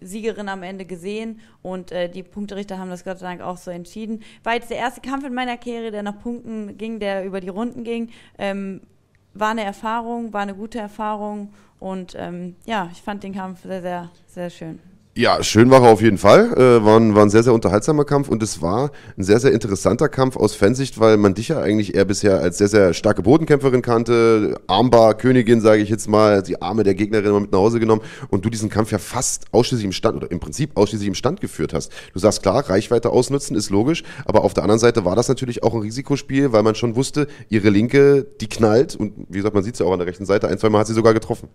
Siegerin 0.00 0.48
am 0.48 0.62
Ende 0.62 0.84
gesehen 0.84 1.40
und 1.62 1.92
äh, 1.92 2.08
die 2.08 2.22
Punkterichter 2.22 2.78
haben 2.78 2.90
das 2.90 3.04
Gott 3.04 3.18
sei 3.18 3.26
Dank 3.26 3.40
auch 3.40 3.56
so 3.56 3.70
entschieden. 3.70 4.22
War 4.42 4.54
jetzt 4.54 4.70
der 4.70 4.78
erste 4.78 5.00
Kampf 5.00 5.24
in 5.24 5.34
meiner 5.34 5.56
Karriere, 5.56 5.90
der 5.90 6.02
nach 6.02 6.18
Punkten 6.18 6.76
ging, 6.78 7.00
der 7.00 7.24
über 7.24 7.40
die 7.40 7.48
Runden 7.48 7.84
ging. 7.84 8.10
Ähm, 8.38 8.82
war 9.34 9.50
eine 9.50 9.64
Erfahrung, 9.64 10.32
war 10.32 10.42
eine 10.42 10.54
gute 10.54 10.78
Erfahrung 10.78 11.52
und 11.78 12.14
ähm, 12.18 12.56
ja, 12.66 12.88
ich 12.92 13.02
fand 13.02 13.22
den 13.22 13.34
Kampf 13.34 13.62
sehr, 13.62 13.82
sehr, 13.82 14.10
sehr 14.26 14.50
schön. 14.50 14.80
Ja, 15.18 15.42
schön 15.42 15.68
war 15.68 15.82
er 15.82 15.90
auf 15.90 16.00
jeden 16.00 16.16
Fall. 16.16 16.52
Äh, 16.56 16.84
war, 16.84 16.96
ein, 16.96 17.12
war 17.16 17.24
ein 17.24 17.30
sehr, 17.30 17.42
sehr 17.42 17.52
unterhaltsamer 17.52 18.04
Kampf 18.04 18.28
und 18.28 18.40
es 18.40 18.62
war 18.62 18.92
ein 19.16 19.24
sehr, 19.24 19.40
sehr 19.40 19.50
interessanter 19.50 20.08
Kampf 20.08 20.36
aus 20.36 20.54
Fansicht, 20.54 21.00
weil 21.00 21.16
man 21.16 21.34
dich 21.34 21.48
ja 21.48 21.58
eigentlich 21.58 21.96
eher 21.96 22.04
bisher 22.04 22.38
als 22.38 22.58
sehr, 22.58 22.68
sehr 22.68 22.94
starke 22.94 23.22
Bodenkämpferin 23.22 23.82
kannte. 23.82 24.60
Armbar, 24.68 25.14
Königin, 25.14 25.60
sage 25.60 25.82
ich 25.82 25.88
jetzt 25.88 26.08
mal, 26.08 26.44
die 26.44 26.62
Arme 26.62 26.84
der 26.84 26.94
Gegnerin 26.94 27.30
immer 27.30 27.40
mit 27.40 27.50
nach 27.50 27.58
Hause 27.58 27.80
genommen 27.80 28.02
und 28.28 28.44
du 28.44 28.48
diesen 28.48 28.70
Kampf 28.70 28.92
ja 28.92 28.98
fast 28.98 29.46
ausschließlich 29.50 29.86
im 29.86 29.90
Stand 29.90 30.18
oder 30.18 30.30
im 30.30 30.38
Prinzip 30.38 30.76
ausschließlich 30.76 31.08
im 31.08 31.16
Stand 31.16 31.40
geführt 31.40 31.74
hast. 31.74 31.90
Du 32.12 32.20
sagst 32.20 32.44
klar, 32.44 32.70
Reichweite 32.70 33.10
ausnutzen 33.10 33.56
ist 33.56 33.70
logisch, 33.70 34.04
aber 34.24 34.44
auf 34.44 34.54
der 34.54 34.62
anderen 34.62 34.78
Seite 34.78 35.04
war 35.04 35.16
das 35.16 35.26
natürlich 35.26 35.64
auch 35.64 35.74
ein 35.74 35.80
Risikospiel, 35.80 36.52
weil 36.52 36.62
man 36.62 36.76
schon 36.76 36.94
wusste, 36.94 37.26
ihre 37.48 37.70
Linke, 37.70 38.24
die 38.40 38.48
knallt 38.48 38.94
und 38.94 39.14
wie 39.28 39.38
gesagt, 39.38 39.56
man 39.56 39.64
sieht 39.64 39.74
es 39.74 39.80
ja 39.80 39.86
auch 39.86 39.92
an 39.92 39.98
der 39.98 40.06
rechten 40.06 40.26
Seite, 40.26 40.46
ein, 40.46 40.58
zwei 40.58 40.68
Mal 40.68 40.78
hat 40.78 40.86
sie 40.86 40.94
sogar 40.94 41.12
getroffen. 41.12 41.48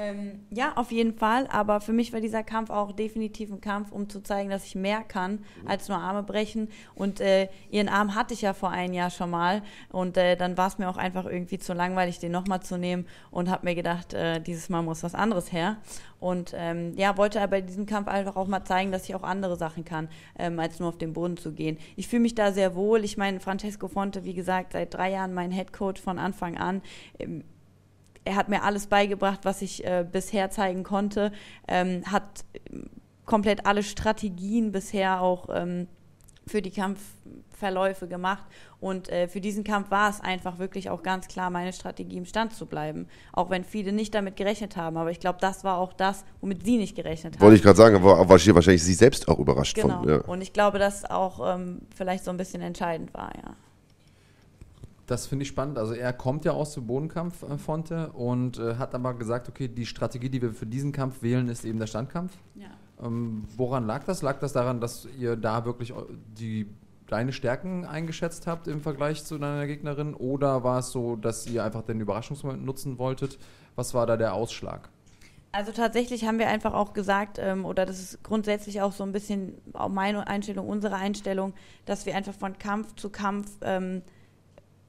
Ähm, 0.00 0.46
ja, 0.50 0.74
auf 0.76 0.92
jeden 0.92 1.12
Fall. 1.12 1.48
Aber 1.48 1.80
für 1.80 1.92
mich 1.92 2.12
war 2.12 2.20
dieser 2.20 2.44
Kampf 2.44 2.70
auch 2.70 2.92
definitiv 2.92 3.50
ein 3.50 3.60
Kampf, 3.60 3.90
um 3.90 4.08
zu 4.08 4.22
zeigen, 4.22 4.48
dass 4.48 4.64
ich 4.64 4.76
mehr 4.76 5.02
kann 5.02 5.40
als 5.66 5.88
nur 5.88 5.98
Arme 5.98 6.22
brechen. 6.22 6.68
Und 6.94 7.20
äh, 7.20 7.48
ihren 7.70 7.88
Arm 7.88 8.14
hatte 8.14 8.32
ich 8.32 8.42
ja 8.42 8.52
vor 8.52 8.70
einem 8.70 8.94
Jahr 8.94 9.10
schon 9.10 9.30
mal. 9.30 9.62
Und 9.90 10.16
äh, 10.16 10.36
dann 10.36 10.56
war 10.56 10.68
es 10.68 10.78
mir 10.78 10.88
auch 10.88 10.98
einfach 10.98 11.26
irgendwie 11.26 11.58
zu 11.58 11.72
langweilig, 11.72 12.20
den 12.20 12.30
nochmal 12.30 12.62
zu 12.62 12.78
nehmen. 12.78 13.06
Und 13.32 13.50
habe 13.50 13.66
mir 13.66 13.74
gedacht, 13.74 14.14
äh, 14.14 14.40
dieses 14.40 14.68
Mal 14.68 14.82
muss 14.82 15.02
was 15.02 15.16
anderes 15.16 15.50
her. 15.50 15.78
Und 16.20 16.52
ähm, 16.54 16.92
ja, 16.96 17.16
wollte 17.16 17.40
aber 17.40 17.58
in 17.58 17.66
diesem 17.66 17.86
Kampf 17.86 18.06
einfach 18.06 18.36
auch 18.36 18.46
mal 18.46 18.64
zeigen, 18.64 18.92
dass 18.92 19.08
ich 19.08 19.16
auch 19.16 19.24
andere 19.24 19.56
Sachen 19.56 19.84
kann, 19.84 20.08
ähm, 20.38 20.60
als 20.60 20.78
nur 20.78 20.90
auf 20.90 20.98
den 20.98 21.12
Boden 21.12 21.36
zu 21.36 21.52
gehen. 21.52 21.76
Ich 21.96 22.06
fühle 22.06 22.22
mich 22.22 22.36
da 22.36 22.52
sehr 22.52 22.76
wohl. 22.76 23.04
Ich 23.04 23.16
meine, 23.16 23.40
Francesco 23.40 23.88
Fonte, 23.88 24.24
wie 24.24 24.34
gesagt, 24.34 24.74
seit 24.74 24.94
drei 24.94 25.10
Jahren 25.10 25.34
mein 25.34 25.50
Headcoach 25.50 25.98
von 26.00 26.20
Anfang 26.20 26.56
an. 26.56 26.82
Ähm, 27.18 27.42
er 28.28 28.36
hat 28.36 28.50
mir 28.50 28.62
alles 28.62 28.86
beigebracht, 28.86 29.40
was 29.44 29.62
ich 29.62 29.84
äh, 29.86 30.04
bisher 30.10 30.50
zeigen 30.50 30.84
konnte, 30.84 31.32
ähm, 31.66 32.02
hat 32.04 32.44
komplett 33.24 33.64
alle 33.64 33.82
Strategien 33.82 34.70
bisher 34.70 35.22
auch 35.22 35.48
ähm, 35.50 35.88
für 36.46 36.60
die 36.60 36.70
Kampfverläufe 36.70 38.06
gemacht. 38.06 38.44
Und 38.80 39.08
äh, 39.08 39.28
für 39.28 39.40
diesen 39.40 39.64
Kampf 39.64 39.90
war 39.90 40.10
es 40.10 40.20
einfach 40.20 40.58
wirklich 40.58 40.90
auch 40.90 41.02
ganz 41.02 41.26
klar 41.26 41.48
meine 41.48 41.72
Strategie, 41.72 42.18
im 42.18 42.26
Stand 42.26 42.52
zu 42.52 42.66
bleiben. 42.66 43.06
Auch 43.32 43.48
wenn 43.48 43.64
viele 43.64 43.92
nicht 43.92 44.14
damit 44.14 44.36
gerechnet 44.36 44.76
haben. 44.76 44.98
Aber 44.98 45.10
ich 45.10 45.20
glaube, 45.20 45.38
das 45.40 45.64
war 45.64 45.78
auch 45.78 45.94
das, 45.94 46.24
womit 46.42 46.64
sie 46.64 46.76
nicht 46.76 46.96
gerechnet 46.96 47.34
haben. 47.34 47.40
Wollte 47.40 47.56
ich 47.56 47.62
gerade 47.62 47.76
sagen, 47.76 47.96
aber 47.96 48.28
wahrscheinlich 48.28 48.84
sie 48.84 48.94
selbst 48.94 49.26
auch 49.26 49.38
überrascht 49.38 49.74
genau. 49.74 50.00
von. 50.00 50.08
Ja. 50.08 50.16
Und 50.18 50.42
ich 50.42 50.52
glaube, 50.52 50.78
dass 50.78 51.06
auch 51.06 51.54
ähm, 51.54 51.80
vielleicht 51.96 52.24
so 52.24 52.30
ein 52.30 52.36
bisschen 52.36 52.60
entscheidend 52.60 53.14
war, 53.14 53.32
ja. 53.36 53.56
Das 55.08 55.26
finde 55.26 55.42
ich 55.44 55.48
spannend. 55.48 55.78
Also 55.78 55.94
er 55.94 56.12
kommt 56.12 56.44
ja 56.44 56.52
aus 56.52 56.74
dem 56.74 56.86
Bodenkampf, 56.86 57.42
äh, 57.42 57.56
Fonte, 57.56 58.10
und 58.12 58.58
äh, 58.58 58.74
hat 58.76 58.94
aber 58.94 59.14
gesagt, 59.14 59.48
okay, 59.48 59.66
die 59.66 59.86
Strategie, 59.86 60.28
die 60.28 60.42
wir 60.42 60.52
für 60.52 60.66
diesen 60.66 60.92
Kampf 60.92 61.22
wählen, 61.22 61.48
ist 61.48 61.64
eben 61.64 61.78
der 61.80 61.86
Standkampf. 61.88 62.36
ja. 62.54 62.68
Ähm, 63.02 63.44
woran 63.56 63.86
lag 63.86 64.02
das? 64.04 64.22
Lag 64.22 64.38
das 64.40 64.52
daran, 64.52 64.80
dass 64.80 65.06
ihr 65.18 65.36
da 65.36 65.64
wirklich 65.64 65.94
eu- 65.94 66.06
die, 66.36 66.66
deine 67.06 67.32
Stärken 67.32 67.84
eingeschätzt 67.84 68.48
habt 68.48 68.66
im 68.66 68.80
Vergleich 68.82 69.24
zu 69.24 69.38
deiner 69.38 69.66
Gegnerin? 69.68 70.14
Oder 70.14 70.64
war 70.64 70.80
es 70.80 70.90
so, 70.90 71.14
dass 71.14 71.46
ihr 71.46 71.62
einfach 71.64 71.82
den 71.82 72.00
Überraschungsmoment 72.00 72.64
nutzen 72.64 72.98
wolltet? 72.98 73.38
Was 73.76 73.94
war 73.94 74.04
da 74.06 74.16
der 74.16 74.34
Ausschlag? 74.34 74.90
Also 75.52 75.70
tatsächlich 75.72 76.24
haben 76.26 76.38
wir 76.40 76.48
einfach 76.48 76.74
auch 76.74 76.92
gesagt, 76.92 77.38
ähm, 77.38 77.64
oder 77.64 77.86
das 77.86 78.00
ist 78.00 78.22
grundsätzlich 78.24 78.82
auch 78.82 78.92
so 78.92 79.04
ein 79.04 79.12
bisschen 79.12 79.54
auch 79.72 79.88
meine 79.88 80.26
Einstellung, 80.26 80.68
unsere 80.68 80.96
Einstellung, 80.96 81.54
dass 81.86 82.04
wir 82.04 82.14
einfach 82.16 82.34
von 82.34 82.58
Kampf 82.58 82.96
zu 82.96 83.08
Kampf 83.10 83.48
ähm, 83.62 84.02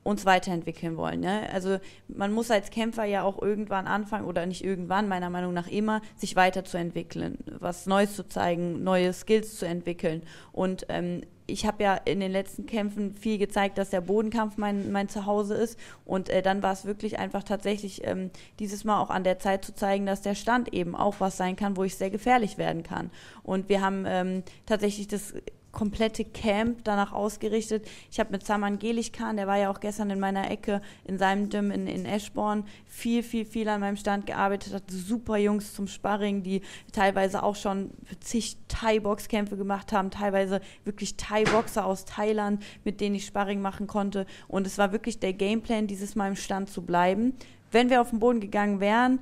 uns 0.10 0.26
weiterentwickeln 0.26 0.98
wollen. 0.98 1.22
Ne? 1.22 1.48
Also 1.54 1.78
man 2.08 2.32
muss 2.32 2.52
als 2.52 2.72
Kämpfer 2.72 3.06
ja 3.06 3.24
auch 3.24 3.42
irgendwann 3.42 3.88
anfangen, 3.88 4.26
oder 4.26 4.46
nicht 4.46 4.64
irgendwann, 4.64 5.08
meiner 5.08 5.30
Meinung 5.30 5.54
nach 5.54 5.68
immer, 5.68 6.02
sich 6.18 6.36
weiterzuentwickeln, 6.36 7.38
was 7.60 7.86
Neues 7.86 8.16
zu 8.16 8.28
zeigen, 8.28 8.84
neue 8.84 9.14
Skills 9.14 9.58
zu 9.58 9.66
entwickeln. 9.66 10.24
Und 10.52 10.86
ähm, 10.90 11.22
ich 11.50 11.66
habe 11.66 11.84
ja 11.84 11.96
in 11.96 12.20
den 12.20 12.32
letzten 12.32 12.66
Kämpfen 12.66 13.14
viel 13.16 13.38
gezeigt, 13.38 13.78
dass 13.78 13.90
der 13.90 14.02
Bodenkampf 14.02 14.58
mein, 14.58 14.92
mein 14.92 15.10
Zuhause 15.10 15.56
ist. 15.56 15.80
Und 16.06 16.30
äh, 16.30 16.42
dann 16.42 16.64
war 16.64 16.74
es 16.74 16.86
wirklich 16.86 17.20
einfach 17.20 17.44
tatsächlich 17.44 18.06
ähm, 18.06 18.32
dieses 18.60 18.84
Mal 18.84 19.02
auch 19.02 19.10
an 19.10 19.24
der 19.24 19.40
Zeit 19.40 19.66
zu 19.66 19.74
zeigen, 19.74 20.06
dass 20.06 20.22
der 20.22 20.36
Stand 20.36 20.74
eben 20.74 20.96
auch 20.96 21.16
was 21.20 21.38
sein 21.38 21.56
kann, 21.56 21.78
wo 21.78 21.84
ich 21.84 21.96
sehr 21.96 22.10
gefährlich 22.10 22.58
werden 22.58 22.84
kann. 22.84 23.10
Und 23.44 23.70
wir 23.70 23.82
haben 23.82 24.06
ähm, 24.08 24.44
tatsächlich 24.66 25.08
das 25.08 25.34
komplette 25.80 26.26
Camp 26.26 26.84
danach 26.84 27.14
ausgerichtet. 27.14 27.88
Ich 28.12 28.20
habe 28.20 28.32
mit 28.32 28.46
Saman 28.46 28.80
Gelich-Khan, 28.80 29.38
der 29.38 29.48
war 29.48 29.58
ja 29.58 29.72
auch 29.72 29.80
gestern 29.80 30.10
in 30.10 30.20
meiner 30.20 30.52
Ecke 30.52 30.82
in 31.06 31.18
seinem 31.18 31.48
Gym 31.48 31.72
in, 31.72 31.88
in 31.88 32.06
Eschborn, 32.06 32.66
viel, 32.86 33.24
viel, 33.24 33.46
viel 33.46 33.70
an 33.70 33.80
meinem 33.80 33.96
Stand 33.96 34.26
gearbeitet, 34.26 34.74
hat 34.74 34.84
super 34.92 35.38
Jungs 35.38 35.74
zum 35.74 35.88
Sparring, 35.88 36.44
die 36.44 36.64
teilweise 36.92 37.44
auch 37.44 37.56
schon 37.56 37.92
zig 38.20 38.58
Thai-Boxkämpfe 38.68 39.56
gemacht 39.56 39.94
haben, 39.94 40.12
teilweise 40.12 40.60
wirklich 40.84 41.16
Thai-Boxer 41.16 41.86
aus 41.86 42.04
Thailand, 42.04 42.62
mit 42.84 43.00
denen 43.00 43.16
ich 43.16 43.26
Sparring 43.26 43.62
machen 43.62 43.88
konnte. 43.88 44.26
Und 44.50 44.68
es 44.68 44.78
war 44.78 44.92
wirklich 44.92 45.22
der 45.22 45.32
Gameplan, 45.32 45.88
dieses 45.88 46.14
Mal 46.14 46.28
im 46.28 46.36
Stand 46.36 46.70
zu 46.70 46.82
bleiben. 46.82 47.36
Wenn 47.72 47.90
wir 47.90 48.02
auf 48.02 48.10
den 48.10 48.20
Boden 48.20 48.42
gegangen 48.42 48.82
wären, 48.82 49.20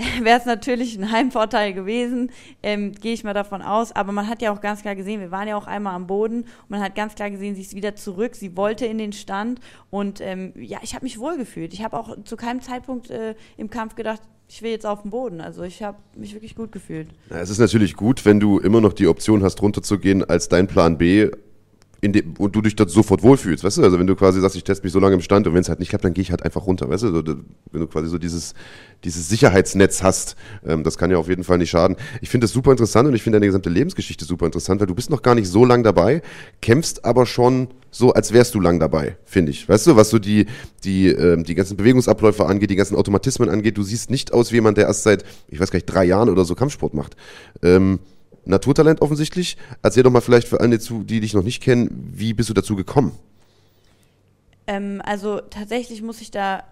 wäre 0.22 0.38
es 0.38 0.46
natürlich 0.46 0.98
ein 0.98 1.10
Heimvorteil 1.10 1.72
gewesen, 1.72 2.30
ähm, 2.62 2.92
gehe 2.92 3.12
ich 3.12 3.24
mal 3.24 3.34
davon 3.34 3.62
aus. 3.62 3.92
Aber 3.92 4.12
man 4.12 4.28
hat 4.28 4.42
ja 4.42 4.52
auch 4.52 4.60
ganz 4.60 4.82
klar 4.82 4.94
gesehen, 4.94 5.20
wir 5.20 5.30
waren 5.30 5.48
ja 5.48 5.56
auch 5.56 5.66
einmal 5.66 5.94
am 5.94 6.06
Boden 6.06 6.42
und 6.42 6.70
man 6.70 6.80
hat 6.80 6.94
ganz 6.94 7.14
klar 7.14 7.30
gesehen, 7.30 7.54
sie 7.54 7.62
ist 7.62 7.74
wieder 7.74 7.94
zurück, 7.96 8.34
sie 8.34 8.56
wollte 8.56 8.86
in 8.86 8.98
den 8.98 9.12
Stand 9.12 9.60
und 9.90 10.20
ähm, 10.20 10.52
ja, 10.56 10.78
ich 10.82 10.94
habe 10.94 11.04
mich 11.04 11.18
wohlgefühlt. 11.18 11.74
Ich 11.74 11.82
habe 11.82 11.98
auch 11.98 12.16
zu 12.24 12.36
keinem 12.36 12.60
Zeitpunkt 12.60 13.10
äh, 13.10 13.34
im 13.56 13.70
Kampf 13.70 13.94
gedacht, 13.94 14.20
ich 14.48 14.62
will 14.62 14.70
jetzt 14.72 14.86
auf 14.86 15.02
den 15.02 15.10
Boden. 15.10 15.40
Also 15.40 15.62
ich 15.62 15.82
habe 15.82 15.98
mich 16.16 16.34
wirklich 16.34 16.56
gut 16.56 16.72
gefühlt. 16.72 17.08
Ja, 17.30 17.38
es 17.38 17.50
ist 17.50 17.58
natürlich 17.58 17.94
gut, 17.94 18.24
wenn 18.24 18.40
du 18.40 18.58
immer 18.58 18.80
noch 18.80 18.92
die 18.92 19.06
Option 19.06 19.44
hast, 19.44 19.62
runterzugehen 19.62 20.24
als 20.24 20.48
dein 20.48 20.66
Plan 20.66 20.98
B. 20.98 21.30
In 22.02 22.12
dem, 22.12 22.34
und 22.38 22.56
du 22.56 22.62
dich 22.62 22.76
dort 22.76 22.90
sofort 22.90 23.22
wohlfühlst, 23.22 23.62
weißt 23.62 23.78
du? 23.78 23.82
Also 23.82 23.98
wenn 23.98 24.06
du 24.06 24.16
quasi 24.16 24.40
sagst, 24.40 24.56
ich 24.56 24.64
teste 24.64 24.84
mich 24.84 24.92
so 24.92 25.00
lange 25.00 25.14
im 25.14 25.20
Stand 25.20 25.46
und 25.46 25.54
wenn 25.54 25.60
es 25.60 25.68
halt 25.68 25.80
nicht 25.80 25.90
klappt, 25.90 26.04
dann 26.04 26.14
gehe 26.14 26.22
ich 26.22 26.30
halt 26.30 26.42
einfach 26.42 26.66
runter, 26.66 26.88
weißt 26.88 27.04
du? 27.04 27.24
Wenn 27.72 27.80
du 27.80 27.86
quasi 27.86 28.08
so 28.08 28.16
dieses, 28.16 28.54
dieses 29.04 29.28
Sicherheitsnetz 29.28 30.02
hast, 30.02 30.36
ähm, 30.66 30.82
das 30.82 30.96
kann 30.96 31.10
ja 31.10 31.18
auf 31.18 31.28
jeden 31.28 31.44
Fall 31.44 31.58
nicht 31.58 31.70
schaden. 31.70 31.96
Ich 32.22 32.30
finde 32.30 32.46
das 32.46 32.52
super 32.52 32.70
interessant 32.70 33.06
und 33.06 33.14
ich 33.14 33.22
finde 33.22 33.36
deine 33.36 33.46
gesamte 33.46 33.68
Lebensgeschichte 33.68 34.24
super 34.24 34.46
interessant, 34.46 34.80
weil 34.80 34.86
du 34.86 34.94
bist 34.94 35.10
noch 35.10 35.22
gar 35.22 35.34
nicht 35.34 35.48
so 35.48 35.64
lang 35.64 35.82
dabei, 35.82 36.22
kämpfst 36.62 37.04
aber 37.04 37.26
schon 37.26 37.68
so, 37.90 38.12
als 38.12 38.32
wärst 38.32 38.54
du 38.54 38.60
lang 38.60 38.78
dabei, 38.78 39.16
finde 39.24 39.50
ich. 39.50 39.68
Weißt 39.68 39.86
du, 39.86 39.96
was 39.96 40.10
so 40.10 40.18
die, 40.18 40.46
die, 40.84 41.08
ähm, 41.08 41.44
die 41.44 41.54
ganzen 41.54 41.76
Bewegungsabläufe 41.76 42.46
angeht, 42.46 42.70
die 42.70 42.76
ganzen 42.76 42.96
Automatismen 42.96 43.48
angeht, 43.48 43.76
du 43.76 43.82
siehst 43.82 44.10
nicht 44.10 44.32
aus 44.32 44.52
wie 44.52 44.56
jemand, 44.56 44.78
der 44.78 44.86
erst 44.86 45.02
seit, 45.02 45.24
ich 45.48 45.60
weiß 45.60 45.70
gar 45.70 45.76
nicht, 45.76 45.86
drei 45.86 46.04
Jahren 46.04 46.28
oder 46.28 46.44
so 46.44 46.54
Kampfsport 46.54 46.94
macht. 46.94 47.16
Ähm, 47.62 47.98
Naturtalent 48.44 49.02
offensichtlich. 49.02 49.56
Erzähl 49.82 50.02
doch 50.02 50.10
mal 50.10 50.20
vielleicht 50.20 50.48
für 50.48 50.60
alle, 50.60 50.78
zu- 50.78 51.02
die 51.02 51.20
dich 51.20 51.34
noch 51.34 51.42
nicht 51.44 51.62
kennen, 51.62 52.10
wie 52.14 52.32
bist 52.34 52.48
du 52.48 52.54
dazu 52.54 52.76
gekommen? 52.76 53.12
Ähm, 54.66 55.02
also 55.04 55.40
tatsächlich 55.40 56.02
muss 56.02 56.20
ich 56.20 56.30
da 56.30 56.64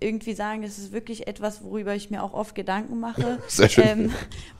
irgendwie 0.00 0.34
sagen, 0.34 0.62
das 0.62 0.78
ist 0.78 0.92
wirklich 0.92 1.28
etwas, 1.28 1.62
worüber 1.62 1.94
ich 1.94 2.10
mir 2.10 2.22
auch 2.22 2.32
oft 2.32 2.54
Gedanken 2.54 2.98
mache. 2.98 3.38
Sehr 3.48 3.68
schön. 3.68 3.84
Ähm, 3.86 4.10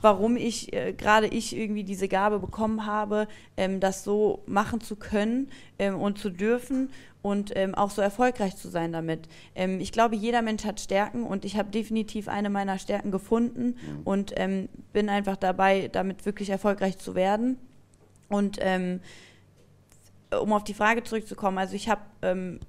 warum 0.01 0.37
ich, 0.37 0.71
äh, 0.73 0.93
gerade 0.93 1.27
ich 1.27 1.55
irgendwie 1.55 1.83
diese 1.83 2.07
Gabe 2.07 2.39
bekommen 2.39 2.85
habe, 2.85 3.27
ähm, 3.57 3.79
das 3.79 4.03
so 4.03 4.41
machen 4.45 4.79
zu 4.79 4.95
können 4.95 5.49
ähm, 5.79 5.99
und 5.99 6.17
zu 6.17 6.29
dürfen 6.29 6.89
und 7.23 7.53
ähm, 7.55 7.73
auch 7.73 7.89
so 7.89 8.01
erfolgreich 8.01 8.55
zu 8.57 8.69
sein 8.69 8.91
damit. 8.91 9.27
Ähm, 9.55 9.79
ich 9.79 9.91
glaube, 9.91 10.15
jeder 10.15 10.43
Mensch 10.43 10.65
hat 10.65 10.79
Stärken 10.79 11.23
und 11.23 11.45
ich 11.45 11.57
habe 11.57 11.71
definitiv 11.71 12.27
eine 12.27 12.51
meiner 12.51 12.77
Stärken 12.77 13.09
gefunden 13.09 13.77
und 14.03 14.33
ähm, 14.35 14.69
bin 14.91 15.09
einfach 15.09 15.37
dabei, 15.37 15.89
damit 15.91 16.25
wirklich 16.27 16.49
erfolgreich 16.51 16.99
zu 16.99 17.15
werden. 17.15 17.57
Und 18.29 18.57
ähm, 18.61 18.99
um 20.39 20.51
auf 20.53 20.63
die 20.65 20.73
Frage 20.73 21.03
zurückzukommen, 21.03 21.57
also 21.57 21.75
ich 21.75 21.89
habe 21.89 22.01
ähm, 22.21 22.59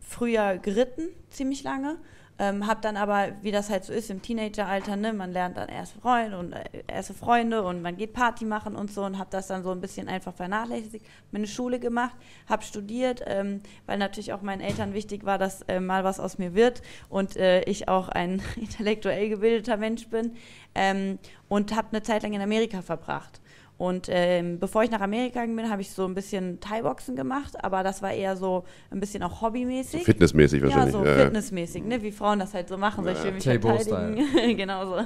früher 0.00 0.58
geritten, 0.58 1.08
ziemlich 1.30 1.62
lange, 1.62 1.96
ähm, 2.42 2.66
habe 2.66 2.80
dann 2.80 2.96
aber, 2.96 3.28
wie 3.42 3.52
das 3.52 3.70
halt 3.70 3.84
so 3.84 3.92
ist 3.92 4.10
im 4.10 4.20
Teenageralter, 4.20 4.96
ne, 4.96 5.12
man 5.12 5.30
lernt 5.30 5.56
dann 5.56 5.68
erste 5.68 6.00
Freunde 6.00 6.38
und 6.38 6.52
äh, 6.52 6.64
erste 6.88 7.14
Freunde 7.14 7.62
und 7.62 7.82
man 7.82 7.96
geht 7.96 8.14
Party 8.14 8.44
machen 8.44 8.74
und 8.74 8.90
so 8.90 9.04
und 9.04 9.16
habe 9.16 9.30
das 9.30 9.46
dann 9.46 9.62
so 9.62 9.70
ein 9.70 9.80
bisschen 9.80 10.08
einfach 10.08 10.34
vernachlässigt, 10.34 11.06
meine 11.30 11.46
Schule 11.46 11.78
gemacht, 11.78 12.16
habe 12.48 12.64
studiert, 12.64 13.22
ähm, 13.26 13.60
weil 13.86 13.96
natürlich 13.96 14.32
auch 14.32 14.42
meinen 14.42 14.60
Eltern 14.60 14.92
wichtig 14.92 15.24
war, 15.24 15.38
dass 15.38 15.62
äh, 15.62 15.78
mal 15.78 16.02
was 16.02 16.18
aus 16.18 16.38
mir 16.38 16.52
wird 16.52 16.82
und 17.08 17.36
äh, 17.36 17.62
ich 17.62 17.86
auch 17.86 18.08
ein 18.08 18.42
intellektuell 18.56 19.28
gebildeter 19.28 19.76
Mensch 19.76 20.08
bin 20.08 20.34
ähm, 20.74 21.20
und 21.48 21.76
habe 21.76 21.90
eine 21.92 22.02
Zeit 22.02 22.24
lang 22.24 22.32
in 22.32 22.40
Amerika 22.40 22.82
verbracht. 22.82 23.40
Und 23.82 24.06
ähm, 24.08 24.60
bevor 24.60 24.84
ich 24.84 24.92
nach 24.92 25.00
Amerika 25.00 25.40
gegangen 25.40 25.56
bin, 25.56 25.68
habe 25.68 25.82
ich 25.82 25.90
so 25.90 26.04
ein 26.04 26.14
bisschen 26.14 26.60
Thai-Boxen 26.60 27.16
gemacht, 27.16 27.64
aber 27.64 27.82
das 27.82 28.00
war 28.00 28.12
eher 28.12 28.36
so 28.36 28.62
ein 28.92 29.00
bisschen 29.00 29.24
auch 29.24 29.42
hobbymäßig. 29.42 30.04
Fitnessmäßig 30.04 30.60
ja, 30.62 30.68
wahrscheinlich. 30.68 30.92
so 30.92 31.04
Ja, 31.04 31.16
ja. 31.16 31.24
fitnessmäßig, 31.24 31.84
ne? 31.86 32.00
wie 32.00 32.12
Frauen 32.12 32.38
das 32.38 32.54
halt 32.54 32.68
so 32.68 32.78
machen. 32.78 33.02
So, 33.02 33.10
ich 33.10 33.24
will 33.24 33.32
mich 33.32 33.42
verteidigen. 33.42 34.24
genau 34.56 34.86
so. 34.86 34.98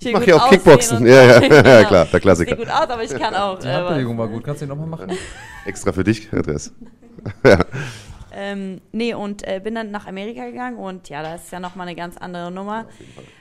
Ich, 0.00 0.06
Ich 0.06 0.12
mache 0.14 0.30
ja 0.30 0.36
auch 0.36 0.48
Kickboxen. 0.48 1.06
Ja, 1.06 1.40
ja, 1.40 1.42
ja, 1.42 1.84
klar, 1.84 2.06
der 2.06 2.20
Klassiker. 2.20 2.56
Sieht 2.56 2.58
gut 2.58 2.74
aus, 2.74 2.88
aber 2.88 3.04
ich 3.04 3.14
kann 3.14 3.34
auch. 3.34 3.58
Die 3.58 3.68
äh, 3.68 3.72
Handbewegung 3.74 4.16
war 4.16 4.28
gut. 4.28 4.44
Kannst 4.44 4.62
du 4.62 4.64
die 4.64 4.70
nochmal 4.70 4.86
machen? 4.86 5.10
Extra 5.66 5.92
für 5.92 6.02
dich, 6.02 6.32
Andreas. 6.32 6.72
ja. 7.44 7.58
Ähm, 8.34 8.80
nee, 8.92 9.14
und 9.14 9.46
äh, 9.46 9.60
bin 9.62 9.74
dann 9.74 9.90
nach 9.90 10.06
Amerika 10.06 10.44
gegangen 10.44 10.78
und 10.78 11.08
ja, 11.08 11.22
da 11.22 11.34
ist 11.34 11.52
ja 11.52 11.60
nochmal 11.60 11.86
eine 11.86 11.96
ganz 11.96 12.16
andere 12.16 12.50
Nummer. 12.50 12.86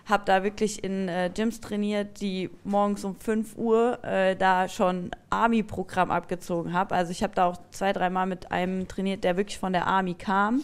Hab 0.05 0.25
da 0.25 0.43
wirklich 0.43 0.83
in 0.83 1.07
äh, 1.07 1.29
Gyms 1.33 1.61
trainiert, 1.61 2.21
die 2.21 2.49
morgens 2.63 3.03
um 3.03 3.15
5 3.15 3.57
Uhr 3.57 4.03
äh, 4.03 4.35
da 4.35 4.67
schon 4.67 5.11
Army-Programm 5.29 6.11
abgezogen 6.11 6.73
habe. 6.73 6.95
Also 6.95 7.11
ich 7.11 7.23
habe 7.23 7.33
da 7.35 7.45
auch 7.45 7.57
zwei, 7.71 7.93
dreimal 7.93 8.27
mit 8.27 8.51
einem 8.51 8.87
trainiert, 8.87 9.23
der 9.23 9.37
wirklich 9.37 9.59
von 9.59 9.73
der 9.73 9.87
Army 9.87 10.13
kam. 10.13 10.61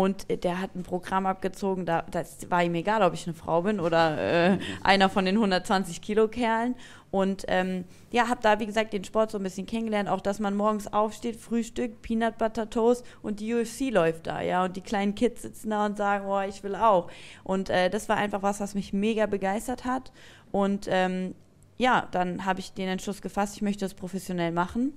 Und 0.00 0.30
äh, 0.30 0.38
der 0.38 0.62
hat 0.62 0.74
ein 0.74 0.82
Programm 0.82 1.26
abgezogen, 1.26 1.84
da 1.84 2.06
das 2.10 2.50
war 2.50 2.64
ihm 2.64 2.74
egal, 2.74 3.02
ob 3.02 3.12
ich 3.12 3.26
eine 3.26 3.34
Frau 3.34 3.60
bin 3.60 3.80
oder 3.80 4.18
äh, 4.52 4.58
einer 4.82 5.10
von 5.10 5.26
den 5.26 5.36
120 5.36 6.00
Kilo 6.00 6.26
Kerlen. 6.26 6.74
Und 7.10 7.44
ähm, 7.48 7.84
ja, 8.10 8.28
habe 8.28 8.40
da, 8.42 8.60
wie 8.60 8.66
gesagt, 8.66 8.94
den 8.94 9.04
Sport 9.04 9.30
so 9.30 9.38
ein 9.38 9.42
bisschen 9.42 9.66
kennengelernt. 9.66 10.08
Auch, 10.08 10.22
dass 10.22 10.38
man 10.38 10.56
morgens 10.56 10.90
aufsteht, 10.90 11.36
Frühstück, 11.36 12.00
Peanut 12.00 12.38
Butter 12.38 12.70
Toast 12.70 13.04
und 13.20 13.40
die 13.40 13.52
UFC 13.52 13.90
läuft 13.90 14.26
da, 14.26 14.40
ja. 14.40 14.64
Und 14.64 14.74
die 14.74 14.80
kleinen 14.80 15.14
Kids 15.14 15.42
sitzen 15.42 15.68
da 15.68 15.84
und 15.84 15.98
sagen, 15.98 16.24
oh, 16.26 16.40
ich 16.40 16.62
will 16.62 16.76
auch. 16.76 17.10
Und 17.44 17.68
äh, 17.68 17.90
das 17.90 18.08
war 18.08 18.16
einfach 18.16 18.42
was, 18.42 18.58
was 18.60 18.74
mich 18.74 18.94
mega 18.94 19.26
begeistert 19.26 19.84
hat. 19.84 20.12
Und 20.50 20.86
ähm, 20.88 21.34
ja, 21.76 22.08
dann 22.10 22.46
habe 22.46 22.60
ich 22.60 22.72
den 22.72 22.88
Entschluss 22.88 23.20
gefasst, 23.20 23.56
ich 23.56 23.62
möchte 23.62 23.84
das 23.84 23.92
professionell 23.92 24.52
machen. 24.52 24.94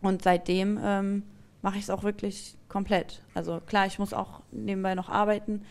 Und 0.00 0.22
seitdem 0.22 0.80
ähm, 0.82 1.24
mache 1.60 1.76
ich 1.76 1.82
es 1.82 1.90
auch 1.90 2.04
wirklich 2.04 2.56
komplett. 2.70 3.20
Also 3.34 3.60
klar, 3.66 3.86
ich 3.86 3.98
muss 3.98 4.14
auch 4.14 4.40
nebenbei 4.50 4.94
noch 4.94 5.10
arbeiten. 5.10 5.62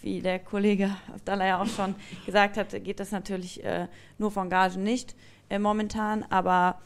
Wie 0.00 0.20
der 0.20 0.38
Kollege 0.38 0.90
Abdallah 1.14 1.46
ja 1.46 1.62
auch 1.62 1.66
schon 1.66 1.94
gesagt 2.24 2.56
hat, 2.56 2.70
geht 2.82 3.00
das 3.00 3.10
natürlich 3.10 3.62
äh, 3.62 3.88
nur 4.16 4.30
von 4.30 4.48
Gagen 4.48 4.82
nicht 4.82 5.14
äh, 5.50 5.58
momentan, 5.58 6.24
aber 6.30 6.78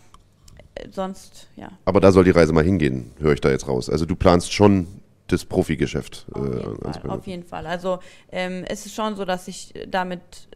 äh, 0.74 0.88
sonst, 0.90 1.48
ja. 1.56 1.70
Aber 1.84 2.00
da 2.00 2.10
soll 2.10 2.24
die 2.24 2.30
Reise 2.30 2.52
mal 2.52 2.64
hingehen, 2.64 3.12
höre 3.20 3.34
ich 3.34 3.40
da 3.40 3.50
jetzt 3.50 3.68
raus. 3.68 3.88
Also 3.88 4.06
du 4.06 4.16
planst 4.16 4.52
schon 4.52 4.88
das 5.28 5.44
Profigeschäft. 5.44 6.26
Auf 6.32 6.44
jeden, 6.44 6.78
Fall, 6.80 7.10
auf 7.10 7.26
jeden 7.26 7.44
Fall. 7.44 7.66
Also 7.66 7.98
ähm, 8.32 8.64
es 8.66 8.86
ist 8.86 8.94
schon 8.94 9.14
so, 9.14 9.24
dass 9.24 9.46
ich 9.46 9.74
damit 9.86 10.48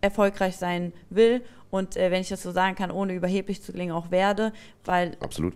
erfolgreich 0.00 0.56
sein 0.56 0.92
will 1.08 1.42
und 1.70 1.96
äh, 1.96 2.10
wenn 2.10 2.20
ich 2.20 2.28
das 2.28 2.42
so 2.42 2.50
sagen 2.50 2.76
kann, 2.76 2.90
ohne 2.90 3.14
überheblich 3.14 3.62
zu 3.62 3.72
klingen, 3.72 3.92
auch 3.92 4.10
werde, 4.10 4.52
weil 4.84 5.16
Absolut. 5.20 5.54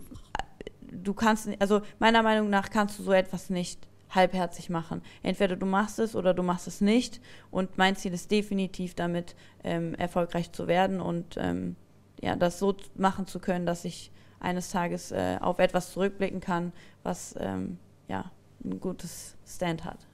Du 0.91 1.14
kannst, 1.14 1.49
also 1.59 1.82
meiner 1.99 2.22
Meinung 2.22 2.51
nach 2.51 2.70
kannst 2.70 2.99
du 2.99 3.03
so 3.03 3.12
etwas 3.12 3.51
nicht 3.51 3.87
halbherzig 4.11 4.70
machen. 4.70 5.03
Entweder 5.22 5.57
du 5.57 5.66
machst 5.66 5.99
es 5.99 6.14
oder 6.14 6.34
du 6.34 6.43
machst 6.43 6.66
es 6.66 6.80
nicht. 6.80 7.20
Und 7.51 7.78
mein 7.78 7.97
Ziel 7.97 8.12
ist 8.12 8.30
definitiv 8.30 8.95
damit 8.95 9.34
ähm, 9.64 9.95
erfolgreich 9.95 10.53
zu 10.53 10.66
werden 10.66 11.01
und 11.01 11.37
ähm, 11.39 11.76
ja, 12.20 12.37
das 12.37 12.59
so 12.59 12.74
machen 12.95 13.26
zu 13.26 13.41
können, 13.41 13.66
dass 13.66 13.84
ich 13.84 14.11
eines 14.41 14.70
Tages 14.70 15.12
äh, 15.12 15.39
auf 15.41 15.59
etwas 15.59 15.93
zurückblicken 15.93 16.41
kann, 16.41 16.72
was 17.03 17.34
ähm, 17.39 17.78
ja 18.09 18.30
ein 18.64 18.80
gutes 18.80 19.37
Stand 19.47 19.84
hat. 19.84 20.07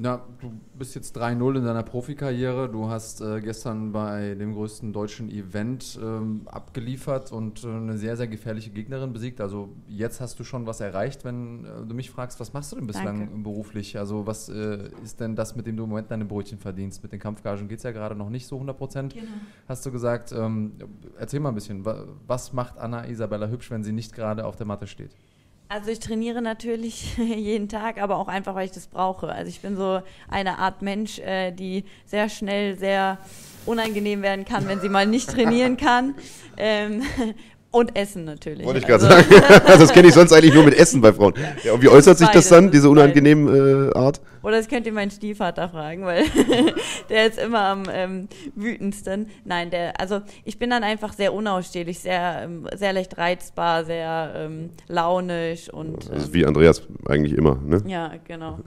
Na, 0.00 0.20
du 0.40 0.52
bist 0.78 0.94
jetzt 0.94 1.16
3-0 1.18 1.58
in 1.58 1.64
deiner 1.64 1.82
Profikarriere. 1.82 2.68
Du 2.68 2.88
hast 2.88 3.20
äh, 3.20 3.40
gestern 3.40 3.90
bei 3.90 4.36
dem 4.36 4.54
größten 4.54 4.92
deutschen 4.92 5.28
Event 5.28 5.98
ähm, 6.00 6.42
abgeliefert 6.46 7.32
und 7.32 7.64
äh, 7.64 7.66
eine 7.68 7.98
sehr, 7.98 8.16
sehr 8.16 8.28
gefährliche 8.28 8.70
Gegnerin 8.70 9.12
besiegt. 9.12 9.40
Also 9.40 9.70
jetzt 9.88 10.20
hast 10.20 10.38
du 10.38 10.44
schon 10.44 10.66
was 10.66 10.80
erreicht, 10.80 11.24
wenn 11.24 11.64
äh, 11.64 11.84
du 11.84 11.96
mich 11.96 12.12
fragst, 12.12 12.38
was 12.38 12.52
machst 12.52 12.70
du 12.70 12.76
denn 12.76 12.86
bislang 12.86 13.18
Danke. 13.18 13.38
beruflich? 13.42 13.98
Also 13.98 14.24
was 14.24 14.48
äh, 14.48 14.88
ist 15.02 15.18
denn 15.18 15.34
das, 15.34 15.56
mit 15.56 15.66
dem 15.66 15.76
du 15.76 15.82
im 15.82 15.88
Moment 15.90 16.12
deine 16.12 16.24
Brötchen 16.26 16.58
verdienst? 16.58 17.02
Mit 17.02 17.10
den 17.10 17.18
Kampfgagen 17.18 17.66
geht 17.66 17.78
es 17.78 17.82
ja 17.82 17.90
gerade 17.90 18.14
noch 18.14 18.30
nicht 18.30 18.46
so 18.46 18.54
100 18.54 18.78
Prozent. 18.78 19.16
Hast 19.68 19.84
du 19.84 19.90
gesagt, 19.90 20.30
ähm, 20.30 20.74
erzähl 21.18 21.40
mal 21.40 21.48
ein 21.48 21.56
bisschen, 21.56 21.84
wa- 21.84 22.04
was 22.24 22.52
macht 22.52 22.78
Anna 22.78 23.08
Isabella 23.08 23.48
hübsch, 23.48 23.72
wenn 23.72 23.82
sie 23.82 23.92
nicht 23.92 24.14
gerade 24.14 24.44
auf 24.46 24.54
der 24.54 24.66
Matte 24.66 24.86
steht? 24.86 25.10
Also 25.70 25.90
ich 25.90 26.00
trainiere 26.00 26.40
natürlich 26.40 27.16
jeden 27.18 27.68
Tag, 27.68 28.00
aber 28.00 28.16
auch 28.16 28.28
einfach, 28.28 28.54
weil 28.54 28.64
ich 28.64 28.72
das 28.72 28.86
brauche. 28.86 29.28
Also 29.28 29.50
ich 29.50 29.60
bin 29.60 29.76
so 29.76 30.00
eine 30.28 30.58
Art 30.58 30.80
Mensch, 30.80 31.18
äh, 31.18 31.52
die 31.52 31.84
sehr 32.06 32.30
schnell 32.30 32.78
sehr 32.78 33.18
unangenehm 33.66 34.22
werden 34.22 34.46
kann, 34.46 34.66
wenn 34.66 34.80
sie 34.80 34.88
mal 34.88 35.06
nicht 35.06 35.28
trainieren 35.28 35.76
kann. 35.76 36.14
Ähm, 36.60 37.04
und 37.78 37.96
essen 37.96 38.24
natürlich. 38.24 38.66
Wollte 38.66 38.80
ich 38.80 38.86
gerade 38.86 39.06
Also- 39.06 39.30
sagen. 39.30 39.62
Also 39.66 39.80
das 39.80 39.92
kenne 39.92 40.08
ich 40.08 40.14
sonst 40.14 40.32
eigentlich 40.32 40.54
nur 40.54 40.64
mit 40.64 40.74
Essen 40.74 41.00
bei 41.00 41.12
Frauen. 41.12 41.34
Ja, 41.64 41.72
und 41.74 41.82
wie 41.82 41.88
äußert 41.88 42.18
sich 42.18 42.28
das 42.28 42.48
dann, 42.48 42.70
diese 42.70 42.88
unangenehme 42.88 43.90
äh, 43.94 43.98
Art? 43.98 44.20
Oder 44.42 44.56
das 44.58 44.68
könnt 44.68 44.86
ihr 44.86 44.92
meinen 44.92 45.10
Stiefvater 45.10 45.68
fragen, 45.68 46.04
weil 46.04 46.24
der 47.10 47.26
ist 47.26 47.38
immer 47.38 47.60
am 47.60 47.82
ähm, 47.92 48.28
wütendsten. 48.54 49.28
Nein, 49.44 49.70
der, 49.70 50.00
also 50.00 50.20
ich 50.44 50.58
bin 50.58 50.70
dann 50.70 50.84
einfach 50.84 51.12
sehr 51.12 51.34
unausstehlich, 51.34 51.98
sehr, 51.98 52.42
ähm, 52.44 52.66
sehr 52.76 52.92
leicht 52.92 53.18
reizbar, 53.18 53.84
sehr 53.84 54.32
ähm, 54.36 54.70
launisch 54.86 55.68
und 55.70 56.08
ähm, 56.12 56.32
wie 56.32 56.46
Andreas 56.46 56.82
eigentlich 57.06 57.36
immer, 57.36 57.56
ne? 57.64 57.82
ja, 57.86 58.12
genau. 58.26 58.58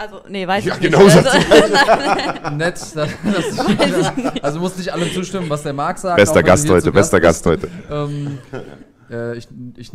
Also, 0.00 0.22
nee, 0.30 0.46
weiß 0.46 0.64
Ja, 0.64 0.76
ich 0.76 0.80
nicht. 0.80 0.92
genau, 0.94 1.04
also, 1.04 2.56
Nett, 2.56 2.74
dass, 2.74 2.94
dass, 2.94 4.42
also 4.42 4.60
muss 4.60 4.78
nicht 4.78 4.90
allem 4.90 5.12
zustimmen, 5.12 5.50
was 5.50 5.62
der 5.62 5.74
Marc 5.74 5.98
sagt. 5.98 6.16
Bester 6.16 6.42
Gast 6.42 6.70
heute, 6.70 6.90
bester 6.90 7.18
bist. 7.18 7.44
Gast 7.44 7.44
heute. 7.44 7.68
Ähm, 7.90 8.38
äh, 9.10 9.36
ich 9.36 9.46
ich 9.76 9.92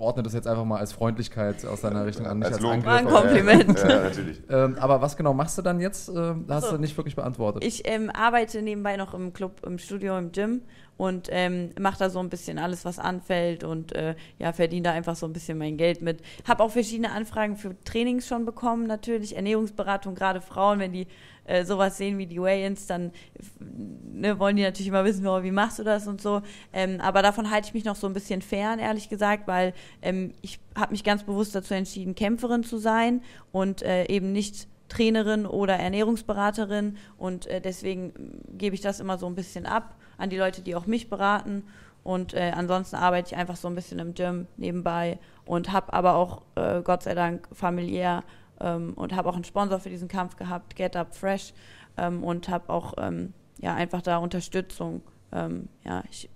ordne 0.00 0.22
das 0.22 0.32
jetzt 0.32 0.46
einfach 0.46 0.64
mal 0.64 0.78
als 0.78 0.92
Freundlichkeit 0.92 1.64
aus 1.64 1.82
deiner 1.82 2.06
Richtung 2.06 2.26
an, 2.26 2.38
nicht 2.38 2.46
Als 2.46 2.56
als, 2.56 2.62
Lob. 2.62 2.72
Angriff. 2.72 2.86
War 2.86 2.98
ein 2.98 3.06
Kompliment. 3.06 3.78
Ja, 3.78 4.02
natürlich. 4.02 4.40
Ähm, 4.50 4.76
aber 4.80 5.00
was 5.00 5.16
genau 5.16 5.32
machst 5.32 5.56
du 5.58 5.62
dann 5.62 5.78
jetzt? 5.80 6.08
Äh, 6.08 6.34
hast 6.48 6.66
So. 6.66 6.72
du 6.72 6.78
nicht 6.78 6.96
wirklich 6.96 7.14
beantwortet. 7.14 7.62
Ich 7.64 7.86
ähm, 7.88 8.10
arbeite 8.10 8.62
nebenbei 8.62 8.96
noch 8.96 9.14
im 9.14 9.32
Club, 9.32 9.64
im 9.64 9.78
Studio, 9.78 10.18
im 10.18 10.32
Gym 10.32 10.62
und 10.96 11.28
ähm, 11.30 11.70
mache 11.78 11.98
da 11.98 12.10
so 12.10 12.18
ein 12.18 12.28
bisschen 12.28 12.58
alles, 12.58 12.84
was 12.84 12.98
anfällt 12.98 13.62
und 13.64 13.94
äh, 13.94 14.16
ja, 14.38 14.52
verdiene 14.52 14.82
da 14.82 14.92
einfach 14.92 15.14
so 15.14 15.26
ein 15.26 15.32
bisschen 15.32 15.56
mein 15.56 15.76
Geld 15.76 16.02
mit. 16.02 16.20
Habe 16.48 16.64
auch 16.64 16.70
verschiedene 16.70 17.12
Anfragen 17.12 17.56
für 17.56 17.74
Trainings 17.84 18.26
schon 18.26 18.44
bekommen, 18.44 18.86
natürlich. 18.86 19.36
Ernährungsberatung, 19.36 20.14
gerade 20.14 20.40
Frauen, 20.40 20.78
wenn 20.80 20.92
die 20.92 21.06
äh, 21.50 21.64
sowas 21.64 21.96
sehen 21.96 22.16
wie 22.18 22.26
die 22.26 22.40
Weigh-Ins, 22.40 22.86
dann 22.86 23.12
ne, 23.58 24.38
wollen 24.38 24.56
die 24.56 24.62
natürlich 24.62 24.88
immer 24.88 25.04
wissen, 25.04 25.26
oh, 25.26 25.42
wie 25.42 25.50
machst 25.50 25.78
du 25.78 25.84
das 25.84 26.06
und 26.06 26.20
so. 26.20 26.42
Ähm, 26.72 27.00
aber 27.00 27.22
davon 27.22 27.50
halte 27.50 27.68
ich 27.68 27.74
mich 27.74 27.84
noch 27.84 27.96
so 27.96 28.06
ein 28.06 28.12
bisschen 28.12 28.40
fern, 28.40 28.78
ehrlich 28.78 29.08
gesagt, 29.08 29.48
weil 29.48 29.74
ähm, 30.00 30.32
ich 30.42 30.60
habe 30.76 30.92
mich 30.92 31.02
ganz 31.04 31.24
bewusst 31.24 31.54
dazu 31.54 31.74
entschieden, 31.74 32.14
Kämpferin 32.14 32.62
zu 32.62 32.78
sein 32.78 33.22
und 33.52 33.82
äh, 33.82 34.06
eben 34.06 34.32
nicht 34.32 34.68
Trainerin 34.88 35.46
oder 35.46 35.74
Ernährungsberaterin 35.76 36.96
und 37.16 37.46
äh, 37.46 37.60
deswegen 37.60 38.42
gebe 38.56 38.74
ich 38.74 38.80
das 38.80 39.00
immer 39.00 39.18
so 39.18 39.26
ein 39.26 39.34
bisschen 39.34 39.66
ab 39.66 39.96
an 40.18 40.30
die 40.30 40.36
Leute, 40.36 40.62
die 40.62 40.74
auch 40.74 40.86
mich 40.86 41.08
beraten 41.08 41.64
und 42.02 42.34
äh, 42.34 42.52
ansonsten 42.54 42.96
arbeite 42.96 43.34
ich 43.34 43.36
einfach 43.36 43.56
so 43.56 43.68
ein 43.68 43.74
bisschen 43.74 43.98
im 43.98 44.14
Gym 44.14 44.46
nebenbei 44.56 45.18
und 45.44 45.72
habe 45.72 45.92
aber 45.92 46.14
auch 46.14 46.42
äh, 46.54 46.82
Gott 46.82 47.02
sei 47.02 47.14
Dank 47.14 47.48
familiär 47.52 48.22
ähm, 48.60 48.94
und 48.94 49.14
habe 49.14 49.28
auch 49.28 49.34
einen 49.34 49.44
Sponsor 49.44 49.80
für 49.80 49.90
diesen 49.90 50.08
Kampf 50.08 50.36
gehabt, 50.36 50.76
Get 50.76 50.96
Up 50.96 51.14
Fresh 51.14 51.52
ähm, 51.96 52.22
und 52.22 52.48
habe 52.48 52.72
auch 52.72 52.94
ähm, 52.98 53.32
ja 53.58 53.74
einfach 53.74 54.02
da 54.02 54.18
Unterstützung. 54.18 55.02
Ähm, 55.32 55.68
ja, 55.84 56.02
ich 56.10 56.28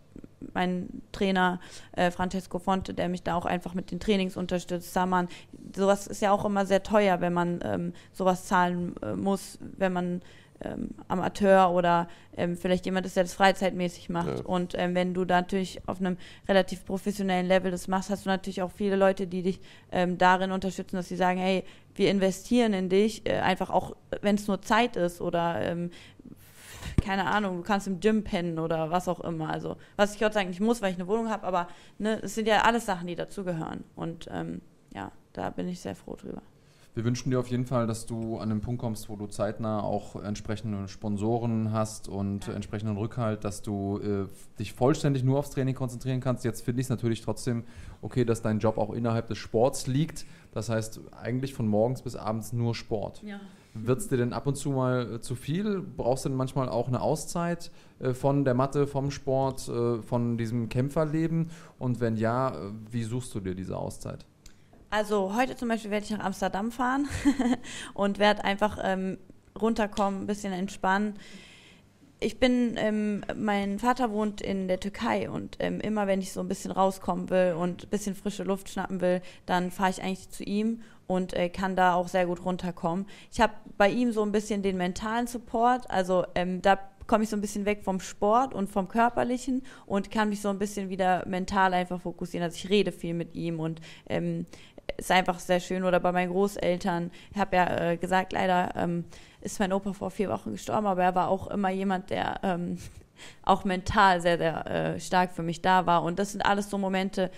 mein 0.52 1.02
Trainer 1.12 1.60
äh, 1.92 2.10
Francesco 2.10 2.58
Fonte, 2.58 2.92
der 2.92 3.08
mich 3.08 3.22
da 3.22 3.34
auch 3.34 3.46
einfach 3.46 3.74
mit 3.74 3.90
den 3.90 4.00
Trainings 4.00 4.36
unterstützt, 4.36 4.92
Saman. 4.92 5.28
Sowas 5.74 6.06
ist 6.06 6.20
ja 6.20 6.32
auch 6.32 6.44
immer 6.44 6.66
sehr 6.66 6.82
teuer, 6.82 7.20
wenn 7.20 7.32
man 7.32 7.60
ähm, 7.62 7.92
sowas 8.12 8.44
zahlen 8.44 8.94
äh, 9.02 9.14
muss, 9.14 9.58
wenn 9.60 9.92
man 9.92 10.22
ähm, 10.62 10.90
Amateur 11.08 11.70
oder 11.70 12.08
ähm, 12.36 12.56
vielleicht 12.56 12.86
jemand 12.86 13.06
ist, 13.06 13.16
der 13.16 13.24
das 13.24 13.34
freizeitmäßig 13.34 14.08
macht. 14.08 14.38
Ja. 14.38 14.44
Und 14.44 14.74
ähm, 14.76 14.94
wenn 14.94 15.14
du 15.14 15.24
da 15.24 15.40
natürlich 15.40 15.86
auf 15.86 16.00
einem 16.00 16.16
relativ 16.48 16.84
professionellen 16.84 17.46
Level 17.46 17.70
das 17.70 17.88
machst, 17.88 18.10
hast 18.10 18.26
du 18.26 18.30
natürlich 18.30 18.62
auch 18.62 18.70
viele 18.70 18.96
Leute, 18.96 19.26
die 19.26 19.42
dich 19.42 19.60
ähm, 19.92 20.18
darin 20.18 20.50
unterstützen, 20.52 20.96
dass 20.96 21.08
sie 21.08 21.16
sagen, 21.16 21.38
hey, 21.38 21.64
wir 21.94 22.10
investieren 22.10 22.72
in 22.72 22.88
dich, 22.88 23.28
äh, 23.28 23.38
einfach 23.38 23.70
auch, 23.70 23.96
wenn 24.20 24.36
es 24.36 24.46
nur 24.46 24.62
Zeit 24.62 24.96
ist 24.96 25.20
oder 25.20 25.60
ähm, 25.60 25.90
keine 27.02 27.26
Ahnung, 27.26 27.58
du 27.58 27.62
kannst 27.62 27.86
im 27.86 28.00
Gym 28.00 28.24
pennen 28.24 28.58
oder 28.58 28.90
was 28.90 29.08
auch 29.08 29.20
immer. 29.20 29.50
Also, 29.50 29.76
was 29.96 30.14
ich 30.14 30.20
Dank 30.20 30.48
nicht 30.48 30.60
muss, 30.60 30.82
weil 30.82 30.92
ich 30.92 30.98
eine 30.98 31.08
Wohnung 31.08 31.28
habe, 31.28 31.46
aber 31.46 31.68
ne, 31.98 32.20
es 32.22 32.34
sind 32.34 32.46
ja 32.46 32.62
alles 32.62 32.86
Sachen, 32.86 33.06
die 33.06 33.14
dazugehören. 33.14 33.84
Und 33.94 34.28
ähm, 34.30 34.60
ja, 34.94 35.12
da 35.32 35.50
bin 35.50 35.68
ich 35.68 35.80
sehr 35.80 35.94
froh 35.94 36.16
drüber. 36.16 36.42
Wir 36.94 37.04
wünschen 37.04 37.30
dir 37.30 37.40
auf 37.40 37.48
jeden 37.48 37.66
Fall, 37.66 37.88
dass 37.88 38.06
du 38.06 38.38
an 38.38 38.50
den 38.50 38.60
Punkt 38.60 38.80
kommst, 38.80 39.08
wo 39.08 39.16
du 39.16 39.26
zeitnah 39.26 39.82
auch 39.82 40.14
entsprechende 40.22 40.86
Sponsoren 40.86 41.72
hast 41.72 42.08
und 42.08 42.46
Ja. 42.46 42.52
entsprechenden 42.52 42.96
Rückhalt, 42.96 43.42
dass 43.42 43.62
du 43.62 43.98
äh, 43.98 44.26
dich 44.60 44.74
vollständig 44.74 45.24
nur 45.24 45.40
aufs 45.40 45.50
Training 45.50 45.74
konzentrieren 45.74 46.20
kannst. 46.20 46.44
Jetzt 46.44 46.64
finde 46.64 46.80
ich 46.80 46.86
es 46.86 46.90
natürlich 46.90 47.20
trotzdem 47.20 47.64
okay, 48.00 48.24
dass 48.24 48.42
dein 48.42 48.60
Job 48.60 48.78
auch 48.78 48.92
innerhalb 48.92 49.26
des 49.26 49.38
Sports 49.38 49.88
liegt. 49.88 50.24
Das 50.52 50.68
heißt, 50.68 51.00
eigentlich 51.20 51.52
von 51.52 51.66
morgens 51.66 52.02
bis 52.02 52.14
abends 52.14 52.52
nur 52.52 52.76
Sport. 52.76 53.22
Ja. 53.24 53.40
Wird 53.76 53.98
es 53.98 54.06
dir 54.06 54.18
denn 54.18 54.32
ab 54.32 54.46
und 54.46 54.54
zu 54.54 54.70
mal 54.70 55.14
äh, 55.14 55.20
zu 55.20 55.34
viel? 55.34 55.82
Brauchst 55.82 56.24
du 56.24 56.28
denn 56.28 56.38
manchmal 56.38 56.68
auch 56.68 56.86
eine 56.86 57.00
Auszeit 57.00 57.72
äh, 57.98 58.14
von 58.14 58.44
der 58.44 58.54
Matte, 58.54 58.86
vom 58.86 59.10
Sport, 59.10 59.68
äh, 59.68 60.00
von 60.00 60.38
diesem 60.38 60.68
Kämpferleben? 60.68 61.50
Und 61.80 61.98
wenn 61.98 62.16
ja, 62.16 62.50
äh, 62.50 62.70
wie 62.92 63.02
suchst 63.02 63.34
du 63.34 63.40
dir 63.40 63.56
diese 63.56 63.76
Auszeit? 63.76 64.26
Also 64.94 65.34
heute 65.34 65.56
zum 65.56 65.68
Beispiel 65.68 65.90
werde 65.90 66.04
ich 66.04 66.12
nach 66.12 66.24
Amsterdam 66.24 66.70
fahren 66.70 67.08
und 67.94 68.20
werde 68.20 68.44
einfach 68.44 68.78
ähm, 68.80 69.18
runterkommen, 69.60 70.20
ein 70.20 70.26
bisschen 70.28 70.52
entspannen. 70.52 71.14
ich 72.20 72.38
bin, 72.38 72.76
ähm, 72.76 73.24
mein 73.34 73.80
Vater 73.80 74.12
wohnt 74.12 74.40
in 74.40 74.68
der 74.68 74.78
Türkei 74.78 75.28
und 75.28 75.56
ähm, 75.58 75.80
immer 75.80 76.06
wenn 76.06 76.20
ich 76.20 76.32
so 76.32 76.38
ein 76.38 76.46
bisschen 76.46 76.70
rauskommen 76.70 77.28
will 77.28 77.56
und 77.58 77.82
ein 77.82 77.88
bisschen 77.88 78.14
frische 78.14 78.44
Luft 78.44 78.68
schnappen 78.68 79.00
will, 79.00 79.20
dann 79.46 79.72
fahre 79.72 79.90
ich 79.90 80.00
eigentlich 80.00 80.30
zu 80.30 80.44
ihm 80.44 80.82
und 81.08 81.34
äh, 81.34 81.48
kann 81.48 81.74
da 81.74 81.94
auch 81.94 82.06
sehr 82.06 82.26
gut 82.26 82.44
runterkommen. 82.44 83.06
Ich 83.32 83.40
habe 83.40 83.52
bei 83.76 83.90
ihm 83.90 84.12
so 84.12 84.22
ein 84.22 84.30
bisschen 84.30 84.62
den 84.62 84.76
mentalen 84.76 85.26
Support, 85.26 85.90
also 85.90 86.24
ähm, 86.36 86.62
da 86.62 86.78
komme 87.06 87.24
ich 87.24 87.30
so 87.30 87.36
ein 87.36 87.40
bisschen 87.40 87.64
weg 87.66 87.82
vom 87.82 88.00
Sport 88.00 88.54
und 88.54 88.68
vom 88.68 88.88
Körperlichen 88.88 89.62
und 89.86 90.10
kann 90.10 90.28
mich 90.28 90.40
so 90.40 90.48
ein 90.48 90.58
bisschen 90.58 90.88
wieder 90.88 91.26
mental 91.26 91.74
einfach 91.74 92.00
fokussieren. 92.00 92.44
Also 92.44 92.56
ich 92.56 92.70
rede 92.70 92.92
viel 92.92 93.14
mit 93.14 93.34
ihm 93.34 93.60
und 93.60 93.80
ähm, 94.08 94.46
ist 94.96 95.10
einfach 95.10 95.38
sehr 95.38 95.60
schön. 95.60 95.84
Oder 95.84 96.00
bei 96.00 96.12
meinen 96.12 96.30
Großeltern, 96.30 97.10
ich 97.32 97.38
habe 97.38 97.56
ja 97.56 97.90
äh, 97.90 97.96
gesagt, 97.96 98.32
leider 98.32 98.74
ähm, 98.76 99.04
ist 99.40 99.60
mein 99.60 99.72
Opa 99.72 99.92
vor 99.92 100.10
vier 100.10 100.30
Wochen 100.30 100.52
gestorben, 100.52 100.86
aber 100.86 101.02
er 101.02 101.14
war 101.14 101.28
auch 101.28 101.48
immer 101.48 101.70
jemand, 101.70 102.10
der 102.10 102.40
ähm, 102.42 102.78
auch 103.42 103.64
mental 103.64 104.20
sehr, 104.20 104.38
sehr 104.38 104.66
äh, 104.66 105.00
stark 105.00 105.32
für 105.32 105.42
mich 105.42 105.62
da 105.62 105.86
war. 105.86 106.02
Und 106.02 106.18
das 106.18 106.32
sind 106.32 106.42
alles 106.42 106.70
so 106.70 106.78
Momente, 106.78 107.30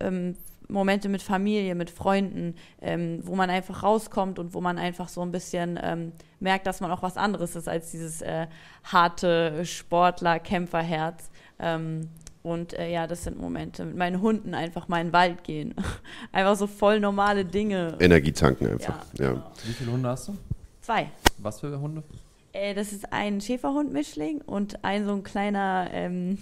ähm, 0.00 0.36
Momente 0.68 1.08
mit 1.08 1.22
Familie, 1.22 1.74
mit 1.74 1.90
Freunden, 1.90 2.56
ähm, 2.80 3.20
wo 3.22 3.36
man 3.36 3.50
einfach 3.50 3.84
rauskommt 3.84 4.38
und 4.38 4.52
wo 4.52 4.60
man 4.60 4.78
einfach 4.78 5.08
so 5.08 5.22
ein 5.22 5.30
bisschen 5.30 5.78
ähm, 5.80 6.12
merkt, 6.40 6.66
dass 6.66 6.80
man 6.80 6.90
auch 6.90 7.02
was 7.02 7.16
anderes 7.16 7.54
ist 7.54 7.68
als 7.68 7.92
dieses 7.92 8.20
äh, 8.22 8.48
harte 8.84 9.64
Sportler-Kämpferherz. 9.64 11.30
Ähm, 11.58 12.08
und 12.46 12.74
äh, 12.74 12.92
ja, 12.92 13.08
das 13.08 13.24
sind 13.24 13.40
Momente 13.40 13.84
mit 13.84 13.96
meinen 13.96 14.20
Hunden 14.22 14.54
einfach 14.54 14.86
mal 14.86 15.00
in 15.00 15.08
den 15.08 15.12
Wald 15.12 15.42
gehen. 15.42 15.74
einfach 16.32 16.54
so 16.54 16.68
voll 16.68 17.00
normale 17.00 17.44
Dinge. 17.44 17.96
Energie 17.98 18.30
tanken 18.30 18.68
einfach. 18.68 19.04
Ja, 19.14 19.24
ja. 19.24 19.30
Genau. 19.32 19.50
Wie 19.64 19.72
viele 19.72 19.90
Hunde 19.90 20.08
hast 20.08 20.28
du? 20.28 20.36
Zwei. 20.80 21.10
Was 21.38 21.58
für 21.58 21.80
Hunde? 21.80 22.04
Äh, 22.52 22.74
das 22.74 22.92
ist 22.92 23.12
ein 23.12 23.40
Schäferhund-Mischling 23.40 24.42
und 24.42 24.84
ein 24.84 25.04
so 25.06 25.12
ein 25.12 25.24
kleiner, 25.24 25.88
ähm, 25.90 26.38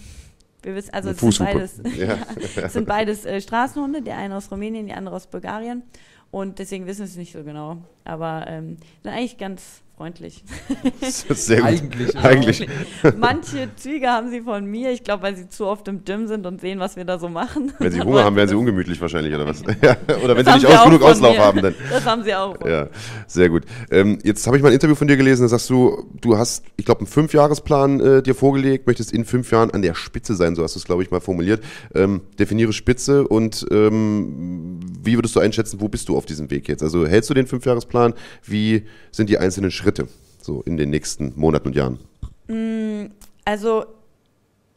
wir 0.61 0.75
wissen, 0.75 0.93
also 0.93 1.09
es 1.09 1.17
sind 1.17 1.39
beides, 1.39 1.81
Ja. 1.97 2.05
ja. 2.05 2.17
es 2.61 2.73
sind 2.73 2.87
beides 2.87 3.25
äh, 3.25 3.41
Straßenhunde, 3.41 4.03
der 4.03 4.17
eine 4.17 4.35
aus 4.35 4.51
Rumänien, 4.51 4.85
die 4.85 4.93
andere 4.93 5.15
aus 5.15 5.25
Bulgarien. 5.25 5.81
Und 6.29 6.59
deswegen 6.59 6.85
wissen 6.85 6.99
wir 6.99 7.05
es 7.05 7.15
nicht 7.15 7.33
so 7.33 7.43
genau. 7.43 7.77
Aber 8.03 8.45
ähm, 8.47 8.77
sind 9.01 9.11
eigentlich 9.11 9.39
ganz 9.39 9.81
freundlich. 9.95 10.43
Das 10.99 11.23
ist 11.23 11.45
sehr 11.45 11.61
gut. 11.61 11.67
Eigentlich. 11.67 12.17
Eigentlich. 12.17 12.67
Manche 13.17 13.69
Züge 13.75 14.07
haben 14.07 14.29
sie 14.29 14.41
von 14.41 14.65
mir, 14.65 14.91
ich 14.91 15.03
glaube, 15.03 15.23
weil 15.23 15.35
sie 15.35 15.47
zu 15.47 15.65
oft 15.65 15.87
im 15.87 16.03
Gym 16.03 16.27
sind 16.27 16.45
und 16.45 16.59
sehen, 16.59 16.79
was 16.79 16.95
wir 16.95 17.05
da 17.05 17.17
so 17.17 17.29
machen. 17.29 17.71
Wenn 17.79 17.91
sie 17.91 18.01
Hunger 18.01 18.23
haben, 18.23 18.35
werden 18.35 18.49
sie 18.49 18.55
ungemütlich 18.55 18.99
wahrscheinlich, 18.99 19.33
oder 19.33 19.45
was? 19.45 19.63
Ja. 19.81 19.97
Oder 20.23 20.35
wenn 20.37 20.45
das 20.45 20.61
sie 20.61 20.67
nicht 20.67 20.77
aus 20.77 20.85
genug 20.85 21.01
Auslauf 21.01 21.35
mir. 21.35 21.43
haben, 21.43 21.61
dann. 21.61 21.75
Das 21.91 22.05
haben 22.05 22.23
sie 22.23 22.33
auch. 22.33 22.55
Ja, 22.65 22.87
sehr 23.27 23.49
gut. 23.49 23.63
Ähm, 23.91 24.19
jetzt 24.23 24.45
habe 24.47 24.57
ich 24.57 24.63
mal 24.63 24.69
ein 24.69 24.73
Interview 24.73 24.95
von 24.95 25.07
dir 25.07 25.17
gelesen, 25.17 25.43
da 25.43 25.49
sagst 25.49 25.69
du, 25.69 26.09
du 26.21 26.37
hast, 26.37 26.63
ich 26.77 26.85
glaube, 26.85 27.01
einen 27.01 27.07
Fünfjahresplan 27.07 27.99
äh, 27.99 28.23
dir 28.23 28.35
vorgelegt, 28.35 28.87
möchtest 28.87 29.11
in 29.11 29.25
fünf 29.25 29.51
Jahren 29.51 29.71
an 29.71 29.81
der 29.81 29.93
Spitze 29.93 30.35
sein, 30.35 30.55
so 30.55 30.63
hast 30.63 30.75
du 30.75 30.79
es, 30.79 30.85
glaube 30.85 31.03
ich, 31.03 31.11
mal 31.11 31.19
formuliert. 31.19 31.63
Ähm, 31.93 32.21
definiere 32.39 32.73
Spitze 32.73 33.27
und 33.27 33.65
ähm, 33.71 34.79
wie 35.03 35.15
würdest 35.17 35.35
du 35.35 35.39
einschätzen, 35.39 35.81
wo 35.81 35.87
bist 35.87 36.09
du 36.09 36.17
auf 36.17 36.25
diesem 36.25 36.49
Weg 36.49 36.67
jetzt? 36.67 36.81
Also 36.81 37.05
hältst 37.05 37.29
du 37.29 37.33
den 37.33 37.47
Fünfjahresplan? 37.47 38.13
Wie 38.43 38.85
sind 39.11 39.29
die 39.29 39.37
einzelnen 39.37 39.71
Schritte 39.71 39.84
so 40.41 40.61
in 40.61 40.77
den 40.77 40.89
nächsten 40.89 41.33
Monaten 41.35 41.69
und 41.69 41.75
Jahren? 41.75 41.99
Also, 43.45 43.85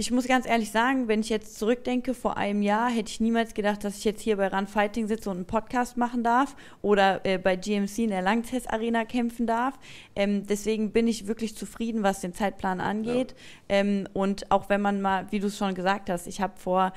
ich 0.00 0.12
muss 0.12 0.28
ganz 0.28 0.46
ehrlich 0.46 0.70
sagen, 0.70 1.08
wenn 1.08 1.20
ich 1.20 1.28
jetzt 1.28 1.58
zurückdenke, 1.58 2.14
vor 2.14 2.36
einem 2.36 2.62
Jahr 2.62 2.88
hätte 2.88 3.10
ich 3.10 3.18
niemals 3.18 3.52
gedacht, 3.52 3.82
dass 3.82 3.98
ich 3.98 4.04
jetzt 4.04 4.20
hier 4.20 4.36
bei 4.36 4.46
Run 4.46 4.68
Fighting 4.68 5.08
sitze 5.08 5.28
und 5.28 5.38
einen 5.38 5.44
Podcast 5.44 5.96
machen 5.96 6.22
darf 6.22 6.54
oder 6.82 7.26
äh, 7.26 7.36
bei 7.36 7.56
GMC 7.56 7.98
in 7.98 8.10
der 8.10 8.22
Langtest 8.22 8.70
Arena 8.70 9.04
kämpfen 9.04 9.48
darf. 9.48 9.76
Ähm, 10.14 10.46
deswegen 10.46 10.92
bin 10.92 11.08
ich 11.08 11.26
wirklich 11.26 11.56
zufrieden, 11.56 12.04
was 12.04 12.20
den 12.20 12.32
Zeitplan 12.32 12.80
angeht. 12.80 13.34
Ähm, 13.68 14.06
und 14.12 14.52
auch 14.52 14.68
wenn 14.68 14.80
man 14.80 15.02
mal, 15.02 15.26
wie 15.30 15.40
du 15.40 15.48
es 15.48 15.58
schon 15.58 15.74
gesagt 15.74 16.10
hast, 16.10 16.28
ich 16.28 16.40
habe 16.40 16.52
vor 16.56 16.92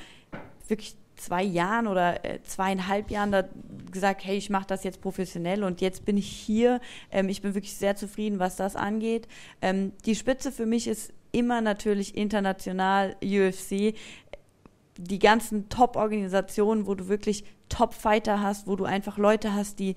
wirklich 0.67 0.95
zwei 1.21 1.43
Jahren 1.43 1.87
oder 1.87 2.25
äh, 2.25 2.41
zweieinhalb 2.43 3.11
Jahren 3.11 3.31
da 3.31 3.45
gesagt, 3.91 4.25
hey, 4.25 4.37
ich 4.37 4.49
mache 4.49 4.67
das 4.67 4.83
jetzt 4.83 5.01
professionell 5.01 5.63
und 5.63 5.81
jetzt 5.81 6.05
bin 6.05 6.17
ich 6.17 6.27
hier. 6.27 6.81
Ähm, 7.11 7.29
ich 7.29 7.41
bin 7.41 7.53
wirklich 7.53 7.75
sehr 7.75 7.95
zufrieden, 7.95 8.39
was 8.39 8.55
das 8.55 8.75
angeht. 8.75 9.27
Ähm, 9.61 9.93
die 10.05 10.15
Spitze 10.15 10.51
für 10.51 10.65
mich 10.65 10.87
ist 10.87 11.13
immer 11.31 11.61
natürlich 11.61 12.15
international 12.15 13.15
UFC. 13.23 13.95
Die 14.97 15.19
ganzen 15.19 15.69
Top-Organisationen, 15.69 16.85
wo 16.85 16.95
du 16.95 17.07
wirklich 17.07 17.45
Top-Fighter 17.69 18.41
hast, 18.41 18.67
wo 18.67 18.75
du 18.75 18.85
einfach 18.85 19.17
Leute 19.17 19.53
hast, 19.53 19.79
die 19.79 19.95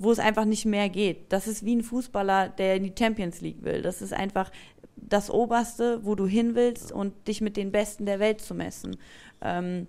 wo 0.00 0.12
es 0.12 0.20
einfach 0.20 0.44
nicht 0.44 0.64
mehr 0.64 0.88
geht. 0.88 1.32
Das 1.32 1.48
ist 1.48 1.64
wie 1.64 1.74
ein 1.74 1.82
Fußballer, 1.82 2.50
der 2.50 2.76
in 2.76 2.84
die 2.84 2.94
Champions 2.96 3.40
League 3.40 3.64
will. 3.64 3.82
Das 3.82 4.00
ist 4.00 4.12
einfach 4.12 4.52
das 4.96 5.30
Oberste, 5.30 6.04
wo 6.04 6.14
du 6.14 6.26
hin 6.26 6.54
willst 6.54 6.92
und 6.92 7.26
dich 7.26 7.40
mit 7.40 7.56
den 7.56 7.72
Besten 7.72 8.06
der 8.06 8.20
Welt 8.20 8.40
zu 8.40 8.54
messen. 8.54 8.96
Ähm, 9.40 9.88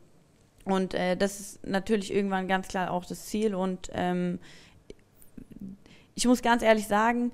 und 0.72 0.94
äh, 0.94 1.16
das 1.16 1.40
ist 1.40 1.68
natürlich 1.68 2.14
irgendwann 2.14 2.48
ganz 2.48 2.68
klar 2.68 2.92
auch 2.92 3.06
das 3.06 3.26
Ziel. 3.26 3.56
Und 3.56 3.90
ähm, 3.94 4.40
ich 6.16 6.26
muss 6.26 6.42
ganz 6.42 6.64
ehrlich 6.64 6.88
sagen, 6.88 7.32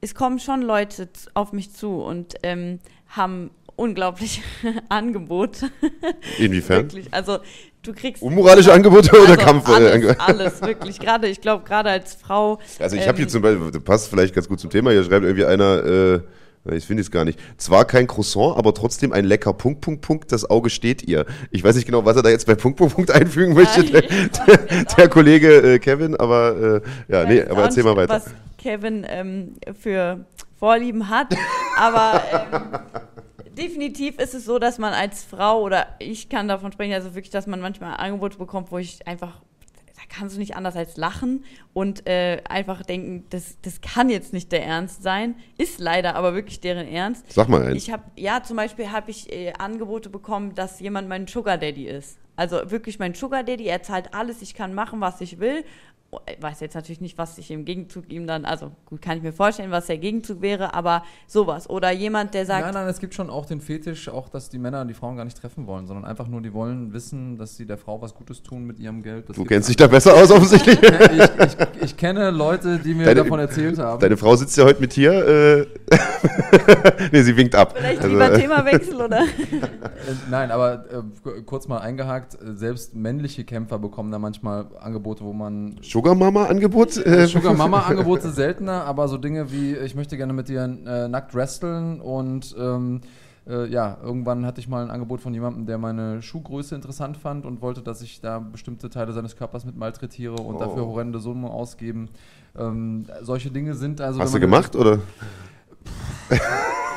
es 0.00 0.14
kommen 0.14 0.38
schon 0.38 0.62
Leute 0.62 1.08
auf 1.34 1.52
mich 1.52 1.72
zu 1.72 2.02
und 2.02 2.34
ähm, 2.42 2.80
haben 3.08 3.50
unglaublich 3.76 4.42
Angebote. 4.88 5.70
Inwiefern? 6.38 6.84
Wirklich. 6.84 7.12
Also 7.12 7.38
du 7.82 7.92
kriegst 7.92 8.22
Unmoralische 8.22 8.72
Angebote 8.72 9.10
oder 9.10 9.30
also 9.30 9.36
Kampf? 9.36 9.68
äh, 9.68 9.72
alles, 9.72 10.18
alles 10.18 10.62
wirklich. 10.62 10.98
Gerade, 10.98 11.28
ich 11.28 11.40
glaube, 11.40 11.64
gerade 11.64 11.90
als 11.90 12.14
Frau. 12.14 12.58
Also 12.78 12.96
ich 12.96 13.06
habe 13.06 13.16
hier 13.16 13.26
ähm, 13.26 13.30
zum 13.30 13.42
Beispiel, 13.42 13.80
passt 13.80 14.08
vielleicht 14.08 14.34
ganz 14.34 14.48
gut 14.48 14.60
zum 14.60 14.70
Thema, 14.70 14.90
hier 14.90 15.04
schreibt 15.04 15.24
irgendwie 15.24 15.44
einer, 15.44 15.84
äh, 15.84 16.20
ich 16.72 16.84
finde 16.84 17.02
es 17.02 17.10
gar 17.10 17.24
nicht, 17.24 17.38
zwar 17.56 17.84
kein 17.84 18.06
Croissant, 18.06 18.56
aber 18.56 18.74
trotzdem 18.74 19.12
ein 19.12 19.24
lecker 19.24 19.52
Punkt, 19.52 19.80
Punkt, 19.80 20.02
Punkt, 20.02 20.32
das 20.32 20.48
Auge 20.48 20.70
steht 20.70 21.02
ihr. 21.02 21.26
Ich 21.50 21.62
weiß 21.62 21.76
nicht 21.76 21.86
genau, 21.86 22.04
was 22.04 22.16
er 22.16 22.22
da 22.22 22.30
jetzt 22.30 22.46
bei 22.46 22.54
Punkt, 22.54 22.78
Punkt, 22.78 22.94
Punkt 22.94 23.10
einfügen 23.10 23.54
möchte, 23.54 23.84
der, 23.84 24.02
der, 24.02 24.84
der 24.84 25.08
Kollege 25.08 25.74
äh, 25.74 25.78
Kevin, 25.78 26.16
aber 26.16 26.82
äh, 27.08 27.12
ja, 27.12 27.24
nee, 27.24 27.42
aber 27.42 27.62
erzähl 27.62 27.84
mal 27.84 27.96
weiter. 27.96 28.14
Was 28.14 28.30
Kevin 28.58 29.06
ähm, 29.08 29.54
für 29.80 30.24
Vorlieben 30.58 31.08
hat. 31.08 31.34
Aber 31.78 32.22
ähm, 32.32 32.62
definitiv 33.56 34.18
ist 34.18 34.34
es 34.34 34.44
so, 34.44 34.58
dass 34.58 34.78
man 34.78 34.92
als 34.92 35.22
Frau 35.22 35.62
oder 35.62 35.86
ich 35.98 36.28
kann 36.28 36.48
davon 36.48 36.72
sprechen, 36.72 36.94
also 36.94 37.14
wirklich, 37.14 37.30
dass 37.30 37.46
man 37.46 37.60
manchmal 37.60 37.96
Angebote 37.96 38.38
bekommt, 38.38 38.72
wo 38.72 38.78
ich 38.78 39.06
einfach, 39.06 39.42
kannst 40.08 40.36
du 40.36 40.40
nicht 40.40 40.56
anders 40.56 40.76
als 40.76 40.96
lachen 40.96 41.44
und 41.72 42.06
äh, 42.06 42.42
einfach 42.48 42.82
denken, 42.82 43.24
das, 43.30 43.56
das 43.62 43.80
kann 43.80 44.08
jetzt 44.10 44.32
nicht 44.32 44.52
der 44.52 44.64
Ernst 44.64 45.02
sein. 45.02 45.36
Ist 45.58 45.78
leider 45.78 46.16
aber 46.16 46.34
wirklich 46.34 46.60
deren 46.60 46.86
Ernst. 46.86 47.32
Sag 47.32 47.48
mal 47.48 47.64
eins. 47.64 47.76
Ich 47.76 47.90
habe, 47.90 48.04
ja, 48.16 48.42
zum 48.42 48.56
Beispiel 48.56 48.90
habe 48.90 49.10
ich 49.10 49.32
äh, 49.32 49.52
Angebote 49.58 50.08
bekommen, 50.08 50.54
dass 50.54 50.80
jemand 50.80 51.08
mein 51.08 51.26
Sugar 51.26 51.58
Daddy 51.58 51.86
ist. 51.86 52.18
Also 52.36 52.70
wirklich 52.70 52.98
mein 52.98 53.14
Sugar 53.14 53.42
Daddy, 53.42 53.64
er 53.64 53.82
zahlt 53.82 54.12
alles, 54.12 54.42
ich 54.42 54.54
kann 54.54 54.74
machen, 54.74 55.00
was 55.00 55.20
ich 55.20 55.40
will. 55.40 55.64
Ich 56.34 56.42
weiß 56.42 56.60
jetzt 56.60 56.74
natürlich 56.74 57.00
nicht, 57.00 57.18
was 57.18 57.38
ich 57.38 57.50
im 57.50 57.64
Gegenzug 57.64 58.10
ihm 58.10 58.26
dann, 58.26 58.44
also 58.44 58.72
gut, 58.86 59.02
kann 59.02 59.16
ich 59.16 59.22
mir 59.22 59.32
vorstellen, 59.32 59.70
was 59.70 59.86
der 59.86 59.98
Gegenzug 59.98 60.40
wäre, 60.42 60.74
aber 60.74 61.02
sowas. 61.26 61.68
Oder 61.70 61.90
jemand, 61.92 62.34
der 62.34 62.46
sagt, 62.46 62.64
Nein, 62.64 62.74
nein, 62.74 62.88
es 62.88 63.00
gibt 63.00 63.14
schon 63.14 63.30
auch 63.30 63.46
den 63.46 63.60
Fetisch, 63.60 64.08
auch 64.08 64.28
dass 64.28 64.48
die 64.48 64.58
Männer 64.58 64.84
die 64.84 64.94
Frauen 64.94 65.16
gar 65.16 65.24
nicht 65.24 65.36
treffen 65.40 65.66
wollen, 65.66 65.86
sondern 65.86 66.04
einfach 66.04 66.28
nur, 66.28 66.40
die 66.40 66.52
wollen 66.52 66.92
wissen, 66.92 67.36
dass 67.38 67.56
sie 67.56 67.66
der 67.66 67.78
Frau 67.78 68.00
was 68.00 68.14
Gutes 68.14 68.42
tun 68.42 68.64
mit 68.64 68.78
ihrem 68.78 69.02
Geld. 69.02 69.28
Das 69.28 69.36
Du 69.36 69.44
kennst 69.44 69.68
dich 69.68 69.76
da 69.76 69.86
besser 69.86 70.14
aus 70.14 70.30
offensichtlich. 70.30 70.80
ich, 70.82 71.20
ich, 71.20 71.82
ich 71.82 71.96
kenne 71.96 72.30
Leute, 72.30 72.78
die 72.78 72.94
mir 72.94 73.04
Deine- 73.06 73.22
davon 73.22 73.38
erzählt 73.40 73.78
haben. 73.78 74.00
Deine 74.00 74.16
Frau 74.16 74.34
sitzt 74.36 74.56
ja 74.56 74.64
heute 74.64 74.80
mit 74.80 74.92
hier. 74.92 75.12
Äh, 75.12 75.66
nee, 77.12 77.22
sie 77.22 77.36
winkt 77.36 77.54
ab. 77.54 77.74
vielleicht 77.76 78.02
Also, 78.02 78.14
lieber 78.14 78.34
Themawechsel 78.34 78.96
oder? 79.00 79.20
Äh, 79.22 79.26
Nein, 80.30 80.50
aber 80.50 80.84
äh, 80.90 81.40
kurz 81.44 81.68
mal 81.68 81.78
eingehakt, 81.78 82.34
äh, 82.34 82.54
selbst 82.54 82.94
männliche 82.94 83.44
Kämpfer 83.44 83.78
bekommen 83.78 84.10
da 84.10 84.18
manchmal 84.18 84.66
Angebote, 84.80 85.24
wo 85.24 85.32
man 85.32 85.76
Sugar 86.06 86.14
Mama 86.14 86.46
Angebot? 86.46 86.96
Äh, 87.04 87.26
Sugar 87.26 87.54
Mama 87.54 87.80
Angebote 87.80 88.30
seltener, 88.30 88.84
aber 88.84 89.08
so 89.08 89.18
Dinge 89.18 89.50
wie 89.50 89.74
ich 89.74 89.96
möchte 89.96 90.16
gerne 90.16 90.32
mit 90.32 90.48
dir 90.48 90.62
äh, 90.62 91.08
nackt 91.08 91.34
wresteln 91.34 92.00
und 92.00 92.54
ähm, 92.58 93.00
äh, 93.48 93.66
ja, 93.68 93.98
irgendwann 94.02 94.46
hatte 94.46 94.60
ich 94.60 94.68
mal 94.68 94.84
ein 94.84 94.90
Angebot 94.90 95.20
von 95.20 95.34
jemandem, 95.34 95.66
der 95.66 95.78
meine 95.78 96.22
Schuhgröße 96.22 96.74
interessant 96.76 97.16
fand 97.16 97.44
und 97.44 97.60
wollte, 97.60 97.82
dass 97.82 98.02
ich 98.02 98.20
da 98.20 98.38
bestimmte 98.38 98.88
Teile 98.88 99.12
seines 99.12 99.36
Körpers 99.36 99.64
mit 99.64 99.76
malträtiere 99.76 100.34
und 100.36 100.56
Oh. 100.56 100.58
dafür 100.58 100.86
horrende 100.86 101.18
Summen 101.18 101.44
ausgeben. 101.44 102.08
Ähm, 102.56 103.06
solche 103.22 103.50
Dinge 103.50 103.74
sind 103.74 104.00
also. 104.00 104.20
Hast 104.20 104.34
du 104.34 104.40
gemacht 104.40 104.76
oder? 104.76 105.00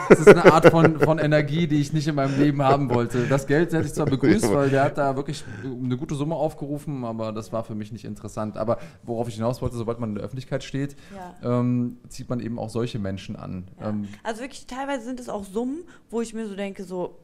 Das 0.09 0.19
ist 0.21 0.27
eine 0.27 0.51
Art 0.51 0.65
von, 0.71 0.99
von 0.99 1.19
Energie, 1.19 1.67
die 1.67 1.79
ich 1.81 1.93
nicht 1.93 2.07
in 2.07 2.15
meinem 2.15 2.35
Leben 2.39 2.63
haben 2.63 2.89
wollte. 2.89 3.27
Das 3.27 3.45
Geld 3.45 3.71
hätte 3.73 3.85
ich 3.85 3.93
zwar 3.93 4.07
begrüßt, 4.07 4.51
weil 4.51 4.71
der 4.71 4.83
hat 4.85 4.97
da 4.97 5.15
wirklich 5.15 5.43
eine 5.63 5.97
gute 5.97 6.15
Summe 6.15 6.33
aufgerufen, 6.33 7.05
aber 7.05 7.31
das 7.31 7.53
war 7.53 7.63
für 7.63 7.75
mich 7.75 7.91
nicht 7.91 8.05
interessant. 8.05 8.57
Aber 8.57 8.79
worauf 9.03 9.27
ich 9.27 9.35
hinaus 9.35 9.61
wollte, 9.61 9.75
sobald 9.75 9.99
man 9.99 10.09
in 10.09 10.15
der 10.15 10.23
Öffentlichkeit 10.23 10.63
steht, 10.63 10.95
Ja. 11.43 11.59
ähm, 11.59 11.97
zieht 12.07 12.27
man 12.27 12.39
eben 12.39 12.57
auch 12.57 12.69
solche 12.71 12.97
Menschen 12.97 13.35
an. 13.35 13.67
Ja. 13.79 13.89
Ähm, 13.89 14.07
Also 14.23 14.41
wirklich, 14.41 14.65
teilweise 14.65 15.05
sind 15.05 15.19
es 15.19 15.29
auch 15.29 15.43
Summen, 15.43 15.83
wo 16.09 16.21
ich 16.21 16.33
mir 16.33 16.47
so 16.47 16.55
denke, 16.55 16.85
so, 16.85 17.19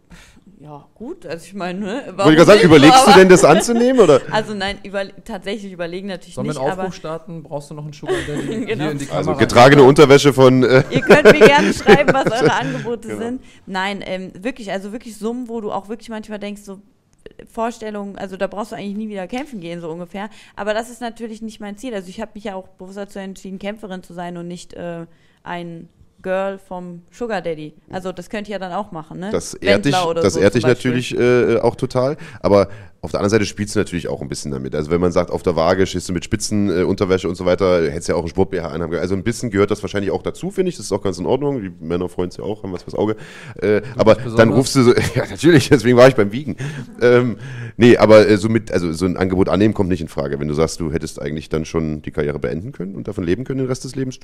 Ja, 0.60 0.86
gut, 0.96 1.26
also 1.26 1.46
ich 1.46 1.54
meine, 1.54 1.80
ne? 1.80 2.04
Wollte 2.16 2.32
ich 2.32 2.38
gerade 2.38 2.46
sagen, 2.46 2.62
überlegst 2.62 3.06
du 3.06 3.10
Aber- 3.12 3.20
denn 3.20 3.30
das 3.30 3.44
anzunehmen? 3.44 4.00
Oder? 4.00 4.22
Also 4.32 4.54
nein, 4.54 4.78
über, 4.84 5.04
tatsächlich 5.26 5.72
überlegen 5.74 6.08
natürlich 6.08 6.36
Sollen 6.36 6.48
wir 6.48 6.54
nicht, 6.54 6.62
einen 6.62 6.72
aber 6.72 6.82
Aufruf 6.84 6.96
starten? 6.96 7.44
Brauchst 7.44 7.70
du 7.70 7.74
noch 7.76 7.84
einen 7.84 7.94
Sugar 7.94 8.16
Daddy? 8.26 8.66
Genau. 8.66 8.66
Hier 8.84 8.92
in 8.92 8.98
die 8.98 9.10
Also 9.10 9.34
getragene 9.36 9.84
Unterwäsche 9.84 10.32
von. 10.34 10.64
Äh, 10.64 10.84
Ihr 10.92 11.02
könnt 11.02 11.26
mir 11.26 11.46
gerne 11.46 11.74
schreiben, 11.74 12.14
was 12.14 12.32
eure 12.32 12.54
Angebote 12.54 13.10
Genau. 13.10 13.20
sind. 13.22 13.42
Nein, 13.66 14.02
ähm, 14.06 14.32
wirklich, 14.42 14.72
also 14.72 14.92
wirklich 14.94 15.18
Summen, 15.18 15.50
wo 15.50 15.60
du 15.62 15.72
auch 15.72 15.90
wirklich 15.90 16.08
manchmal 16.10 16.40
denkst, 16.40 16.62
so 16.62 16.74
äh, 17.38 17.46
Vorstellungen, 17.52 18.18
also 18.18 18.38
da 18.38 18.48
brauchst 18.48 18.72
du 18.72 18.76
eigentlich 18.78 18.96
nie 18.96 19.10
wieder 19.10 19.28
kämpfen 19.28 19.60
gehen, 19.60 19.82
so 19.82 19.90
ungefähr. 19.90 20.30
Aber 20.56 20.74
das 20.74 20.90
ist 20.90 21.02
natürlich 21.02 21.42
nicht 21.42 21.60
mein 21.60 21.78
Ziel. 21.78 21.94
Also 21.94 22.08
ich 22.08 22.22
habe 22.22 22.32
mich 22.34 22.46
ja 22.46 22.56
auch 22.56 22.70
bewusst 22.70 22.98
dazu 22.98 23.20
entschieden, 23.20 23.60
Kämpferin 23.60 24.04
zu 24.04 24.14
sein 24.14 24.38
und 24.38 24.48
nicht 24.48 24.74
äh, 24.74 25.06
ein 25.44 25.90
Girl 26.26 26.58
vom 26.58 27.04
Sugar 27.12 27.40
Daddy. 27.40 27.76
Also 27.92 28.12
das 28.12 28.32
könnt 28.32 28.48
ihr 28.48 28.54
ja 28.54 28.60
dann 28.60 28.74
auch 28.74 28.92
machen, 28.92 29.20
ne? 29.20 29.30
Das 29.32 29.54
ehrt 29.54 29.86
dich, 29.86 29.94
das 29.94 30.34
so 30.34 30.40
ehrt 30.40 30.56
dich 30.56 30.66
natürlich 30.66 31.16
äh, 31.16 31.60
auch 31.60 31.76
total. 31.76 32.18
Aber 32.40 32.68
auf 33.02 33.12
der 33.12 33.20
anderen 33.20 33.30
Seite 33.30 33.46
spielst 33.46 33.76
du 33.76 33.80
natürlich 33.80 34.08
auch 34.08 34.24
ein 34.24 34.28
bisschen 34.28 34.52
damit. 34.52 34.74
Also 34.74 34.90
wenn 34.90 35.00
man 35.00 35.12
sagt, 35.12 35.30
auf 35.30 35.44
der 35.44 35.56
Waage 35.56 35.86
stehst 35.86 36.10
du 36.10 36.14
mit 36.14 36.26
Spitzenunterwäsche 36.26 36.82
äh, 36.82 36.90
Unterwäsche 36.90 37.30
und 37.30 37.36
so 37.36 37.46
weiter, 37.46 37.84
hättest 37.92 38.10
ja 38.10 38.16
auch 38.16 38.22
einen 38.22 38.30
Sport 38.30 38.50
BH 38.50 38.70
anhaben 38.70 38.90
können. 38.90 39.02
Also 39.02 39.14
ein 39.14 39.24
bisschen 39.24 39.52
gehört 39.52 39.70
das 39.70 39.84
wahrscheinlich 39.84 40.10
auch 40.10 40.24
dazu, 40.24 40.50
finde 40.50 40.70
ich. 40.70 40.78
Das 40.78 40.88
ist 40.88 40.92
auch 40.92 41.04
ganz 41.04 41.20
in 41.20 41.28
Ordnung. 41.28 41.62
Die 41.62 41.72
Männer 41.80 42.10
freuen 42.10 42.32
sich 42.32 42.40
ja 42.40 42.44
auch, 42.44 42.64
haben 42.64 42.74
was 42.74 42.82
fürs 42.82 42.96
Auge. 42.96 43.16
Äh, 43.62 43.84
aber 43.96 44.16
dann 44.16 44.52
rufst 44.52 44.76
du 44.76 44.82
so, 44.82 44.94
ja 45.16 45.28
natürlich, 45.30 45.70
deswegen 45.70 45.96
war 45.96 46.08
ich 46.08 46.16
beim 46.16 46.32
Wiegen. 46.32 46.56
ähm, 47.00 47.38
nee, 47.78 47.98
aber 47.98 48.28
äh, 48.28 48.38
so 48.38 48.50
mit, 48.50 48.72
also 48.72 48.92
so 48.92 49.06
ein 49.06 49.16
Angebot 49.16 49.50
annehmen 49.50 49.76
kommt 49.76 49.90
nicht 49.90 50.02
in 50.02 50.08
Frage. 50.08 50.40
Wenn 50.40 50.48
du 50.48 50.56
sagst, 50.56 50.80
du 50.80 50.92
hättest 50.92 51.22
eigentlich 51.22 51.50
dann 51.50 51.66
schon 51.66 52.02
die 52.02 52.10
Karriere 52.10 52.40
beenden 52.40 52.72
können 52.72 52.96
und 52.96 53.08
davon 53.08 53.24
leben 53.24 53.44
können 53.44 53.60
den 53.60 53.68
Rest 53.68 53.84
des 53.84 53.96
Lebens. 53.96 54.20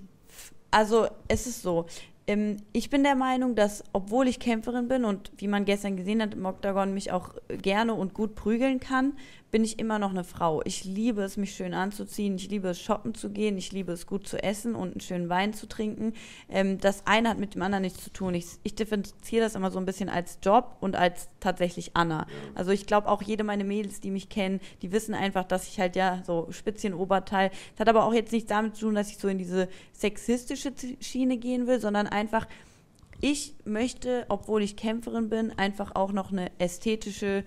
Also 0.71 1.09
es 1.27 1.47
ist 1.47 1.61
so. 1.61 1.85
Ähm, 2.27 2.57
ich 2.73 2.89
bin 2.89 3.03
der 3.03 3.15
Meinung, 3.15 3.55
dass 3.55 3.83
obwohl 3.93 4.27
ich 4.27 4.39
Kämpferin 4.39 4.87
bin 4.87 5.05
und 5.05 5.31
wie 5.37 5.47
man 5.47 5.65
gestern 5.65 5.97
gesehen 5.97 6.21
hat 6.21 6.33
im 6.33 6.45
Octagon 6.45 6.93
mich 6.93 7.11
auch 7.11 7.35
gerne 7.61 7.93
und 7.93 8.13
gut 8.13 8.35
prügeln 8.35 8.79
kann, 8.79 9.13
bin 9.51 9.63
ich 9.63 9.77
immer 9.79 9.99
noch 9.99 10.11
eine 10.11 10.23
Frau. 10.23 10.61
Ich 10.63 10.85
liebe 10.85 11.21
es, 11.21 11.37
mich 11.37 11.53
schön 11.53 11.73
anzuziehen. 11.73 12.35
Ich 12.35 12.49
liebe 12.49 12.69
es, 12.69 12.81
shoppen 12.81 13.13
zu 13.13 13.29
gehen. 13.29 13.57
Ich 13.57 13.71
liebe 13.71 13.91
es, 13.91 14.07
gut 14.07 14.27
zu 14.27 14.41
essen 14.41 14.75
und 14.75 14.91
einen 14.91 15.01
schönen 15.01 15.29
Wein 15.29 15.53
zu 15.53 15.67
trinken. 15.67 16.13
Ähm, 16.49 16.79
das 16.79 17.05
eine 17.05 17.29
hat 17.29 17.37
mit 17.37 17.53
dem 17.53 17.61
anderen 17.61 17.83
nichts 17.83 18.03
zu 18.03 18.11
tun. 18.11 18.33
Ich, 18.33 18.45
ich 18.63 18.75
differenziere 18.75 19.43
das 19.43 19.55
immer 19.55 19.69
so 19.69 19.77
ein 19.77 19.85
bisschen 19.85 20.09
als 20.09 20.39
Job 20.41 20.77
und 20.79 20.95
als 20.95 21.27
tatsächlich 21.39 21.91
Anna. 21.95 22.25
Also 22.55 22.71
ich 22.71 22.85
glaube 22.85 23.09
auch 23.09 23.21
jede 23.21 23.43
meine 23.43 23.65
Mädels, 23.65 23.99
die 23.99 24.11
mich 24.11 24.29
kennen, 24.29 24.61
die 24.81 24.91
wissen 24.91 25.13
einfach, 25.13 25.43
dass 25.43 25.67
ich 25.67 25.79
halt 25.79 25.95
ja 25.95 26.21
so 26.25 26.47
Spitzchen 26.51 26.93
Oberteil. 26.93 27.49
Das 27.73 27.81
hat 27.81 27.89
aber 27.89 28.05
auch 28.05 28.13
jetzt 28.13 28.31
nichts 28.31 28.49
damit 28.49 28.75
zu 28.75 28.85
tun, 28.85 28.95
dass 28.95 29.09
ich 29.09 29.17
so 29.17 29.27
in 29.27 29.37
diese 29.37 29.67
sexistische 29.91 30.71
Schiene 31.01 31.37
gehen 31.37 31.67
will, 31.67 31.79
sondern 31.79 32.07
einfach 32.11 32.47
ich 33.21 33.53
möchte, 33.65 34.25
obwohl 34.29 34.63
ich 34.63 34.75
Kämpferin 34.75 35.29
bin, 35.29 35.57
einfach 35.57 35.91
auch 35.93 36.11
noch 36.11 36.31
eine 36.31 36.49
ästhetische 36.57 37.43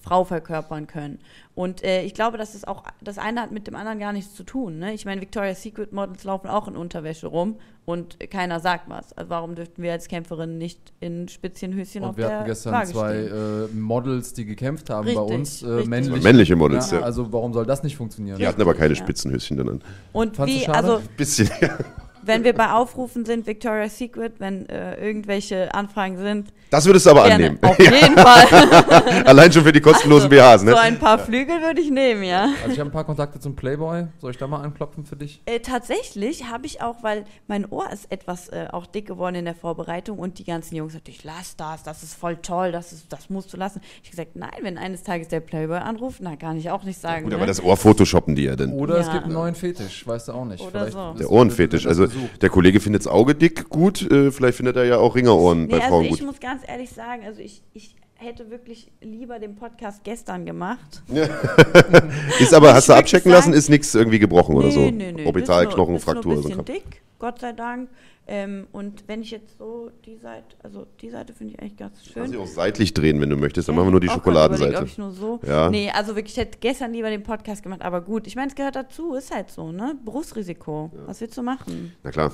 Frau 0.00 0.24
verkörpern 0.24 0.86
können. 0.86 1.18
Und 1.54 1.84
äh, 1.84 2.02
ich 2.02 2.14
glaube, 2.14 2.38
dass 2.38 2.54
es 2.54 2.64
auch 2.64 2.82
das 3.02 3.18
eine 3.18 3.42
hat 3.42 3.52
mit 3.52 3.66
dem 3.66 3.76
anderen 3.76 3.98
gar 3.98 4.12
nichts 4.12 4.34
zu 4.34 4.42
tun. 4.42 4.78
Ne? 4.78 4.94
Ich 4.94 5.04
meine, 5.04 5.20
Victoria's 5.20 5.62
Secret 5.62 5.92
Models 5.92 6.24
laufen 6.24 6.48
auch 6.48 6.66
in 6.66 6.76
Unterwäsche 6.76 7.26
rum 7.26 7.56
und 7.84 8.18
keiner 8.30 8.58
sagt 8.58 8.88
was. 8.88 9.12
Also 9.12 9.30
warum 9.30 9.54
dürften 9.54 9.82
wir 9.82 9.92
als 9.92 10.08
Kämpferin 10.08 10.58
nicht 10.58 10.92
in 11.00 11.28
Spitzchenhöschen 11.28 12.02
auf 12.02 12.10
Und 12.10 12.16
wir 12.16 12.26
der 12.26 12.38
hatten 12.38 12.46
gestern 12.46 12.72
Waage 12.72 12.90
zwei 12.90 13.16
äh, 13.16 13.68
Models, 13.74 14.32
die 14.32 14.46
gekämpft 14.46 14.90
haben 14.90 15.04
bei 15.14 15.20
Richtig, 15.20 15.36
uns. 15.38 15.62
Äh, 15.62 15.84
männliche. 15.84 16.22
Männliche 16.22 16.56
Models, 16.56 16.90
ja. 16.90 17.00
Also 17.00 17.32
warum 17.32 17.52
soll 17.52 17.66
das 17.66 17.82
nicht 17.82 17.96
funktionieren? 17.96 18.38
Die 18.38 18.46
hatten 18.46 18.60
aber 18.60 18.74
keine 18.74 18.94
Ja. 18.94 19.00
Spitzenhöschen 19.00 19.58
dann 19.58 19.68
an. 19.68 19.82
Und 20.12 20.36
Fandst 20.36 20.54
wie, 20.56 20.60
schade? 20.64 20.78
also 20.78 21.02
Bisschen, 21.16 21.50
ja. 21.60 21.78
wenn 22.22 22.44
wir 22.44 22.52
bei 22.54 22.70
Aufrufen 22.72 23.24
sind, 23.24 23.46
Victoria's 23.46 23.98
Secret, 23.98 24.34
wenn 24.38 24.68
äh, 24.68 24.94
irgendwelche 25.04 25.72
Anfragen 25.74 26.18
sind, 26.18 26.48
Das 26.70 26.86
würdest 26.86 27.06
du 27.06 27.10
aber 27.10 27.24
gerne. 27.24 27.34
annehmen. 27.46 27.58
Auf 27.62 27.78
jeden 27.80 28.16
Fall. 28.16 29.24
Allein 29.26 29.52
schon 29.52 29.62
für 29.64 29.72
die 29.72 29.80
kostenlosen 29.80 30.28
BHs, 30.30 30.62
ne? 30.62 30.70
So 30.72 30.76
ein 30.76 30.98
paar 30.98 31.18
Flügel 31.18 31.60
würde 31.60 31.80
ich 31.80 31.90
nehmen, 31.90 32.22
ja. 32.24 32.48
Also 32.62 32.72
ich 32.74 32.78
habe 32.80 32.90
ein 32.90 32.92
paar 32.92 33.04
Kontakte 33.04 33.38
zum 33.40 33.54
Playboy. 33.56 34.06
Soll 34.20 34.30
ich 34.30 34.38
da 34.38 34.46
mal 34.46 34.60
anklopfen 34.62 35.04
für 35.04 35.16
dich? 35.16 35.42
Äh, 35.46 35.60
tatsächlich 35.60 36.50
habe 36.50 36.66
ich 36.66 36.80
auch, 36.82 37.02
weil 37.02 37.24
mein 37.46 37.66
Ohr 37.70 37.90
ist 37.92 38.10
etwas 38.10 38.48
äh, 38.48 38.66
auch 38.72 38.86
dick 38.86 39.06
geworden 39.06 39.34
in 39.36 39.44
der 39.44 39.54
Vorbereitung 39.54 40.18
und 40.18 40.38
die 40.38 40.44
ganzen 40.44 40.76
Jungs 40.76 40.94
natürlich, 40.94 41.24
lass 41.24 41.56
das, 41.56 41.82
das 41.82 42.02
ist 42.02 42.14
voll 42.14 42.36
toll, 42.36 42.72
das, 42.72 42.92
ist, 42.92 43.12
das 43.12 43.28
musst 43.30 43.52
du 43.52 43.56
lassen. 43.56 43.80
Ich 44.02 44.08
habe 44.10 44.16
gesagt, 44.24 44.36
nein, 44.36 44.50
wenn 44.62 44.78
eines 44.78 45.02
Tages 45.02 45.28
der 45.28 45.40
Playboy 45.40 45.78
anruft, 45.78 46.24
dann 46.24 46.38
kann 46.38 46.56
ich 46.56 46.70
auch 46.70 46.84
nicht 46.84 47.00
sagen. 47.00 47.24
Gut, 47.24 47.30
ne? 47.32 47.36
aber 47.36 47.46
das 47.46 47.62
Ohr 47.62 47.76
photoshoppen 47.76 48.34
die 48.34 48.44
ja 48.44 48.56
dann. 48.56 48.72
Oder 48.72 48.98
es 48.98 49.06
Ja. 49.06 49.12
gibt 49.14 49.24
einen 49.24 49.34
neuen 49.34 49.54
Fetisch, 49.54 50.06
weißt 50.06 50.28
du 50.28 50.32
auch 50.32 50.44
nicht. 50.44 50.60
Oder 50.62 50.70
Vielleicht 50.70 50.92
so. 50.92 51.14
Der 51.18 51.30
Ohrenfetisch. 51.30 51.86
Also 51.86 52.06
der 52.40 52.48
Kollege 52.50 52.80
findet 52.80 53.02
das 53.02 53.06
Auge 53.12 53.34
dick 53.34 53.68
gut, 53.68 54.02
äh, 54.10 54.30
vielleicht 54.30 54.56
findet 54.56 54.76
er 54.76 54.84
ja 54.84 54.98
auch 54.98 55.14
Ringerohren 55.14 55.62
nee, 55.64 55.68
bei 55.72 55.76
also 55.76 55.88
Frauen 55.88 56.04
ich 56.04 56.10
gut. 56.10 56.22
muss 56.22 56.40
ganz 56.40 56.62
ehrlich 56.66 56.90
sagen, 56.90 57.24
also 57.24 57.40
ich, 57.40 57.62
ich 57.74 57.96
hätte 58.14 58.50
wirklich 58.50 58.90
lieber 59.00 59.38
den 59.38 59.56
Podcast 59.56 60.04
gestern 60.04 60.46
gemacht. 60.46 61.02
Ist 62.38 62.54
aber, 62.54 62.68
Ich 62.70 62.74
hast 62.74 62.88
du 62.88 62.92
abchecken 62.94 63.30
sagen- 63.32 63.50
lassen, 63.50 63.52
ist 63.52 63.68
nichts 63.68 63.94
irgendwie 63.94 64.18
gebrochen 64.18 64.54
oder 64.54 64.70
so. 64.70 64.80
Nee, 64.80 64.90
nee, 64.92 65.12
nee. 65.12 65.26
Orbitalknochenfraktur 65.26 66.36
so. 66.36 66.42
nur, 66.42 66.42
Kram. 66.42 66.50
nur 66.56 66.60
ein 66.60 66.64
bisschen 66.64 66.84
dick, 66.90 67.02
Gott 67.18 67.40
sei 67.40 67.52
Dank. 67.52 67.88
Ähm, 68.26 68.68
und 68.70 69.08
wenn 69.08 69.22
ich 69.22 69.32
jetzt 69.32 69.58
so 69.58 69.90
die 70.04 70.16
Seite, 70.16 70.56
also 70.62 70.86
die 71.00 71.10
Seite 71.10 71.32
finde 71.32 71.54
ich 71.54 71.60
eigentlich 71.60 71.76
ganz 71.76 71.94
Kannst 71.96 72.12
schön. 72.12 72.30
dich 72.30 72.40
auch 72.40 72.46
seitlich 72.46 72.94
drehen, 72.94 73.20
wenn 73.20 73.30
du 73.30 73.36
möchtest. 73.36 73.68
Dann 73.68 73.74
machen 73.74 73.88
wir 73.88 73.90
nur 73.90 74.00
die 74.00 74.06
überlegt, 74.06 74.24
Schokoladenseite. 74.24 74.78
Ob 74.78 74.86
ich 74.86 74.98
nur 74.98 75.10
so. 75.10 75.40
Ja. 75.44 75.68
Nee, 75.70 75.90
also 75.90 76.14
wirklich, 76.14 76.34
ich 76.34 76.38
hätte 76.38 76.58
gestern 76.60 76.92
lieber 76.92 77.10
den 77.10 77.24
Podcast 77.24 77.62
gemacht, 77.62 77.82
aber 77.82 78.00
gut. 78.00 78.26
Ich 78.28 78.36
meine, 78.36 78.48
es 78.48 78.54
gehört 78.54 78.76
dazu, 78.76 79.14
ist 79.14 79.34
halt 79.34 79.50
so, 79.50 79.72
ne? 79.72 79.96
Berufsrisiko. 80.04 80.92
Was 81.06 81.20
willst 81.20 81.36
du 81.36 81.42
machen? 81.42 81.92
Na 82.04 82.10
klar. 82.10 82.30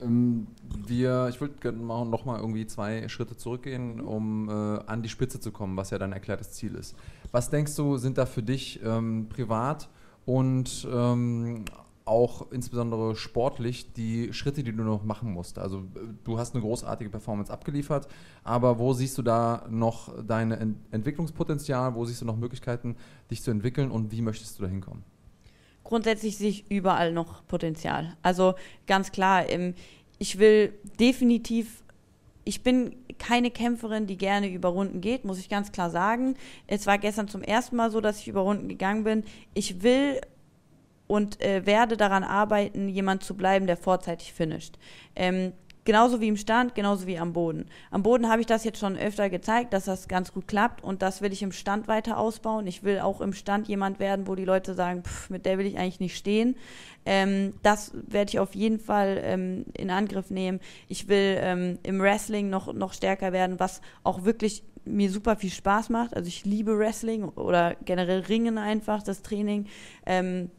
Ähm, 0.00 0.46
wir, 0.86 1.28
ich 1.28 1.40
würde 1.40 1.54
gerne 1.60 1.78
mal 1.78 2.04
noch 2.04 2.24
mal 2.24 2.38
irgendwie 2.38 2.66
zwei 2.66 3.08
Schritte 3.08 3.36
zurückgehen, 3.36 4.00
um 4.00 4.48
äh, 4.48 4.52
an 4.86 5.02
die 5.02 5.08
Spitze 5.08 5.40
zu 5.40 5.50
kommen, 5.50 5.76
was 5.76 5.90
ja 5.90 5.98
dein 5.98 6.12
erklärtes 6.12 6.52
Ziel 6.52 6.74
ist. 6.76 6.94
Was 7.32 7.50
denkst 7.50 7.74
du, 7.76 7.96
sind 7.96 8.16
da 8.16 8.26
für 8.26 8.42
dich 8.42 8.80
ähm, 8.84 9.26
privat 9.28 9.88
und 10.24 10.86
ähm, 10.92 11.64
auch 12.12 12.52
insbesondere 12.52 13.16
sportlich 13.16 13.92
die 13.94 14.32
Schritte, 14.34 14.62
die 14.62 14.72
du 14.72 14.82
noch 14.82 15.02
machen 15.02 15.32
musst? 15.32 15.58
Also 15.58 15.78
äh, 15.78 16.00
du 16.24 16.38
hast 16.38 16.54
eine 16.54 16.62
großartige 16.62 17.10
Performance 17.10 17.50
abgeliefert, 17.50 18.06
aber 18.44 18.78
wo 18.78 18.92
siehst 18.92 19.16
du 19.16 19.22
da 19.22 19.66
noch 19.70 20.12
dein 20.22 20.52
Ent 20.52 20.76
Entwicklungspotenzial? 20.90 21.94
Wo 21.94 22.04
siehst 22.04 22.20
du 22.20 22.26
noch 22.26 22.36
Möglichkeiten, 22.36 22.96
dich 23.30 23.42
zu 23.42 23.50
entwickeln 23.50 23.90
und 23.90 24.12
wie 24.12 24.20
möchtest 24.20 24.58
du 24.58 24.64
da 24.64 24.68
hinkommen? 24.68 25.02
Grundsätzlich 25.84 26.36
sehe 26.36 26.50
ich 26.50 26.70
überall 26.70 27.12
noch 27.12 27.46
Potenzial. 27.46 28.16
Also 28.22 28.54
ganz 28.86 29.10
klar, 29.10 29.48
ähm, 29.48 29.74
ich 30.18 30.38
will 30.38 30.74
definitiv 31.00 31.82
ich 32.44 32.62
bin 32.62 32.96
keine 33.18 33.50
Kämpferin, 33.50 34.06
die 34.06 34.16
gerne 34.18 34.48
über 34.52 34.70
Runden 34.70 35.00
geht, 35.00 35.24
muss 35.24 35.38
ich 35.38 35.48
ganz 35.48 35.70
klar 35.70 35.90
sagen. 35.90 36.34
Es 36.66 36.86
war 36.86 36.98
gestern 36.98 37.28
zum 37.28 37.42
ersten 37.42 37.76
Mal 37.76 37.90
so, 37.90 38.00
dass 38.00 38.18
ich 38.18 38.28
über 38.28 38.40
Runden 38.40 38.68
gegangen 38.68 39.04
bin. 39.04 39.24
Ich 39.54 39.82
will 39.82 40.20
und 41.06 41.40
äh, 41.42 41.66
werde 41.66 41.96
daran 41.96 42.24
arbeiten, 42.24 42.88
jemand 42.88 43.22
zu 43.22 43.36
bleiben, 43.36 43.66
der 43.66 43.76
vorzeitig 43.76 44.32
finisht. 44.32 44.78
Ähm, 45.14 45.52
genauso 45.84 46.20
wie 46.20 46.28
im 46.28 46.36
Stand, 46.36 46.74
genauso 46.74 47.06
wie 47.06 47.18
am 47.18 47.32
Boden. 47.32 47.66
Am 47.90 48.02
Boden 48.02 48.28
habe 48.28 48.40
ich 48.40 48.46
das 48.46 48.64
jetzt 48.64 48.78
schon 48.78 48.96
öfter 48.96 49.28
gezeigt, 49.30 49.72
dass 49.72 49.84
das 49.84 50.08
ganz 50.08 50.32
gut 50.32 50.46
klappt 50.46 50.82
und 50.82 51.02
das 51.02 51.22
will 51.22 51.32
ich 51.32 51.42
im 51.42 51.52
Stand 51.52 51.88
weiter 51.88 52.18
ausbauen. 52.18 52.66
Ich 52.66 52.82
will 52.82 53.00
auch 53.00 53.20
im 53.20 53.32
Stand 53.32 53.68
jemand 53.68 53.98
werden, 53.98 54.26
wo 54.26 54.34
die 54.34 54.44
Leute 54.44 54.74
sagen, 54.74 55.02
pff, 55.02 55.30
mit 55.30 55.44
der 55.44 55.58
will 55.58 55.66
ich 55.66 55.78
eigentlich 55.78 56.00
nicht 56.00 56.16
stehen. 56.16 56.56
Ähm, 57.04 57.54
das 57.62 57.92
werde 57.94 58.30
ich 58.30 58.38
auf 58.38 58.54
jeden 58.54 58.78
Fall 58.78 59.20
ähm, 59.22 59.64
in 59.76 59.90
Angriff 59.90 60.30
nehmen. 60.30 60.60
Ich 60.88 61.08
will 61.08 61.36
ähm, 61.40 61.78
im 61.82 62.00
Wrestling 62.00 62.48
noch, 62.48 62.72
noch 62.72 62.92
stärker 62.92 63.32
werden, 63.32 63.58
was 63.58 63.80
auch 64.04 64.24
wirklich 64.24 64.62
mir 64.84 65.10
super 65.10 65.36
viel 65.36 65.50
Spaß 65.50 65.90
macht. 65.90 66.14
Also 66.16 66.28
ich 66.28 66.44
liebe 66.44 66.78
Wrestling 66.78 67.24
oder 67.24 67.76
generell 67.84 68.20
Ringen 68.20 68.58
einfach, 68.58 69.02
das 69.02 69.22
Training. 69.22 69.66
Ähm, 70.06 70.50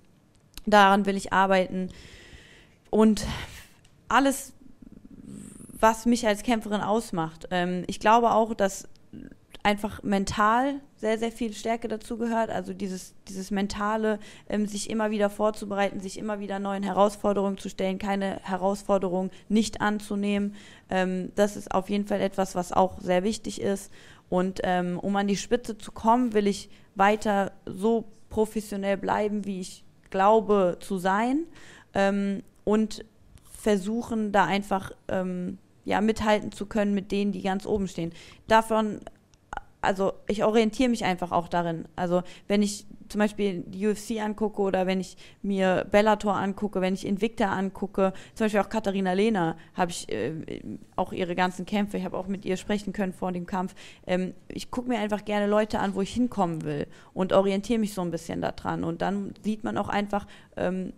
daran 0.66 1.06
will 1.06 1.18
ich 1.18 1.34
arbeiten. 1.34 1.90
Und 2.90 3.26
alles, 4.08 4.54
was 5.80 6.06
mich 6.06 6.28
als 6.28 6.44
Kämpferin 6.44 6.82
ausmacht. 6.82 7.48
Ähm, 7.52 7.84
ich 7.88 8.00
glaube 8.00 8.32
auch, 8.32 8.54
dass 8.54 8.88
einfach 9.64 10.04
mental 10.04 10.82
sehr, 10.98 11.18
sehr 11.18 11.32
viel 11.32 11.54
Stärke 11.54 11.88
dazu 11.88 12.18
gehört. 12.18 12.50
Also 12.50 12.74
dieses, 12.74 13.16
dieses 13.28 13.50
mentale, 13.50 14.20
ähm, 14.50 14.68
sich 14.68 14.90
immer 14.90 15.10
wieder 15.10 15.30
vorzubereiten, 15.30 16.00
sich 16.00 16.20
immer 16.20 16.40
wieder 16.40 16.60
neuen 16.60 16.84
Herausforderungen 16.84 17.58
zu 17.58 17.70
stellen, 17.70 17.98
keine 17.98 18.40
Herausforderung 18.44 19.32
nicht 19.50 19.82
anzunehmen. 19.82 20.56
Ähm, 20.90 21.32
das 21.36 21.56
ist 21.56 21.74
auf 21.74 21.90
jeden 21.90 22.06
Fall 22.06 22.22
etwas, 22.22 22.56
was 22.56 22.72
auch 22.72 23.00
sehr 23.00 23.24
wichtig 23.24 23.62
ist. 23.62 23.92
Und 24.30 24.60
ähm, 24.64 25.00
um 25.00 25.16
an 25.16 25.28
die 25.28 25.38
Spitze 25.38 25.78
zu 25.78 25.92
kommen, 25.92 26.34
will 26.34 26.48
ich 26.48 26.70
weiter 26.96 27.52
so 27.66 28.06
professionell 28.30 28.98
bleiben, 28.98 29.46
wie 29.46 29.62
ich 29.62 29.84
glaube 30.14 30.78
zu 30.80 30.98
sein. 30.98 31.44
Ähm, 31.94 32.44
und 32.64 33.04
versuchen, 33.64 34.32
da 34.32 34.46
einfach 34.46 34.92
ähm, 35.08 35.58
ja, 35.86 36.02
mithalten 36.02 36.52
zu 36.52 36.66
können 36.66 36.94
mit 36.94 37.12
denen, 37.12 37.32
die 37.32 37.42
ganz 37.42 37.66
oben 37.66 37.88
stehen. 37.88 38.14
Davon, 38.48 39.00
also 39.82 40.14
ich 40.28 40.44
orientiere 40.44 40.90
mich 40.90 41.06
einfach 41.06 41.32
auch 41.32 41.48
darin. 41.48 41.86
Also 41.96 42.24
wenn 42.48 42.62
ich 42.62 42.86
zum 43.14 43.20
Beispiel 43.20 43.64
die 43.68 43.88
UFC 43.88 44.20
angucke 44.20 44.60
oder 44.60 44.88
wenn 44.88 45.00
ich 45.00 45.18
mir 45.44 45.86
Bellator 45.92 46.36
angucke, 46.36 46.82
wenn 46.82 46.96
ich 46.96 47.06
Invicta 47.06 47.46
angucke, 47.54 48.12
zum 48.34 48.46
Beispiel 48.46 48.60
auch 48.60 48.70
Katharina 48.70 49.14
Lehner, 49.14 49.56
habe 49.76 49.92
ich 49.92 50.12
äh, 50.12 50.34
auch 50.96 51.14
ihre 51.14 51.36
ganzen 51.36 51.68
Kämpfe, 51.68 51.98
ich 51.98 52.06
habe 52.06 52.18
auch 52.18 52.26
mit 52.26 52.44
ihr 52.44 52.58
sprechen 52.58 52.92
können 52.92 53.14
vor 53.14 53.32
dem 53.32 53.46
Kampf. 53.46 53.76
Ähm, 54.08 54.34
ich 54.48 54.72
gucke 54.72 54.90
mir 54.90 54.98
einfach 54.98 55.26
gerne 55.26 55.46
Leute 55.46 55.78
an, 55.78 55.94
wo 55.94 56.02
ich 56.02 56.12
hinkommen 56.12 56.64
will 56.64 56.88
und 57.14 57.34
orientiere 57.34 57.78
mich 57.78 57.94
so 57.94 58.02
ein 58.02 58.10
bisschen 58.10 58.42
daran. 58.42 58.84
Und 58.84 59.04
dann 59.04 59.36
sieht 59.44 59.64
man 59.64 59.78
auch 59.78 59.90
einfach, 59.90 60.26
ähm, 60.58 60.94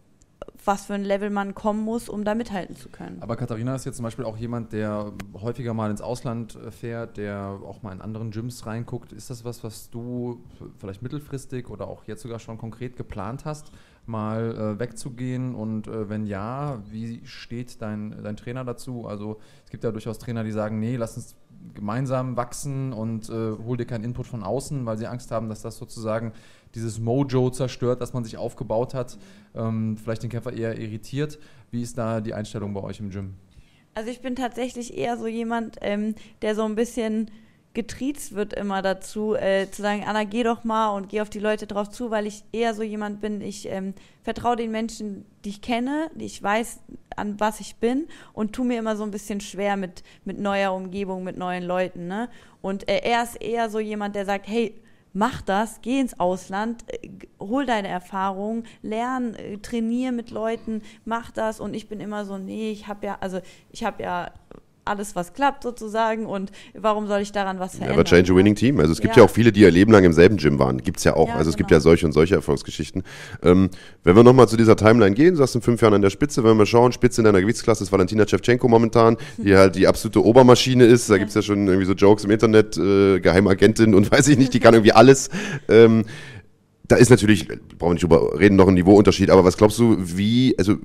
was 0.66 0.86
für 0.86 0.94
ein 0.94 1.04
Level 1.04 1.30
man 1.30 1.54
kommen 1.54 1.84
muss, 1.84 2.10
um 2.10 2.24
da 2.24 2.36
mithalten 2.36 2.76
zu 2.76 2.90
können. 2.90 3.22
Aber 3.22 3.36
Katharina 3.36 3.76
ist 3.76 3.86
jetzt 3.86 3.98
zum 3.98 4.04
Beispiel 4.04 4.26
auch 4.26 4.38
jemand, 4.38 4.74
der 4.74 5.14
häufiger 5.40 5.74
mal 5.74 5.92
ins 5.92 6.02
Ausland 6.02 6.56
äh, 6.56 6.72
fährt, 6.72 7.18
der 7.18 7.60
auch 7.66 7.84
mal 7.84 7.92
in 7.92 8.02
anderen 8.02 8.32
Gyms 8.32 8.66
reinguckt. 8.66 9.12
Ist 9.14 9.30
das 9.30 9.46
was, 9.46 9.64
was 9.64 9.90
du 9.90 10.44
vielleicht 10.80 11.02
mittelfristig 11.02 11.70
oder 11.70 11.88
auch 11.88 12.06
jetzt 12.06 12.22
sogar 12.22 12.40
schon 12.40 12.58
konkret 12.58 12.98
geplant 12.98 13.46
hast, 13.46 13.72
mal 14.06 14.76
äh, 14.76 14.80
wegzugehen? 14.80 15.56
Und 15.56 15.88
äh, 15.88 16.10
wenn 16.10 16.26
ja, 16.26 16.82
wie 16.90 17.22
steht 17.26 17.82
dein, 17.82 18.24
dein 18.24 18.36
Trainer 18.36 18.64
dazu? 18.66 19.08
Also 19.08 19.40
es 19.64 19.72
gibt 19.72 19.84
ja 19.84 19.92
durchaus 19.92 20.20
Trainer, 20.20 20.44
die 20.44 20.52
sagen, 20.52 20.80
nee, 20.80 20.96
lass 20.96 21.16
uns 21.16 21.36
gemeinsam 21.74 22.38
wachsen 22.38 22.94
und 22.94 23.30
äh, 23.30 23.52
hol 23.66 23.78
dir 23.78 23.86
keinen 23.86 24.04
Input 24.04 24.28
von 24.28 24.44
außen, 24.44 24.86
weil 24.86 24.98
sie 24.98 25.08
Angst 25.08 25.32
haben, 25.32 25.50
dass 25.50 25.62
das 25.62 25.78
sozusagen 25.78 26.34
dieses 26.76 27.00
Mojo 27.00 27.50
zerstört, 27.50 28.02
das 28.02 28.14
man 28.14 28.24
sich 28.24 28.38
aufgebaut 28.38 28.94
hat, 28.94 29.18
ähm, 29.56 29.98
vielleicht 29.98 30.24
den 30.24 30.30
Kämpfer 30.30 30.54
eher 30.54 30.78
irritiert. 30.78 31.40
Wie 31.72 31.82
ist 31.82 31.98
da 31.98 32.22
die 32.22 32.34
Einstellung 32.34 32.74
bei 32.74 32.84
euch 32.84 33.00
im 33.00 33.10
Gym? 33.10 33.34
Also 33.94 34.12
ich 34.12 34.22
bin 34.22 34.36
tatsächlich 34.36 34.98
eher 34.98 35.18
so 35.18 35.26
jemand, 35.26 35.78
ähm, 35.82 36.16
der 36.42 36.54
so 36.54 36.64
ein 36.64 36.76
bisschen 36.76 37.32
getriezt 37.76 38.34
wird 38.34 38.54
immer 38.54 38.82
dazu, 38.82 39.36
äh, 39.36 39.70
zu 39.70 39.82
sagen, 39.82 40.04
Anna, 40.06 40.24
geh 40.24 40.44
doch 40.44 40.64
mal 40.64 40.90
und 40.90 41.10
geh 41.10 41.22
auf 41.22 41.30
die 41.30 41.40
Leute 41.40 41.68
drauf 41.68 41.90
zu, 41.90 42.10
weil 42.10 42.26
ich 42.26 42.44
eher 42.52 42.74
so 42.74 42.82
jemand 42.82 43.22
bin, 43.22 43.42
ich 43.42 43.70
ähm, 43.70 43.94
vertraue 44.24 44.56
den 44.56 44.72
Menschen, 44.72 45.26
die 45.44 45.50
ich 45.50 45.62
kenne, 45.62 46.10
die 46.16 46.26
ich 46.26 46.42
weiß, 46.42 46.80
an 47.16 47.40
was 47.40 47.60
ich 47.60 47.76
bin 47.76 48.08
und 48.34 48.54
tu 48.54 48.64
mir 48.64 48.80
immer 48.80 48.96
so 48.96 49.04
ein 49.04 49.12
bisschen 49.12 49.42
schwer 49.42 49.78
mit, 49.78 50.04
mit 50.24 50.40
neuer 50.40 50.74
Umgebung, 50.74 51.24
mit 51.24 51.38
neuen 51.38 51.64
Leuten. 51.64 52.08
Ne? 52.08 52.30
Und 52.62 52.90
äh, 52.90 53.02
er 53.04 53.24
ist 53.24 53.42
eher 53.42 53.70
so 53.70 53.80
jemand, 53.80 54.16
der 54.16 54.26
sagt, 54.26 54.48
hey, 54.48 54.82
mach 55.16 55.42
das, 55.42 55.82
geh 55.82 56.00
ins 56.00 56.20
Ausland, 56.20 56.84
äh, 56.88 57.10
hol 57.40 57.66
deine 57.66 57.88
Erfahrung, 57.88 58.66
lern, 58.84 59.34
äh, 59.34 59.58
trainier 59.58 60.12
mit 60.12 60.30
Leuten, 60.30 60.84
mach 61.06 61.32
das. 61.32 61.60
Und 61.60 61.74
ich 61.74 61.88
bin 61.88 62.00
immer 62.00 62.26
so, 62.26 62.38
nee, 62.38 62.70
ich 62.70 62.88
habe 62.88 63.08
ja, 63.08 63.18
also 63.22 63.40
ich 63.72 63.84
habe 63.84 64.04
ja 64.04 64.32
alles, 64.86 65.16
was 65.16 65.34
klappt 65.34 65.64
sozusagen 65.64 66.26
und 66.26 66.52
warum 66.74 67.08
soll 67.08 67.22
ich 67.22 67.32
daran 67.32 67.60
was 67.60 67.74
verändern? 67.74 67.96
Aber 67.96 68.04
Change 68.06 68.32
a 68.32 68.36
Winning 68.36 68.56
Team. 68.56 68.80
Also 68.80 68.94
es 68.94 69.02
gibt 69.02 69.16
ja, 69.16 69.24
ja 69.24 69.28
auch 69.28 69.32
viele, 69.32 69.52
die 69.52 69.62
ihr 69.62 69.72
Leben 69.72 69.92
lang 69.92 70.04
im 70.04 70.14
selben 70.14 70.38
Gym 70.38 70.60
waren. 70.60 70.78
Gibt 70.78 70.98
es 70.98 71.04
ja 71.04 71.16
auch. 71.16 71.30
Ja, 71.30 71.36
also 71.36 71.50
es 71.50 71.58
gibt 71.58 71.70
genau. 71.70 71.78
ja 71.78 71.82
solche 71.82 72.06
und 72.06 72.12
solche 72.12 72.36
Erfolgsgeschichten. 72.36 73.04
Ähm, 73.44 73.70
wenn 74.04 74.16
wir 74.16 74.24
nochmal 74.24 74.48
zu 74.48 74.58
dieser 74.58 74.76
Timeline 74.76 75.16
gehen, 75.16 75.32
du 75.32 75.38
sagst 75.38 75.56
in 75.56 75.62
fünf 75.62 75.82
Jahren 75.82 75.96
an 75.96 76.02
der 76.02 76.12
Spitze, 76.12 76.44
wenn 76.44 76.52
wir 76.52 76.56
mal 76.56 76.66
schauen, 76.66 76.92
Spitze 76.92 77.22
in 77.22 77.26
deiner 77.26 77.42
Gewichtsklasse 77.42 77.84
ist 77.84 77.92
Valentina 77.92 78.28
Shevchenko 78.28 78.68
momentan, 78.68 79.18
die 79.38 79.56
halt 79.56 79.76
die 79.76 79.88
absolute 79.88 80.24
Obermaschine 80.24 80.86
ist. 80.86 81.10
Da 81.10 81.18
gibt 81.18 81.30
es 81.30 81.36
ja 81.36 81.42
schon 81.42 81.68
irgendwie 81.68 81.88
so 81.88 81.94
Jokes 81.94 82.24
im 82.24 82.32
Internet, 82.32 82.78
äh, 82.78 83.20
Geheimagentin 83.20 83.96
und 83.96 84.12
weiß 84.12 84.28
ich 84.28 84.38
nicht, 84.38 84.54
die 84.54 84.60
kann 84.60 84.74
irgendwie 84.74 84.94
alles. 84.94 85.30
Ähm, 85.68 86.06
da 86.88 86.96
ist 86.98 87.10
natürlich, 87.10 87.48
brauchen 87.48 87.90
wir 87.90 87.94
nicht 87.94 88.04
drüber 88.04 88.40
reden, 88.40 88.56
noch 88.56 88.68
ein 88.68 88.76
Niveauunterschied, 88.76 89.32
aber 89.32 89.44
was 89.44 89.58
glaubst 89.58 89.80
du, 89.80 89.98
wie, 90.00 90.56
also 90.60 90.76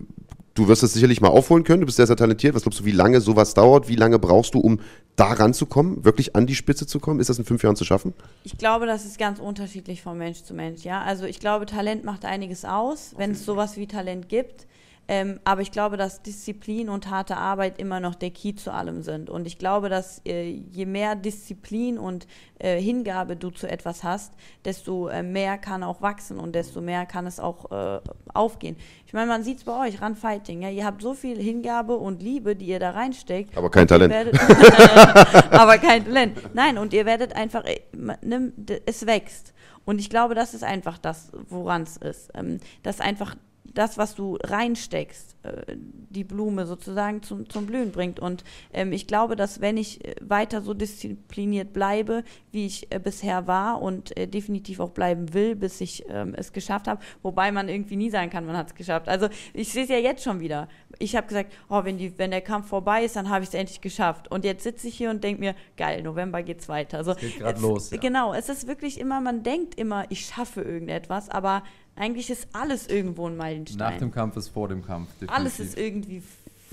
du 0.54 0.68
wirst 0.68 0.82
das 0.82 0.92
sicherlich 0.92 1.20
mal 1.20 1.28
aufholen 1.28 1.64
können, 1.64 1.80
du 1.80 1.86
bist 1.86 1.96
sehr, 1.96 2.06
sehr 2.06 2.16
talentiert. 2.16 2.54
Was 2.54 2.62
glaubst 2.62 2.80
du, 2.80 2.84
wie 2.84 2.92
lange 2.92 3.20
sowas 3.20 3.54
dauert? 3.54 3.88
Wie 3.88 3.96
lange 3.96 4.18
brauchst 4.18 4.54
du, 4.54 4.60
um 4.60 4.80
da 5.16 5.32
ranzukommen, 5.32 6.04
wirklich 6.04 6.34
an 6.34 6.46
die 6.46 6.54
Spitze 6.54 6.86
zu 6.86 7.00
kommen? 7.00 7.20
Ist 7.20 7.30
das 7.30 7.38
in 7.38 7.44
fünf 7.44 7.62
Jahren 7.62 7.76
zu 7.76 7.84
schaffen? 7.84 8.14
Ich 8.44 8.56
glaube, 8.58 8.86
das 8.86 9.04
ist 9.04 9.18
ganz 9.18 9.38
unterschiedlich 9.38 10.02
von 10.02 10.18
Mensch 10.18 10.42
zu 10.42 10.54
Mensch. 10.54 10.82
Ja, 10.82 11.02
also 11.02 11.24
ich 11.24 11.40
glaube, 11.40 11.66
Talent 11.66 12.04
macht 12.04 12.24
einiges 12.24 12.64
aus, 12.64 13.14
wenn 13.16 13.32
es 13.32 13.44
sowas 13.44 13.76
wie 13.76 13.86
Talent 13.86 14.28
gibt. 14.28 14.66
Ähm, 15.12 15.40
aber 15.42 15.60
ich 15.60 15.72
glaube, 15.72 15.96
dass 15.96 16.22
Disziplin 16.22 16.88
und 16.88 17.10
harte 17.10 17.36
Arbeit 17.36 17.80
immer 17.80 17.98
noch 17.98 18.14
der 18.14 18.30
Key 18.30 18.54
zu 18.54 18.72
allem 18.72 19.02
sind. 19.02 19.28
Und 19.28 19.44
ich 19.44 19.58
glaube, 19.58 19.88
dass 19.88 20.22
äh, 20.24 20.48
je 20.48 20.86
mehr 20.86 21.16
Disziplin 21.16 21.98
und 21.98 22.28
äh, 22.60 22.80
Hingabe 22.80 23.34
du 23.34 23.50
zu 23.50 23.68
etwas 23.68 24.04
hast, 24.04 24.32
desto 24.64 25.08
äh, 25.08 25.24
mehr 25.24 25.58
kann 25.58 25.82
auch 25.82 26.00
wachsen 26.00 26.38
und 26.38 26.54
desto 26.54 26.80
mehr 26.80 27.06
kann 27.06 27.26
es 27.26 27.40
auch 27.40 27.72
äh, 27.72 28.00
aufgehen. 28.34 28.76
Ich 29.04 29.12
meine, 29.12 29.26
man 29.26 29.42
sieht 29.42 29.58
es 29.58 29.64
bei 29.64 29.88
euch, 29.88 30.00
Run 30.00 30.14
Fighting. 30.14 30.62
Ja? 30.62 30.70
Ihr 30.70 30.84
habt 30.84 31.02
so 31.02 31.12
viel 31.14 31.42
Hingabe 31.42 31.96
und 31.96 32.22
Liebe, 32.22 32.54
die 32.54 32.66
ihr 32.66 32.78
da 32.78 32.90
reinsteckt. 32.90 33.56
Aber 33.56 33.68
kein 33.68 33.88
Talent. 33.88 34.14
Werdet, 34.14 34.38
aber 35.50 35.78
kein 35.78 36.04
Talent. 36.04 36.54
Nein, 36.54 36.78
und 36.78 36.92
ihr 36.92 37.04
werdet 37.04 37.34
einfach, 37.34 37.64
äh, 37.64 37.80
ne, 38.22 38.52
es 38.86 39.04
wächst. 39.06 39.54
Und 39.84 39.98
ich 39.98 40.08
glaube, 40.08 40.36
das 40.36 40.54
ist 40.54 40.62
einfach 40.62 40.98
das, 40.98 41.32
woran 41.48 41.82
es 41.82 41.96
ist. 41.96 42.30
Ähm, 42.34 42.60
dass 42.84 43.00
einfach 43.00 43.34
das, 43.72 43.98
was 43.98 44.14
du 44.14 44.36
reinsteckst, 44.42 45.36
äh, 45.44 45.76
die 45.76 46.24
Blume 46.24 46.66
sozusagen 46.66 47.22
zum, 47.22 47.48
zum 47.48 47.66
Blühen 47.66 47.92
bringt. 47.92 48.18
Und 48.20 48.44
ähm, 48.72 48.92
ich 48.92 49.06
glaube, 49.06 49.36
dass 49.36 49.60
wenn 49.60 49.76
ich 49.76 50.04
äh, 50.04 50.14
weiter 50.20 50.60
so 50.60 50.74
diszipliniert 50.74 51.72
bleibe, 51.72 52.24
wie 52.50 52.66
ich 52.66 52.92
äh, 52.92 52.98
bisher 52.98 53.46
war 53.46 53.80
und 53.80 54.16
äh, 54.16 54.26
definitiv 54.26 54.80
auch 54.80 54.90
bleiben 54.90 55.32
will, 55.34 55.54
bis 55.56 55.80
ich 55.80 56.04
ähm, 56.08 56.34
es 56.36 56.52
geschafft 56.52 56.88
habe, 56.88 57.00
wobei 57.22 57.52
man 57.52 57.68
irgendwie 57.68 57.96
nie 57.96 58.10
sagen 58.10 58.30
kann, 58.30 58.44
man 58.46 58.56
hat 58.56 58.68
es 58.68 58.74
geschafft. 58.74 59.08
Also 59.08 59.28
ich 59.54 59.72
sehe 59.72 59.84
es 59.84 59.88
ja 59.90 59.98
jetzt 59.98 60.24
schon 60.24 60.40
wieder. 60.40 60.68
Ich 60.98 61.14
habe 61.16 61.26
gesagt, 61.26 61.52
oh, 61.68 61.84
wenn, 61.84 61.96
die, 61.98 62.18
wenn 62.18 62.30
der 62.32 62.40
Kampf 62.42 62.68
vorbei 62.68 63.04
ist, 63.04 63.16
dann 63.16 63.28
habe 63.30 63.42
ich 63.44 63.48
es 63.50 63.54
endlich 63.54 63.80
geschafft. 63.80 64.30
Und 64.30 64.44
jetzt 64.44 64.64
sitze 64.64 64.88
ich 64.88 64.96
hier 64.96 65.10
und 65.10 65.22
denke 65.24 65.40
mir, 65.40 65.54
geil, 65.76 66.02
November 66.02 66.42
geht's 66.42 66.68
weiter. 66.68 66.98
Also, 66.98 67.14
geht 67.14 67.38
grad 67.38 67.56
es- 67.56 67.62
los, 67.62 67.90
ja. 67.90 67.98
Genau, 67.98 68.34
es 68.34 68.48
ist 68.48 68.66
wirklich 68.66 68.98
immer, 69.00 69.20
man 69.20 69.42
denkt 69.42 69.76
immer, 69.76 70.04
ich 70.10 70.26
schaffe 70.26 70.62
irgendetwas, 70.62 71.28
aber 71.28 71.62
eigentlich 72.00 72.30
ist 72.30 72.48
alles 72.52 72.86
irgendwo 72.88 73.26
ein 73.28 73.36
Meilenstein. 73.36 73.78
Nach 73.92 73.98
dem 73.98 74.10
Kampf 74.12 74.36
ist 74.36 74.48
vor 74.48 74.68
dem 74.68 74.84
Kampf. 74.84 75.10
alles 75.28 75.56
definitiv. 75.58 75.60
ist 75.68 75.78
irgendwie 75.78 76.22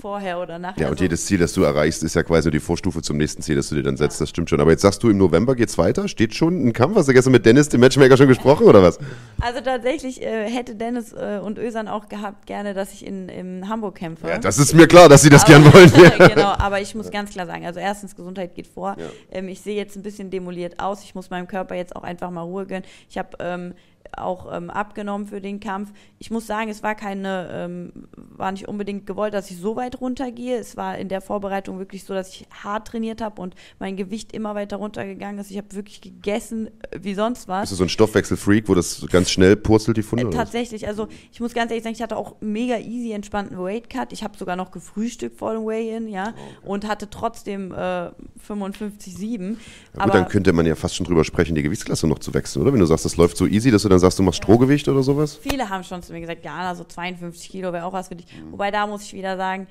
vorher 0.00 0.38
oder 0.40 0.60
nachher. 0.60 0.80
Ja, 0.82 0.86
und 0.86 0.92
Also, 0.92 1.02
jedes 1.04 1.26
Ziel, 1.26 1.38
das 1.38 1.52
du 1.54 1.64
erreichst, 1.64 2.04
ist 2.04 2.14
ja 2.14 2.22
quasi 2.22 2.52
die 2.52 2.60
Vorstufe 2.60 3.02
zum 3.02 3.16
nächsten 3.16 3.42
Ziel, 3.42 3.56
das 3.56 3.68
du 3.68 3.74
dir 3.74 3.82
dann 3.82 3.96
setzt. 3.96 4.20
Das 4.20 4.28
stimmt 4.28 4.48
schon. 4.48 4.60
Aber 4.60 4.70
jetzt 4.70 4.82
sagst 4.82 5.02
du, 5.02 5.10
im 5.10 5.18
November 5.18 5.56
geht's 5.56 5.76
weiter. 5.76 6.06
Steht 6.06 6.36
schon 6.36 6.64
ein 6.68 6.72
Kampf? 6.72 6.94
Hast 6.96 7.08
du 7.08 7.12
gestern 7.12 7.32
mit 7.32 7.44
Dennis, 7.44 7.68
dem 7.68 7.80
Matchmaker, 7.80 8.16
schon 8.16 8.28
gesprochen 8.28 8.66
oder 8.68 8.80
was? 8.80 8.98
also 9.40 9.60
tatsächlich 9.60 10.22
äh, 10.22 10.48
hätte 10.48 10.76
Dennis 10.76 11.12
äh, 11.12 11.40
und 11.42 11.58
Ösan 11.58 11.88
auch 11.88 12.08
gehabt 12.08 12.46
gerne, 12.46 12.74
dass 12.74 12.92
ich 12.92 13.04
in, 13.04 13.28
in 13.28 13.68
Hamburg 13.68 13.96
kämpfe. 13.96 14.28
Ja, 14.28 14.38
das 14.38 14.58
ist 14.58 14.72
mir 14.72 14.86
klar, 14.86 15.08
dass 15.08 15.22
sie 15.22 15.30
das 15.30 15.42
Aber- 15.42 15.52
gern 15.60 15.64
wollen. 15.74 15.90
genau, 16.32 16.54
aber 16.58 16.80
ich 16.80 16.94
muss 16.94 17.10
ganz 17.10 17.30
klar 17.30 17.46
sagen, 17.46 17.66
also 17.66 17.80
erstens, 17.80 18.14
Gesundheit 18.14 18.54
geht 18.54 18.68
vor. 18.68 18.96
Ähm, 19.32 19.48
ich 19.48 19.60
sehe 19.62 19.74
jetzt 19.76 19.96
ein 19.96 20.04
bisschen 20.04 20.30
demoliert 20.30 20.78
aus. 20.78 21.02
Ich 21.02 21.16
muss 21.16 21.28
meinem 21.30 21.48
Körper 21.48 21.74
jetzt 21.74 21.96
auch 21.96 22.04
einfach 22.04 22.30
mal 22.30 22.42
Ruhe 22.42 22.66
gönnen. 22.66 22.84
Ich 23.10 23.18
habe 23.18 23.30
ähm, 23.40 23.74
auch 24.16 24.52
ähm, 24.52 24.70
abgenommen 24.70 25.26
für 25.26 25.40
den 25.40 25.60
Kampf. 25.60 25.92
Ich 26.18 26.30
muss 26.30 26.46
sagen, 26.46 26.70
es 26.70 26.82
war 26.82 26.94
keine, 26.94 27.48
ähm, 27.52 27.92
war 28.14 28.52
nicht 28.52 28.68
unbedingt 28.68 29.06
gewollt, 29.06 29.34
dass 29.34 29.50
ich 29.50 29.58
so 29.58 29.76
weit 29.76 30.00
runtergehe. 30.00 30.58
Es 30.58 30.76
war 30.76 30.98
in 30.98 31.08
der 31.08 31.20
Vorbereitung 31.20 31.78
wirklich 31.78 32.04
so, 32.04 32.14
dass 32.14 32.30
ich 32.30 32.46
hart 32.62 32.88
trainiert 32.88 33.20
habe 33.20 33.40
und 33.40 33.54
mein 33.78 33.96
Gewicht 33.96 34.32
immer 34.32 34.54
weiter 34.54 34.76
runtergegangen 34.76 35.40
ist. 35.40 35.50
Ich 35.50 35.58
habe 35.58 35.74
wirklich 35.74 36.00
gegessen 36.00 36.68
äh, 36.90 36.98
wie 37.02 37.14
sonst 37.14 37.48
was. 37.48 37.62
Bist 37.62 37.72
du 37.72 37.76
so 37.76 37.84
ein 37.84 37.88
Stoffwechselfreak, 37.88 38.68
wo 38.68 38.74
das 38.74 39.06
ganz 39.10 39.30
schnell 39.30 39.56
purzelt, 39.56 39.96
die 39.96 40.02
Funde? 40.02 40.26
Äh, 40.26 40.30
tatsächlich, 40.30 40.86
also 40.86 41.08
ich 41.32 41.40
muss 41.40 41.54
ganz 41.54 41.70
ehrlich 41.70 41.84
sagen, 41.84 41.94
ich 41.94 42.02
hatte 42.02 42.16
auch 42.16 42.36
mega 42.40 42.78
easy 42.78 43.12
entspannten 43.12 43.58
Weight 43.58 43.90
Cut. 43.90 44.12
Ich 44.12 44.22
habe 44.22 44.36
sogar 44.36 44.56
noch 44.56 44.70
gefrühstückt 44.70 45.38
vor 45.38 45.52
dem 45.52 45.64
Weigh-In, 45.64 46.08
ja, 46.08 46.34
und 46.64 46.86
hatte 46.86 47.10
trotzdem 47.10 47.72
äh, 47.72 48.10
55,7. 48.46 49.30
Ja, 49.30 49.48
gut, 49.48 49.58
aber 49.96 50.12
dann 50.12 50.28
könnte 50.28 50.52
man 50.52 50.66
ja 50.66 50.74
fast 50.74 50.96
schon 50.96 51.06
drüber 51.06 51.24
sprechen, 51.24 51.54
die 51.54 51.62
Gewichtsklasse 51.62 52.06
noch 52.06 52.18
zu 52.18 52.34
wechseln, 52.34 52.62
oder? 52.62 52.72
Wenn 52.72 52.80
du 52.80 52.86
sagst, 52.86 53.04
das 53.04 53.16
läuft 53.16 53.36
so 53.36 53.46
easy, 53.46 53.70
dass 53.70 53.82
du 53.82 53.88
dann 53.88 53.97
sagst, 53.98 54.18
du 54.18 54.22
machst 54.22 54.38
Strohgewicht 54.38 54.88
oder 54.88 55.02
sowas? 55.02 55.36
viele 55.36 55.68
haben 55.68 55.84
schon 55.84 56.02
zu 56.02 56.12
mir 56.12 56.20
gesagt, 56.20 56.44
ja, 56.44 56.54
Anna, 56.54 56.74
so 56.74 56.84
52 56.84 57.48
Kilo 57.50 57.72
wäre 57.72 57.84
auch 57.84 57.92
was 57.92 58.08
für 58.08 58.16
dich. 58.16 58.26
Mhm. 58.32 58.52
Wobei 58.52 58.70
da 58.70 58.86
muss 58.86 59.02
ich 59.02 59.12
wieder 59.14 59.36
sagen, 59.36 59.66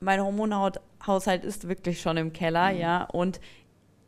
mein 0.00 0.20
Hormonhaushalt 0.22 1.44
ist 1.44 1.68
wirklich 1.68 2.00
schon 2.00 2.16
im 2.16 2.32
Keller, 2.32 2.72
Mhm. 2.72 2.78
ja, 2.80 3.04
und 3.04 3.40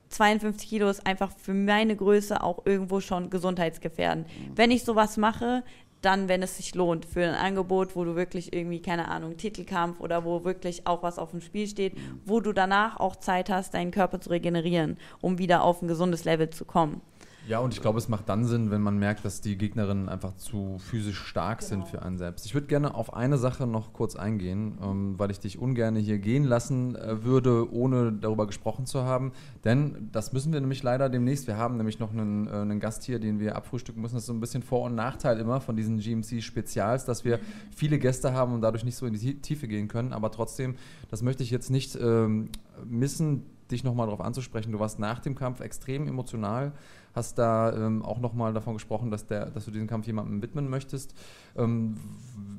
52 0.09 0.69
Kilo 0.69 0.89
ist 0.89 1.07
einfach 1.07 1.33
für 1.37 1.55
meine 1.55 1.97
Größe 1.97 2.43
auch 2.43 2.65
irgendwo 2.67 3.01
schon 3.01 3.31
gesundheitsgefährdend. 3.31 4.27
Mhm. 4.29 4.53
Wenn 4.57 4.71
ich 4.71 4.85
sowas 4.85 5.17
mache, 5.17 5.63
dann, 6.03 6.29
wenn 6.29 6.43
es 6.43 6.59
sich 6.59 6.75
lohnt, 6.75 7.07
für 7.07 7.25
ein 7.27 7.35
Angebot, 7.35 7.97
wo 7.97 8.05
du 8.05 8.15
wirklich 8.15 8.53
irgendwie, 8.53 8.81
keine 8.83 9.09
Ahnung, 9.09 9.39
Titelkampf 9.39 10.01
oder 10.01 10.23
wo 10.25 10.45
wirklich 10.45 10.87
auch 10.87 11.03
was 11.03 11.19
auf 11.19 11.31
dem 11.31 11.41
Spiel 11.41 11.67
steht, 11.67 11.95
Mhm. 11.95 12.21
wo 12.27 12.41
du 12.41 12.53
danach 12.53 13.01
auch 13.01 13.17
Zeit 13.17 13.49
hast, 13.49 13.73
deinen 13.73 13.91
Körper 13.91 14.21
zu 14.21 14.29
regenerieren, 14.29 14.99
um 15.23 15.39
wieder 15.39 15.65
auf 15.65 15.81
ein 15.81 15.89
gesundes 15.89 16.25
Level 16.25 16.51
zu 16.51 16.65
kommen. 16.67 17.01
Ja, 17.47 17.59
und 17.59 17.75
ich 17.75 17.83
glaube, 17.83 17.99
es 17.99 18.09
macht 18.09 18.31
dann 18.31 18.47
Sinn, 18.47 18.71
wenn 18.71 18.81
man 18.81 18.99
merkt, 18.99 19.23
dass 19.23 19.43
die 19.43 19.59
Gegnerinnen 19.59 20.09
einfach 20.09 20.35
zu 20.37 20.79
physisch 20.79 21.19
stark 21.19 21.61
sind 21.61 21.87
für 21.87 22.01
einen 22.01 22.17
selbst. 22.17 22.47
Ich 22.47 22.55
würde 22.55 22.69
gerne 22.69 22.95
auf 22.95 23.13
eine 23.13 23.37
Sache 23.37 23.67
noch 23.67 23.93
kurz 23.93 24.17
eingehen, 24.17 24.79
ähm, 24.83 25.19
weil 25.19 25.31
ich 25.31 25.41
dich 25.41 25.59
ungern 25.59 25.95
hier 25.95 26.19
gehen 26.19 26.45
lassen 26.45 26.97
äh, 26.97 27.23
würde, 27.23 27.71
ohne 27.71 28.13
darüber 28.13 28.47
gesprochen 28.47 28.87
zu 28.87 29.03
haben. 29.03 29.33
Denn 29.63 30.09
das 30.11 30.33
müssen 30.33 30.55
wir 30.55 30.61
nämlich 30.63 30.83
leider 30.83 31.11
demnächst. 31.11 31.47
Wir 31.47 31.59
haben 31.59 31.77
nämlich 31.77 31.99
noch 31.99 32.13
einen, 32.13 32.47
äh, 32.47 32.51
einen 32.51 32.81
Gast 32.81 33.05
hier, 33.05 33.19
den 33.19 33.39
wir 33.39 33.57
abfrühstücken 33.57 34.01
müssen. 34.01 34.15
Das 34.15 34.23
ist 34.23 34.29
so 34.29 34.33
ein 34.33 34.41
bisschen 34.41 34.63
Vor- 34.63 34.87
und 34.87 34.95
Nachteil 34.95 35.39
immer 35.39 35.61
von 35.61 35.77
diesen 35.77 35.99
GMC-Spezials, 35.99 37.05
dass 37.05 37.27
wir 37.27 37.41
viele 37.77 37.99
Gäste 37.99 38.33
haben 38.33 38.55
und 38.55 38.63
dadurch 38.63 38.85
nicht 38.85 38.97
so 38.97 39.05
in 39.05 39.13
die 39.13 39.41
Tiefe 39.43 39.69
gehen 39.69 39.89
können. 39.89 40.15
Aber 40.15 40.31
trotzdem, 40.31 40.77
das 41.11 41.21
möchte 41.21 41.43
ich 41.43 41.51
jetzt 41.51 41.71
nicht 41.71 41.95
ähm, 42.01 42.49
missen 42.87 43.43
dich 43.71 43.85
nochmal 43.85 44.07
darauf 44.07 44.21
anzusprechen. 44.21 44.73
Du 44.73 44.79
warst 44.79 44.99
nach 44.99 45.21
dem 45.21 45.35
Kampf 45.35 45.61
extrem 45.61 46.07
emotional, 46.07 46.73
hast 47.15 47.39
da 47.39 47.73
ähm, 47.75 48.03
auch 48.03 48.19
nochmal 48.19 48.53
davon 48.53 48.75
gesprochen, 48.75 49.11
dass, 49.11 49.27
der, 49.27 49.51
dass 49.51 49.65
du 49.65 49.71
diesen 49.71 49.87
Kampf 49.87 50.07
jemandem 50.07 50.43
widmen 50.43 50.69
möchtest. 50.69 51.15
Ähm, 51.57 51.97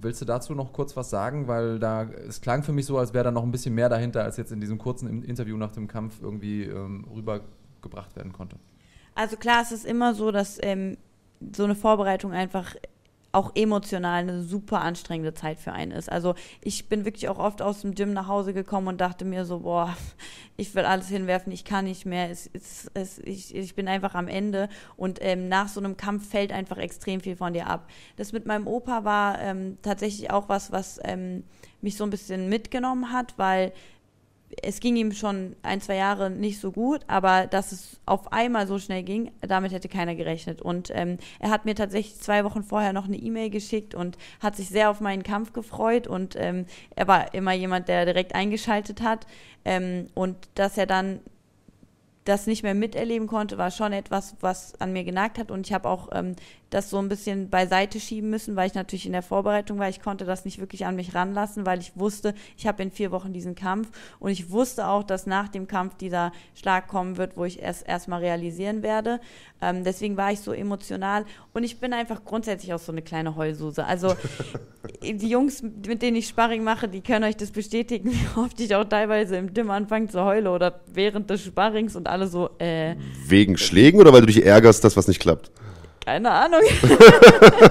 willst 0.02 0.22
du 0.22 0.26
dazu 0.26 0.56
noch 0.56 0.74
kurz 0.74 0.96
was 0.96 1.10
sagen? 1.10 1.48
Weil 1.48 1.80
da, 1.80 2.04
es 2.04 2.42
klang 2.42 2.64
für 2.64 2.74
mich 2.74 2.86
so, 2.86 2.98
als 2.98 3.14
wäre 3.14 3.26
da 3.26 3.32
noch 3.32 3.44
ein 3.44 3.52
bisschen 3.52 3.76
mehr 3.76 3.90
dahinter, 3.90 4.24
als 4.24 4.38
jetzt 4.38 4.52
in 4.52 4.62
diesem 4.62 4.78
kurzen 4.78 5.24
Interview 5.24 5.58
nach 5.58 5.72
dem 5.72 5.88
Kampf 5.88 6.22
irgendwie 6.22 6.64
ähm, 6.64 7.06
rübergebracht 7.14 8.16
werden 8.16 8.34
konnte. 8.34 8.58
Also 9.14 9.38
klar, 9.38 9.62
es 9.62 9.72
ist 9.72 9.86
immer 9.86 10.14
so, 10.14 10.32
dass 10.32 10.58
ähm, 10.62 10.98
so 11.56 11.64
eine 11.64 11.76
Vorbereitung 11.76 12.32
einfach 12.32 12.76
auch 13.36 13.52
emotional 13.56 14.22
eine 14.22 14.42
super 14.42 14.82
anstrengende 14.82 15.34
Zeit 15.34 15.60
für 15.60 15.74
einen 15.74 15.92
ist. 15.92 16.12
Also 16.12 16.36
ich 16.62 16.88
bin 16.88 17.06
wirklich 17.06 17.28
auch 17.28 17.38
oft 17.38 17.62
aus 17.62 17.82
dem 17.82 17.94
Gym 17.94 18.14
nach 18.14 18.28
Hause 18.28 18.54
gekommen 18.54 18.88
und 18.88 19.02
dachte 19.02 19.26
mir 19.26 19.46
so, 19.46 19.60
boah, 19.60 19.96
ich 20.58 20.74
will 20.74 20.86
alles 20.86 21.10
hinwerfen, 21.10 21.52
ich 21.52 21.66
kann 21.66 21.86
nicht 21.86 22.06
mehr, 22.06 22.30
es, 22.32 22.50
es, 22.54 22.90
es, 22.94 23.20
ich, 23.20 23.54
ich 23.54 23.76
bin 23.76 23.88
einfach 23.88 24.16
am 24.16 24.28
Ende 24.28 24.70
und 24.96 25.20
ähm, 25.22 25.50
nach 25.50 25.68
so 25.68 25.80
einem 25.80 25.98
Kampf 25.98 26.30
fällt 26.30 26.54
einfach 26.54 26.78
extrem 26.78 27.20
viel 27.20 27.36
von 27.36 27.54
dir 27.54 27.68
ab. 27.68 27.90
Das 28.16 28.32
mit 28.32 28.46
meinem 28.46 28.68
Opa 28.68 29.04
war 29.04 29.42
ähm, 29.42 29.78
tatsächlich 29.82 30.32
auch 30.32 30.48
was, 30.48 30.72
was 30.72 31.00
ähm, 31.04 31.44
mich 31.82 31.98
so 31.98 32.06
ein 32.06 32.10
bisschen 32.10 32.48
mitgenommen 32.48 33.12
hat, 33.12 33.34
weil 33.38 33.74
es 34.62 34.80
ging 34.80 34.96
ihm 34.96 35.12
schon 35.12 35.56
ein, 35.64 35.82
zwei 35.82 35.96
Jahre 35.96 36.30
nicht 36.30 36.60
so 36.60 36.72
gut, 36.72 37.02
aber 37.08 37.48
dass 37.48 37.72
es 37.72 38.00
auf 38.06 38.32
einmal 38.32 38.68
so 38.68 38.80
schnell 38.80 39.04
ging, 39.04 39.32
damit 39.42 39.72
hätte 39.72 39.90
keiner 39.90 40.16
gerechnet. 40.16 40.62
Und 40.62 40.92
ähm, 40.94 41.18
er 41.40 41.50
hat 41.50 41.66
mir 41.66 41.76
tatsächlich 41.76 42.20
zwei 42.20 42.44
Wochen 42.44 42.64
vorher 42.64 42.94
noch 42.94 43.06
eine 43.06 43.18
E-Mail 43.18 43.50
geschickt 43.50 43.96
und 43.96 44.18
hat 44.40 44.56
sich 44.56 44.70
sehr 44.70 44.90
auf 44.90 45.02
meinen 45.02 45.24
Kampf 45.24 45.54
gefreut. 45.54 46.08
Und 46.08 46.36
ähm, 46.38 46.66
er 46.96 47.08
war 47.08 47.34
immer 47.34 47.54
jemand, 47.54 47.88
der 47.88 48.06
direkt 48.06 48.36
eingeschaltet 48.36 49.02
hat. 49.02 49.28
Ähm, 49.64 50.08
und 50.14 50.36
dass 50.56 50.78
er 50.78 50.86
dann 50.86 51.20
das 52.24 52.48
nicht 52.48 52.64
mehr 52.64 52.74
miterleben 52.74 53.28
konnte, 53.28 53.58
war 53.58 53.72
schon 53.72 53.94
etwas, 53.94 54.36
was 54.42 54.80
an 54.82 54.94
mir 54.94 55.04
genagt 55.04 55.38
hat. 55.38 55.52
Und 55.52 55.68
ich 55.68 55.74
habe 55.74 55.88
auch 55.88 56.10
ähm, 56.12 56.36
das 56.76 56.90
so 56.90 56.98
ein 56.98 57.08
bisschen 57.08 57.50
beiseite 57.50 58.02
schieben 58.02 58.30
müssen, 58.30 58.58
weil 58.58 58.68
ich 58.68 58.74
natürlich 58.74 59.06
in 59.06 59.14
der 59.14 59.22
Vorbereitung 59.22 59.80
war. 59.80 59.88
Ich 59.88 60.02
konnte 60.02 60.26
das 60.26 60.44
nicht 60.44 60.60
wirklich 60.60 60.86
an 60.86 60.98
mich 60.98 61.16
ranlassen, 61.16 61.66
weil 61.66 61.80
ich 61.80 61.94
wusste, 61.96 62.34
ich 62.58 62.68
habe 62.68 62.84
in 62.84 62.92
vier 62.92 63.12
Wochen 63.12 63.32
diesen 63.32 63.56
Kampf. 63.56 63.88
Und 64.20 64.32
ich 64.32 64.52
wusste 64.52 64.88
auch, 64.88 65.04
dass 65.04 65.26
nach 65.26 65.48
dem 65.48 65.68
Kampf 65.68 65.96
dieser 65.96 66.34
Schlag 66.54 66.90
kommen 66.90 67.16
wird, 67.16 67.38
wo 67.38 67.46
ich 67.46 67.64
es 67.64 67.82
erstmal 67.82 68.20
realisieren 68.20 68.84
werde. 68.84 69.22
Ähm, 69.62 69.86
deswegen 69.86 70.18
war 70.18 70.34
ich 70.34 70.42
so 70.42 70.52
emotional. 70.52 71.24
Und 71.54 71.64
ich 71.64 71.80
bin 71.80 71.94
einfach 71.94 72.26
grundsätzlich 72.26 72.74
auch 72.74 72.80
so 72.80 72.92
eine 72.92 73.02
kleine 73.02 73.38
Heulsuse. 73.38 73.86
Also 73.86 74.14
die 75.02 75.30
Jungs, 75.30 75.64
mit 75.64 76.02
denen 76.02 76.18
ich 76.18 76.28
Sparring 76.28 76.66
mache, 76.66 76.90
die 76.90 77.00
können 77.00 77.24
euch 77.24 77.38
das 77.38 77.52
bestätigen, 77.52 78.12
wie 78.36 78.40
oft 78.40 78.60
ich 78.60 78.76
auch 78.76 78.84
teilweise 78.84 79.38
im 79.38 79.54
Dim 79.54 79.70
anfange 79.72 80.10
zu 80.10 80.26
heulen 80.26 80.48
oder 80.48 80.82
während 80.94 81.30
des 81.30 81.46
Sparrings 81.46 81.96
und 81.96 82.08
alle 82.08 82.28
so, 82.28 82.50
äh. 82.60 82.96
Wegen 83.26 83.56
Schlägen 83.56 84.02
oder 84.02 84.12
weil 84.12 84.22
du 84.22 84.28
dich 84.28 84.46
ärgerst, 84.46 84.84
dass 84.84 84.98
was 84.98 85.08
nicht 85.08 85.22
klappt? 85.22 85.52
Keine 86.06 86.30
Ahnung. 86.32 86.62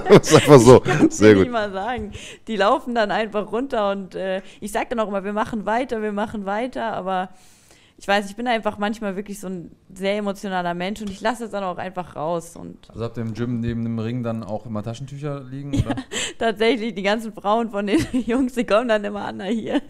das 0.09 0.31
ist 0.31 0.35
einfach 0.35 0.59
so. 0.59 0.83
Sehr 1.09 1.35
gut. 1.35 1.43
nicht 1.43 1.51
mal 1.51 1.71
sagen. 1.71 2.11
Die 2.47 2.57
laufen 2.57 2.93
dann 2.93 3.09
einfach 3.09 3.51
runter 3.51 3.91
und 3.91 4.13
äh, 4.13 4.41
ich 4.59 4.73
sage 4.73 4.87
dann 4.89 4.99
auch 4.99 5.07
immer, 5.07 5.23
wir 5.23 5.33
machen 5.33 5.65
weiter, 5.65 6.01
wir 6.01 6.11
machen 6.11 6.45
weiter, 6.45 6.93
aber 6.93 7.29
ich 7.97 8.05
weiß, 8.05 8.29
ich 8.29 8.35
bin 8.35 8.45
einfach 8.45 8.77
manchmal 8.77 9.15
wirklich 9.15 9.39
so 9.39 9.47
ein 9.47 9.71
sehr 9.93 10.17
emotionaler 10.17 10.73
Mensch 10.73 11.01
und 11.01 11.09
ich 11.09 11.21
lasse 11.21 11.45
es 11.45 11.51
dann 11.51 11.63
auch 11.63 11.77
einfach 11.77 12.17
raus 12.17 12.57
und 12.57 12.89
Also 12.89 13.05
habt 13.05 13.15
ihr 13.15 13.23
im 13.23 13.33
Gym 13.33 13.61
neben 13.61 13.83
dem 13.85 13.99
Ring 13.99 14.21
dann 14.21 14.43
auch 14.43 14.65
immer 14.65 14.83
Taschentücher 14.83 15.41
liegen? 15.41 15.73
Oder? 15.85 15.95
tatsächlich 16.37 16.93
die 16.93 17.03
ganzen 17.03 17.31
Frauen 17.31 17.69
von 17.69 17.87
den 17.87 18.05
Jungs, 18.25 18.53
die 18.53 18.65
kommen 18.65 18.89
dann 18.89 19.05
immer 19.05 19.23
an, 19.25 19.37
na 19.37 19.45
hier 19.45 19.81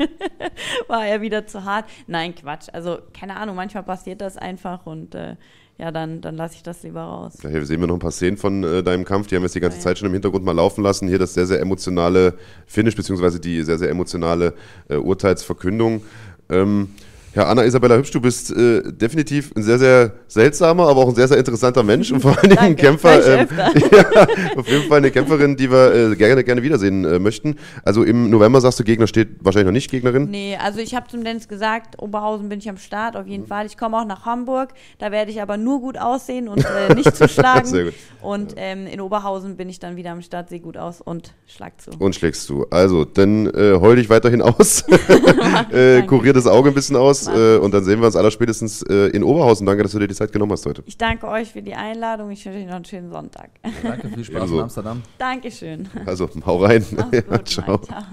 war 0.87 1.07
er 1.07 1.21
wieder 1.21 1.47
zu 1.47 1.63
hart. 1.63 1.85
Nein, 2.05 2.35
Quatsch. 2.35 2.67
Also 2.71 2.99
keine 3.11 3.37
Ahnung, 3.37 3.55
manchmal 3.55 3.83
passiert 3.83 4.21
das 4.21 4.37
einfach 4.37 4.85
und 4.85 5.15
äh, 5.15 5.35
ja, 5.78 5.91
dann, 5.91 6.21
dann 6.21 6.36
lasse 6.36 6.55
ich 6.55 6.63
das 6.63 6.84
lieber 6.84 7.01
raus. 7.01 7.34
Ja, 7.43 7.49
hier 7.49 7.65
sehen 7.65 7.82
wir 7.82 7.88
noch 7.88 7.95
ein 7.95 7.99
paar 7.99 8.11
Szenen 8.11 8.38
von 8.38 8.63
äh, 8.63 8.82
deinem 8.82 9.03
Kampf. 9.03 9.28
Die 9.28 9.36
haben 9.36 9.41
wir 9.41 9.47
jetzt 9.47 9.55
die 9.55 9.59
ganze 9.59 9.78
Ja. 9.78 9.84
Zeit 9.84 9.97
schon 9.97 10.07
im 10.07 10.13
Hintergrund 10.13 10.45
mal 10.45 10.53
laufen 10.53 10.84
lassen. 10.84 11.07
Hier 11.07 11.19
das 11.19 11.34
sehr, 11.34 11.45
sehr 11.45 11.59
emotionale 11.59 12.36
Finish, 12.65 12.95
beziehungsweise 12.95 13.39
die 13.39 13.61
sehr, 13.63 13.78
sehr 13.78 13.89
emotionale 13.89 14.53
äh, 14.88 14.95
Urteilsverkündung. 14.95 16.03
Ähm, 16.49 16.89
ja, 17.36 17.43
Anna 17.45 17.63
Isabella 17.63 17.95
Hübsch, 17.97 18.11
du 18.11 18.21
bist 18.21 18.51
äh, 18.51 18.81
definitiv 18.91 19.51
ein 19.55 19.63
sehr, 19.63 19.77
sehr 19.77 20.13
seltsamer, 20.27 20.88
aber 20.88 21.01
auch 21.01 21.09
ein 21.09 21.15
sehr, 21.15 21.27
sehr 21.27 21.38
interessanter 21.38 21.83
Mensch 21.83 22.11
und 22.11 22.21
vor 22.21 22.31
allen 22.38 22.49
Dingen 22.49 22.57
ein 22.59 22.75
Kämpfer. 22.75 23.19
ich 23.19 23.81
ja, 23.91 24.27
auf 24.55 24.67
jeden 24.67 24.88
Fall 24.88 24.97
eine 24.99 25.11
Kämpferin, 25.11 25.55
die 25.55 25.69
wir 25.69 25.93
äh, 26.11 26.15
gerne, 26.15 26.43
gerne 26.43 26.63
wiedersehen 26.63 27.05
äh, 27.05 27.19
möchten. 27.19 27.55
Also 27.83 28.03
im 28.03 28.29
November 28.29 28.61
sagst 28.61 28.79
du, 28.79 28.83
Gegner 28.83 29.07
steht 29.07 29.29
wahrscheinlich 29.41 29.65
noch 29.67 29.73
nicht, 29.73 29.91
Gegnerin. 29.91 30.29
Nee, 30.29 30.57
also 30.63 30.79
ich 30.79 30.95
habe 30.95 31.07
zum 31.07 31.23
Dennis 31.23 31.47
gesagt, 31.47 32.01
Oberhausen 32.01 32.49
bin 32.49 32.59
ich 32.59 32.69
am 32.69 32.77
Start, 32.77 33.15
auf 33.15 33.27
jeden 33.27 33.43
Mhm. 33.43 33.47
Fall. 33.47 33.65
Ich 33.65 33.77
komme 33.77 33.97
auch 33.99 34.05
nach 34.05 34.25
Hamburg, 34.25 34.69
da 34.97 35.11
werde 35.11 35.29
ich 35.29 35.41
aber 35.41 35.57
nur 35.57 35.81
gut 35.81 35.97
aussehen 35.97 36.47
und 36.47 36.63
äh, 36.65 36.93
nicht 36.95 37.15
zu 37.15 37.27
schlagen. 37.27 37.67
Sehr 37.67 37.83
gut. 37.86 37.93
Und 38.21 38.53
ähm, 38.57 38.88
in 38.88 39.01
Oberhausen 39.01 39.57
bin 39.57 39.69
ich 39.69 39.79
dann 39.79 39.97
wieder 39.97 40.11
am 40.11 40.21
Start, 40.21 40.49
sehe 40.49 40.59
gut 40.61 40.77
aus 40.77 41.01
und 41.01 41.33
schlag 41.47 41.79
zu. 41.81 41.91
Und 41.99 42.15
schlägst 42.15 42.49
du. 42.49 42.65
Also, 42.71 43.05
dann 43.05 43.47
äh, 43.47 43.77
heul 43.79 43.97
dich 43.97 44.09
weiterhin 44.09 44.41
aus. 44.41 44.83
äh, 45.71 46.01
kurier 46.03 46.33
das 46.33 46.47
Auge 46.47 46.69
ein 46.69 46.73
bisschen 46.75 46.95
aus. 46.95 47.24
Äh, 47.28 47.57
und 47.57 47.73
dann 47.73 47.84
sehen 47.84 47.99
wir 47.99 48.07
uns 48.07 48.15
aller 48.15 48.32
spätestens 48.32 48.82
äh, 48.84 49.07
in 49.07 49.23
Oberhausen. 49.23 49.65
Danke, 49.65 49.84
dass 49.84 49.91
du 49.91 49.99
dir 49.99 50.07
die 50.07 50.15
Zeit 50.15 50.32
genommen 50.32 50.51
hast 50.51 50.65
heute. 50.65 50.84
Ich 50.86 50.97
danke 50.97 51.28
euch 51.28 51.51
für 51.51 51.61
die 51.61 51.76
Einladung, 51.76 52.32
ich 52.32 52.45
wünsche 52.45 52.59
euch 52.59 52.65
noch 52.65 52.76
einen 52.76 52.86
schönen 52.86 53.11
Sonntag. 53.11 53.51
Danke, 53.84 54.09
viel 54.09 54.23
Spaß 54.23 54.38
Ebenso. 54.38 54.55
in 54.55 54.61
Amsterdam. 54.63 55.01
Dankeschön. 55.17 55.89
Also, 56.05 56.30
hau 56.45 56.57
rein. 56.57 56.86
Ja, 57.11 57.21
gut, 57.21 57.47
ciao. 57.47 57.78
Ciao. 57.80 58.03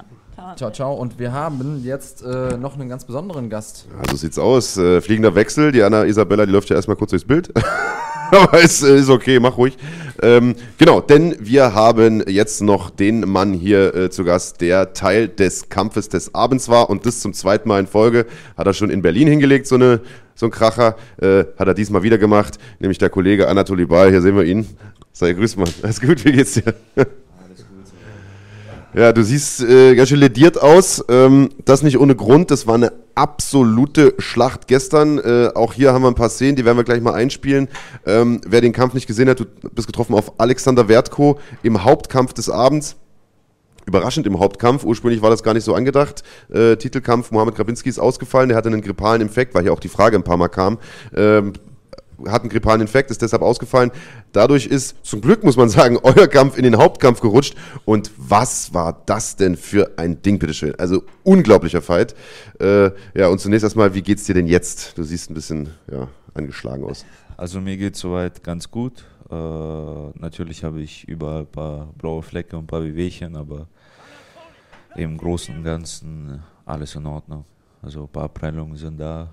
Ciao. 0.42 0.56
Ciao, 0.56 0.70
ciao. 0.72 0.94
Und 0.94 1.20
wir 1.20 1.32
haben 1.32 1.82
jetzt 1.84 2.22
äh, 2.22 2.56
noch 2.56 2.74
einen 2.74 2.88
ganz 2.88 3.04
besonderen 3.04 3.48
Gast. 3.48 3.86
Ja, 3.90 4.10
so 4.10 4.16
sieht's 4.16 4.40
aus. 4.40 4.76
Äh, 4.76 5.00
fliegender 5.00 5.36
Wechsel. 5.36 5.70
Die 5.70 5.84
Anna 5.84 6.04
Isabella, 6.04 6.46
die 6.46 6.52
läuft 6.52 6.68
ja 6.68 6.74
erstmal 6.74 6.96
kurz 6.96 7.10
durchs 7.10 7.24
Bild. 7.24 7.52
Aber 8.32 8.58
ist, 8.58 8.82
äh, 8.82 8.96
ist 8.96 9.08
okay, 9.08 9.38
mach 9.38 9.56
ruhig. 9.56 9.78
Ähm, 10.20 10.56
genau, 10.78 11.00
denn 11.00 11.36
wir 11.38 11.74
haben 11.74 12.24
jetzt 12.26 12.60
noch 12.60 12.90
den 12.90 13.20
Mann 13.20 13.52
hier 13.52 13.94
äh, 13.94 14.10
zu 14.10 14.24
Gast, 14.24 14.60
der 14.60 14.94
Teil 14.94 15.28
des 15.28 15.68
Kampfes 15.68 16.08
des 16.08 16.34
Abends 16.34 16.68
war 16.68 16.90
und 16.90 17.06
das 17.06 17.20
zum 17.20 17.34
zweiten 17.34 17.68
Mal 17.68 17.78
in 17.78 17.86
Folge. 17.86 18.26
Hat 18.56 18.66
er 18.66 18.72
schon 18.72 18.90
in 18.90 19.00
Berlin 19.00 19.28
hingelegt, 19.28 19.68
so, 19.68 19.76
eine, 19.76 20.00
so 20.34 20.46
ein 20.46 20.50
Kracher. 20.50 20.96
Äh, 21.20 21.44
hat 21.56 21.68
er 21.68 21.74
diesmal 21.74 22.02
wieder 22.02 22.18
gemacht, 22.18 22.58
nämlich 22.80 22.98
der 22.98 23.10
Kollege 23.10 23.48
Anatoly 23.48 23.86
Bal. 23.86 24.10
Hier 24.10 24.22
sehen 24.22 24.34
wir 24.34 24.44
ihn. 24.44 24.66
Sei 25.12 25.34
grüß 25.34 25.56
mal. 25.56 25.68
Alles 25.82 26.00
gut, 26.00 26.24
wie 26.24 26.32
geht's 26.32 26.54
dir? 26.54 26.74
Ja, 28.94 29.14
du 29.14 29.24
siehst 29.24 29.62
äh, 29.62 29.94
ganz 29.94 30.10
schön 30.10 30.20
lediert 30.20 30.60
aus. 30.60 31.02
Ähm, 31.08 31.48
das 31.64 31.82
nicht 31.82 31.98
ohne 31.98 32.14
Grund. 32.14 32.50
Das 32.50 32.66
war 32.66 32.74
eine 32.74 32.92
absolute 33.14 34.14
Schlacht 34.18 34.66
gestern. 34.66 35.18
Äh, 35.18 35.50
auch 35.54 35.72
hier 35.72 35.94
haben 35.94 36.02
wir 36.02 36.08
ein 36.08 36.14
paar 36.14 36.28
Szenen, 36.28 36.56
die 36.56 36.66
werden 36.66 36.76
wir 36.76 36.84
gleich 36.84 37.00
mal 37.00 37.14
einspielen. 37.14 37.68
Ähm, 38.04 38.42
wer 38.46 38.60
den 38.60 38.72
Kampf 38.72 38.92
nicht 38.92 39.06
gesehen 39.06 39.30
hat, 39.30 39.40
du 39.40 39.46
bist 39.72 39.86
getroffen 39.86 40.14
auf 40.14 40.38
Alexander 40.38 40.88
Wertko 40.88 41.38
im 41.62 41.84
Hauptkampf 41.84 42.34
des 42.34 42.50
Abends. 42.50 42.96
Überraschend 43.86 44.26
im 44.26 44.38
Hauptkampf. 44.38 44.84
Ursprünglich 44.84 45.22
war 45.22 45.30
das 45.30 45.42
gar 45.42 45.54
nicht 45.54 45.64
so 45.64 45.74
angedacht. 45.74 46.22
Äh, 46.52 46.76
Titelkampf 46.76 47.30
Mohamed 47.30 47.54
Grabinski 47.54 47.88
ist 47.88 47.98
ausgefallen. 47.98 48.50
Der 48.50 48.58
hatte 48.58 48.68
einen 48.68 48.82
grippalen 48.82 49.22
Infekt, 49.22 49.54
weil 49.54 49.62
hier 49.62 49.72
auch 49.72 49.80
die 49.80 49.88
Frage 49.88 50.16
ein 50.16 50.22
paar 50.22 50.36
Mal 50.36 50.48
kam. 50.48 50.78
Ähm, 51.16 51.54
hat 52.28 52.42
einen 52.42 52.50
grippalen 52.50 52.80
Infekt, 52.80 53.10
ist 53.10 53.22
deshalb 53.22 53.42
ausgefallen. 53.42 53.90
Dadurch 54.32 54.66
ist 54.66 54.96
zum 55.02 55.20
Glück, 55.20 55.44
muss 55.44 55.56
man 55.56 55.68
sagen, 55.68 55.98
euer 56.02 56.26
Kampf 56.26 56.56
in 56.56 56.64
den 56.64 56.76
Hauptkampf 56.76 57.20
gerutscht. 57.20 57.54
Und 57.84 58.10
was 58.16 58.74
war 58.74 59.02
das 59.06 59.36
denn 59.36 59.56
für 59.56 59.98
ein 59.98 60.22
Ding, 60.22 60.38
bitteschön? 60.38 60.74
Also 60.78 61.02
unglaublicher 61.22 61.82
Fight. 61.82 62.14
Äh, 62.60 62.90
ja, 63.14 63.28
und 63.28 63.40
zunächst 63.40 63.64
erstmal, 63.64 63.94
wie 63.94 64.02
geht's 64.02 64.24
dir 64.24 64.34
denn 64.34 64.46
jetzt? 64.46 64.96
Du 64.98 65.02
siehst 65.02 65.30
ein 65.30 65.34
bisschen 65.34 65.70
ja, 65.90 66.08
angeschlagen 66.34 66.84
aus. 66.84 67.04
Also 67.36 67.60
mir 67.60 67.76
geht 67.76 67.96
soweit 67.96 68.42
ganz 68.42 68.70
gut. 68.70 69.04
Äh, 69.30 69.34
natürlich 69.34 70.62
habe 70.64 70.80
ich 70.80 71.08
überall 71.08 71.40
ein 71.40 71.46
paar 71.46 71.88
blaue 71.98 72.22
Flecke 72.22 72.56
und 72.56 72.64
ein 72.64 72.66
paar 72.66 72.84
Wehwehchen, 72.84 73.34
aber 73.36 73.66
im 74.94 75.16
Großen 75.16 75.56
und 75.56 75.64
Ganzen 75.64 76.42
alles 76.66 76.94
in 76.94 77.06
Ordnung. 77.06 77.44
Also 77.80 78.02
ein 78.02 78.08
paar 78.08 78.28
Prellungen 78.28 78.76
sind 78.76 78.98
da. 78.98 79.32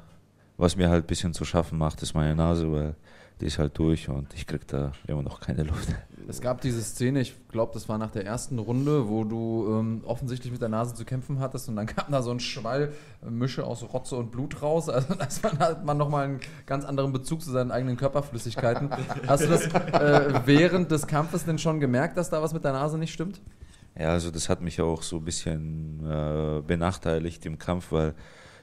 Was 0.59 0.75
mir 0.75 0.89
halt 0.89 1.05
ein 1.05 1.07
bisschen 1.07 1.33
zu 1.33 1.45
schaffen 1.45 1.77
macht, 1.77 2.01
ist 2.01 2.13
meine 2.13 2.35
Nase, 2.35 2.69
weil 2.69 2.95
die 3.39 3.45
ist 3.45 3.59
halt 3.59 3.79
durch 3.79 4.09
und 4.09 4.33
ich 4.33 4.45
krieg 4.45 4.67
da 4.67 4.91
immer 5.07 5.23
noch 5.23 5.39
keine 5.39 5.63
Luft. 5.63 5.87
Es 6.27 6.41
gab 6.41 6.59
diese 6.59 6.81
Szene, 6.81 7.21
ich 7.21 7.33
glaube, 7.47 7.71
das 7.73 7.87
war 7.87 7.97
nach 7.97 8.11
der 8.11 8.25
ersten 8.25 8.59
Runde, 8.59 9.07
wo 9.07 9.23
du 9.23 9.79
ähm, 9.79 10.01
offensichtlich 10.05 10.51
mit 10.51 10.61
der 10.61 10.67
Nase 10.67 10.95
zu 10.95 11.05
kämpfen 11.05 11.39
hattest 11.39 11.69
und 11.69 11.77
dann 11.77 11.85
kam 11.85 12.11
da 12.11 12.21
so 12.21 12.31
ein 12.31 12.41
Schwall 12.41 12.91
äh, 13.25 13.29
Mische 13.29 13.63
aus 13.63 13.83
Rotze 13.93 14.17
und 14.17 14.31
Blut 14.31 14.61
raus. 14.61 14.89
Also 14.89 15.13
das 15.17 15.41
man, 15.41 15.59
hat 15.59 15.85
man 15.85 15.95
nochmal 15.95 16.25
einen 16.25 16.39
ganz 16.65 16.83
anderen 16.83 17.13
Bezug 17.13 17.41
zu 17.41 17.51
seinen 17.51 17.71
eigenen 17.71 17.95
Körperflüssigkeiten. 17.95 18.89
Hast 19.27 19.45
du 19.45 19.47
das 19.47 19.65
äh, 19.67 20.41
während 20.45 20.91
des 20.91 21.07
Kampfes 21.07 21.45
denn 21.45 21.57
schon 21.57 21.79
gemerkt, 21.79 22.17
dass 22.17 22.29
da 22.29 22.41
was 22.41 22.53
mit 22.53 22.65
der 22.65 22.73
Nase 22.73 22.97
nicht 22.97 23.13
stimmt? 23.13 23.39
Ja, 23.97 24.09
also 24.09 24.29
das 24.29 24.49
hat 24.49 24.59
mich 24.59 24.81
auch 24.81 25.03
so 25.03 25.15
ein 25.15 25.23
bisschen 25.23 26.05
äh, 26.05 26.61
benachteiligt 26.67 27.45
im 27.45 27.57
Kampf, 27.57 27.93
weil 27.93 28.13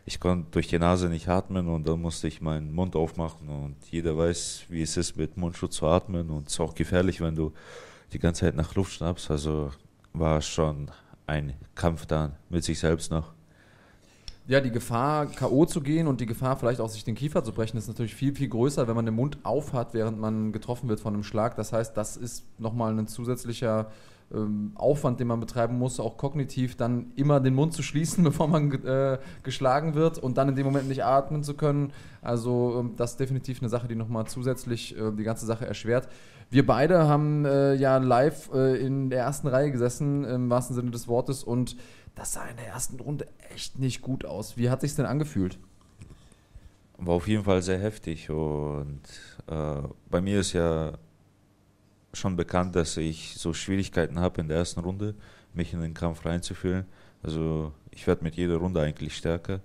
ich 0.07 0.21
konnte 0.21 0.47
durch 0.53 0.69
die 0.69 0.79
Nase 0.79 1.09
nicht 1.09 1.29
atmen 1.29 1.67
und 1.67 1.87
dann 1.87 2.01
musste 2.01 2.29
ich 2.29 2.41
meinen 2.41 2.73
Mund 2.73 2.95
aufmachen 2.95 3.49
und 3.49 3.77
jeder 3.91 4.17
weiß, 4.17 4.67
wie 4.69 4.83
es 4.83 4.97
ist, 4.97 5.17
mit 5.17 5.37
Mundschutz 5.37 5.77
zu 5.77 5.87
atmen 5.87 6.31
und 6.31 6.47
es 6.47 6.55
ist 6.55 6.61
auch 6.61 6.77
gefährlich, 6.77 7.21
wenn 7.21 7.35
du 7.35 7.53
die 8.13 8.21
ganze 8.21 8.43
Zeit 8.43 8.55
nach 8.55 8.77
Luft 8.77 8.93
schnappst. 8.93 9.33
Also 9.33 9.73
war 10.13 10.41
schon 10.41 10.93
ein 11.27 11.55
Kampf 11.75 12.07
dann 12.07 12.37
mit 12.49 12.63
sich 12.63 12.79
selbst 12.79 13.11
noch. 13.11 13.33
Ja, 14.47 14.61
die 14.61 14.71
Gefahr, 14.71 15.27
K.O. 15.27 15.67
zu 15.67 15.81
gehen 15.81 16.07
und 16.07 16.21
die 16.21 16.27
Gefahr, 16.27 16.57
vielleicht 16.57 16.81
auch 16.81 16.89
sich 16.89 17.03
den 17.03 17.17
Kiefer 17.17 17.43
zu 17.43 17.51
brechen, 17.51 17.77
ist 17.77 17.89
natürlich 17.89 18.15
viel, 18.15 18.33
viel 18.33 18.49
größer, 18.49 18.87
wenn 18.87 18.95
man 18.95 19.05
den 19.05 19.15
Mund 19.17 19.39
auf 19.43 19.73
hat, 19.73 19.93
während 19.93 20.21
man 20.21 20.53
getroffen 20.53 20.89
wird 20.89 21.01
von 21.01 21.15
einem 21.15 21.25
Schlag. 21.25 21.57
Das 21.57 21.73
heißt, 21.73 21.97
das 21.97 22.17
ist 22.17 22.45
nochmal 22.61 22.97
ein 22.97 23.09
zusätzlicher 23.09 23.91
ähm, 24.35 24.73
Aufwand, 24.75 25.21
den 25.21 25.29
man 25.29 25.41
betreiben 25.41 25.79
muss, 25.79 26.01
auch 26.01 26.17
kognitiv, 26.17 26.77
dann 26.77 27.13
immer 27.15 27.41
den 27.41 27.55
Mund 27.55 27.73
zu 27.73 27.83
schließen, 27.83 28.25
bevor 28.25 28.49
man 28.49 28.73
äh, 28.73 29.19
geschlagen 29.43 29.95
wird 29.95 30.19
und 30.19 30.37
dann 30.37 30.49
in 30.49 30.57
dem 30.57 30.67
Moment 30.67 30.89
nicht 30.89 31.05
atmen 31.05 31.43
zu 31.43 31.55
können. 31.55 31.93
Also, 32.23 32.81
ähm, 32.81 32.95
das 32.97 33.13
ist 33.13 33.21
definitiv 33.21 33.61
eine 33.61 33.69
Sache, 33.69 33.89
die 33.89 33.95
nochmal 33.95 34.27
zusätzlich 34.27 34.99
äh, 34.99 35.13
die 35.13 35.25
ganze 35.25 35.47
Sache 35.47 35.67
erschwert. 35.67 36.09
Wir 36.51 36.65
beide 36.65 37.09
haben 37.09 37.45
äh, 37.45 37.75
ja 37.75 37.97
live 37.97 38.51
äh, 38.53 38.77
in 38.77 39.11
der 39.11 39.21
ersten 39.21 39.49
Reihe 39.49 39.71
gesessen, 39.71 40.25
im 40.25 40.51
wahrsten 40.51 40.77
Sinne 40.77 40.91
des 40.91 41.09
Wortes, 41.09 41.43
und 41.43 41.77
das 42.15 42.33
sah 42.33 42.47
in 42.47 42.57
der 42.57 42.69
ersten 42.69 42.99
Runde 43.01 43.27
echt 43.55 43.79
nicht 43.79 44.01
gut 44.01 44.25
aus. 44.25 44.57
Wie 44.57 44.71
hat 44.71 44.81
sich 44.81 44.95
denn 44.95 45.07
angefühlt? 45.07 45.59
War 46.99 47.15
auf 47.15 47.29
jeden 47.29 47.45
Fall 47.45 47.63
sehr 47.63 47.79
heftig 47.79 48.31
und 48.31 49.03
äh, 49.49 49.83
bei 50.09 50.21
mir 50.21 50.41
ist 50.41 50.55
ja 50.55 50.93
schon 52.17 52.37
bekannt, 52.37 52.77
dass 52.77 52.97
ich 52.97 53.35
so 53.37 53.53
Schwierigkeiten 53.53 54.19
habe 54.19 54.41
in 54.41 54.49
der 54.49 54.59
ersten 54.59 54.81
Runde, 54.81 55.15
mich 55.55 55.73
in 55.73 55.81
den 55.81 55.95
Kampf 55.95 56.25
reinzufühlen. 56.25 56.85
Also 57.23 57.73
ich 57.91 58.07
werde 58.07 58.25
mit 58.25 58.37
jeder 58.37 58.57
Runde 58.57 58.81
eigentlich 58.81 59.17
stärker. 59.17 59.61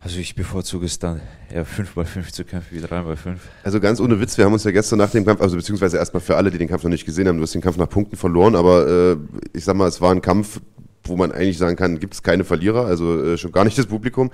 Also 0.00 0.20
ich 0.20 0.36
bevorzuge 0.36 0.86
es 0.86 0.98
dann 0.98 1.20
eher 1.50 1.64
5 1.64 1.96
x 1.96 2.10
5 2.10 2.32
zu 2.32 2.44
kämpfen 2.44 2.76
wie 2.76 2.80
3 2.80 3.10
x 3.12 3.20
5. 3.20 3.48
Also 3.64 3.80
ganz 3.80 4.00
ohne 4.00 4.20
Witz, 4.20 4.38
wir 4.38 4.44
haben 4.44 4.52
uns 4.52 4.62
ja 4.62 4.70
gestern 4.70 4.98
nach 4.98 5.10
dem 5.10 5.24
Kampf, 5.24 5.40
also 5.40 5.56
beziehungsweise 5.56 5.96
erstmal 5.96 6.20
für 6.20 6.36
alle, 6.36 6.50
die 6.50 6.58
den 6.58 6.68
Kampf 6.68 6.84
noch 6.84 6.90
nicht 6.90 7.04
gesehen 7.04 7.26
haben, 7.26 7.36
du 7.36 7.42
hast 7.42 7.54
den 7.54 7.62
Kampf 7.62 7.78
nach 7.78 7.88
Punkten 7.88 8.16
verloren, 8.16 8.54
aber 8.54 8.86
äh, 8.86 9.16
ich 9.52 9.64
sag 9.64 9.74
mal, 9.74 9.88
es 9.88 10.00
war 10.00 10.12
ein 10.12 10.22
Kampf, 10.22 10.60
wo 11.08 11.16
man 11.16 11.32
eigentlich 11.32 11.58
sagen 11.58 11.76
kann, 11.76 11.98
gibt 11.98 12.14
es 12.14 12.22
keine 12.22 12.44
Verlierer, 12.44 12.86
also 12.86 13.22
äh, 13.22 13.38
schon 13.38 13.52
gar 13.52 13.64
nicht 13.64 13.78
das 13.78 13.86
Publikum. 13.86 14.30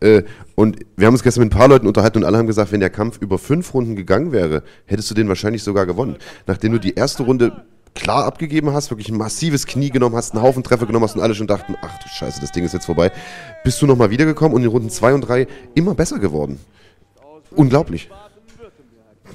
Äh, 0.00 0.22
und 0.54 0.78
wir 0.96 1.06
haben 1.06 1.14
uns 1.14 1.22
gestern 1.22 1.44
mit 1.44 1.52
ein 1.54 1.58
paar 1.58 1.68
Leuten 1.68 1.86
unterhalten 1.86 2.18
und 2.18 2.24
alle 2.24 2.38
haben 2.38 2.46
gesagt, 2.46 2.72
wenn 2.72 2.80
der 2.80 2.90
Kampf 2.90 3.18
über 3.20 3.38
fünf 3.38 3.74
Runden 3.74 3.96
gegangen 3.96 4.32
wäre, 4.32 4.62
hättest 4.86 5.10
du 5.10 5.14
den 5.14 5.28
wahrscheinlich 5.28 5.62
sogar 5.62 5.86
gewonnen. 5.86 6.16
Nachdem 6.46 6.72
du 6.72 6.78
die 6.78 6.94
erste 6.94 7.22
Runde 7.22 7.64
klar 7.94 8.24
abgegeben 8.24 8.72
hast, 8.72 8.90
wirklich 8.90 9.08
ein 9.08 9.16
massives 9.16 9.66
Knie 9.66 9.90
genommen 9.90 10.14
hast, 10.14 10.32
einen 10.32 10.42
Haufen 10.42 10.62
Treffer 10.62 10.86
genommen 10.86 11.04
hast 11.04 11.16
und 11.16 11.22
alle 11.22 11.34
schon 11.34 11.46
dachten, 11.46 11.74
ach 11.82 11.98
du 11.98 12.08
Scheiße, 12.08 12.40
das 12.40 12.52
Ding 12.52 12.64
ist 12.64 12.72
jetzt 12.72 12.86
vorbei, 12.86 13.10
bist 13.64 13.82
du 13.82 13.86
nochmal 13.86 14.10
wiedergekommen 14.10 14.54
und 14.54 14.62
in 14.62 14.68
Runden 14.68 14.90
zwei 14.90 15.12
und 15.14 15.22
drei 15.22 15.46
immer 15.74 15.94
besser 15.94 16.18
geworden. 16.18 16.60
Unglaublich. 17.50 18.08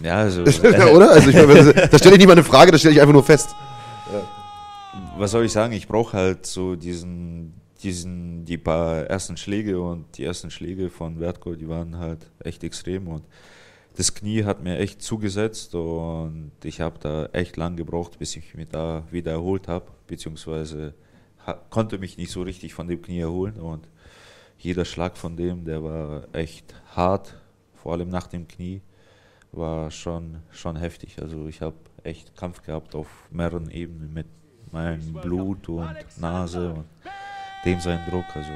Ja, 0.02 0.16
also. 0.18 0.42
Oder? 0.94 1.12
Also 1.12 1.30
ich 1.30 1.36
meine, 1.36 1.74
da 1.74 1.98
stelle 1.98 2.16
ich 2.16 2.20
niemand 2.20 2.40
eine 2.40 2.44
Frage, 2.44 2.72
da 2.72 2.78
stelle 2.78 2.94
ich 2.94 3.02
einfach 3.02 3.14
nur 3.14 3.24
fest. 3.24 3.50
Was 5.18 5.32
soll 5.32 5.46
ich 5.46 5.52
sagen? 5.52 5.74
Ich 5.74 5.88
brauche 5.88 6.18
halt 6.18 6.46
so 6.46 6.76
diesen, 6.76 7.54
diesen, 7.82 8.46
die 8.46 8.58
paar 8.58 9.04
ersten 9.04 9.38
Schläge 9.38 9.80
und 9.80 10.18
die 10.18 10.24
ersten 10.24 10.50
Schläge 10.50 10.90
von 10.90 11.20
Vertko, 11.20 11.56
die 11.56 11.70
waren 11.70 11.98
halt 11.98 12.32
echt 12.40 12.64
extrem 12.64 13.08
und 13.08 13.24
das 13.96 14.16
Knie 14.16 14.44
hat 14.44 14.64
mir 14.64 14.80
echt 14.80 15.04
zugesetzt 15.04 15.76
und 15.76 16.52
ich 16.64 16.82
habe 16.82 16.98
da 17.00 17.28
echt 17.28 17.58
lang 17.58 17.76
gebraucht, 17.76 18.18
bis 18.18 18.36
ich 18.36 18.56
mich 18.56 18.70
da 18.70 19.04
wieder 19.12 19.34
erholt 19.34 19.68
habe, 19.68 19.86
beziehungsweise 20.08 20.96
konnte 21.70 22.00
mich 22.00 22.18
nicht 22.18 22.32
so 22.32 22.42
richtig 22.42 22.74
von 22.74 22.88
dem 22.88 23.02
Knie 23.02 23.20
erholen 23.20 23.60
und 23.60 23.88
jeder 24.58 24.86
Schlag 24.86 25.18
von 25.18 25.38
dem, 25.38 25.64
der 25.66 25.84
war 25.84 26.28
echt 26.34 26.74
hart, 26.96 27.40
vor 27.76 27.94
allem 27.94 28.10
nach 28.10 28.28
dem 28.28 28.48
Knie, 28.48 28.82
war 29.52 29.92
schon, 29.92 30.40
schon 30.52 30.76
heftig. 30.76 31.22
Also 31.22 31.48
ich 31.48 31.62
habe 31.62 31.76
echt 32.04 32.36
Kampf 32.36 32.64
gehabt 32.64 32.96
auf 32.96 33.08
mehreren 33.30 33.70
Ebenen 33.70 34.12
mit 34.12 34.26
meinem 34.74 35.14
Blut 35.14 35.70
und 35.70 35.96
Nase 36.20 36.72
und 36.72 36.86
dem 37.64 37.80
sein 37.80 38.00
Druck. 38.10 38.26
Also 38.36 38.52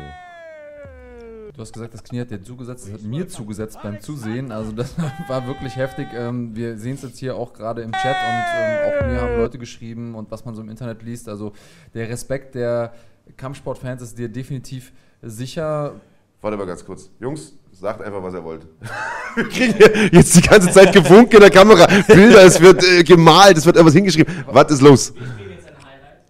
Du 1.58 1.62
hast 1.62 1.74
gesagt, 1.74 1.92
das 1.96 2.04
Knie 2.04 2.20
hat 2.20 2.30
dir 2.30 2.44
zugesetzt, 2.44 2.86
das 2.86 2.94
hat 2.94 3.02
mir 3.02 3.28
zugesetzt 3.28 3.80
beim 3.82 4.00
Zusehen. 4.00 4.52
Also 4.52 4.72
das 4.72 4.94
war 5.28 5.48
wirklich 5.48 5.76
heftig. 5.76 6.08
Ähm, 6.14 6.56
wir 6.56 6.78
sehen 6.78 6.94
es 6.94 7.02
jetzt 7.02 7.18
hier 7.18 7.36
auch 7.36 7.52
gerade 7.52 7.82
im 7.82 7.92
Chat 7.94 8.16
und 8.16 8.46
ähm, 8.60 8.78
auch 8.86 9.08
mir 9.08 9.22
haben 9.22 9.38
Leute 9.38 9.58
geschrieben 9.58 10.14
und 10.14 10.30
was 10.30 10.46
man 10.46 10.54
so 10.54 10.62
im 10.62 10.70
Internet 10.70 11.02
liest. 11.02 11.28
Also 11.28 11.54
der 11.96 12.10
Respekt 12.10 12.54
der 12.54 12.94
Kampfsportfans 13.38 14.04
ist 14.04 14.20
dir 14.20 14.30
definitiv 14.30 14.94
sicher. 15.24 15.96
Warte 16.42 16.58
mal 16.58 16.68
ganz 16.68 16.86
kurz. 16.86 17.10
Jungs, 17.20 17.58
sagt 17.72 18.04
einfach, 18.04 18.22
was 18.22 18.36
er 18.36 18.44
wollte. 18.44 18.68
Wir 19.36 19.50
kriegen 19.50 19.74
hier 19.74 20.10
jetzt 20.12 20.36
die 20.36 20.42
ganze 20.42 20.70
Zeit 20.70 20.94
gewunken 20.94 21.38
in 21.38 21.42
der 21.42 21.50
Kamera. 21.50 21.88
Bilder, 22.08 22.44
es 22.46 22.62
wird 22.62 22.84
äh, 22.84 23.04
gemalt, 23.04 23.58
es 23.58 23.66
wird 23.66 23.78
irgendwas 23.78 23.96
hingeschrieben. 23.96 24.32
Was 24.46 24.72
ist 24.72 24.82
los? 24.82 25.12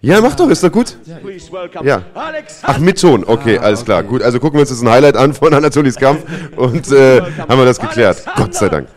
Ja, 0.01 0.21
mach 0.21 0.35
doch, 0.35 0.49
ist 0.49 0.63
doch 0.63 0.71
gut. 0.71 0.95
Ja. 1.83 2.03
Ach, 2.63 2.77
mit 2.77 3.01
Ton. 3.01 3.23
Okay, 3.25 3.57
Ah, 3.57 3.63
alles 3.63 3.83
klar. 3.83 4.03
Gut, 4.03 4.21
also 4.21 4.39
gucken 4.39 4.57
wir 4.57 4.61
uns 4.61 4.69
jetzt 4.69 4.81
ein 4.83 4.89
Highlight 4.89 5.15
an 5.17 5.33
von 5.33 5.53
Anatolis 5.53 5.95
Kampf 5.95 6.23
und 6.55 6.91
äh, 6.91 7.21
haben 7.21 7.57
wir 7.57 7.65
das 7.65 7.79
geklärt. 7.79 8.23
Gott 8.35 8.53
sei 8.53 8.69
Dank. 8.69 8.87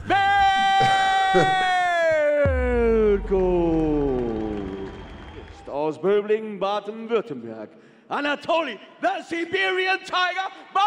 Ist 5.52 5.68
aus 5.70 6.00
Böblingen, 6.00 6.58
Baden-Württemberg. 6.58 7.70
Anatoli, 8.08 8.78
the 9.00 9.08
Siberian 9.28 9.98
Tiger, 10.04 10.48
Ball! 10.74 10.82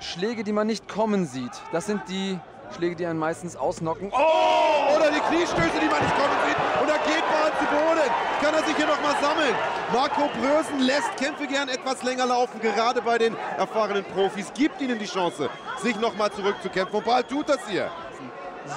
Schläge, 0.00 0.44
die 0.44 0.52
man 0.52 0.66
nicht 0.68 0.88
kommen 0.88 1.26
sieht, 1.26 1.50
das 1.72 1.86
sind 1.86 2.00
die 2.08 2.38
Schläge, 2.74 2.96
die 2.96 3.06
einen 3.06 3.18
meistens 3.18 3.56
ausnocken. 3.56 4.10
Oh, 4.12 4.96
oder 4.96 5.10
die 5.10 5.20
Kniestöße, 5.20 5.78
die 5.80 5.88
man 5.88 6.00
nicht 6.00 6.16
kommen 6.16 6.36
sieht. 6.46 6.56
Und 6.80 6.88
da 6.88 6.96
geht 6.98 7.24
Ball 7.30 7.52
zu 7.58 7.64
Boden. 7.66 8.10
Kann 8.42 8.54
er 8.54 8.62
sich 8.64 8.76
hier 8.76 8.86
nochmal 8.86 9.14
sammeln. 9.20 9.54
Marco 9.92 10.28
Brösen 10.40 10.80
lässt 10.80 11.16
Kämpfe 11.16 11.46
gern 11.46 11.68
etwas 11.68 12.02
länger 12.02 12.26
laufen, 12.26 12.60
gerade 12.60 13.00
bei 13.02 13.18
den 13.18 13.36
erfahrenen 13.56 14.04
Profis. 14.04 14.52
Gibt 14.54 14.80
ihnen 14.80 14.98
die 14.98 15.06
Chance, 15.06 15.48
sich 15.82 15.98
nochmal 15.98 16.30
zurückzukämpfen. 16.32 16.98
Und 16.98 17.04
Ball 17.04 17.24
tut 17.24 17.48
das 17.48 17.66
hier. 17.68 17.90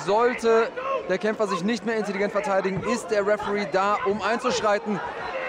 Sollte 0.05 0.69
der 1.09 1.17
Kämpfer 1.17 1.47
sich 1.47 1.63
nicht 1.63 1.85
mehr 1.85 1.97
intelligent 1.97 2.31
verteidigen, 2.31 2.83
ist 2.83 3.09
der 3.09 3.25
Referee 3.25 3.67
da, 3.71 3.97
um 4.05 4.21
einzuschreiten. 4.21 4.99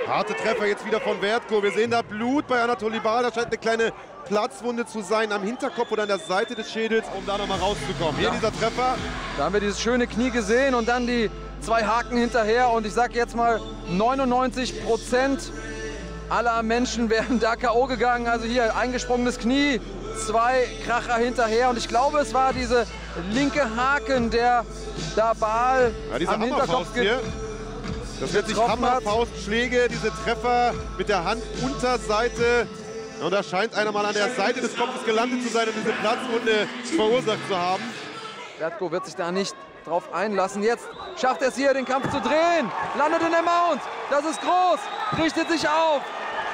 Harte 0.07 0.35
Treffer 0.35 0.67
jetzt 0.67 0.85
wieder 0.87 1.01
von 1.01 1.21
Wertko. 1.21 1.63
Wir 1.63 1.71
sehen 1.73 1.91
da 1.91 2.03
Blut 2.03 2.47
bei 2.49 2.61
Anatoli 2.61 2.99
Bal. 2.99 3.23
Da 3.23 3.33
scheint 3.33 3.47
eine 3.47 3.59
kleine 3.59 3.93
Platzwunde 4.41 4.87
zu 4.87 5.03
sein 5.03 5.33
am 5.33 5.43
Hinterkopf 5.43 5.91
oder 5.91 6.03
an 6.03 6.09
der 6.09 6.21
Seite 6.21 6.55
des 6.55 6.71
Schädels, 6.71 7.05
um 7.19 7.27
da 7.27 7.37
nochmal 7.37 7.59
rauszukommen. 7.59 8.15
Hier 8.17 8.31
dieser 8.31 8.53
Treffer. 8.53 8.95
Da 9.37 9.45
haben 9.45 9.53
wir 9.55 9.61
dieses 9.61 9.81
schöne 9.81 10.07
Knie 10.07 10.31
gesehen 10.31 10.77
und 10.77 10.87
dann 10.89 11.05
die 11.09 11.29
zwei 11.61 11.83
Haken 11.83 12.17
hinterher. 12.17 12.71
Und 12.71 12.87
ich 12.87 12.93
sage 12.95 13.15
jetzt 13.15 13.35
mal, 13.35 13.61
99 13.89 14.85
Prozent 14.85 15.51
aller 16.29 16.63
Menschen 16.63 17.11
wären 17.17 17.41
da 17.41 17.57
K.O. 17.57 17.87
gegangen. 17.87 18.29
Also 18.29 18.47
hier 18.47 18.77
eingesprungenes 18.77 19.41
Knie, 19.41 19.81
zwei 20.25 20.65
Kracher 20.87 21.17
hinterher. 21.17 21.69
Und 21.69 21.77
ich 21.77 21.89
glaube, 21.89 22.21
es 22.21 22.33
war 22.33 22.53
diese 22.53 22.87
linke 23.33 23.63
Haken, 23.77 24.31
der 24.31 24.65
da 25.17 25.33
Ball 25.35 25.93
Ja, 26.21 26.29
am 26.31 26.41
Hinterkopf 26.43 26.95
ge- 26.95 27.03
hier. 27.03 27.21
Das 28.21 28.33
nennt 28.33 28.47
sich. 28.47 28.57
Hammerfaustschläge, 28.57 29.89
diese 29.91 30.13
Treffer 30.25 30.73
mit 30.99 31.09
der 31.09 31.25
Handunterseite. 31.25 32.69
Und 33.23 33.33
da 33.33 33.43
scheint 33.43 33.75
einer 33.75 33.93
mal 33.93 34.07
an 34.07 34.15
der 34.15 34.31
Seite 34.31 34.61
des 34.61 34.77
Kopfes 34.77 35.05
gelandet 35.05 35.43
zu 35.43 35.49
sein 35.51 35.69
und 35.69 35.75
diese 35.77 35.93
Platzwunde 35.93 36.67
verursacht 36.97 37.47
zu 37.49 37.57
haben. 37.57 37.83
Bertko 38.59 38.91
wird 38.91 39.05
sich 39.05 39.15
da 39.15 39.31
nicht 39.31 39.55
drauf 39.85 40.13
einlassen. 40.13 40.63
Jetzt 40.63 40.89
schafft 41.21 41.43
er 41.43 41.49
es 41.49 41.57
hier, 41.57 41.75
den 41.75 41.85
Kampf 41.85 42.11
zu 42.11 42.21
drehen. 42.21 42.71
Landet 42.97 43.23
in 43.23 43.31
der 43.31 43.43
Mount. 43.43 43.81
Das 44.11 44.25
ist 44.25 44.41
groß. 44.41 44.81
Richtet 45.23 45.51
sich 45.51 45.69
auf. 45.69 46.03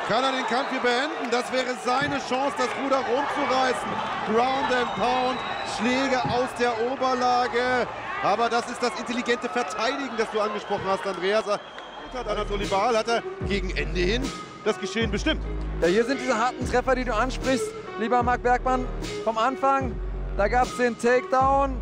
Kann 0.08 0.22
er 0.22 0.32
den 0.32 0.46
Kampf 0.46 0.70
hier 0.70 0.80
beenden? 0.80 1.30
Das 1.30 1.52
wäre 1.52 1.74
seine 1.84 2.18
Chance, 2.28 2.56
das 2.58 2.68
Ruder 2.82 2.98
rumzureißen. 2.98 3.88
Ground 4.32 4.72
and 4.72 4.94
Pound, 4.94 5.38
Schläge 5.76 6.22
aus 6.24 6.48
der 6.58 6.72
Oberlage. 6.90 7.88
Aber 8.22 8.48
das 8.48 8.70
ist 8.70 8.82
das 8.82 8.98
intelligente 8.98 9.48
Verteidigen, 9.48 10.16
das 10.16 10.30
du 10.30 10.40
angesprochen 10.40 10.84
hast, 10.86 11.06
Andreas. 11.06 11.44
Hat 11.46 12.28
Anatoli 12.28 12.66
Baal 12.66 12.96
hat 12.96 13.08
er 13.08 13.22
gegen 13.48 13.76
Ende 13.76 14.00
hin 14.00 14.30
das 14.64 14.78
Geschehen 14.78 15.10
bestimmt. 15.10 15.42
Ja, 15.82 15.88
hier 15.88 16.06
sind 16.06 16.18
diese 16.22 16.38
harten 16.38 16.66
Treffer, 16.66 16.94
die 16.94 17.04
du 17.04 17.14
ansprichst, 17.14 17.66
lieber 18.00 18.22
Marc 18.22 18.42
Bergmann. 18.42 18.86
Vom 19.24 19.36
Anfang, 19.36 19.94
da 20.38 20.48
gab 20.48 20.64
es 20.64 20.76
den 20.78 20.98
Takedown. 20.98 21.76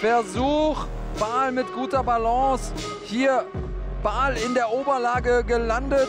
Versuch, 0.00 0.86
Ball 1.18 1.50
mit 1.50 1.66
guter 1.74 2.04
Balance. 2.04 2.72
Hier 3.04 3.44
Ball 4.04 4.36
in 4.36 4.54
der 4.54 4.72
Oberlage 4.72 5.42
gelandet. 5.42 6.08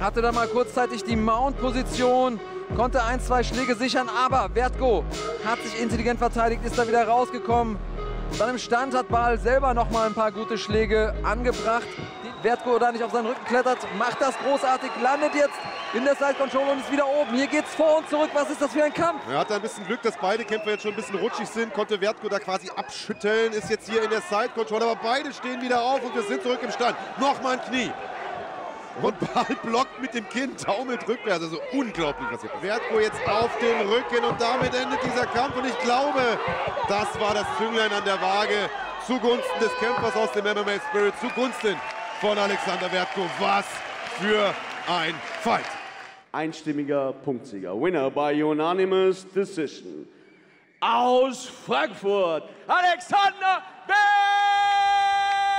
Hatte 0.00 0.22
da 0.22 0.32
mal 0.32 0.48
kurzzeitig 0.48 1.04
die 1.04 1.14
Mount-Position, 1.14 2.40
konnte 2.76 3.04
ein, 3.04 3.20
zwei 3.20 3.44
Schläge 3.44 3.76
sichern, 3.76 4.08
aber 4.08 4.50
Wertko 4.54 5.04
hat 5.44 5.62
sich 5.62 5.80
intelligent 5.80 6.18
verteidigt, 6.18 6.64
ist 6.64 6.76
da 6.76 6.88
wieder 6.88 7.06
rausgekommen. 7.06 7.76
Dann 8.40 8.50
im 8.50 8.58
Stand 8.58 8.92
hat 8.92 9.08
Ball 9.08 9.38
selber 9.38 9.72
noch 9.72 9.90
mal 9.90 10.08
ein 10.08 10.14
paar 10.14 10.32
gute 10.32 10.58
Schläge 10.58 11.14
angebracht. 11.22 11.86
Wertko 12.46 12.78
da 12.78 12.92
nicht 12.92 13.02
auf 13.02 13.10
seinen 13.10 13.26
Rücken 13.26 13.44
klettert, 13.44 13.78
macht 13.98 14.20
das 14.20 14.38
großartig, 14.38 14.88
landet 15.02 15.34
jetzt 15.34 15.58
in 15.94 16.04
der 16.04 16.14
Side 16.14 16.34
Control 16.34 16.68
und 16.68 16.78
ist 16.78 16.92
wieder 16.92 17.04
oben. 17.04 17.34
Hier 17.34 17.48
geht's 17.48 17.74
vor 17.74 17.98
und 17.98 18.08
zurück. 18.08 18.30
Was 18.34 18.48
ist 18.50 18.62
das 18.62 18.72
für 18.72 18.84
ein 18.84 18.94
Kampf? 18.94 19.20
Er 19.28 19.38
hat 19.38 19.50
ein 19.50 19.60
bisschen 19.60 19.84
Glück, 19.84 20.00
dass 20.02 20.16
beide 20.16 20.44
Kämpfer 20.44 20.70
jetzt 20.70 20.82
schon 20.82 20.92
ein 20.92 20.96
bisschen 20.96 21.18
rutschig 21.18 21.48
sind. 21.48 21.74
Konnte 21.74 22.00
Wertko 22.00 22.28
da 22.28 22.38
quasi 22.38 22.70
abschütteln. 22.70 23.52
Ist 23.52 23.68
jetzt 23.68 23.90
hier 23.90 24.00
in 24.00 24.10
der 24.10 24.20
Side 24.20 24.50
Control. 24.54 24.80
Aber 24.80 24.94
beide 24.94 25.32
stehen 25.32 25.60
wieder 25.60 25.82
auf 25.82 26.04
und 26.04 26.14
wir 26.14 26.22
sind 26.22 26.40
zurück 26.40 26.60
im 26.62 26.70
Stand. 26.70 26.96
Nochmal 27.18 27.54
ein 27.54 27.62
Knie. 27.62 27.90
Und 29.02 29.18
Ball 29.34 29.56
blockt 29.64 30.00
mit 30.00 30.14
dem 30.14 30.28
Kinn, 30.28 30.56
taumelt 30.56 31.06
rückwärts. 31.08 31.42
Also 31.42 31.58
unglaublich, 31.72 32.28
was 32.30 32.42
hier 32.42 32.50
passiert. 32.50 32.80
Wertko 32.80 33.00
jetzt 33.00 33.28
auf 33.28 33.50
den 33.58 33.88
Rücken 33.88 34.24
und 34.24 34.40
damit 34.40 34.72
endet 34.72 35.02
dieser 35.02 35.26
Kampf. 35.26 35.56
Und 35.56 35.66
ich 35.66 35.78
glaube, 35.80 36.22
das 36.88 37.08
war 37.18 37.34
das 37.34 37.46
Zünglein 37.58 37.92
an 37.92 38.04
der 38.04 38.20
Waage 38.22 38.70
zugunsten 39.04 39.60
des 39.60 39.74
Kämpfers 39.78 40.14
aus 40.14 40.30
dem 40.30 40.44
MMA 40.44 40.80
Spirit, 40.90 41.14
zugunsten 41.20 41.76
von 42.20 42.38
Alexander 42.38 42.90
Wertko. 42.90 43.22
Was 43.38 43.66
für 44.18 44.54
ein 44.88 45.14
Fight. 45.40 45.66
Einstimmiger 46.32 47.12
Punktsieger. 47.12 47.74
Winner 47.80 48.10
by 48.10 48.42
unanimous 48.42 49.24
decision. 49.32 50.06
Aus 50.80 51.46
Frankfurt, 51.46 52.44
Alexander 52.66 53.62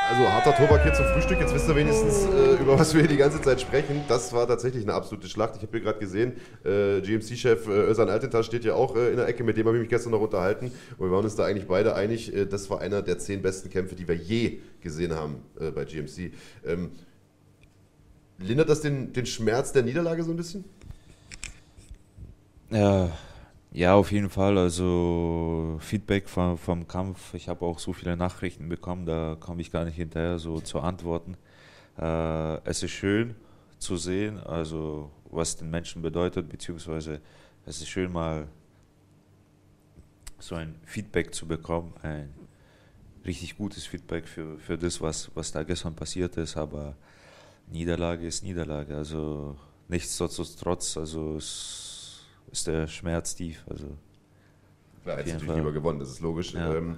Also 0.09 0.25
harter 0.31 0.55
Tobak 0.55 0.83
hier 0.83 0.93
zum 0.93 1.05
Frühstück. 1.07 1.37
Jetzt 1.41 1.53
wisst 1.53 1.67
ihr 1.67 1.75
wenigstens, 1.75 2.23
äh, 2.27 2.61
über 2.61 2.79
was 2.79 2.93
wir 2.93 3.01
hier 3.01 3.09
die 3.09 3.17
ganze 3.17 3.41
Zeit 3.41 3.59
sprechen. 3.59 4.05
Das 4.07 4.31
war 4.31 4.47
tatsächlich 4.47 4.83
eine 4.83 4.93
absolute 4.93 5.27
Schlacht. 5.27 5.57
Ich 5.57 5.63
habe 5.63 5.71
hier 5.73 5.81
gerade 5.81 5.99
gesehen, 5.99 6.37
äh, 6.63 7.01
GMC-Chef 7.01 7.67
äh, 7.67 7.89
Özan 7.89 8.09
Altental 8.09 8.41
steht 8.45 8.63
ja 8.63 8.73
auch 8.73 8.95
äh, 8.95 9.09
in 9.09 9.17
der 9.17 9.27
Ecke. 9.27 9.43
Mit 9.43 9.57
dem 9.57 9.67
habe 9.67 9.75
ich 9.75 9.81
mich 9.81 9.89
gestern 9.89 10.11
noch 10.11 10.21
unterhalten. 10.21 10.71
Und 10.97 11.09
wir 11.09 11.11
waren 11.11 11.25
uns 11.25 11.35
da 11.35 11.43
eigentlich 11.43 11.67
beide 11.67 11.93
einig, 11.93 12.33
äh, 12.33 12.45
das 12.45 12.69
war 12.69 12.79
einer 12.79 13.01
der 13.01 13.19
zehn 13.19 13.41
besten 13.41 13.69
Kämpfe, 13.69 13.95
die 13.95 14.07
wir 14.07 14.15
je 14.15 14.59
gesehen 14.79 15.13
haben 15.13 15.41
äh, 15.59 15.71
bei 15.71 15.83
GMC. 15.83 16.31
Ähm, 16.65 16.91
lindert 18.37 18.69
das 18.69 18.79
den, 18.79 19.11
den 19.11 19.25
Schmerz 19.25 19.73
der 19.73 19.83
Niederlage 19.83 20.23
so 20.23 20.31
ein 20.31 20.37
bisschen? 20.37 20.63
Ja, 22.69 23.11
ja, 23.71 23.95
auf 23.95 24.11
jeden 24.11 24.29
Fall. 24.29 24.57
Also 24.57 25.77
Feedback 25.79 26.29
vom, 26.29 26.57
vom 26.57 26.87
Kampf. 26.87 27.33
Ich 27.33 27.49
habe 27.49 27.65
auch 27.65 27.79
so 27.79 27.93
viele 27.93 28.17
Nachrichten 28.17 28.69
bekommen, 28.69 29.05
da 29.05 29.35
komme 29.39 29.61
ich 29.61 29.71
gar 29.71 29.85
nicht 29.85 29.95
hinterher, 29.95 30.39
so 30.39 30.59
zu 30.59 30.79
antworten. 30.79 31.37
Äh, 31.97 32.57
es 32.65 32.83
ist 32.83 32.91
schön 32.91 33.35
zu 33.79 33.97
sehen, 33.97 34.39
also 34.39 35.11
was 35.29 35.55
den 35.57 35.69
Menschen 35.69 36.01
bedeutet, 36.01 36.49
beziehungsweise 36.49 37.21
es 37.65 37.81
ist 37.81 37.89
schön 37.89 38.11
mal 38.11 38.47
so 40.39 40.55
ein 40.55 40.75
Feedback 40.85 41.33
zu 41.33 41.47
bekommen, 41.47 41.93
ein 42.01 42.33
richtig 43.25 43.57
gutes 43.57 43.85
Feedback 43.85 44.27
für, 44.27 44.57
für 44.59 44.77
das, 44.77 45.01
was, 45.01 45.29
was 45.35 45.51
da 45.51 45.63
gestern 45.63 45.95
passiert 45.95 46.37
ist, 46.37 46.55
aber 46.55 46.95
Niederlage 47.67 48.25
ist 48.25 48.43
Niederlage, 48.43 48.95
also 48.95 49.57
nichtsdestotrotz, 49.89 50.97
also 50.97 51.35
es 51.35 51.96
ist 52.51 52.67
der 52.67 52.87
Schmerz 52.87 53.35
tief, 53.35 53.63
also 53.69 53.87
Klar, 55.03 55.17
hättest 55.17 55.35
jeden 55.35 55.47
natürlich 55.47 55.63
lieber 55.63 55.73
gewonnen, 55.73 55.99
das 55.99 56.09
ist 56.09 56.19
logisch. 56.21 56.53
Ja. 56.53 56.75
Ähm, 56.75 56.97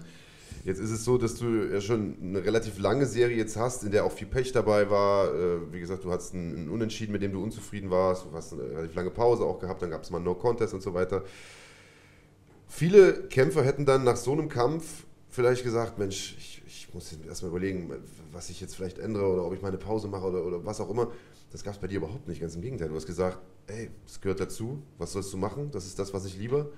jetzt 0.65 0.79
ist 0.79 0.91
es 0.91 1.05
so, 1.05 1.17
dass 1.17 1.35
du 1.35 1.71
ja 1.71 1.79
schon 1.79 2.17
eine 2.21 2.43
relativ 2.43 2.79
lange 2.79 3.05
Serie 3.05 3.37
jetzt 3.37 3.55
hast, 3.55 3.83
in 3.83 3.91
der 3.91 4.03
auch 4.03 4.11
viel 4.11 4.27
Pech 4.27 4.51
dabei 4.51 4.89
war. 4.89 5.33
Äh, 5.33 5.71
wie 5.71 5.79
gesagt, 5.79 6.03
du 6.03 6.11
hattest 6.11 6.33
einen, 6.33 6.69
Unentschieden, 6.69 7.11
mit 7.11 7.21
dem 7.21 7.31
du 7.31 7.43
unzufrieden 7.43 7.89
warst. 7.89 8.25
Du 8.25 8.31
hast 8.33 8.53
eine 8.53 8.63
relativ 8.63 8.95
lange 8.95 9.11
Pause 9.11 9.43
auch 9.43 9.59
gehabt, 9.59 9.81
dann 9.81 9.91
gab 9.91 10.03
es 10.03 10.09
mal 10.09 10.19
No 10.19 10.33
Contest 10.33 10.73
und 10.73 10.81
so 10.81 10.93
weiter. 10.93 11.23
Viele 12.67 13.27
Kämpfer 13.27 13.63
hätten 13.63 13.85
dann 13.85 14.03
nach 14.03 14.17
so 14.17 14.31
einem 14.31 14.49
Kampf 14.49 15.05
vielleicht 15.29 15.63
gesagt, 15.63 15.97
Mensch, 15.97 16.35
ich, 16.37 16.61
ich 16.67 16.93
muss 16.93 17.11
jetzt 17.11 17.25
erstmal 17.25 17.51
überlegen, 17.51 17.91
was 18.31 18.49
ich 18.49 18.61
jetzt 18.61 18.75
vielleicht 18.75 18.99
ändere 18.99 19.27
oder 19.27 19.45
ob 19.45 19.53
ich 19.53 19.61
mal 19.61 19.69
eine 19.69 19.77
Pause 19.77 20.07
mache 20.07 20.25
oder, 20.25 20.43
oder 20.43 20.65
was 20.65 20.79
auch 20.81 20.89
immer. 20.89 21.11
Das 21.51 21.63
gab 21.63 21.73
es 21.73 21.79
bei 21.79 21.87
dir 21.87 21.97
überhaupt 21.97 22.27
nicht, 22.27 22.41
ganz 22.41 22.55
im 22.55 22.61
Gegenteil. 22.61 22.89
Du 22.89 22.95
hast 22.95 23.07
gesagt, 23.07 23.39
ey, 23.69 23.91
das 24.05 24.19
gehört 24.19 24.39
dazu, 24.39 24.81
was 24.97 25.13
sollst 25.13 25.31
du 25.33 25.37
machen? 25.37 25.71
Das 25.71 25.85
ist 25.85 25.97
das, 25.99 26.13
was 26.13 26.25
ich 26.25 26.37
liebe, 26.37 26.71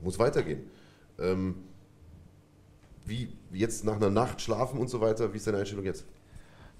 muss 0.00 0.18
weitergehen. 0.18 0.62
Ähm, 1.18 1.56
wie 3.04 3.28
jetzt 3.52 3.84
nach 3.84 3.96
einer 3.96 4.10
Nacht 4.10 4.40
schlafen 4.40 4.78
und 4.78 4.88
so 4.88 5.00
weiter, 5.00 5.32
wie 5.32 5.36
ist 5.36 5.46
deine 5.46 5.58
Einstellung 5.58 5.84
jetzt? 5.84 6.06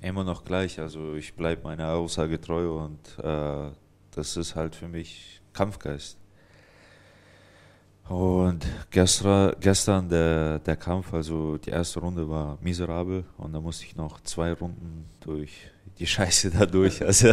Immer 0.00 0.24
noch 0.24 0.44
gleich, 0.44 0.80
also 0.80 1.14
ich 1.14 1.34
bleibe 1.34 1.62
meiner 1.64 1.92
Aussage 1.92 2.40
treu 2.40 2.78
und 2.78 3.18
äh, 3.18 3.70
das 4.10 4.36
ist 4.36 4.54
halt 4.54 4.74
für 4.74 4.88
mich 4.88 5.40
Kampfgeist. 5.52 6.18
Und 8.08 8.66
gestern, 8.90 9.54
gestern 9.60 10.08
der, 10.10 10.58
der 10.58 10.76
Kampf, 10.76 11.14
also 11.14 11.56
die 11.56 11.70
erste 11.70 12.00
Runde 12.00 12.28
war 12.28 12.58
miserabel 12.60 13.24
und 13.38 13.54
da 13.54 13.60
musste 13.60 13.86
ich 13.86 13.96
noch 13.96 14.20
zwei 14.20 14.52
Runden 14.52 15.06
durch 15.20 15.70
die 15.98 16.06
Scheiße 16.06 16.50
da 16.50 16.66
durch. 16.66 17.02
Also, 17.04 17.28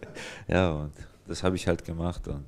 ja, 0.48 0.70
und 0.70 0.92
das 1.28 1.42
habe 1.42 1.56
ich 1.56 1.66
halt 1.66 1.84
gemacht 1.84 2.28
und 2.28 2.44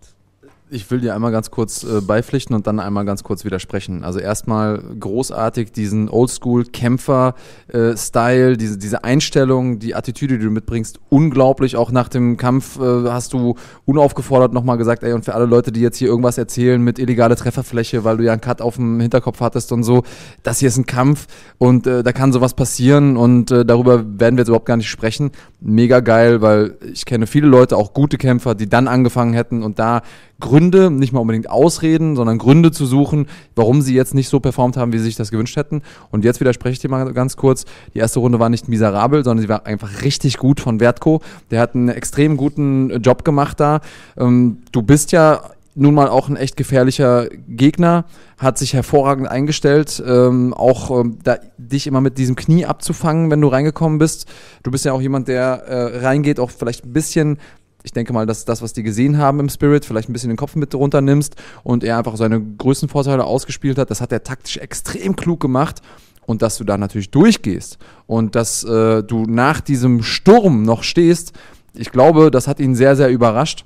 Ich 0.70 0.90
will 0.90 1.00
dir 1.00 1.14
einmal 1.14 1.32
ganz 1.32 1.50
kurz 1.50 1.82
äh, 1.82 2.02
beipflichten 2.02 2.54
und 2.54 2.66
dann 2.66 2.78
einmal 2.78 3.06
ganz 3.06 3.22
kurz 3.22 3.46
widersprechen. 3.46 4.04
Also 4.04 4.18
erstmal 4.18 4.82
großartig 5.00 5.72
diesen 5.72 6.10
Oldschool-Kämpfer-Style, 6.10 8.58
diese, 8.58 8.76
diese 8.76 9.02
Einstellung, 9.02 9.78
die 9.78 9.94
Attitüde, 9.94 10.36
die 10.38 10.44
du 10.44 10.50
mitbringst, 10.50 11.00
unglaublich. 11.08 11.76
Auch 11.76 11.90
nach 11.90 12.08
dem 12.08 12.36
Kampf 12.36 12.78
äh, 12.78 13.08
hast 13.08 13.32
du 13.32 13.54
unaufgefordert 13.86 14.52
nochmal 14.52 14.76
gesagt, 14.76 15.04
ey, 15.04 15.14
und 15.14 15.24
für 15.24 15.34
alle 15.34 15.46
Leute, 15.46 15.72
die 15.72 15.80
jetzt 15.80 15.96
hier 15.96 16.08
irgendwas 16.08 16.36
erzählen 16.36 16.82
mit 16.82 16.98
illegale 16.98 17.36
Trefferfläche, 17.36 18.04
weil 18.04 18.18
du 18.18 18.24
ja 18.24 18.32
einen 18.32 18.42
Cut 18.42 18.60
auf 18.60 18.76
dem 18.76 19.00
Hinterkopf 19.00 19.40
hattest 19.40 19.72
und 19.72 19.84
so, 19.84 20.02
das 20.42 20.58
hier 20.58 20.68
ist 20.68 20.76
ein 20.76 20.84
Kampf 20.84 21.28
und 21.56 21.86
äh, 21.86 22.02
da 22.02 22.12
kann 22.12 22.30
sowas 22.30 22.52
passieren 22.52 23.16
und 23.16 23.50
äh, 23.50 23.64
darüber 23.64 24.04
werden 24.20 24.36
wir 24.36 24.42
jetzt 24.42 24.48
überhaupt 24.48 24.66
gar 24.66 24.76
nicht 24.76 24.90
sprechen. 24.90 25.30
Mega 25.60 25.98
geil, 25.98 26.40
weil 26.40 26.76
ich 26.92 27.04
kenne 27.04 27.26
viele 27.26 27.48
Leute, 27.48 27.76
auch 27.76 27.92
gute 27.92 28.16
Kämpfer, 28.16 28.54
die 28.54 28.68
dann 28.68 28.86
angefangen 28.86 29.34
hätten 29.34 29.64
und 29.64 29.80
da 29.80 30.02
Gründe, 30.38 30.88
nicht 30.88 31.12
mal 31.12 31.18
unbedingt 31.18 31.50
Ausreden, 31.50 32.14
sondern 32.14 32.38
Gründe 32.38 32.70
zu 32.70 32.86
suchen, 32.86 33.26
warum 33.56 33.82
sie 33.82 33.94
jetzt 33.94 34.14
nicht 34.14 34.28
so 34.28 34.38
performt 34.38 34.76
haben, 34.76 34.92
wie 34.92 34.98
sie 34.98 35.04
sich 35.04 35.16
das 35.16 35.32
gewünscht 35.32 35.56
hätten. 35.56 35.82
Und 36.12 36.24
jetzt 36.24 36.38
widerspreche 36.38 36.74
ich 36.74 36.78
dir 36.78 36.88
mal 36.88 37.12
ganz 37.12 37.36
kurz. 37.36 37.64
Die 37.92 37.98
erste 37.98 38.20
Runde 38.20 38.38
war 38.38 38.48
nicht 38.50 38.68
miserabel, 38.68 39.24
sondern 39.24 39.42
sie 39.42 39.48
war 39.48 39.66
einfach 39.66 40.02
richtig 40.02 40.36
gut 40.36 40.60
von 40.60 40.78
Wertko. 40.78 41.22
Der 41.50 41.60
hat 41.60 41.74
einen 41.74 41.88
extrem 41.88 42.36
guten 42.36 43.00
Job 43.00 43.24
gemacht 43.24 43.58
da. 43.58 43.80
Ähm, 44.16 44.58
du 44.70 44.82
bist 44.82 45.10
ja 45.10 45.40
nun 45.78 45.94
mal 45.94 46.08
auch 46.08 46.28
ein 46.28 46.36
echt 46.36 46.56
gefährlicher 46.56 47.28
Gegner, 47.48 48.04
hat 48.36 48.58
sich 48.58 48.74
hervorragend 48.74 49.28
eingestellt, 49.28 50.02
ähm, 50.04 50.52
auch 50.52 51.00
ähm, 51.00 51.18
da, 51.22 51.38
dich 51.56 51.86
immer 51.86 52.00
mit 52.00 52.18
diesem 52.18 52.36
Knie 52.36 52.66
abzufangen, 52.66 53.30
wenn 53.30 53.40
du 53.40 53.48
reingekommen 53.48 53.98
bist. 53.98 54.26
Du 54.62 54.70
bist 54.70 54.84
ja 54.84 54.92
auch 54.92 55.00
jemand, 55.00 55.28
der 55.28 55.64
äh, 55.66 55.98
reingeht, 55.98 56.40
auch 56.40 56.50
vielleicht 56.50 56.84
ein 56.84 56.92
bisschen 56.92 57.38
ich 57.84 57.92
denke 57.92 58.12
mal, 58.12 58.26
dass 58.26 58.44
das, 58.44 58.60
was 58.60 58.72
die 58.72 58.82
gesehen 58.82 59.18
haben 59.18 59.40
im 59.40 59.48
Spirit, 59.48 59.84
vielleicht 59.84 60.10
ein 60.10 60.12
bisschen 60.12 60.28
den 60.28 60.36
Kopf 60.36 60.56
mit 60.56 60.74
runternimmst 60.74 61.36
und 61.62 61.84
er 61.84 61.96
einfach 61.96 62.16
seine 62.16 62.38
größten 62.40 62.88
Vorteile 62.88 63.24
ausgespielt 63.24 63.78
hat. 63.78 63.90
Das 63.90 64.00
hat 64.00 64.12
er 64.12 64.24
taktisch 64.24 64.58
extrem 64.58 65.16
klug 65.16 65.40
gemacht. 65.40 65.80
Und 66.26 66.42
dass 66.42 66.58
du 66.58 66.64
da 66.64 66.76
natürlich 66.76 67.10
durchgehst 67.10 67.78
und 68.06 68.34
dass 68.34 68.62
äh, 68.62 69.02
du 69.02 69.24
nach 69.24 69.62
diesem 69.62 70.02
Sturm 70.02 70.62
noch 70.64 70.82
stehst, 70.82 71.32
ich 71.72 71.90
glaube, 71.90 72.30
das 72.30 72.46
hat 72.46 72.60
ihn 72.60 72.74
sehr, 72.74 72.96
sehr 72.96 73.08
überrascht. 73.08 73.64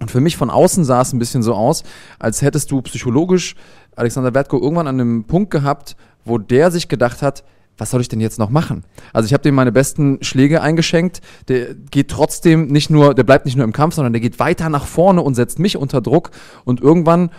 Und 0.00 0.10
für 0.10 0.20
mich 0.20 0.36
von 0.36 0.50
außen 0.50 0.84
sah 0.84 1.00
es 1.00 1.12
ein 1.12 1.18
bisschen 1.18 1.42
so 1.42 1.54
aus, 1.54 1.82
als 2.18 2.42
hättest 2.42 2.70
du 2.70 2.82
psychologisch 2.82 3.54
Alexander 3.94 4.34
Wertko 4.34 4.60
irgendwann 4.60 4.88
an 4.88 5.00
einem 5.00 5.24
Punkt 5.24 5.50
gehabt, 5.50 5.96
wo 6.24 6.38
der 6.38 6.70
sich 6.70 6.88
gedacht 6.88 7.22
hat, 7.22 7.44
was 7.78 7.90
soll 7.90 8.00
ich 8.00 8.08
denn 8.08 8.20
jetzt 8.20 8.38
noch 8.38 8.50
machen? 8.50 8.84
Also 9.12 9.26
ich 9.26 9.32
habe 9.32 9.42
dem 9.42 9.54
meine 9.54 9.72
besten 9.72 10.18
Schläge 10.22 10.62
eingeschenkt. 10.62 11.20
Der 11.48 11.74
geht 11.74 12.08
trotzdem 12.08 12.68
nicht 12.68 12.90
nur, 12.90 13.14
der 13.14 13.24
bleibt 13.24 13.44
nicht 13.44 13.56
nur 13.56 13.64
im 13.64 13.72
Kampf, 13.72 13.94
sondern 13.94 14.12
der 14.12 14.20
geht 14.20 14.38
weiter 14.38 14.68
nach 14.68 14.86
vorne 14.86 15.22
und 15.22 15.34
setzt 15.34 15.58
mich 15.58 15.76
unter 15.76 16.00
Druck. 16.00 16.30
Und 16.64 16.80
irgendwann, 16.80 17.30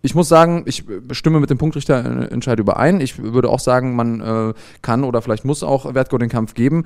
ich 0.00 0.14
muss 0.14 0.28
sagen, 0.28 0.62
ich 0.66 0.84
stimme 1.10 1.40
mit 1.40 1.50
dem 1.50 1.58
Punktrichterentscheid 1.58 2.58
überein. 2.58 3.00
Ich 3.00 3.20
würde 3.20 3.48
auch 3.48 3.60
sagen, 3.60 3.96
man 3.96 4.20
äh, 4.20 4.54
kann 4.82 5.04
oder 5.04 5.20
vielleicht 5.20 5.44
muss 5.44 5.62
auch 5.62 5.94
Wertko 5.94 6.18
den 6.18 6.28
Kampf 6.28 6.54
geben. 6.54 6.84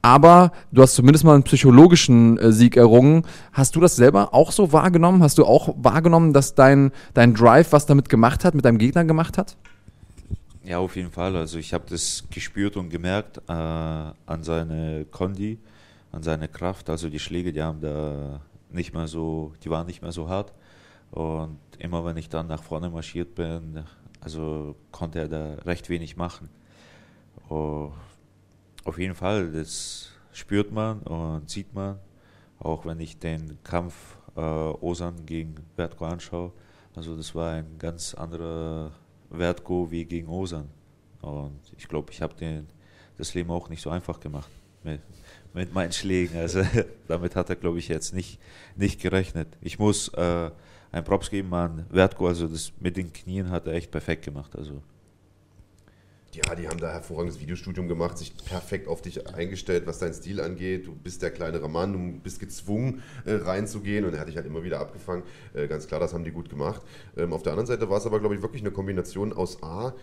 Aber 0.00 0.52
du 0.70 0.82
hast 0.82 0.94
zumindest 0.94 1.24
mal 1.24 1.34
einen 1.34 1.42
psychologischen 1.42 2.38
äh, 2.38 2.52
Sieg 2.52 2.76
errungen. 2.76 3.24
Hast 3.52 3.74
du 3.74 3.80
das 3.80 3.96
selber 3.96 4.32
auch 4.32 4.52
so 4.52 4.72
wahrgenommen? 4.72 5.22
Hast 5.22 5.38
du 5.38 5.44
auch 5.44 5.74
wahrgenommen, 5.76 6.32
dass 6.32 6.54
dein, 6.54 6.92
dein 7.14 7.34
Drive 7.34 7.72
was 7.72 7.86
damit 7.86 8.08
gemacht 8.08 8.44
hat, 8.44 8.54
mit 8.54 8.64
deinem 8.64 8.78
Gegner 8.78 9.04
gemacht 9.04 9.38
hat? 9.38 9.56
Ja, 10.64 10.78
auf 10.78 10.96
jeden 10.96 11.10
Fall. 11.10 11.34
Also 11.34 11.58
ich 11.58 11.72
habe 11.72 11.84
das 11.88 12.24
gespürt 12.30 12.76
und 12.76 12.90
gemerkt 12.90 13.38
äh, 13.48 13.52
an 13.52 14.42
seine 14.42 15.06
Kondi, 15.10 15.58
an 16.12 16.22
seine 16.22 16.46
Kraft. 16.46 16.90
Also 16.90 17.08
die 17.08 17.18
Schläge, 17.18 17.52
die 17.52 17.62
haben 17.62 17.80
da 17.80 18.40
nicht 18.70 18.92
mehr 18.94 19.08
so, 19.08 19.52
die 19.64 19.70
waren 19.70 19.86
nicht 19.86 20.02
mehr 20.02 20.12
so 20.12 20.28
hart. 20.28 20.52
Und 21.10 21.58
immer 21.78 22.04
wenn 22.04 22.16
ich 22.16 22.28
dann 22.28 22.46
nach 22.46 22.62
vorne 22.62 22.90
marschiert 22.90 23.34
bin, 23.34 23.82
also 24.20 24.76
konnte 24.92 25.20
er 25.20 25.28
da 25.28 25.54
recht 25.64 25.88
wenig 25.88 26.16
machen. 26.16 26.50
Oh, 27.48 27.90
auf 28.88 28.98
jeden 28.98 29.14
Fall, 29.14 29.52
das 29.52 30.08
spürt 30.32 30.72
man 30.72 31.00
und 31.00 31.48
sieht 31.50 31.74
man, 31.74 31.98
auch 32.58 32.86
wenn 32.86 32.98
ich 33.00 33.18
den 33.18 33.58
Kampf 33.62 34.16
äh, 34.34 34.40
Osan 34.40 35.26
gegen 35.26 35.54
Bertko 35.76 36.06
anschaue. 36.06 36.52
Also 36.96 37.14
das 37.14 37.34
war 37.34 37.52
ein 37.52 37.78
ganz 37.78 38.14
anderer 38.14 38.90
Wertko 39.28 39.90
wie 39.90 40.06
gegen 40.06 40.28
Osan. 40.28 40.68
Und 41.20 41.60
ich 41.76 41.86
glaube, 41.86 42.10
ich 42.12 42.22
habe 42.22 42.34
das 43.18 43.34
Leben 43.34 43.50
auch 43.50 43.68
nicht 43.68 43.82
so 43.82 43.90
einfach 43.90 44.18
gemacht. 44.20 44.50
mit, 44.82 45.02
mit 45.52 45.74
meinen 45.74 45.92
Schlägen. 45.92 46.38
Also 46.38 46.62
damit 47.08 47.36
hat 47.36 47.50
er, 47.50 47.56
glaube 47.56 47.78
ich, 47.78 47.88
jetzt 47.88 48.14
nicht, 48.14 48.40
nicht 48.74 49.02
gerechnet. 49.02 49.48
Ich 49.60 49.78
muss 49.78 50.08
äh, 50.14 50.50
einen 50.92 51.04
Props 51.04 51.28
geben 51.28 51.52
an 51.52 51.84
Wertko, 51.90 52.28
also 52.28 52.48
das 52.48 52.72
mit 52.80 52.96
den 52.96 53.12
Knien 53.12 53.50
hat 53.50 53.66
er 53.66 53.74
echt 53.74 53.90
perfekt 53.90 54.24
gemacht. 54.24 54.56
Also 54.56 54.82
Ja, 56.46 56.54
die 56.54 56.68
haben 56.68 56.78
da 56.78 56.92
hervorragendes 56.92 57.40
Videostudium 57.40 57.88
gemacht, 57.88 58.16
sich 58.16 58.36
perfekt 58.36 58.86
auf 58.86 59.02
dich 59.02 59.26
eingestellt, 59.34 59.86
was 59.86 59.98
deinen 59.98 60.14
Stil 60.14 60.40
angeht. 60.40 60.86
Du 60.86 60.94
bist 60.94 61.20
der 61.22 61.32
kleinere 61.32 61.68
Mann, 61.68 61.92
du 61.92 62.20
bist 62.20 62.38
gezwungen 62.38 63.02
äh, 63.24 63.34
reinzugehen 63.34 64.04
und 64.04 64.14
er 64.14 64.20
hat 64.20 64.28
dich 64.28 64.36
halt 64.36 64.46
immer 64.46 64.62
wieder 64.62 64.78
abgefangen. 64.78 65.24
Äh, 65.52 65.66
ganz 65.66 65.88
klar, 65.88 65.98
das 65.98 66.14
haben 66.14 66.22
die 66.22 66.30
gut 66.30 66.48
gemacht. 66.48 66.82
Ähm, 67.16 67.32
auf 67.32 67.42
der 67.42 67.52
anderen 67.52 67.66
Seite 67.66 67.90
war 67.90 67.98
es 67.98 68.06
aber, 68.06 68.20
glaube 68.20 68.36
ich, 68.36 68.42
wirklich 68.42 68.62
eine 68.62 68.70
Kombination 68.70 69.32
aus 69.32 69.64
A, 69.64 69.94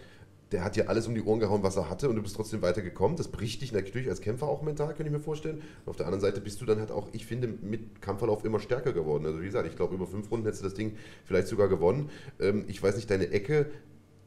der 0.51 0.63
hat 0.63 0.75
dir 0.75 0.89
alles 0.89 1.07
um 1.07 1.15
die 1.15 1.21
Ohren 1.21 1.39
gehauen, 1.39 1.63
was 1.63 1.77
er 1.77 1.89
hatte 1.89 2.09
und 2.09 2.17
du 2.17 2.21
bist 2.21 2.35
trotzdem 2.35 2.61
weitergekommen. 2.61 3.15
Das 3.15 3.29
bricht 3.29 3.61
dich 3.61 3.71
natürlich 3.71 4.09
als 4.09 4.19
Kämpfer 4.19 4.47
auch 4.47 4.61
mental, 4.61 4.89
könnte 4.89 5.05
ich 5.05 5.11
mir 5.11 5.19
vorstellen. 5.19 5.61
Und 5.85 5.89
auf 5.89 5.95
der 5.95 6.05
anderen 6.05 6.21
Seite 6.21 6.41
bist 6.41 6.59
du 6.59 6.65
dann 6.65 6.79
halt 6.79 6.91
auch, 6.91 7.07
ich 7.13 7.25
finde, 7.25 7.47
mit 7.47 8.01
Kampfverlauf 8.01 8.43
immer 8.43 8.59
stärker 8.59 8.91
geworden. 8.91 9.25
Also 9.25 9.41
wie 9.41 9.45
gesagt, 9.45 9.67
ich 9.67 9.75
glaube, 9.75 9.95
über 9.95 10.05
fünf 10.05 10.29
Runden 10.29 10.45
hättest 10.45 10.63
du 10.63 10.67
das 10.67 10.75
Ding 10.75 10.97
vielleicht 11.23 11.47
sogar 11.47 11.69
gewonnen. 11.69 12.09
Ähm, 12.41 12.65
ich 12.67 12.83
weiß 12.83 12.97
nicht, 12.97 13.09
deine 13.09 13.29
Ecke 13.31 13.67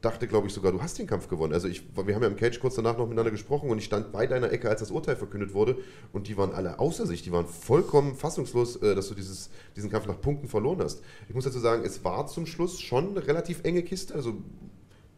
dachte, 0.00 0.28
glaube 0.28 0.46
ich, 0.46 0.52
sogar, 0.52 0.70
du 0.70 0.80
hast 0.80 0.98
den 0.98 1.06
Kampf 1.06 1.28
gewonnen. 1.28 1.52
Also 1.52 1.66
ich, 1.66 1.82
wir 1.94 2.14
haben 2.14 2.22
ja 2.22 2.28
im 2.28 2.36
Cage 2.36 2.60
kurz 2.60 2.76
danach 2.76 2.96
noch 2.96 3.06
miteinander 3.06 3.32
gesprochen 3.32 3.68
und 3.68 3.78
ich 3.78 3.84
stand 3.84 4.12
bei 4.12 4.26
deiner 4.26 4.52
Ecke, 4.52 4.68
als 4.68 4.80
das 4.80 4.90
Urteil 4.90 5.16
verkündet 5.16 5.54
wurde 5.54 5.76
und 6.12 6.28
die 6.28 6.36
waren 6.36 6.52
alle 6.52 6.78
außer 6.78 7.06
sich, 7.06 7.22
die 7.22 7.32
waren 7.32 7.46
vollkommen 7.46 8.14
fassungslos, 8.14 8.76
äh, 8.76 8.94
dass 8.94 9.08
du 9.08 9.14
dieses, 9.14 9.50
diesen 9.74 9.90
Kampf 9.90 10.06
nach 10.06 10.20
Punkten 10.20 10.48
verloren 10.48 10.80
hast. 10.80 11.02
Ich 11.28 11.34
muss 11.34 11.44
dazu 11.44 11.58
sagen, 11.58 11.82
es 11.84 12.04
war 12.04 12.26
zum 12.28 12.46
Schluss 12.46 12.80
schon 12.80 13.10
eine 13.10 13.26
relativ 13.26 13.64
enge 13.64 13.82
Kiste, 13.82 14.14
also 14.14 14.36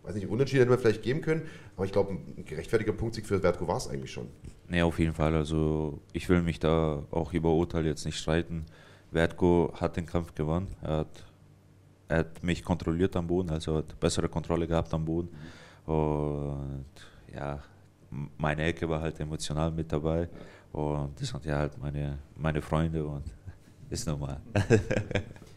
weiß 0.03 0.15
nicht, 0.15 0.29
Unentschieden 0.29 0.61
hätten 0.61 0.71
wir 0.71 0.79
vielleicht 0.79 1.03
geben 1.03 1.21
können, 1.21 1.43
aber 1.77 1.85
ich 1.85 1.93
glaube, 1.93 2.13
ein 2.13 2.45
gerechtfertiger 2.47 2.93
Punktsieg 2.93 3.27
für 3.27 3.41
Vertko 3.41 3.69
war 3.69 3.77
es 3.77 3.87
eigentlich 3.87 4.13
schon. 4.13 4.29
Nee, 4.69 4.83
auf 4.83 4.99
jeden 4.99 5.15
Fall. 5.15 5.35
Also 5.35 6.01
ich 6.13 6.29
will 6.29 6.43
mich 6.43 6.59
da 6.59 7.05
auch 7.11 7.33
über 7.33 7.53
Urteil 7.53 7.85
jetzt 7.87 8.07
nicht 8.07 8.19
streiten. 8.19 8.65
Vertko 9.13 9.73
hat 9.75 9.97
den 9.97 10.07
Kampf 10.07 10.35
gewonnen. 10.35 10.69
Er 10.83 10.99
hat, 10.99 11.25
er 12.11 12.19
hat 12.19 12.43
mich 12.43 12.63
kontrolliert 12.65 13.15
am 13.15 13.27
Boden, 13.27 13.51
also 13.51 13.77
hat 13.77 13.99
bessere 14.01 14.29
Kontrolle 14.29 14.67
gehabt 14.67 14.93
am 14.93 15.05
Boden. 15.05 15.29
Und 15.87 16.87
ja, 17.33 17.61
meine 18.37 18.65
Ecke 18.65 18.89
war 18.89 19.01
halt 19.01 19.21
emotional 19.21 19.71
mit 19.71 19.93
dabei. 19.93 20.29
Und 20.73 21.21
das 21.21 21.29
sind 21.29 21.45
ja 21.45 21.59
halt 21.59 21.79
meine, 21.79 22.19
meine 22.37 22.61
Freunde 22.61 23.05
und 23.07 23.25
ist 23.91 24.07
normal. 24.07 24.41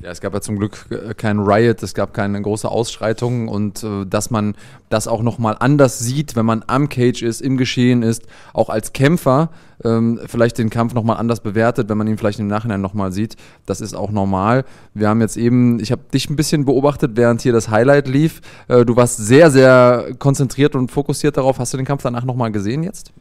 Ja, 0.00 0.10
es 0.10 0.20
gab 0.20 0.34
ja 0.34 0.40
zum 0.40 0.58
Glück 0.58 0.86
äh, 0.90 1.14
kein 1.14 1.38
Riot, 1.38 1.82
es 1.82 1.94
gab 1.94 2.12
keine 2.14 2.40
große 2.40 2.68
Ausschreitung 2.68 3.48
und 3.48 3.84
äh, 3.84 4.04
dass 4.04 4.30
man 4.30 4.54
das 4.88 5.06
auch 5.06 5.22
nochmal 5.22 5.56
anders 5.58 5.98
sieht, 5.98 6.34
wenn 6.34 6.46
man 6.46 6.64
am 6.66 6.88
Cage 6.88 7.22
ist, 7.22 7.40
im 7.40 7.56
Geschehen 7.56 8.02
ist, 8.02 8.26
auch 8.52 8.68
als 8.68 8.92
Kämpfer 8.92 9.50
ähm, 9.84 10.20
vielleicht 10.26 10.58
den 10.58 10.70
Kampf 10.70 10.94
nochmal 10.94 11.18
anders 11.18 11.40
bewertet, 11.40 11.88
wenn 11.88 11.98
man 11.98 12.06
ihn 12.06 12.18
vielleicht 12.18 12.40
im 12.40 12.48
Nachhinein 12.48 12.80
nochmal 12.80 13.12
sieht, 13.12 13.36
das 13.66 13.80
ist 13.80 13.94
auch 13.94 14.10
normal. 14.10 14.64
Wir 14.94 15.08
haben 15.08 15.20
jetzt 15.20 15.36
eben, 15.36 15.78
ich 15.80 15.92
habe 15.92 16.02
dich 16.12 16.28
ein 16.30 16.36
bisschen 16.36 16.64
beobachtet, 16.64 17.12
während 17.14 17.42
hier 17.42 17.52
das 17.52 17.68
Highlight 17.68 18.08
lief. 18.08 18.40
Äh, 18.68 18.84
du 18.84 18.96
warst 18.96 19.18
sehr, 19.18 19.50
sehr 19.50 20.14
konzentriert 20.18 20.74
und 20.74 20.90
fokussiert 20.90 21.36
darauf. 21.36 21.58
Hast 21.58 21.72
du 21.72 21.76
den 21.76 21.86
Kampf 21.86 22.02
danach 22.02 22.24
nochmal 22.24 22.50
gesehen 22.50 22.82
jetzt? 22.82 23.12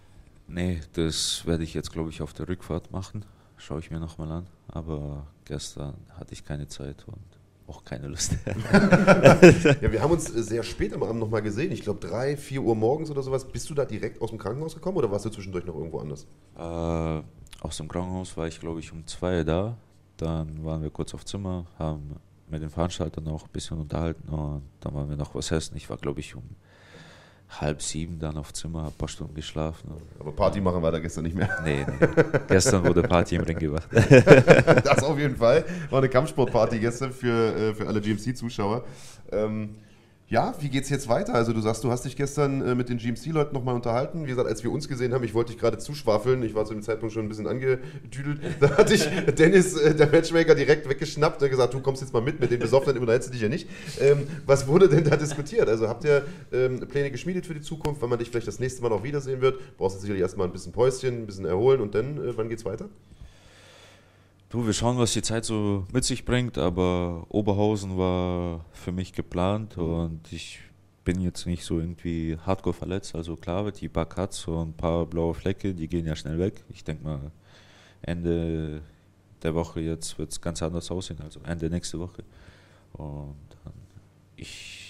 Nee, 0.47 0.81
das 0.93 1.43
werde 1.45 1.63
ich 1.63 1.73
jetzt, 1.73 1.93
glaube 1.93 2.09
ich, 2.09 2.21
auf 2.21 2.33
der 2.33 2.47
Rückfahrt 2.49 2.91
machen. 2.91 3.23
Schaue 3.61 3.79
ich 3.79 3.91
mir 3.91 3.99
nochmal 3.99 4.31
an. 4.31 4.47
Aber 4.69 5.27
gestern 5.45 5.93
hatte 6.17 6.33
ich 6.33 6.43
keine 6.43 6.67
Zeit 6.67 7.05
und 7.07 7.21
auch 7.67 7.83
keine 7.83 8.07
Lust. 8.07 8.31
ja, 8.71 9.91
wir 9.91 10.01
haben 10.01 10.11
uns 10.11 10.33
äh, 10.33 10.41
sehr 10.41 10.63
spät 10.63 10.93
am 10.93 11.03
Abend 11.03 11.19
nochmal 11.19 11.43
gesehen. 11.43 11.71
Ich 11.71 11.83
glaube, 11.83 11.99
drei, 11.99 12.35
vier 12.37 12.63
Uhr 12.63 12.75
morgens 12.75 13.11
oder 13.11 13.21
sowas. 13.21 13.45
Bist 13.45 13.69
du 13.69 13.75
da 13.75 13.85
direkt 13.85 14.19
aus 14.19 14.31
dem 14.31 14.39
Krankenhaus 14.39 14.73
gekommen 14.73 14.97
oder 14.97 15.11
warst 15.11 15.25
du 15.25 15.29
zwischendurch 15.29 15.65
noch 15.65 15.75
irgendwo 15.75 15.99
anders? 15.99 16.25
Äh, 16.57 17.21
aus 17.61 17.77
dem 17.77 17.87
Krankenhaus 17.87 18.35
war 18.35 18.47
ich, 18.47 18.59
glaube 18.59 18.79
ich, 18.79 18.91
um 18.91 19.05
zwei 19.05 19.43
da. 19.43 19.77
Dann 20.17 20.65
waren 20.65 20.81
wir 20.81 20.89
kurz 20.89 21.13
auf 21.13 21.23
Zimmer, 21.23 21.67
haben 21.77 22.15
mit 22.49 22.63
den 22.63 22.71
Veranstaltern 22.71 23.25
noch 23.25 23.43
ein 23.43 23.51
bisschen 23.53 23.77
unterhalten 23.77 24.27
und 24.27 24.63
dann 24.79 24.93
waren 24.95 25.07
wir 25.07 25.17
noch 25.17 25.35
was 25.35 25.51
essen. 25.51 25.77
Ich 25.77 25.87
war, 25.89 25.97
glaube 25.97 26.19
ich, 26.19 26.35
um 26.35 26.43
halb 27.59 27.81
sieben 27.81 28.17
dann 28.19 28.37
auf 28.37 28.53
Zimmer, 28.53 28.85
ein 28.85 28.93
paar 28.93 29.09
Stunden 29.09 29.33
geschlafen. 29.35 29.91
Aber 30.19 30.31
Party 30.31 30.61
machen 30.61 30.81
war 30.81 30.91
da 30.91 30.99
gestern 30.99 31.25
nicht 31.25 31.35
mehr. 31.35 31.49
Nee, 31.63 31.85
nee. 31.85 32.07
gestern 32.47 32.83
wurde 32.85 33.01
Party 33.03 33.35
im 33.35 33.43
Ring 33.43 33.59
gemacht. 33.59 33.87
das 33.91 35.03
auf 35.03 35.17
jeden 35.19 35.35
Fall. 35.35 35.65
War 35.89 35.99
eine 35.99 36.09
Kampfsportparty 36.09 36.79
gestern 36.79 37.11
für, 37.11 37.55
äh, 37.55 37.73
für 37.73 37.87
alle 37.87 37.99
GMC-Zuschauer. 37.99 38.83
Ähm, 39.31 39.75
ja, 40.31 40.55
wie 40.61 40.69
geht's 40.69 40.87
jetzt 40.89 41.09
weiter? 41.09 41.33
Also 41.33 41.51
du 41.51 41.59
sagst, 41.59 41.83
du 41.83 41.91
hast 41.91 42.05
dich 42.05 42.15
gestern 42.15 42.65
äh, 42.65 42.73
mit 42.73 42.87
den 42.87 42.97
GMC-Leuten 42.97 43.53
nochmal 43.53 43.75
unterhalten. 43.75 44.23
Wie 44.23 44.29
gesagt, 44.29 44.47
als 44.47 44.63
wir 44.63 44.71
uns 44.71 44.87
gesehen 44.87 45.13
haben, 45.13 45.25
ich 45.25 45.33
wollte 45.33 45.51
dich 45.51 45.59
gerade 45.59 45.77
zuschwafeln. 45.77 46.41
Ich 46.43 46.55
war 46.55 46.63
zu 46.63 46.73
dem 46.73 46.81
Zeitpunkt 46.81 47.13
schon 47.13 47.25
ein 47.25 47.27
bisschen 47.27 47.47
angedüdelt. 47.47 48.39
Da 48.61 48.77
hatte 48.77 48.93
ich 48.93 49.09
Dennis, 49.35 49.75
äh, 49.75 49.93
der 49.93 50.07
Matchmaker, 50.07 50.55
direkt 50.55 50.87
weggeschnappt 50.87 51.43
und 51.43 51.49
gesagt, 51.49 51.73
du 51.73 51.81
kommst 51.81 52.01
jetzt 52.01 52.13
mal 52.13 52.21
mit, 52.21 52.39
mit 52.39 52.49
den 52.49 52.59
Besoffenen 52.59 52.99
unterhältst 52.99 53.27
du 53.27 53.33
dich 53.33 53.41
ja 53.41 53.49
nicht. 53.49 53.67
Ähm, 53.99 54.25
was 54.45 54.67
wurde 54.67 54.87
denn 54.87 55.03
da 55.03 55.17
diskutiert? 55.17 55.67
Also 55.67 55.89
habt 55.89 56.05
ihr 56.05 56.25
ähm, 56.53 56.79
Pläne 56.87 57.11
geschmiedet 57.11 57.45
für 57.45 57.53
die 57.53 57.61
Zukunft, 57.61 58.01
wann 58.01 58.09
man 58.09 58.17
dich 58.17 58.29
vielleicht 58.29 58.47
das 58.47 58.59
nächste 58.59 58.81
Mal 58.83 58.89
noch 58.89 59.03
wiedersehen 59.03 59.41
wird? 59.41 59.59
Brauchst 59.77 59.97
du 59.97 59.99
sicherlich 59.99 60.21
erstmal 60.21 60.47
ein 60.47 60.53
bisschen 60.53 60.71
Päuschen, 60.71 61.23
ein 61.23 61.25
bisschen 61.25 61.45
erholen 61.45 61.81
und 61.81 61.93
dann, 61.93 62.17
äh, 62.17 62.37
wann 62.37 62.47
geht's 62.47 62.63
weiter? 62.63 62.87
Du, 64.51 64.65
wir 64.65 64.73
schauen, 64.73 64.97
was 64.97 65.13
die 65.13 65.21
Zeit 65.21 65.45
so 65.45 65.87
mit 65.93 66.03
sich 66.03 66.25
bringt, 66.25 66.57
aber 66.57 67.25
Oberhausen 67.29 67.97
war 67.97 68.65
für 68.73 68.91
mich 68.91 69.13
geplant 69.13 69.77
und 69.77 70.19
ich 70.33 70.59
bin 71.05 71.21
jetzt 71.21 71.45
nicht 71.45 71.63
so 71.63 71.79
irgendwie 71.79 72.37
hardcore 72.45 72.73
verletzt. 72.73 73.15
Also 73.15 73.37
klar, 73.37 73.71
die 73.71 73.87
paar 73.87 74.07
Cuts 74.07 74.45
und 74.49 74.71
ein 74.71 74.73
paar 74.73 75.05
blaue 75.05 75.33
Flecke, 75.33 75.73
die 75.73 75.87
gehen 75.87 76.05
ja 76.05 76.17
schnell 76.17 76.37
weg. 76.37 76.65
Ich 76.67 76.83
denke 76.83 77.01
mal, 77.01 77.31
Ende 78.01 78.81
der 79.41 79.55
Woche 79.55 79.79
jetzt 79.79 80.19
wird 80.19 80.33
es 80.33 80.41
ganz 80.41 80.61
anders 80.61 80.91
aussehen, 80.91 81.21
also 81.23 81.39
Ende 81.45 81.69
nächste 81.69 81.97
Woche. 81.97 82.25
Und 82.91 83.37
ich 84.35 84.80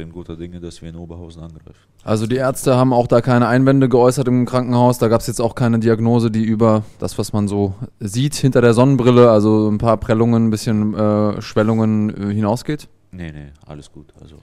bin 0.00 0.12
guter 0.12 0.34
Dinge, 0.36 0.60
dass 0.60 0.80
wir 0.80 0.88
in 0.88 0.96
Oberhausen 0.96 1.42
angreifen. 1.42 1.78
Also 2.04 2.26
die 2.26 2.36
Ärzte 2.36 2.74
haben 2.74 2.94
auch 2.94 3.06
da 3.06 3.20
keine 3.20 3.48
Einwände 3.48 3.86
geäußert 3.90 4.28
im 4.28 4.46
Krankenhaus. 4.46 4.96
Da 4.98 5.08
gab 5.08 5.20
es 5.20 5.26
jetzt 5.26 5.42
auch 5.42 5.54
keine 5.54 5.78
Diagnose, 5.78 6.30
die 6.30 6.42
über 6.42 6.84
das, 6.98 7.18
was 7.18 7.34
man 7.34 7.48
so 7.48 7.74
sieht 7.98 8.34
hinter 8.34 8.62
der 8.62 8.72
Sonnenbrille, 8.72 9.30
also 9.30 9.68
ein 9.68 9.76
paar 9.76 9.98
Prellungen, 9.98 10.46
ein 10.46 10.50
bisschen 10.50 10.94
äh, 10.94 11.42
Schwellungen 11.42 12.30
äh, 12.30 12.32
hinausgeht. 12.32 12.88
Nee, 13.12 13.30
nee, 13.30 13.48
alles 13.66 13.92
gut. 13.92 14.14
Also 14.22 14.36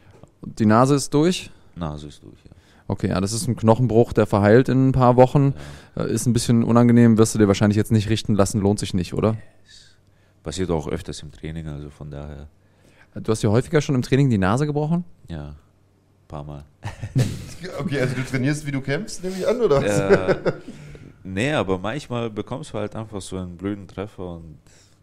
Die 0.43 0.67
Nase 0.67 0.93
ist 0.93 1.11
durch. 1.11 1.49
Nase 1.75 2.07
ist 2.07 2.21
durch, 2.21 2.37
ja. 2.45 2.51
Okay, 2.87 3.09
ja, 3.09 3.19
das 3.19 3.33
ist 3.33 3.47
ein 3.47 3.55
Knochenbruch, 3.55 4.13
der 4.13 4.27
verheilt 4.27 4.69
in 4.69 4.89
ein 4.89 4.91
paar 4.91 5.15
Wochen. 5.15 5.55
Äh, 5.95 6.11
ist 6.13 6.27
ein 6.27 6.33
bisschen 6.33 6.63
unangenehm, 6.63 7.17
wirst 7.17 7.33
du 7.33 7.39
dir 7.39 7.47
wahrscheinlich 7.47 7.77
jetzt 7.77 7.91
nicht 7.91 8.09
richten 8.09 8.35
lassen, 8.35 8.61
lohnt 8.61 8.77
sich 8.77 8.93
nicht, 8.93 9.15
oder? 9.15 9.37
Passiert 10.43 10.69
auch 10.69 10.87
öfters 10.87 11.23
im 11.23 11.31
Training, 11.31 11.67
also 11.67 11.89
von 11.89 12.11
daher, 12.11 12.47
Du 13.15 13.31
hast 13.31 13.41
ja 13.41 13.49
häufiger 13.49 13.81
schon 13.81 13.95
im 13.95 14.01
Training 14.01 14.29
die 14.29 14.37
Nase 14.37 14.65
gebrochen? 14.65 15.03
ja, 15.27 15.55
paar 16.27 16.43
Mal. 16.43 16.65
Okay, 17.79 17.99
also 18.01 18.13
du 18.15 18.23
trainierst, 18.23 18.67
wie 18.67 18.71
du 18.71 18.81
kämpfst, 18.81 19.23
nehme 19.23 19.35
ich 19.35 19.47
an, 19.47 19.59
oder? 19.59 19.81
Äh, 19.83 20.53
nee, 21.23 21.51
aber 21.53 21.79
manchmal 21.79 22.29
bekommst 22.29 22.71
du 22.71 22.77
halt 22.77 22.95
einfach 22.95 23.19
so 23.19 23.37
einen 23.37 23.57
blöden 23.57 23.87
Treffer 23.87 24.35
und 24.35 24.59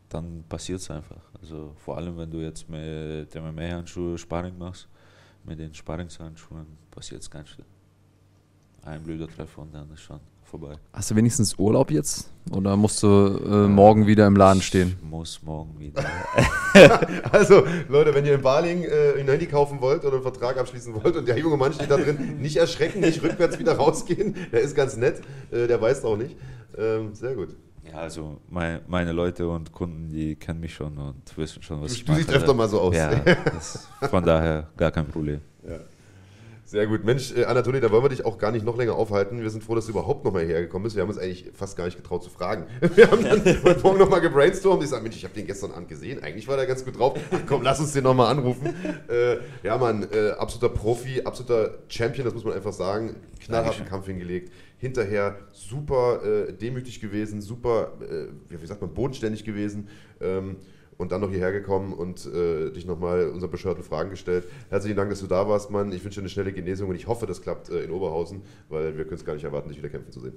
dann 0.08 0.44
passiert 0.48 0.78
es 0.80 0.88
einfach. 0.88 1.20
Also 1.40 1.72
vor 1.84 1.96
allem, 1.96 2.16
wenn 2.16 2.30
du 2.30 2.38
jetzt 2.38 2.68
mit 2.70 3.34
dem 3.34 3.52
MMA-Handschuhe 3.52 4.16
Sparring 4.18 4.56
machst, 4.56 4.86
mit 5.44 5.58
den 5.58 5.74
Sparringshandschuhen 5.74 6.66
passiert 6.92 7.22
es 7.22 7.30
ganz 7.30 7.48
schnell. 7.48 7.66
Ein 8.84 9.02
blöder 9.02 9.26
Treffer 9.26 9.62
und 9.62 9.74
dann 9.74 9.90
ist 9.92 10.02
schon 10.02 10.20
vorbei. 10.58 10.76
Hast 10.92 11.10
du 11.10 11.16
wenigstens 11.16 11.58
Urlaub 11.58 11.90
jetzt? 11.90 12.30
Oder 12.52 12.76
musst 12.76 13.02
du 13.02 13.08
äh, 13.08 13.66
morgen 13.68 14.06
wieder 14.06 14.26
im 14.26 14.36
Laden 14.36 14.62
stehen? 14.62 14.96
Ich 15.02 15.08
muss 15.10 15.42
morgen 15.42 15.78
wieder. 15.78 16.04
Also, 17.30 17.62
Leute, 17.88 18.12
wenn 18.16 18.26
ihr 18.26 18.34
in 18.34 18.42
Baling 18.42 18.82
äh, 18.82 19.20
ein 19.20 19.28
Handy 19.28 19.46
kaufen 19.46 19.80
wollt 19.80 20.04
oder 20.04 20.14
einen 20.14 20.22
Vertrag 20.22 20.58
abschließen 20.58 20.92
wollt 21.02 21.16
und 21.16 21.28
der 21.28 21.38
junge 21.38 21.56
Mann 21.56 21.72
steht 21.72 21.88
da 21.88 21.96
drin, 21.96 22.38
nicht 22.40 22.56
erschrecken, 22.56 22.98
nicht 23.00 23.22
rückwärts 23.22 23.60
wieder 23.60 23.76
rausgehen. 23.76 24.34
Der 24.50 24.60
ist 24.60 24.74
ganz 24.74 24.96
nett, 24.96 25.20
äh, 25.52 25.68
der 25.68 25.80
weiß 25.80 26.04
auch 26.04 26.16
nicht. 26.16 26.36
Ähm, 26.76 27.14
sehr 27.14 27.36
gut. 27.36 27.54
Ja, 27.88 27.98
also 27.98 28.38
mein, 28.50 28.80
meine 28.88 29.12
Leute 29.12 29.46
und 29.48 29.70
Kunden, 29.70 30.10
die 30.10 30.34
kennen 30.34 30.58
mich 30.58 30.74
schon 30.74 30.98
und 30.98 31.36
wissen 31.36 31.62
schon, 31.62 31.80
was 31.80 31.92
Du- 31.92 31.94
ich 31.98 32.04
du 32.04 32.10
mache. 32.12 32.22
siehst 32.22 32.34
öfter 32.34 32.54
mal 32.54 32.68
so 32.68 32.80
aus. 32.80 32.96
Ja, 32.96 33.14
das, 33.44 33.86
von 34.10 34.24
daher 34.24 34.68
gar 34.76 34.90
kein 34.90 35.06
Problem. 35.06 35.40
Sehr 36.74 36.88
gut. 36.88 37.04
Mensch, 37.04 37.32
äh, 37.36 37.44
Anatoli, 37.44 37.80
da 37.80 37.88
wollen 37.92 38.02
wir 38.02 38.08
dich 38.08 38.24
auch 38.24 38.36
gar 38.36 38.50
nicht 38.50 38.66
noch 38.66 38.76
länger 38.76 38.96
aufhalten. 38.96 39.40
Wir 39.40 39.50
sind 39.50 39.62
froh, 39.62 39.76
dass 39.76 39.84
du 39.84 39.92
überhaupt 39.92 40.24
nochmal 40.24 40.44
hierher 40.44 40.62
gekommen 40.62 40.82
bist. 40.82 40.96
Wir 40.96 41.02
haben 41.02 41.08
uns 41.08 41.18
eigentlich 41.18 41.52
fast 41.54 41.76
gar 41.76 41.84
nicht 41.84 41.96
getraut 41.96 42.24
zu 42.24 42.30
fragen. 42.30 42.66
Wir 42.96 43.08
haben 43.12 43.22
dann 43.22 43.44
heute 43.62 43.80
Morgen 43.80 44.00
nochmal 44.00 44.20
gebrainstormt. 44.20 44.82
Ich 44.82 44.88
sage, 44.88 45.04
Mensch, 45.04 45.14
ich 45.14 45.22
habe 45.22 45.34
den 45.34 45.46
gestern 45.46 45.70
Abend 45.70 45.88
gesehen. 45.88 46.20
Eigentlich 46.24 46.48
war 46.48 46.56
der 46.56 46.66
ganz 46.66 46.84
gut 46.84 46.98
drauf. 46.98 47.16
Ach, 47.30 47.38
komm, 47.46 47.62
lass 47.62 47.78
uns 47.78 47.92
den 47.92 48.02
nochmal 48.02 48.26
anrufen. 48.26 48.74
Äh, 49.08 49.36
ja, 49.62 49.76
Mann, 49.76 50.08
äh, 50.12 50.30
absoluter 50.30 50.74
Profi, 50.74 51.20
absoluter 51.22 51.78
Champion, 51.88 52.24
das 52.24 52.32
muss 52.32 52.44
man 52.44 52.54
einfach 52.54 52.72
sagen. 52.72 53.16
Knallharten 53.44 53.84
Kampf 53.84 54.06
hingelegt. 54.06 54.50
Hinterher 54.78 55.36
super 55.52 56.20
äh, 56.24 56.52
demütig 56.52 57.00
gewesen, 57.00 57.42
super, 57.42 57.92
äh, 58.00 58.26
wie 58.48 58.60
wie 58.60 58.66
sagt 58.66 58.80
man, 58.80 58.92
bodenständig 58.94 59.44
gewesen. 59.44 59.88
Ähm, 60.20 60.56
und 60.98 61.12
dann 61.12 61.20
noch 61.20 61.30
hierher 61.30 61.52
gekommen 61.52 61.92
und 61.92 62.26
äh, 62.26 62.70
dich 62.70 62.86
nochmal 62.86 63.28
unseren 63.28 63.50
bescheuerten 63.50 63.84
Fragen 63.84 64.10
gestellt. 64.10 64.44
Herzlichen 64.70 64.96
Dank, 64.96 65.10
dass 65.10 65.20
du 65.20 65.26
da 65.26 65.48
warst, 65.48 65.70
Mann. 65.70 65.92
Ich 65.92 66.04
wünsche 66.04 66.20
dir 66.20 66.22
eine 66.22 66.28
schnelle 66.28 66.52
Genesung 66.52 66.88
und 66.90 66.96
ich 66.96 67.06
hoffe, 67.06 67.26
das 67.26 67.42
klappt 67.42 67.70
äh, 67.70 67.84
in 67.84 67.90
Oberhausen, 67.90 68.42
weil 68.68 68.96
wir 68.96 69.04
können 69.04 69.16
es 69.16 69.24
gar 69.24 69.34
nicht 69.34 69.44
erwarten, 69.44 69.68
dich 69.68 69.78
wieder 69.78 69.88
kämpfen 69.88 70.12
zu 70.12 70.20
sehen. 70.20 70.34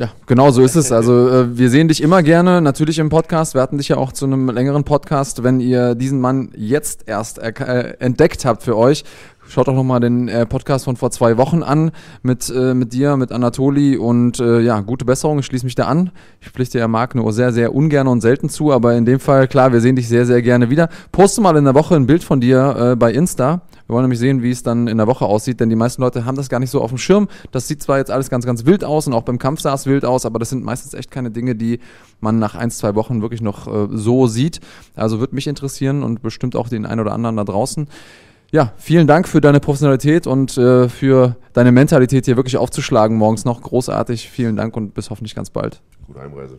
Ja, 0.00 0.10
genau 0.24 0.50
so 0.50 0.62
ist 0.62 0.76
es. 0.76 0.92
Also 0.92 1.28
äh, 1.28 1.58
wir 1.58 1.68
sehen 1.68 1.88
dich 1.88 2.02
immer 2.02 2.22
gerne, 2.22 2.62
natürlich 2.62 2.98
im 2.98 3.10
Podcast. 3.10 3.52
Wir 3.52 3.60
hatten 3.60 3.76
dich 3.76 3.88
ja 3.88 3.98
auch 3.98 4.12
zu 4.12 4.24
einem 4.24 4.48
längeren 4.48 4.82
Podcast. 4.82 5.42
Wenn 5.42 5.60
ihr 5.60 5.94
diesen 5.94 6.22
Mann 6.22 6.52
jetzt 6.56 7.06
erst 7.06 7.38
äh, 7.38 7.96
entdeckt 7.98 8.46
habt 8.46 8.62
für 8.62 8.78
euch, 8.78 9.04
schaut 9.50 9.68
doch 9.68 9.74
nochmal 9.74 10.00
den 10.00 10.28
äh, 10.28 10.46
Podcast 10.46 10.84
von 10.84 10.96
vor 10.96 11.10
zwei 11.10 11.36
Wochen 11.36 11.62
an 11.62 11.90
mit, 12.22 12.50
äh, 12.54 12.72
mit 12.72 12.92
dir, 12.92 13.16
mit 13.16 13.32
Anatoli 13.32 13.96
und 13.96 14.38
äh, 14.38 14.60
ja, 14.60 14.80
gute 14.80 15.04
Besserung, 15.04 15.40
ich 15.40 15.46
schließe 15.46 15.64
mich 15.64 15.74
da 15.74 15.86
an. 15.86 16.10
Ich 16.40 16.50
pflichte 16.50 16.78
ja 16.78 16.88
Marc 16.88 17.14
nur 17.14 17.32
sehr, 17.32 17.52
sehr 17.52 17.74
ungern 17.74 18.06
und 18.06 18.20
selten 18.20 18.48
zu, 18.48 18.72
aber 18.72 18.94
in 18.94 19.04
dem 19.04 19.18
Fall, 19.18 19.48
klar, 19.48 19.72
wir 19.72 19.80
sehen 19.80 19.96
dich 19.96 20.08
sehr, 20.08 20.24
sehr 20.24 20.40
gerne 20.40 20.70
wieder. 20.70 20.88
Poste 21.10 21.40
mal 21.40 21.56
in 21.56 21.64
der 21.64 21.74
Woche 21.74 21.96
ein 21.96 22.06
Bild 22.06 22.22
von 22.22 22.40
dir 22.40 22.92
äh, 22.92 22.96
bei 22.96 23.12
Insta. 23.12 23.62
Wir 23.86 23.94
wollen 23.94 24.04
nämlich 24.04 24.20
sehen, 24.20 24.40
wie 24.42 24.52
es 24.52 24.62
dann 24.62 24.86
in 24.86 24.98
der 24.98 25.08
Woche 25.08 25.26
aussieht, 25.26 25.58
denn 25.58 25.68
die 25.68 25.74
meisten 25.74 26.00
Leute 26.00 26.24
haben 26.24 26.36
das 26.36 26.48
gar 26.48 26.60
nicht 26.60 26.70
so 26.70 26.80
auf 26.80 26.90
dem 26.90 26.98
Schirm. 26.98 27.26
Das 27.50 27.66
sieht 27.66 27.82
zwar 27.82 27.98
jetzt 27.98 28.12
alles 28.12 28.30
ganz, 28.30 28.46
ganz 28.46 28.64
wild 28.64 28.84
aus 28.84 29.08
und 29.08 29.14
auch 29.14 29.22
beim 29.22 29.38
Kampf 29.38 29.60
sah 29.60 29.74
es 29.74 29.86
wild 29.86 30.04
aus, 30.04 30.26
aber 30.26 30.38
das 30.38 30.50
sind 30.50 30.62
meistens 30.62 30.94
echt 30.94 31.10
keine 31.10 31.32
Dinge, 31.32 31.56
die 31.56 31.80
man 32.20 32.38
nach 32.38 32.54
ein, 32.54 32.70
zwei 32.70 32.94
Wochen 32.94 33.20
wirklich 33.20 33.42
noch 33.42 33.66
äh, 33.66 33.88
so 33.90 34.28
sieht. 34.28 34.60
Also 34.94 35.18
würde 35.18 35.34
mich 35.34 35.48
interessieren 35.48 36.04
und 36.04 36.22
bestimmt 36.22 36.54
auch 36.54 36.68
den 36.68 36.86
einen 36.86 37.00
oder 37.00 37.12
anderen 37.12 37.36
da 37.36 37.42
draußen. 37.42 37.88
Ja, 38.52 38.72
vielen 38.76 39.06
Dank 39.06 39.28
für 39.28 39.40
deine 39.40 39.60
Professionalität 39.60 40.26
und 40.26 40.58
äh, 40.58 40.88
für 40.88 41.36
deine 41.52 41.70
Mentalität 41.70 42.24
hier 42.24 42.36
wirklich 42.36 42.56
aufzuschlagen 42.56 43.16
morgens 43.16 43.44
noch. 43.44 43.62
Großartig. 43.62 44.28
Vielen 44.28 44.56
Dank 44.56 44.76
und 44.76 44.94
bis 44.94 45.10
hoffentlich 45.10 45.34
ganz 45.34 45.50
bald. 45.50 45.80
Gute 46.06 46.20
Heimreise. 46.20 46.58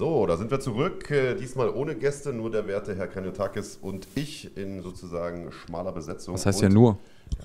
So, 0.00 0.24
da 0.24 0.38
sind 0.38 0.50
wir 0.50 0.60
zurück. 0.60 1.10
Äh, 1.10 1.34
diesmal 1.34 1.68
ohne 1.68 1.94
Gäste, 1.94 2.32
nur 2.32 2.50
der 2.50 2.66
werte 2.66 2.94
Herr 2.94 3.06
Kanyotakis 3.06 3.78
und 3.82 4.08
ich 4.14 4.56
in 4.56 4.80
sozusagen 4.80 5.52
schmaler 5.52 5.92
Besetzung. 5.92 6.32
Was 6.32 6.46
heißt 6.46 6.62
ja 6.62 6.70
nur? 6.70 6.96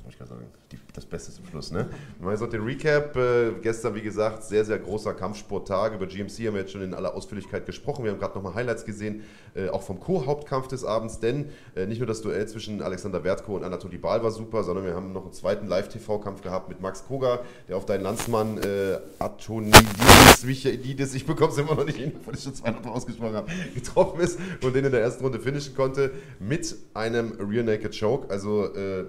Ich 0.08 0.18
gerade 0.18 0.30
sagen. 0.30 0.46
Die, 0.72 0.78
das 0.94 1.06
Beste 1.06 1.32
zum 1.32 1.46
Schluss, 1.46 1.72
ne? 1.72 1.90
Mal 2.20 2.38
so 2.38 2.46
den 2.46 2.62
Recap. 2.62 3.16
Äh, 3.16 3.54
gestern, 3.62 3.96
wie 3.96 4.02
gesagt, 4.02 4.44
sehr, 4.44 4.64
sehr 4.64 4.80
großer 4.80 5.14
Kampfsporttag. 5.14 5.94
Über 5.94 6.06
GMC 6.06 6.48
haben 6.48 6.54
wir 6.54 6.62
jetzt 6.62 6.72
schon 6.72 6.82
in 6.82 6.94
aller 6.94 7.16
Ausführlichkeit 7.16 7.66
gesprochen. 7.66 8.04
Wir 8.04 8.12
haben 8.12 8.20
gerade 8.20 8.36
nochmal 8.36 8.54
Highlights 8.54 8.86
gesehen, 8.86 9.24
äh, 9.56 9.70
auch 9.70 9.82
vom 9.82 10.00
Co-Hauptkampf 10.00 10.68
des 10.68 10.86
Abends. 10.86 11.20
Denn 11.20 11.50
äh, 11.76 11.86
nicht 11.86 12.00
nur 12.00 12.08
das 12.08 12.22
Duell 12.22 12.48
zwischen 12.48 12.82
Alexander 12.82 13.24
Wertko 13.24 13.56
und 13.56 13.64
Anatoly 13.64 13.98
Bal 13.98 14.24
war 14.24 14.32
super, 14.32 14.64
sondern 14.64 14.86
wir 14.86 14.96
haben 14.96 15.12
noch 15.12 15.24
einen 15.24 15.34
zweiten 15.34 15.68
Live-TV-Kampf 15.68 16.42
gehabt 16.42 16.70
mit 16.70 16.82
Max 16.82 17.06
Koga, 17.06 17.40
der 17.68 17.78
auf 17.78 17.86
deinen 17.86 18.04
Landsmann 18.04 18.58
äh, 18.60 19.00
Atonidis, 19.20 20.44
Michaelidis, 20.46 21.14
ich 21.16 21.26
bekomme 21.26 21.52
es 21.52 21.58
immer 21.58 21.76
noch 21.76 21.86
nicht 21.86 21.98
hin, 21.98 22.14
weil 22.26 22.36
ich 22.36 22.44
schon 22.44 22.54
zweimal 22.54 22.86
ausgesprochen 22.86 23.36
habe, 23.36 23.52
getroffen 23.74 24.20
ist 24.20 24.40
und 24.64 24.76
den 24.76 24.86
in 24.86 24.92
der 24.92 25.02
ersten 25.02 25.24
Runde 25.24 25.40
finishen 25.40 25.76
konnte 25.76 26.12
mit 26.40 26.76
einem 26.94 27.34
Rear 27.40 27.64
Naked 27.64 27.98
Choke. 28.00 28.30
Also 28.30 28.74
äh, 28.74 29.06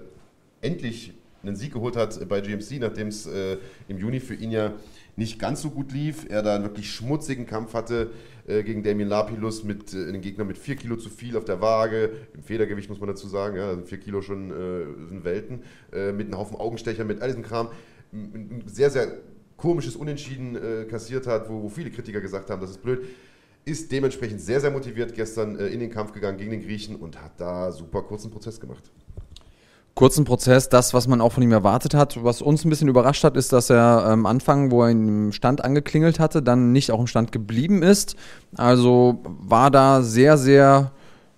endlich 0.61 1.13
einen 1.43 1.55
Sieg 1.55 1.73
geholt 1.73 1.95
hat 1.95 2.27
bei 2.27 2.41
GMC, 2.41 2.79
nachdem 2.79 3.07
es 3.07 3.25
äh, 3.27 3.57
im 3.87 3.97
Juni 3.97 4.19
für 4.19 4.33
ihn 4.33 4.51
ja 4.51 4.73
nicht 5.15 5.39
ganz 5.39 5.61
so 5.61 5.69
gut 5.69 5.91
lief. 5.91 6.25
Er 6.29 6.43
da 6.43 6.55
einen 6.55 6.63
wirklich 6.63 6.91
schmutzigen 6.91 7.45
Kampf 7.45 7.73
hatte 7.73 8.11
äh, 8.47 8.63
gegen 8.63 8.83
Damien 8.83 9.07
Lapilus 9.07 9.63
mit 9.63 9.93
äh, 9.93 10.07
einem 10.07 10.21
Gegner 10.21 10.43
mit 10.45 10.57
4 10.57 10.75
Kilo 10.75 10.95
zu 10.95 11.09
viel 11.09 11.37
auf 11.37 11.45
der 11.45 11.61
Waage. 11.61 12.11
Im 12.33 12.43
Federgewicht 12.43 12.89
muss 12.89 12.99
man 12.99 13.07
dazu 13.07 13.27
sagen, 13.27 13.57
ja, 13.57 13.73
sind 13.73 13.87
4 13.87 13.99
Kilo 13.99 14.21
schon 14.21 14.51
äh, 14.51 15.09
sind 15.09 15.23
Welten. 15.23 15.63
Äh, 15.91 16.11
mit 16.11 16.27
einem 16.27 16.37
Haufen 16.37 16.57
Augenstecher, 16.57 17.03
mit 17.05 17.21
all 17.21 17.29
diesem 17.29 17.43
Kram. 17.43 17.69
Ein 18.11 18.63
sehr, 18.65 18.89
sehr 18.89 19.17
komisches 19.57 19.95
Unentschieden 19.95 20.55
äh, 20.55 20.85
kassiert 20.85 21.27
hat, 21.27 21.49
wo, 21.49 21.63
wo 21.63 21.69
viele 21.69 21.89
Kritiker 21.89 22.21
gesagt 22.21 22.49
haben, 22.49 22.61
das 22.61 22.71
ist 22.71 22.81
blöd 22.81 23.05
ist 23.65 23.91
dementsprechend 23.91 24.39
sehr, 24.39 24.61
sehr 24.61 24.71
motiviert 24.71 25.13
gestern 25.13 25.59
äh, 25.59 25.67
in 25.67 25.81
den 25.81 25.89
Kampf 25.89 26.13
gegangen 26.13 26.37
gegen 26.37 26.51
den 26.51 26.61
Griechen 26.61 26.95
und 26.95 27.21
hat 27.21 27.33
da 27.37 27.69
super 27.73 28.01
kurzen 28.01 28.31
Prozess 28.31 28.61
gemacht. 28.61 28.89
Kurzen 29.97 30.25
Prozess, 30.25 30.69
das, 30.69 30.93
was 30.93 31.07
man 31.07 31.19
auch 31.19 31.33
von 31.33 31.43
ihm 31.43 31.51
erwartet 31.51 31.93
hat. 31.93 32.23
Was 32.23 32.41
uns 32.41 32.63
ein 32.63 32.69
bisschen 32.69 32.87
überrascht 32.87 33.23
hat, 33.23 33.35
ist, 33.35 33.51
dass 33.51 33.69
er 33.69 34.05
am 34.05 34.25
Anfang, 34.27 34.71
wo 34.71 34.83
er 34.83 34.91
im 34.91 35.33
Stand 35.33 35.65
angeklingelt 35.65 36.19
hatte, 36.19 36.41
dann 36.41 36.71
nicht 36.71 36.91
auch 36.91 36.99
im 36.99 37.07
Stand 37.07 37.31
geblieben 37.31 37.81
ist. 37.81 38.15
Also 38.55 39.19
war 39.25 39.71
da 39.71 40.03
sehr, 40.03 40.37
sehr 40.37 40.91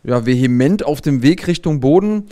ja, 0.04 0.26
vehement 0.26 0.86
auf 0.86 1.00
dem 1.02 1.24
Weg 1.24 1.48
Richtung 1.48 1.80
Boden. 1.80 2.26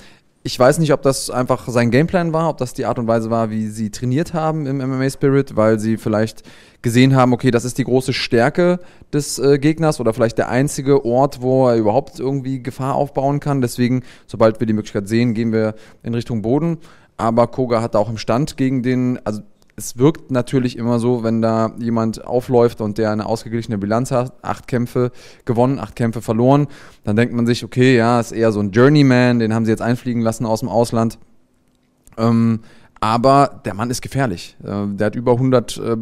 Ich 0.48 0.58
weiß 0.58 0.80
nicht, 0.80 0.94
ob 0.94 1.02
das 1.02 1.30
einfach 1.30 1.68
sein 1.68 1.92
Gameplan 1.92 2.32
war, 2.32 2.50
ob 2.50 2.58
das 2.58 2.74
die 2.74 2.86
Art 2.86 2.98
und 3.00 3.06
Weise 3.06 3.30
war, 3.30 3.50
wie 3.50 3.68
sie 3.68 3.92
trainiert 3.92 4.34
haben 4.34 4.66
im 4.66 4.78
MMA 4.78 5.10
Spirit, 5.10 5.58
weil 5.58 5.78
sie 5.78 5.98
vielleicht 5.98 6.44
gesehen 6.82 7.18
haben, 7.18 7.34
okay, 7.34 7.52
das 7.52 7.66
ist 7.66 7.78
die 7.78 7.84
große 7.84 8.14
Stärke 8.14 8.80
des 9.12 9.40
äh, 9.40 9.60
Gegners 9.60 10.00
oder 10.00 10.14
vielleicht 10.14 10.38
der 10.38 10.48
einzige 10.48 11.04
Ort, 11.04 11.42
wo 11.42 11.68
er 11.68 11.76
überhaupt 11.76 12.22
irgendwie 12.22 12.64
Gefahr 12.64 12.96
aufbauen 12.96 13.42
kann. 13.42 13.60
Deswegen, 13.60 14.04
sobald 14.26 14.62
wir 14.62 14.68
die 14.68 14.72
Möglichkeit 14.72 15.10
sehen, 15.10 15.34
gehen 15.34 15.52
wir 15.52 15.76
in 16.02 16.14
Richtung 16.14 16.42
Boden. 16.42 16.78
Aber 17.18 17.48
Koga 17.48 17.82
hat 17.82 17.98
auch 17.98 18.10
im 18.10 18.18
Stand 18.18 18.56
gegen 18.56 18.84
den, 18.84 19.20
also 19.26 19.42
es 19.80 19.96
wirkt 20.00 20.32
natürlich 20.32 20.76
immer 20.76 20.98
so, 20.98 21.24
wenn 21.24 21.40
da 21.40 21.72
jemand 21.78 22.26
aufläuft 22.26 22.82
und 22.82 22.98
der 22.98 23.12
eine 23.12 23.28
ausgeglichene 23.28 23.78
Bilanz 23.78 24.10
hat, 24.10 24.34
acht 24.42 24.68
Kämpfe 24.68 25.12
gewonnen, 25.46 25.78
acht 25.78 25.96
Kämpfe 25.96 26.24
verloren, 26.24 26.66
dann 27.04 27.16
denkt 27.16 27.36
man 27.36 27.46
sich, 27.46 27.64
okay, 27.64 27.96
ja, 27.96 28.20
ist 28.20 28.32
eher 28.32 28.52
so 28.52 28.60
ein 28.60 28.72
Journeyman, 28.72 29.38
den 29.38 29.54
haben 29.54 29.66
sie 29.66 29.72
jetzt 29.72 29.84
einfliegen 29.84 30.24
lassen 30.24 30.48
aus 30.48 30.62
dem 30.62 30.70
Ausland. 30.70 31.20
Ähm, 32.18 32.62
aber 33.00 33.62
der 33.66 33.76
Mann 33.76 33.92
ist 33.92 34.02
gefährlich. 34.02 34.58
Äh, 34.64 34.88
der 34.96 35.06
hat 35.06 35.16
über 35.16 35.34
100 35.34 35.78
äh, 35.78 35.98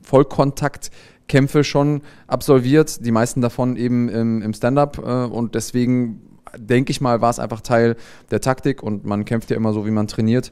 Vollkontaktkämpfe 0.00 1.64
schon 1.64 2.00
absolviert, 2.28 3.04
die 3.04 3.12
meisten 3.12 3.42
davon 3.42 3.76
eben 3.76 4.08
im, 4.08 4.40
im 4.40 4.54
Stand-up 4.54 4.96
äh, 4.96 5.24
und 5.26 5.54
deswegen 5.54 6.22
denke 6.56 6.92
ich 6.92 7.02
mal, 7.02 7.20
war 7.20 7.28
es 7.28 7.38
einfach 7.38 7.60
Teil 7.60 7.96
der 8.30 8.40
Taktik 8.40 8.82
und 8.82 9.04
man 9.04 9.26
kämpft 9.26 9.50
ja 9.50 9.56
immer 9.56 9.74
so, 9.74 9.84
wie 9.84 9.90
man 9.90 10.06
trainiert. 10.06 10.50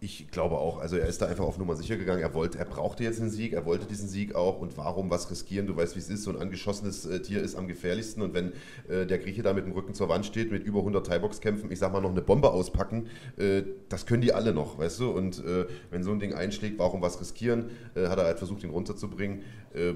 Ich 0.00 0.30
glaube 0.30 0.58
auch, 0.58 0.78
also 0.78 0.96
er 0.96 1.08
ist 1.08 1.20
da 1.20 1.26
einfach 1.26 1.44
auf 1.44 1.58
Nummer 1.58 1.74
sicher 1.74 1.96
gegangen. 1.96 2.22
Er 2.22 2.32
wollte, 2.32 2.56
er 2.56 2.66
brauchte 2.66 3.02
jetzt 3.02 3.20
einen 3.20 3.30
Sieg, 3.30 3.52
er 3.52 3.66
wollte 3.66 3.84
diesen 3.84 4.08
Sieg 4.08 4.32
auch. 4.36 4.60
Und 4.60 4.76
warum 4.76 5.10
was 5.10 5.28
riskieren? 5.28 5.66
Du 5.66 5.76
weißt, 5.76 5.96
wie 5.96 5.98
es 5.98 6.08
ist. 6.08 6.22
So 6.22 6.30
ein 6.30 6.36
angeschossenes 6.36 7.04
äh, 7.04 7.20
Tier 7.20 7.42
ist 7.42 7.56
am 7.56 7.66
gefährlichsten. 7.66 8.22
Und 8.22 8.32
wenn 8.32 8.52
äh, 8.88 9.06
der 9.06 9.18
Grieche 9.18 9.42
da 9.42 9.52
mit 9.52 9.66
dem 9.66 9.72
Rücken 9.72 9.94
zur 9.94 10.08
Wand 10.08 10.24
steht, 10.24 10.52
mit 10.52 10.62
über 10.62 10.78
100 10.78 11.04
Thai-Box-Kämpfen, 11.04 11.72
ich 11.72 11.80
sag 11.80 11.92
mal 11.92 12.00
noch 12.00 12.12
eine 12.12 12.22
Bombe 12.22 12.52
auspacken, 12.52 13.08
äh, 13.38 13.64
das 13.88 14.06
können 14.06 14.22
die 14.22 14.32
alle 14.32 14.54
noch, 14.54 14.78
weißt 14.78 15.00
du? 15.00 15.10
Und 15.10 15.44
äh, 15.44 15.66
wenn 15.90 16.04
so 16.04 16.12
ein 16.12 16.20
Ding 16.20 16.32
einschlägt, 16.32 16.78
warum 16.78 17.02
was 17.02 17.20
riskieren? 17.20 17.70
Äh, 17.96 18.06
hat 18.06 18.18
er 18.18 18.26
halt 18.26 18.38
versucht, 18.38 18.62
ihn 18.62 18.70
runterzubringen. 18.70 19.42
Äh, 19.74 19.94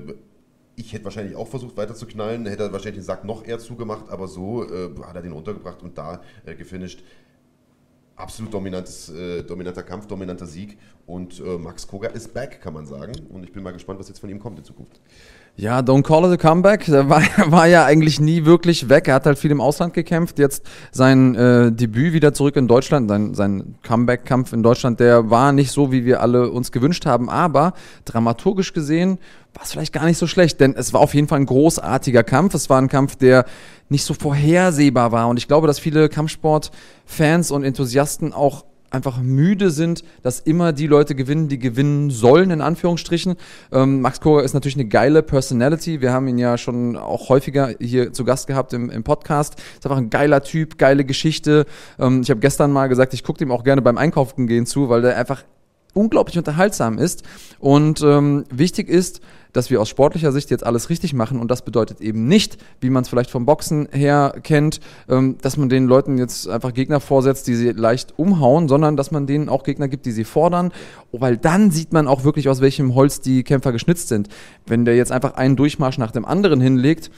ich 0.75 0.93
hätte 0.93 1.05
wahrscheinlich 1.05 1.37
auch 1.37 1.47
versucht 1.47 1.77
weiter 1.77 1.95
zu 1.95 2.07
knallen, 2.07 2.47
hätte 2.47 2.73
wahrscheinlich 2.73 3.03
den 3.03 3.05
Sack 3.05 3.25
noch 3.25 3.47
eher 3.47 3.61
zugemacht, 3.61 4.09
aber 4.09 4.27
so 4.27 4.63
hat 5.03 5.15
er 5.15 5.21
den 5.21 5.33
runtergebracht 5.33 5.83
und 5.83 5.99
da 5.99 6.23
gefinisht 6.57 7.03
absolut 8.17 8.53
dominantes, 8.53 9.09
äh, 9.11 9.43
dominanter 9.43 9.83
Kampf, 9.83 10.07
dominanter 10.07 10.47
Sieg. 10.47 10.79
Und 11.07 11.41
äh, 11.41 11.59
Max 11.59 11.87
Koga 11.87 12.09
ist 12.09 12.33
back, 12.33 12.61
kann 12.61 12.75
man 12.75 12.87
sagen. 12.87 13.13
Und 13.31 13.45
ich 13.45 13.53
bin 13.53 13.63
mal 13.63 13.73
gespannt, 13.73 13.99
was 13.99 14.09
jetzt 14.09 14.21
von 14.21 14.31
ihm 14.31 14.39
kommt 14.39 14.59
in 14.59 14.65
Zukunft. 14.65 15.01
Ja, 15.55 15.81
Don't 15.81 16.03
Call 16.03 16.25
It 16.25 16.33
a 16.33 16.49
Comeback. 16.49 16.87
Der 16.87 17.11
war, 17.11 17.23
war 17.47 17.67
ja 17.67 17.85
eigentlich 17.85 18.21
nie 18.21 18.47
wirklich 18.47 18.89
weg. 18.89 19.07
Er 19.09 19.15
hat 19.15 19.27
halt 19.27 19.39
viel 19.39 19.51
im 19.51 19.61
Ausland 19.61 19.93
gekämpft. 19.93 20.39
Jetzt 20.39 20.65
sein 20.93 21.35
äh, 21.35 21.71
Debüt 21.71 22.15
wieder 22.15 22.33
zurück 22.33 22.57
in 22.57 22.69
Deutschland, 22.69 23.11
sein, 23.11 23.35
sein 23.35 23.75
Comeback-Kampf 23.83 24.55
in 24.55 24.63
Deutschland, 24.63 24.99
der 24.99 25.29
war 25.31 25.53
nicht 25.53 25.71
so, 25.71 25.93
wie 25.93 26.07
wir 26.07 26.23
alle 26.23 26.51
uns 26.51 26.73
gewünscht 26.73 27.05
haben. 27.05 27.29
Aber 27.29 27.75
dramaturgisch 28.07 28.73
gesehen 28.73 29.19
war 29.53 29.65
es 29.65 29.73
vielleicht 29.73 29.93
gar 29.93 30.07
nicht 30.07 30.17
so 30.17 30.27
schlecht, 30.27 30.59
denn 30.61 30.75
es 30.75 30.95
war 30.95 31.01
auf 31.01 31.13
jeden 31.13 31.29
Fall 31.29 31.41
ein 31.41 31.47
großartiger 31.47 32.25
Kampf. 32.25 32.55
Es 32.55 32.71
war 32.71 32.81
ein 32.81 32.89
Kampf, 32.89 33.17
der 33.17 33.45
nicht 33.91 34.05
so 34.05 34.15
vorhersehbar 34.15 35.13
war. 35.13 35.29
Und 35.29 35.37
ich 35.37 35.49
glaube, 35.49 35.67
dass 35.67 35.79
viele 35.79 36.09
Kampfsport-Fans 36.09 37.51
und 37.51 37.63
Enthusiasten 37.63 38.33
auch 38.33 38.65
einfach 38.93 39.21
müde 39.21 39.71
sind, 39.71 40.05
dass 40.23 40.41
immer 40.41 40.73
die 40.73 40.87
Leute 40.87 41.15
gewinnen, 41.15 41.49
die 41.49 41.59
gewinnen 41.59 42.11
sollen, 42.11 42.51
in 42.51 42.61
Anführungsstrichen. 42.61 43.37
Ähm, 43.73 44.01
Max 44.01 44.21
Koga 44.21 44.43
ist 44.43 44.55
natürlich 44.55 44.77
eine 44.77 44.87
geile 44.87 45.23
Personality. 45.23 46.01
Wir 46.01 46.13
haben 46.13 46.29
ihn 46.29 46.39
ja 46.39 46.59
schon 46.59 46.97
auch 46.97 47.29
häufiger 47.29 47.71
hier 47.81 48.13
zu 48.13 48.25
Gast 48.25 48.47
gehabt 48.47 48.73
im, 48.73 48.91
im 48.91 49.03
Podcast. 49.03 49.57
Ist 49.75 49.87
einfach 49.87 49.99
ein 49.99 50.11
geiler 50.11 50.43
Typ, 50.43 50.79
geile 50.79 51.05
Geschichte. 51.05 51.67
Ähm, 51.99 52.23
ich 52.23 52.31
habe 52.31 52.41
gestern 52.41 52.73
mal 52.73 52.89
gesagt, 52.89 53.15
ich 53.15 53.25
gucke 53.25 53.43
ihm 53.43 53.51
auch 53.51 53.65
gerne 53.65 53.83
beim 53.83 53.99
Einkaufen 53.99 54.47
gehen 54.47 54.67
zu, 54.67 54.89
weil 54.89 55.03
der 55.03 55.17
einfach 55.17 55.45
unglaublich 55.95 56.39
unterhaltsam 56.39 56.99
ist. 56.99 57.23
Und 57.59 58.03
ähm, 58.03 58.45
wichtig 58.51 58.89
ist, 58.89 59.21
dass 59.53 59.71
wir 59.71 59.81
aus 59.81 59.89
sportlicher 59.89 60.33
Sicht 60.33 60.51
jetzt 60.51 60.65
alles 60.65 60.89
richtig 60.91 61.13
machen. 61.13 61.39
Und 61.39 61.51
das 61.51 61.63
bedeutet 61.63 62.01
eben 62.01 62.27
nicht, 62.27 62.57
wie 62.81 62.91
man 62.91 63.03
es 63.03 63.09
vielleicht 63.09 63.31
vom 63.31 63.45
Boxen 63.45 63.89
her 63.93 64.35
kennt, 64.43 64.81
ähm, 65.09 65.37
dass 65.43 65.57
man 65.57 65.69
den 65.69 65.87
Leuten 65.87 66.19
jetzt 66.19 66.49
einfach 66.49 66.73
Gegner 66.73 67.01
vorsetzt, 67.01 67.47
die 67.47 67.55
sie 67.55 67.71
leicht 67.73 68.15
umhauen, 68.19 68.69
sondern 68.69 68.97
dass 68.97 69.11
man 69.11 69.27
denen 69.27 69.49
auch 69.49 69.65
Gegner 69.65 69.89
gibt, 69.89 70.07
die 70.07 70.13
sie 70.13 70.25
fordern. 70.25 70.73
Weil 71.13 71.37
dann 71.37 71.71
sieht 71.71 71.93
man 71.93 72.09
auch 72.09 72.25
wirklich, 72.25 72.49
aus 72.49 72.61
welchem 72.61 72.95
Holz 72.95 73.21
die 73.21 73.43
Kämpfer 73.43 73.73
geschnitzt 73.73 74.09
sind. 74.09 74.29
Wenn 74.67 74.85
der 74.85 74.97
jetzt 74.97 75.13
einfach 75.13 75.35
einen 75.35 75.57
Durchmarsch 75.57 75.99
nach 75.99 76.13
dem 76.13 76.25
anderen 76.25 76.61
hinlegt, 76.61 77.11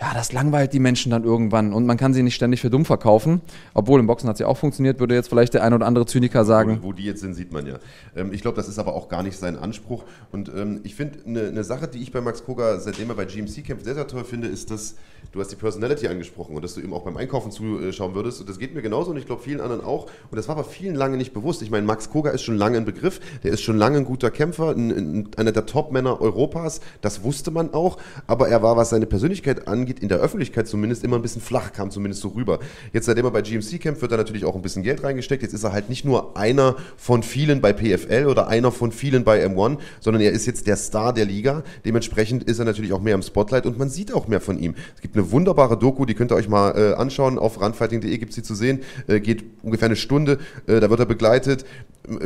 ja, 0.00 0.12
das 0.12 0.32
langweilt 0.32 0.72
die 0.72 0.80
Menschen 0.80 1.10
dann 1.10 1.22
irgendwann 1.22 1.72
und 1.72 1.86
man 1.86 1.96
kann 1.96 2.12
sie 2.14 2.24
nicht 2.24 2.34
ständig 2.34 2.60
für 2.60 2.68
dumm 2.68 2.84
verkaufen. 2.84 3.40
Obwohl 3.74 4.00
im 4.00 4.06
Boxen 4.08 4.28
hat 4.28 4.36
sie 4.36 4.44
auch 4.44 4.56
funktioniert, 4.56 4.98
würde 4.98 5.14
jetzt 5.14 5.28
vielleicht 5.28 5.54
der 5.54 5.62
ein 5.62 5.72
oder 5.72 5.86
andere 5.86 6.04
Zyniker 6.04 6.44
sagen. 6.44 6.78
Wo, 6.82 6.88
wo 6.88 6.92
die 6.92 7.04
jetzt 7.04 7.20
sind, 7.20 7.34
sieht 7.34 7.52
man 7.52 7.66
ja. 7.66 7.78
Ähm, 8.16 8.32
ich 8.32 8.42
glaube, 8.42 8.56
das 8.56 8.68
ist 8.68 8.80
aber 8.80 8.94
auch 8.94 9.08
gar 9.08 9.22
nicht 9.22 9.38
sein 9.38 9.56
Anspruch. 9.56 10.04
Und 10.32 10.48
ähm, 10.48 10.80
ich 10.82 10.96
finde, 10.96 11.20
eine 11.24 11.52
ne 11.52 11.62
Sache, 11.62 11.86
die 11.86 11.98
ich 11.98 12.10
bei 12.10 12.20
Max 12.20 12.44
Koga, 12.44 12.80
seitdem 12.80 13.08
er 13.10 13.14
bei 13.14 13.24
GMC 13.24 13.64
kämpft, 13.64 13.84
sehr, 13.84 13.94
sehr 13.94 14.08
toll 14.08 14.24
finde, 14.24 14.48
ist, 14.48 14.72
dass 14.72 14.96
du 15.32 15.40
hast 15.40 15.48
die 15.48 15.56
Personality 15.56 16.08
angesprochen 16.08 16.54
und 16.54 16.62
dass 16.62 16.74
du 16.74 16.80
ihm 16.80 16.92
auch 16.92 17.02
beim 17.02 17.16
Einkaufen 17.16 17.50
zuschauen 17.50 18.14
würdest. 18.14 18.40
Und 18.40 18.48
das 18.48 18.58
geht 18.58 18.74
mir 18.74 18.82
genauso 18.82 19.10
und 19.10 19.16
ich 19.16 19.26
glaube 19.26 19.42
vielen 19.42 19.60
anderen 19.60 19.82
auch. 19.82 20.06
Und 20.30 20.36
das 20.36 20.48
war 20.48 20.56
aber 20.56 20.64
vielen 20.64 20.94
lange 20.94 21.16
nicht 21.16 21.32
bewusst. 21.32 21.62
Ich 21.62 21.70
meine, 21.70 21.86
Max 21.86 22.10
Koga 22.10 22.30
ist 22.30 22.42
schon 22.42 22.56
lange 22.56 22.76
ein 22.76 22.84
Begriff, 22.84 23.20
der 23.42 23.52
ist 23.52 23.62
schon 23.62 23.76
lange 23.76 23.98
ein 23.98 24.04
guter 24.04 24.30
Kämpfer, 24.30 24.70
ein, 24.70 24.90
ein, 24.90 25.28
einer 25.36 25.52
der 25.52 25.66
Top-Männer 25.66 26.20
Europas. 26.20 26.80
Das 27.00 27.22
wusste 27.22 27.50
man 27.50 27.74
auch. 27.74 27.98
Aber 28.26 28.48
er 28.48 28.62
war, 28.62 28.76
was 28.76 28.90
seine 28.90 29.06
Persönlichkeit 29.06 29.68
angeht, 29.68 30.00
in 30.00 30.08
der 30.08 30.18
Öffentlichkeit 30.18 30.68
zumindest 30.68 31.04
immer 31.04 31.16
ein 31.16 31.22
bisschen 31.22 31.42
flach, 31.42 31.72
kam 31.72 31.90
zumindest 31.90 32.22
so 32.22 32.28
rüber. 32.28 32.58
Jetzt, 32.92 33.06
seitdem 33.06 33.24
er 33.24 33.30
bei 33.30 33.42
GMC 33.42 33.80
kämpft, 33.80 34.02
wird 34.02 34.12
da 34.12 34.16
natürlich 34.16 34.44
auch 34.44 34.54
ein 34.54 34.62
bisschen 34.62 34.82
Geld 34.82 35.02
reingesteckt. 35.02 35.42
Jetzt 35.42 35.52
ist 35.52 35.64
er 35.64 35.72
halt 35.72 35.88
nicht 35.88 36.04
nur 36.04 36.36
einer 36.36 36.76
von 36.96 37.22
vielen 37.22 37.60
bei 37.60 37.72
PFL 37.72 38.26
oder 38.26 38.48
einer 38.48 38.72
von 38.72 38.92
vielen 38.92 39.24
bei 39.24 39.44
M1, 39.44 39.78
sondern 40.00 40.22
er 40.22 40.32
ist 40.32 40.46
jetzt 40.46 40.66
der 40.66 40.76
Star 40.76 41.12
der 41.12 41.24
Liga. 41.24 41.62
Dementsprechend 41.84 42.44
ist 42.44 42.58
er 42.58 42.64
natürlich 42.64 42.92
auch 42.92 43.00
mehr 43.00 43.14
im 43.14 43.22
Spotlight 43.22 43.66
und 43.66 43.78
man 43.78 43.88
sieht 43.88 44.12
auch 44.12 44.28
mehr 44.28 44.40
von 44.40 44.58
ihm. 44.58 44.74
Es 44.94 45.00
gibt 45.00 45.13
eine 45.14 45.30
wunderbare 45.30 45.78
Doku, 45.78 46.04
die 46.04 46.14
könnt 46.14 46.32
ihr 46.32 46.36
euch 46.36 46.48
mal 46.48 46.70
äh, 46.76 46.94
anschauen. 46.94 47.38
Auf 47.38 47.60
randfighting.de 47.60 48.16
gibt 48.18 48.30
es 48.30 48.36
sie 48.36 48.42
zu 48.42 48.54
sehen. 48.54 48.82
Äh, 49.06 49.20
geht 49.20 49.44
ungefähr 49.62 49.86
eine 49.86 49.96
Stunde. 49.96 50.38
Äh, 50.66 50.80
da 50.80 50.90
wird 50.90 51.00
er 51.00 51.06
begleitet 51.06 51.64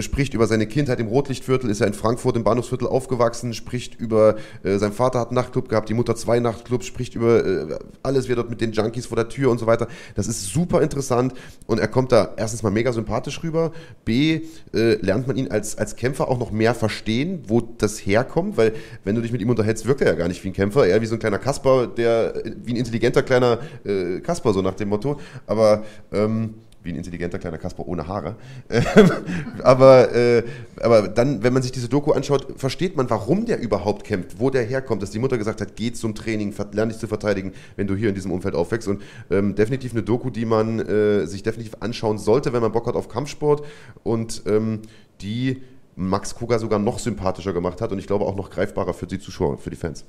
spricht 0.01 0.35
über 0.35 0.47
seine 0.47 0.67
Kindheit 0.67 0.99
im 0.99 1.07
Rotlichtviertel, 1.07 1.71
ist 1.71 1.81
er 1.81 1.87
in 1.87 1.95
Frankfurt 1.95 2.37
im 2.37 2.45
Bahnhofsviertel 2.45 2.89
aufgewachsen, 2.89 3.55
spricht 3.55 3.99
über, 4.01 4.37
äh, 4.65 4.79
sein 4.79 4.93
Vater 4.93 5.21
hat 5.21 5.29
einen 5.29 5.37
Nachtclub 5.37 5.69
gehabt, 5.69 5.89
die 5.89 5.95
Mutter 5.95 6.17
zwei 6.17 6.41
Nachtclubs, 6.41 6.87
spricht 6.87 7.15
über 7.15 7.45
äh, 7.45 7.79
alles, 8.03 8.29
wie 8.29 8.33
er 8.33 8.37
dort 8.37 8.51
mit 8.51 8.61
den 8.61 8.73
Junkies 8.73 9.07
vor 9.07 9.17
der 9.17 9.29
Tür 9.29 9.51
und 9.51 9.59
so 9.59 9.67
weiter. 9.67 9.87
Das 10.17 10.27
ist 10.27 10.47
super 10.47 10.83
interessant 10.83 11.35
und 11.67 11.79
er 11.79 11.89
kommt 11.89 12.13
da 12.13 12.35
erstens 12.37 12.63
mal 12.63 12.71
mega 12.71 12.93
sympathisch 12.93 13.43
rüber, 13.43 13.73
B, 14.05 14.41
äh, 14.75 14.95
lernt 14.95 15.29
man 15.29 15.37
ihn 15.37 15.49
als, 15.49 15.79
als 15.79 15.95
Kämpfer 15.95 16.29
auch 16.29 16.39
noch 16.39 16.51
mehr 16.51 16.75
verstehen, 16.75 17.45
wo 17.47 17.61
das 17.61 17.99
herkommt, 17.99 18.57
weil 18.57 18.73
wenn 19.05 19.15
du 19.15 19.23
dich 19.23 19.33
mit 19.33 19.41
ihm 19.41 19.51
unterhältst, 19.51 19.87
wirkt 19.87 20.01
er 20.01 20.09
ja 20.09 20.15
gar 20.15 20.29
nicht 20.29 20.43
wie 20.43 20.49
ein 20.49 20.55
Kämpfer, 20.55 20.87
eher 20.87 21.01
wie 21.01 21.07
so 21.07 21.15
ein 21.15 21.21
kleiner 21.21 21.39
Kasper, 21.39 21.87
der, 21.87 22.35
wie 22.65 22.73
ein 22.73 22.77
intelligenter 22.77 23.23
kleiner 23.23 23.59
äh, 23.85 24.21
Kasper, 24.21 24.53
so 24.53 24.61
nach 24.61 24.75
dem 24.75 24.89
Motto, 24.89 25.21
aber 25.47 25.85
ähm, 26.13 26.55
wie 26.89 26.93
ein 26.93 26.97
intelligenter 26.97 27.39
kleiner 27.39 27.59
Kasper 27.59 27.87
ohne 27.87 28.09
Haare. 28.09 28.35
aber, 29.63 30.15
äh, 30.15 30.43
aber 30.81 31.09
dann, 31.09 31.43
wenn 31.43 31.53
man 31.53 31.63
sich 31.63 31.71
diese 31.71 31.89
Doku 31.89 32.13
anschaut, 32.13 32.47
versteht 32.57 32.97
man, 32.97 33.09
warum 33.11 33.45
der 33.47 33.61
überhaupt 33.61 34.05
kämpft, 34.05 34.41
wo 34.41 34.51
der 34.51 34.65
herkommt, 34.65 35.03
dass 35.03 35.11
die 35.11 35.19
Mutter 35.19 35.39
gesagt 35.39 35.61
hat, 35.61 35.77
geh 35.77 35.93
zum 35.93 36.15
Training, 36.15 36.55
lerne 36.73 36.93
dich 36.93 37.01
zu 37.01 37.07
verteidigen, 37.07 37.53
wenn 37.77 37.87
du 37.87 37.95
hier 37.95 38.09
in 38.09 38.15
diesem 38.15 38.33
Umfeld 38.33 38.55
aufwächst. 38.55 38.89
Und 38.89 39.03
ähm, 39.31 39.55
definitiv 39.55 39.93
eine 39.93 40.03
Doku, 40.03 40.31
die 40.31 40.47
man 40.47 40.81
äh, 40.81 41.27
sich 41.27 41.43
definitiv 41.43 41.77
anschauen 41.81 42.19
sollte, 42.19 42.53
wenn 42.53 42.63
man 42.63 42.73
Bock 42.73 42.87
hat 42.87 42.97
auf 42.97 43.09
Kampfsport 43.09 43.65
und 44.03 44.43
ähm, 44.47 44.81
die 45.21 45.63
Max 45.95 46.35
Koga 46.35 46.59
sogar 46.59 46.79
noch 46.79 46.99
sympathischer 46.99 47.53
gemacht 47.53 47.81
hat 47.81 47.93
und 47.93 47.99
ich 47.99 48.07
glaube 48.07 48.25
auch 48.25 48.37
noch 48.37 48.51
greifbarer 48.51 48.95
für 48.95 49.07
die 49.07 49.19
Zuschauer, 49.19 49.59
für 49.59 49.71
die 49.71 49.77
Fans. 49.77 50.05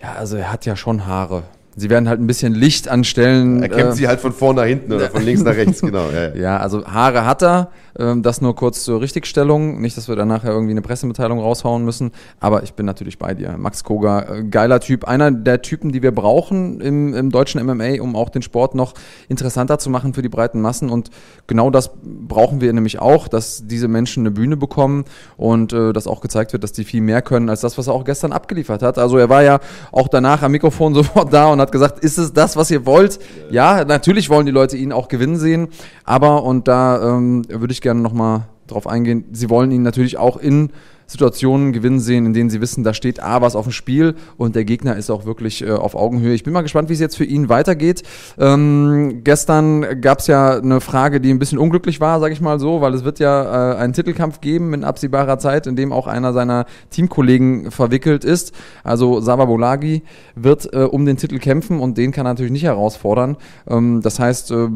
Ja, 0.00 0.12
also 0.12 0.36
er 0.36 0.52
hat 0.52 0.66
ja 0.66 0.76
schon 0.76 1.06
Haare. 1.06 1.44
Sie 1.74 1.88
werden 1.88 2.08
halt 2.08 2.20
ein 2.20 2.26
bisschen 2.26 2.54
Licht 2.54 2.88
anstellen. 2.88 3.62
Er 3.62 3.68
kämpft 3.70 3.94
äh, 3.94 3.96
sie 3.96 4.08
halt 4.08 4.20
von 4.20 4.32
vorn 4.32 4.56
nach 4.56 4.64
hinten 4.64 4.92
oder 4.92 5.08
von 5.08 5.22
links 5.22 5.42
nach 5.42 5.54
rechts, 5.54 5.80
genau. 5.80 6.10
Ja, 6.10 6.28
ja. 6.28 6.34
ja, 6.34 6.56
also 6.58 6.84
Haare 6.84 7.24
hat 7.24 7.42
er. 7.42 7.70
Ähm, 7.98 8.22
das 8.22 8.40
nur 8.40 8.54
kurz 8.54 8.84
zur 8.84 9.00
Richtigstellung. 9.00 9.80
Nicht, 9.80 9.96
dass 9.96 10.08
wir 10.08 10.16
dann 10.16 10.28
nachher 10.28 10.50
irgendwie 10.50 10.72
eine 10.72 10.82
Pressemitteilung 10.82 11.38
raushauen 11.38 11.84
müssen. 11.84 12.12
Aber 12.40 12.62
ich 12.62 12.74
bin 12.74 12.86
natürlich 12.86 13.18
bei 13.18 13.34
dir. 13.34 13.56
Max 13.58 13.84
Koga, 13.84 14.20
äh, 14.22 14.44
geiler 14.44 14.80
Typ. 14.80 15.04
Einer 15.04 15.30
der 15.30 15.62
Typen, 15.62 15.92
die 15.92 16.02
wir 16.02 16.12
brauchen 16.12 16.80
im, 16.80 17.14
im 17.14 17.30
deutschen 17.30 17.64
MMA, 17.64 18.00
um 18.00 18.16
auch 18.16 18.30
den 18.30 18.42
Sport 18.42 18.74
noch 18.74 18.94
interessanter 19.28 19.78
zu 19.78 19.90
machen 19.90 20.14
für 20.14 20.22
die 20.22 20.28
breiten 20.28 20.60
Massen. 20.60 20.88
Und 20.88 21.10
genau 21.46 21.70
das 21.70 21.90
brauchen 22.02 22.60
wir 22.60 22.72
nämlich 22.72 22.98
auch, 22.98 23.28
dass 23.28 23.66
diese 23.66 23.88
Menschen 23.88 24.22
eine 24.22 24.30
Bühne 24.30 24.56
bekommen 24.56 25.04
und 25.36 25.72
äh, 25.72 25.92
dass 25.92 26.06
auch 26.06 26.20
gezeigt 26.20 26.52
wird, 26.52 26.64
dass 26.64 26.72
die 26.72 26.84
viel 26.84 27.02
mehr 27.02 27.20
können 27.20 27.50
als 27.50 27.60
das, 27.60 27.76
was 27.76 27.88
er 27.88 27.94
auch 27.94 28.04
gestern 28.04 28.32
abgeliefert 28.32 28.82
hat. 28.82 28.98
Also 28.98 29.18
er 29.18 29.28
war 29.28 29.42
ja 29.42 29.60
auch 29.90 30.08
danach 30.08 30.42
am 30.42 30.52
Mikrofon 30.52 30.94
sofort 31.02 31.32
da 31.32 31.46
und 31.46 31.58
hat 31.62 31.72
gesagt, 31.72 32.00
ist 32.00 32.18
es 32.18 32.32
das, 32.32 32.56
was 32.56 32.70
ihr 32.70 32.86
wollt? 32.86 33.18
Ja, 33.50 33.84
natürlich 33.84 34.28
wollen 34.30 34.46
die 34.46 34.52
Leute 34.52 34.76
ihn 34.76 34.92
auch 34.92 35.08
gewinnen 35.08 35.36
sehen. 35.36 35.68
Aber, 36.04 36.42
und 36.44 36.68
da 36.68 37.16
ähm, 37.16 37.44
würde 37.48 37.72
ich 37.72 37.80
gerne 37.80 38.00
nochmal 38.00 38.48
drauf 38.66 38.86
eingehen, 38.86 39.24
sie 39.32 39.50
wollen 39.50 39.70
ihn 39.70 39.82
natürlich 39.82 40.18
auch 40.18 40.36
in 40.36 40.70
Situationen 41.12 41.72
gewinnen 41.72 42.00
sehen, 42.00 42.26
in 42.26 42.32
denen 42.32 42.50
sie 42.50 42.60
wissen, 42.60 42.82
da 42.82 42.94
steht 42.94 43.22
A 43.22 43.40
was 43.40 43.54
auf 43.54 43.66
dem 43.66 43.72
Spiel 43.72 44.14
und 44.36 44.56
der 44.56 44.64
Gegner 44.64 44.96
ist 44.96 45.10
auch 45.10 45.24
wirklich 45.24 45.62
äh, 45.62 45.70
auf 45.70 45.94
Augenhöhe. 45.94 46.34
Ich 46.34 46.42
bin 46.42 46.52
mal 46.52 46.62
gespannt, 46.62 46.88
wie 46.88 46.94
es 46.94 47.00
jetzt 47.00 47.16
für 47.16 47.24
ihn 47.24 47.48
weitergeht. 47.48 48.02
Ähm, 48.38 49.20
gestern 49.22 50.00
gab 50.00 50.18
es 50.18 50.26
ja 50.26 50.56
eine 50.58 50.80
Frage, 50.80 51.20
die 51.20 51.30
ein 51.30 51.38
bisschen 51.38 51.58
unglücklich 51.58 52.00
war, 52.00 52.18
sage 52.18 52.32
ich 52.32 52.40
mal 52.40 52.58
so, 52.58 52.80
weil 52.80 52.94
es 52.94 53.04
wird 53.04 53.18
ja 53.18 53.74
äh, 53.74 53.76
einen 53.76 53.92
Titelkampf 53.92 54.40
geben 54.40 54.74
in 54.74 54.84
absehbarer 54.84 55.38
Zeit, 55.38 55.66
in 55.66 55.76
dem 55.76 55.92
auch 55.92 56.06
einer 56.06 56.32
seiner 56.32 56.66
Teamkollegen 56.90 57.70
verwickelt 57.70 58.24
ist. 58.24 58.52
Also 58.82 59.20
Sava 59.20 59.44
Bolagi 59.44 60.02
wird 60.34 60.72
äh, 60.72 60.78
um 60.78 61.04
den 61.04 61.18
Titel 61.18 61.38
kämpfen 61.38 61.78
und 61.78 61.98
den 61.98 62.10
kann 62.10 62.26
er 62.26 62.30
natürlich 62.30 62.52
nicht 62.52 62.64
herausfordern. 62.64 63.36
Ähm, 63.68 64.00
das 64.02 64.18
heißt, 64.18 64.50
äh, 64.50 64.68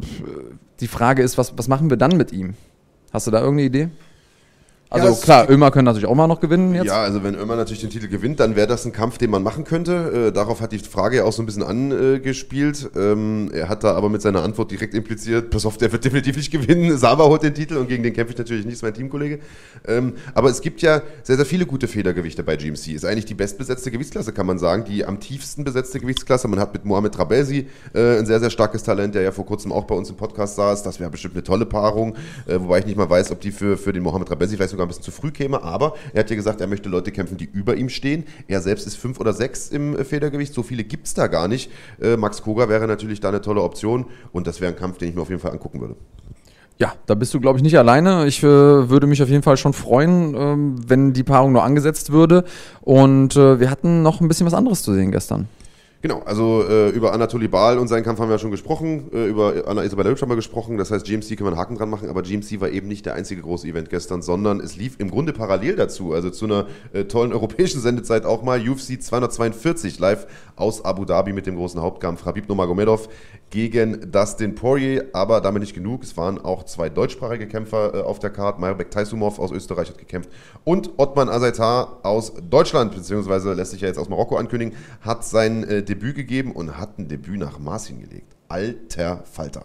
die 0.80 0.88
Frage 0.88 1.22
ist, 1.22 1.38
was, 1.38 1.56
was 1.56 1.68
machen 1.68 1.90
wir 1.90 1.96
dann 1.96 2.16
mit 2.16 2.32
ihm? 2.32 2.54
Hast 3.12 3.26
du 3.26 3.30
da 3.30 3.40
irgendeine 3.40 3.66
Idee? 3.66 3.88
Also 4.88 5.08
Ja, 5.08 5.14
klar, 5.14 5.50
Ömer 5.50 5.72
können 5.72 5.86
natürlich 5.86 6.06
auch 6.06 6.14
mal 6.14 6.28
noch 6.28 6.38
gewinnen 6.38 6.72
jetzt. 6.74 6.86
Ja, 6.86 7.02
also 7.02 7.24
wenn 7.24 7.34
Ömer 7.34 7.56
natürlich 7.56 7.80
den 7.80 7.90
Titel 7.90 8.06
gewinnt, 8.06 8.38
dann 8.38 8.54
wäre 8.54 8.68
das 8.68 8.84
ein 8.84 8.92
Kampf, 8.92 9.18
den 9.18 9.30
man 9.30 9.42
machen 9.42 9.64
könnte. 9.64 10.28
Äh, 10.28 10.32
darauf 10.32 10.60
hat 10.60 10.70
die 10.70 10.78
Frage 10.78 11.16
ja 11.16 11.24
auch 11.24 11.32
so 11.32 11.42
ein 11.42 11.46
bisschen 11.46 11.64
angespielt. 11.64 12.90
Ähm, 12.94 13.50
er 13.52 13.68
hat 13.68 13.82
da 13.82 13.94
aber 13.94 14.08
mit 14.08 14.22
seiner 14.22 14.44
Antwort 14.44 14.70
direkt 14.70 14.94
impliziert, 14.94 15.50
pass 15.50 15.66
auf, 15.66 15.76
der 15.76 15.90
wird 15.90 16.04
definitiv 16.04 16.36
nicht 16.36 16.52
gewinnen. 16.52 16.96
Sava 16.98 17.24
holt 17.24 17.42
den 17.42 17.54
Titel 17.54 17.76
und 17.76 17.88
gegen 17.88 18.04
den 18.04 18.12
kämpfe 18.12 18.32
ich 18.32 18.38
natürlich 18.38 18.64
nicht, 18.64 18.74
ist 18.74 18.82
mein 18.82 18.94
Teamkollege. 18.94 19.40
Ähm, 19.88 20.14
aber 20.34 20.50
es 20.50 20.60
gibt 20.60 20.82
ja 20.82 21.02
sehr, 21.24 21.36
sehr 21.36 21.46
viele 21.46 21.66
gute 21.66 21.88
Federgewichte 21.88 22.44
bei 22.44 22.56
GMC. 22.56 22.88
Ist 22.88 23.04
eigentlich 23.04 23.24
die 23.24 23.34
bestbesetzte 23.34 23.90
Gewichtsklasse, 23.90 24.32
kann 24.32 24.46
man 24.46 24.60
sagen. 24.60 24.84
Die 24.84 25.04
am 25.04 25.18
tiefsten 25.18 25.64
besetzte 25.64 25.98
Gewichtsklasse. 25.98 26.46
Man 26.46 26.60
hat 26.60 26.72
mit 26.72 26.84
Mohamed 26.84 27.12
Trabelsi 27.12 27.66
äh, 27.92 28.18
ein 28.18 28.26
sehr, 28.26 28.38
sehr 28.38 28.50
starkes 28.50 28.84
Talent, 28.84 29.16
der 29.16 29.22
ja 29.22 29.32
vor 29.32 29.46
kurzem 29.46 29.72
auch 29.72 29.84
bei 29.84 29.96
uns 29.96 30.10
im 30.10 30.16
Podcast 30.16 30.54
saß. 30.54 30.84
Das 30.84 31.00
wäre 31.00 31.10
bestimmt 31.10 31.34
eine 31.34 31.42
tolle 31.42 31.66
Paarung. 31.66 32.14
Äh, 32.46 32.60
wobei 32.60 32.78
ich 32.78 32.86
nicht 32.86 32.96
mal 32.96 33.10
weiß, 33.10 33.32
ob 33.32 33.40
die 33.40 33.50
für, 33.50 33.76
für 33.76 33.92
den 33.92 34.04
Mohamed 34.04 34.28
Trabelsi 34.28 34.56
vielleicht 34.56 34.75
sogar 34.76 34.86
ein 34.86 34.88
bisschen 34.88 35.04
zu 35.04 35.10
früh 35.10 35.30
käme. 35.30 35.62
Aber 35.62 35.94
er 36.12 36.20
hat 36.20 36.30
ja 36.30 36.36
gesagt, 36.36 36.60
er 36.60 36.66
möchte 36.66 36.88
Leute 36.88 37.10
kämpfen, 37.10 37.36
die 37.36 37.46
über 37.46 37.76
ihm 37.76 37.88
stehen. 37.88 38.24
Er 38.46 38.60
selbst 38.60 38.86
ist 38.86 38.96
fünf 38.96 39.18
oder 39.18 39.32
sechs 39.32 39.68
im 39.70 39.96
äh, 39.96 40.04
Federgewicht. 40.04 40.52
So 40.52 40.62
viele 40.62 40.84
gibt 40.84 41.06
es 41.06 41.14
da 41.14 41.26
gar 41.26 41.48
nicht. 41.48 41.70
Äh, 42.00 42.16
Max 42.16 42.42
Koga 42.42 42.68
wäre 42.68 42.86
natürlich 42.86 43.20
da 43.20 43.28
eine 43.28 43.40
tolle 43.40 43.62
Option. 43.62 44.06
Und 44.32 44.46
das 44.46 44.60
wäre 44.60 44.72
ein 44.72 44.78
Kampf, 44.78 44.98
den 44.98 45.08
ich 45.08 45.14
mir 45.14 45.22
auf 45.22 45.30
jeden 45.30 45.40
Fall 45.40 45.52
angucken 45.52 45.80
würde. 45.80 45.96
Ja, 46.78 46.92
da 47.06 47.14
bist 47.14 47.32
du, 47.32 47.40
glaube 47.40 47.58
ich, 47.58 47.62
nicht 47.62 47.78
alleine. 47.78 48.26
Ich 48.26 48.42
äh, 48.42 48.46
würde 48.46 49.06
mich 49.06 49.22
auf 49.22 49.30
jeden 49.30 49.42
Fall 49.42 49.56
schon 49.56 49.72
freuen, 49.72 50.34
ähm, 50.34 50.76
wenn 50.86 51.14
die 51.14 51.24
Paarung 51.24 51.52
nur 51.52 51.64
angesetzt 51.64 52.12
würde. 52.12 52.44
Und 52.82 53.34
äh, 53.34 53.58
wir 53.58 53.70
hatten 53.70 54.02
noch 54.02 54.20
ein 54.20 54.28
bisschen 54.28 54.46
was 54.46 54.52
anderes 54.52 54.82
zu 54.82 54.92
sehen 54.92 55.10
gestern. 55.10 55.48
Genau, 56.02 56.20
also 56.26 56.62
äh, 56.68 56.90
über 56.90 57.14
Anatoly 57.14 57.48
Baal 57.48 57.78
und 57.78 57.88
seinen 57.88 58.04
Kampf 58.04 58.20
haben 58.20 58.28
wir 58.28 58.34
ja 58.34 58.38
schon 58.38 58.50
gesprochen, 58.50 59.10
äh, 59.12 59.26
über 59.26 59.64
Anna 59.66 59.82
Isabella 59.82 60.10
Hübsch 60.10 60.20
haben 60.20 60.28
wir 60.28 60.36
gesprochen, 60.36 60.76
das 60.76 60.90
heißt 60.90 61.06
GMC 61.06 61.28
können 61.28 61.44
wir 61.44 61.46
einen 61.48 61.56
Haken 61.58 61.76
dran 61.76 61.88
machen, 61.88 62.10
aber 62.10 62.22
GMC 62.22 62.60
war 62.60 62.68
eben 62.68 62.86
nicht 62.86 63.06
der 63.06 63.14
einzige 63.14 63.40
große 63.40 63.66
Event 63.66 63.88
gestern, 63.88 64.20
sondern 64.20 64.60
es 64.60 64.76
lief 64.76 64.96
im 64.98 65.10
Grunde 65.10 65.32
parallel 65.32 65.74
dazu, 65.74 66.12
also 66.12 66.28
zu 66.28 66.44
einer 66.44 66.66
äh, 66.92 67.04
tollen 67.04 67.32
europäischen 67.32 67.80
Sendezeit 67.80 68.26
auch 68.26 68.42
mal, 68.42 68.60
UFC 68.60 69.00
242 69.00 69.98
live 69.98 70.26
aus 70.54 70.84
Abu 70.84 71.06
Dhabi 71.06 71.32
mit 71.32 71.46
dem 71.46 71.56
großen 71.56 71.80
Hauptkampf 71.80 72.26
Habib 72.26 72.48
Nurmagomedov 72.48 73.08
gegen 73.50 74.10
Dustin 74.10 74.54
Poirier, 74.54 75.06
aber 75.12 75.40
damit 75.40 75.60
nicht 75.60 75.74
genug, 75.74 76.02
es 76.02 76.16
waren 76.16 76.38
auch 76.38 76.64
zwei 76.64 76.88
deutschsprachige 76.88 77.46
Kämpfer 77.46 77.94
äh, 77.94 78.02
auf 78.02 78.18
der 78.18 78.30
Karte, 78.30 78.60
Mairbek 78.60 78.90
Taisumov 78.90 79.38
aus 79.38 79.52
Österreich 79.52 79.88
hat 79.88 79.98
gekämpft. 79.98 80.30
Und 80.64 80.90
Ottman 80.98 81.28
Azaitar 81.28 82.00
aus 82.02 82.32
Deutschland, 82.50 82.94
beziehungsweise 82.94 83.52
lässt 83.52 83.70
sich 83.70 83.80
ja 83.80 83.88
jetzt 83.88 83.98
aus 83.98 84.08
Marokko 84.08 84.36
ankündigen, 84.36 84.74
hat 85.00 85.24
sein 85.24 85.64
äh, 85.64 85.82
Debüt 85.88 86.14
gegeben 86.14 86.52
und 86.52 86.76
hat 86.78 86.98
ein 86.98 87.08
Debüt 87.08 87.38
nach 87.38 87.58
Maß 87.58 87.86
hingelegt. 87.88 88.34
Alter 88.48 89.24
Falter. 89.24 89.64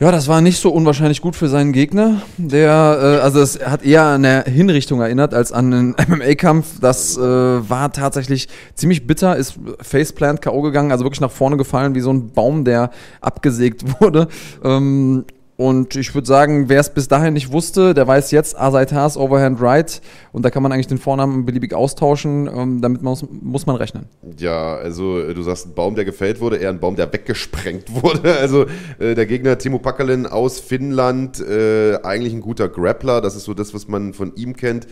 Ja, 0.00 0.10
das 0.10 0.26
war 0.26 0.40
nicht 0.40 0.60
so 0.60 0.70
unwahrscheinlich 0.70 1.22
gut 1.22 1.36
für 1.36 1.48
seinen 1.48 1.72
Gegner. 1.72 2.22
Der, 2.36 2.98
äh, 3.00 3.22
also 3.22 3.40
es 3.40 3.64
hat 3.64 3.84
eher 3.84 4.02
an 4.02 4.24
eine 4.24 4.42
Hinrichtung 4.42 5.00
erinnert 5.00 5.32
als 5.34 5.52
an 5.52 5.72
einen 5.72 5.90
MMA-Kampf. 6.08 6.80
Das 6.80 7.16
äh, 7.16 7.20
war 7.20 7.92
tatsächlich 7.92 8.48
ziemlich 8.74 9.06
bitter, 9.06 9.36
ist 9.36 9.54
Faceplant 9.80 10.42
K.O. 10.42 10.62
gegangen, 10.62 10.90
also 10.90 11.04
wirklich 11.04 11.20
nach 11.20 11.30
vorne 11.30 11.56
gefallen 11.56 11.94
wie 11.94 12.00
so 12.00 12.12
ein 12.12 12.32
Baum, 12.32 12.64
der 12.64 12.90
abgesägt 13.20 13.84
wurde. 14.00 14.26
Ähm, 14.64 15.26
und 15.56 15.94
ich 15.94 16.12
würde 16.14 16.26
sagen, 16.26 16.68
wer 16.68 16.80
es 16.80 16.92
bis 16.92 17.06
dahin 17.06 17.34
nicht 17.34 17.52
wusste, 17.52 17.94
der 17.94 18.08
weiß 18.08 18.32
jetzt 18.32 18.58
Asaitars 18.58 19.16
Overhand 19.16 19.60
Right. 19.60 20.00
Und 20.32 20.44
da 20.44 20.50
kann 20.50 20.64
man 20.64 20.72
eigentlich 20.72 20.88
den 20.88 20.98
Vornamen 20.98 21.46
beliebig 21.46 21.74
austauschen. 21.74 22.48
Ähm, 22.52 22.80
damit 22.80 23.02
muss, 23.02 23.24
muss 23.30 23.64
man 23.64 23.76
rechnen. 23.76 24.06
Ja, 24.36 24.74
also 24.74 25.20
äh, 25.20 25.32
du 25.32 25.42
sagst, 25.42 25.66
ein 25.66 25.74
Baum, 25.74 25.94
der 25.94 26.04
gefällt 26.04 26.40
wurde, 26.40 26.56
eher 26.56 26.70
ein 26.70 26.80
Baum, 26.80 26.96
der 26.96 27.12
weggesprengt 27.12 27.84
wurde. 28.02 28.36
Also 28.36 28.66
äh, 28.98 29.14
der 29.14 29.26
Gegner 29.26 29.56
Timo 29.56 29.78
Packalin 29.78 30.26
aus 30.26 30.58
Finnland, 30.58 31.38
äh, 31.38 31.98
eigentlich 32.02 32.32
ein 32.32 32.40
guter 32.40 32.68
Grappler. 32.68 33.20
Das 33.20 33.36
ist 33.36 33.44
so 33.44 33.54
das, 33.54 33.72
was 33.74 33.86
man 33.86 34.12
von 34.12 34.34
ihm 34.34 34.56
kennt. 34.56 34.88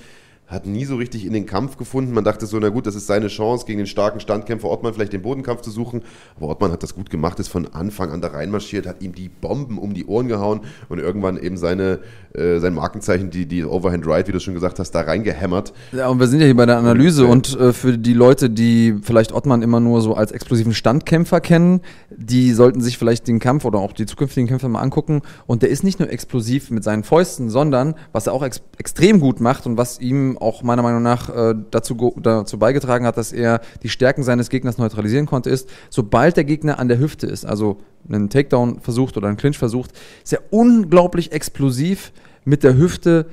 Hat 0.47 0.67
nie 0.67 0.85
so 0.85 0.97
richtig 0.97 1.25
in 1.25 1.33
den 1.33 1.47
Kampf 1.47 1.79
gefunden. 1.79 2.13
Man 2.13 2.25
dachte 2.25 2.45
so, 2.45 2.59
na 2.59 2.69
gut, 2.69 2.87
das 2.87 2.95
ist 2.95 3.07
seine 3.07 3.29
Chance, 3.29 3.65
gegen 3.65 3.79
den 3.79 3.87
starken 3.87 4.21
Standkämpfer 4.21 4.69
Ottmann 4.69 4.93
vielleicht 4.93 5.15
den 5.15 5.23
Bodenkampf 5.23 5.63
zu 5.63 5.71
suchen. 5.71 6.03
Aber 6.37 6.49
Ottmann 6.49 6.73
hat 6.73 6.83
das 6.83 6.95
gut 6.95 7.09
gemacht, 7.09 7.41
ist 7.41 7.49
von 7.49 7.67
Anfang 7.73 8.11
an 8.11 8.21
da 8.21 8.29
reinmarschiert, 8.29 8.87
hat 8.87 9.03
ihm 9.03 9.15
die 9.15 9.31
Bomben 9.31 9.79
um 9.79 9.95
die 9.95 10.05
Ohren 10.05 10.29
gehauen 10.29 10.61
und 10.91 10.99
irgendwann 10.99 11.39
eben 11.39 11.57
seine, 11.57 12.01
äh, 12.35 12.59
sein 12.59 12.75
Markenzeichen, 12.75 13.31
die, 13.31 13.47
die 13.47 13.65
Overhand 13.65 14.07
Right, 14.07 14.29
wie 14.29 14.33
du 14.33 14.41
schon 14.41 14.53
gesagt 14.53 14.79
hast, 14.79 14.91
da 14.91 15.01
reingehämmert. 15.01 15.73
Ja, 15.93 16.09
und 16.09 16.21
wir 16.21 16.27
sind 16.27 16.41
ja 16.41 16.47
hier 16.47 16.57
bei 16.57 16.67
der 16.67 16.77
Analyse 16.77 17.25
und 17.27 17.59
äh, 17.59 17.73
für 17.73 17.97
die 17.97 18.15
Leute, 18.15 18.51
die 18.51 18.97
vielleicht 19.01 19.33
Ottmann 19.33 19.63
immer 19.63 19.81
nur 19.81 20.03
so 20.03 20.15
als 20.15 20.33
explosiven 20.33 20.75
Standkämpfer 20.75 21.41
kennen, 21.41 21.81
die 22.11 22.53
sollten 22.53 22.83
sich 22.83 22.99
vielleicht 22.99 23.27
den 23.27 23.39
Kampf 23.39 23.65
oder 23.65 23.79
auch 23.79 23.93
die 23.93 24.05
zukünftigen 24.05 24.49
Kämpfer 24.49 24.69
mal 24.69 24.81
angucken. 24.81 25.23
Und 25.47 25.63
der 25.63 25.71
ist 25.71 25.83
nicht 25.83 25.99
nur 25.99 26.11
explosiv 26.11 26.71
mit 26.71 26.85
seinen 26.85 27.05
Fäusten, 27.05 27.49
sondern 27.49 27.95
was 28.13 28.27
er 28.27 28.35
auch 28.35 28.43
ex 28.43 28.61
extrem 28.79 29.21
gut 29.21 29.41
macht 29.41 29.67
und 29.67 29.77
was 29.77 30.01
ihm 30.01 30.37
auch 30.43 30.63
meiner 30.63 30.83
Meinung 30.83 31.03
nach 31.03 31.29
äh, 31.29 31.55
dazu, 31.71 32.15
dazu 32.21 32.59
beigetragen 32.59 33.07
hat, 33.07 33.17
dass 33.17 33.33
er 33.33 33.61
die 33.83 33.89
Stärken 33.89 34.23
seines 34.23 34.49
Gegners 34.49 34.79
neutralisieren 34.79 35.27
konnte, 35.27 35.51
ist, 35.51 35.69
sobald 35.91 36.37
der 36.37 36.45
Gegner 36.45 36.79
an 36.79 36.89
der 36.89 36.99
Hüfte 36.99 37.27
ist, 37.27 37.45
also 37.45 37.79
einen 38.09 38.29
Takedown 38.29 38.81
versucht 38.81 39.17
oder 39.17 39.29
einen 39.29 39.37
Clinch 39.37 39.59
versucht, 39.59 39.93
ist 40.23 40.33
er 40.33 40.41
unglaublich 40.51 41.33
explosiv 41.33 42.13
mit 42.45 42.65
der 42.65 42.77
Hüfte 42.77 43.27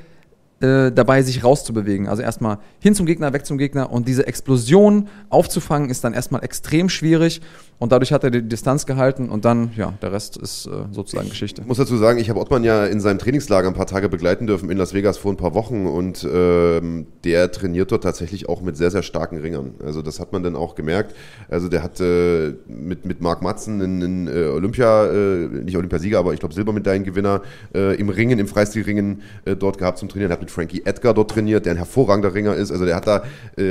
äh, 0.62 0.92
dabei, 0.92 1.22
sich 1.22 1.44
rauszubewegen. 1.44 2.08
Also 2.08 2.22
erstmal 2.22 2.60
hin 2.80 2.94
zum 2.94 3.06
Gegner, 3.06 3.32
weg 3.34 3.46
zum 3.46 3.58
Gegner 3.58 3.92
und 3.92 4.08
diese 4.08 4.28
Explosion 4.28 5.08
aufzufangen 5.30 5.90
ist 5.90 6.04
dann 6.04 6.14
erstmal 6.14 6.44
extrem 6.44 6.90
schwierig 6.90 7.42
und 7.80 7.94
dadurch 7.94 8.12
hat 8.12 8.26
er 8.26 8.30
die 8.30 8.42
Distanz 8.42 8.86
gehalten 8.86 9.30
und 9.30 9.46
dann, 9.46 9.72
ja, 9.78 9.94
der 10.02 10.12
Rest 10.12 10.36
ist 10.36 10.66
äh, 10.66 10.70
sozusagen 10.92 11.30
Geschichte. 11.30 11.62
Ich 11.62 11.68
muss 11.68 11.78
dazu 11.78 11.96
sagen, 11.96 12.20
ich 12.20 12.30
habe 12.30 12.40
Ottmann 12.40 12.66
ja 12.66 12.86
in 12.86 13.00
seinem 13.00 13.20
Trainingslager 13.20 13.70
ein 13.70 13.74
paar 13.74 13.88
Tage 13.88 14.10
begleiten 14.10 14.48
dürfen 14.48 14.70
in 14.70 14.78
Las 14.78 14.94
Vegas 14.94 15.18
vor 15.18 15.32
ein 15.32 15.38
paar 15.38 15.54
Wochen 15.54 15.86
und 15.86 16.28
ähm, 16.30 17.08
der 17.24 17.52
trainiert 17.52 17.92
dort 17.92 18.04
tatsächlich 18.04 18.50
auch 18.50 18.62
mit 18.62 18.76
sehr, 18.76 18.92
sehr 18.92 19.02
starken 19.02 19.38
Ringern. 19.38 19.76
Also 19.84 20.02
das 20.02 20.20
hat 20.20 20.34
man 20.34 20.44
dann 20.44 20.58
auch 20.58 20.76
gemerkt. 20.76 21.16
Also 21.50 21.70
der 21.70 21.82
hat 21.82 22.02
äh, 22.02 22.54
mit, 22.68 23.06
mit 23.06 23.22
Marc 23.22 23.42
Matzen 23.42 23.82
einen, 23.82 24.28
äh, 24.28 24.48
Olympia, 24.48 25.06
äh, 25.06 25.48
nicht 25.48 25.78
Olympiasieger, 25.78 26.20
aber 26.20 26.34
ich 26.34 26.42
glaube 26.42 26.54
Silbermedaillengewinner 26.54 27.42
äh, 27.74 27.96
im 27.96 28.10
Ringen, 28.10 28.40
im 28.40 28.48
Freistilringen 28.48 29.22
äh, 29.46 29.56
dort 29.56 29.78
gehabt 29.78 30.00
zum 30.00 30.10
Trainieren. 30.10 30.32
Er 30.32 30.34
hat 30.34 30.42
mit 30.42 30.52
Frankie 30.52 30.82
Edgar 30.84 31.14
dort 31.14 31.32
trainiert, 31.32 31.66
der 31.66 31.76
ein 31.76 31.78
hervorragender 31.78 32.34
Ringer 32.34 32.56
ist. 32.56 32.72
Also 32.72 32.84
der 32.84 32.98
hat 32.98 33.08
da 33.08 33.24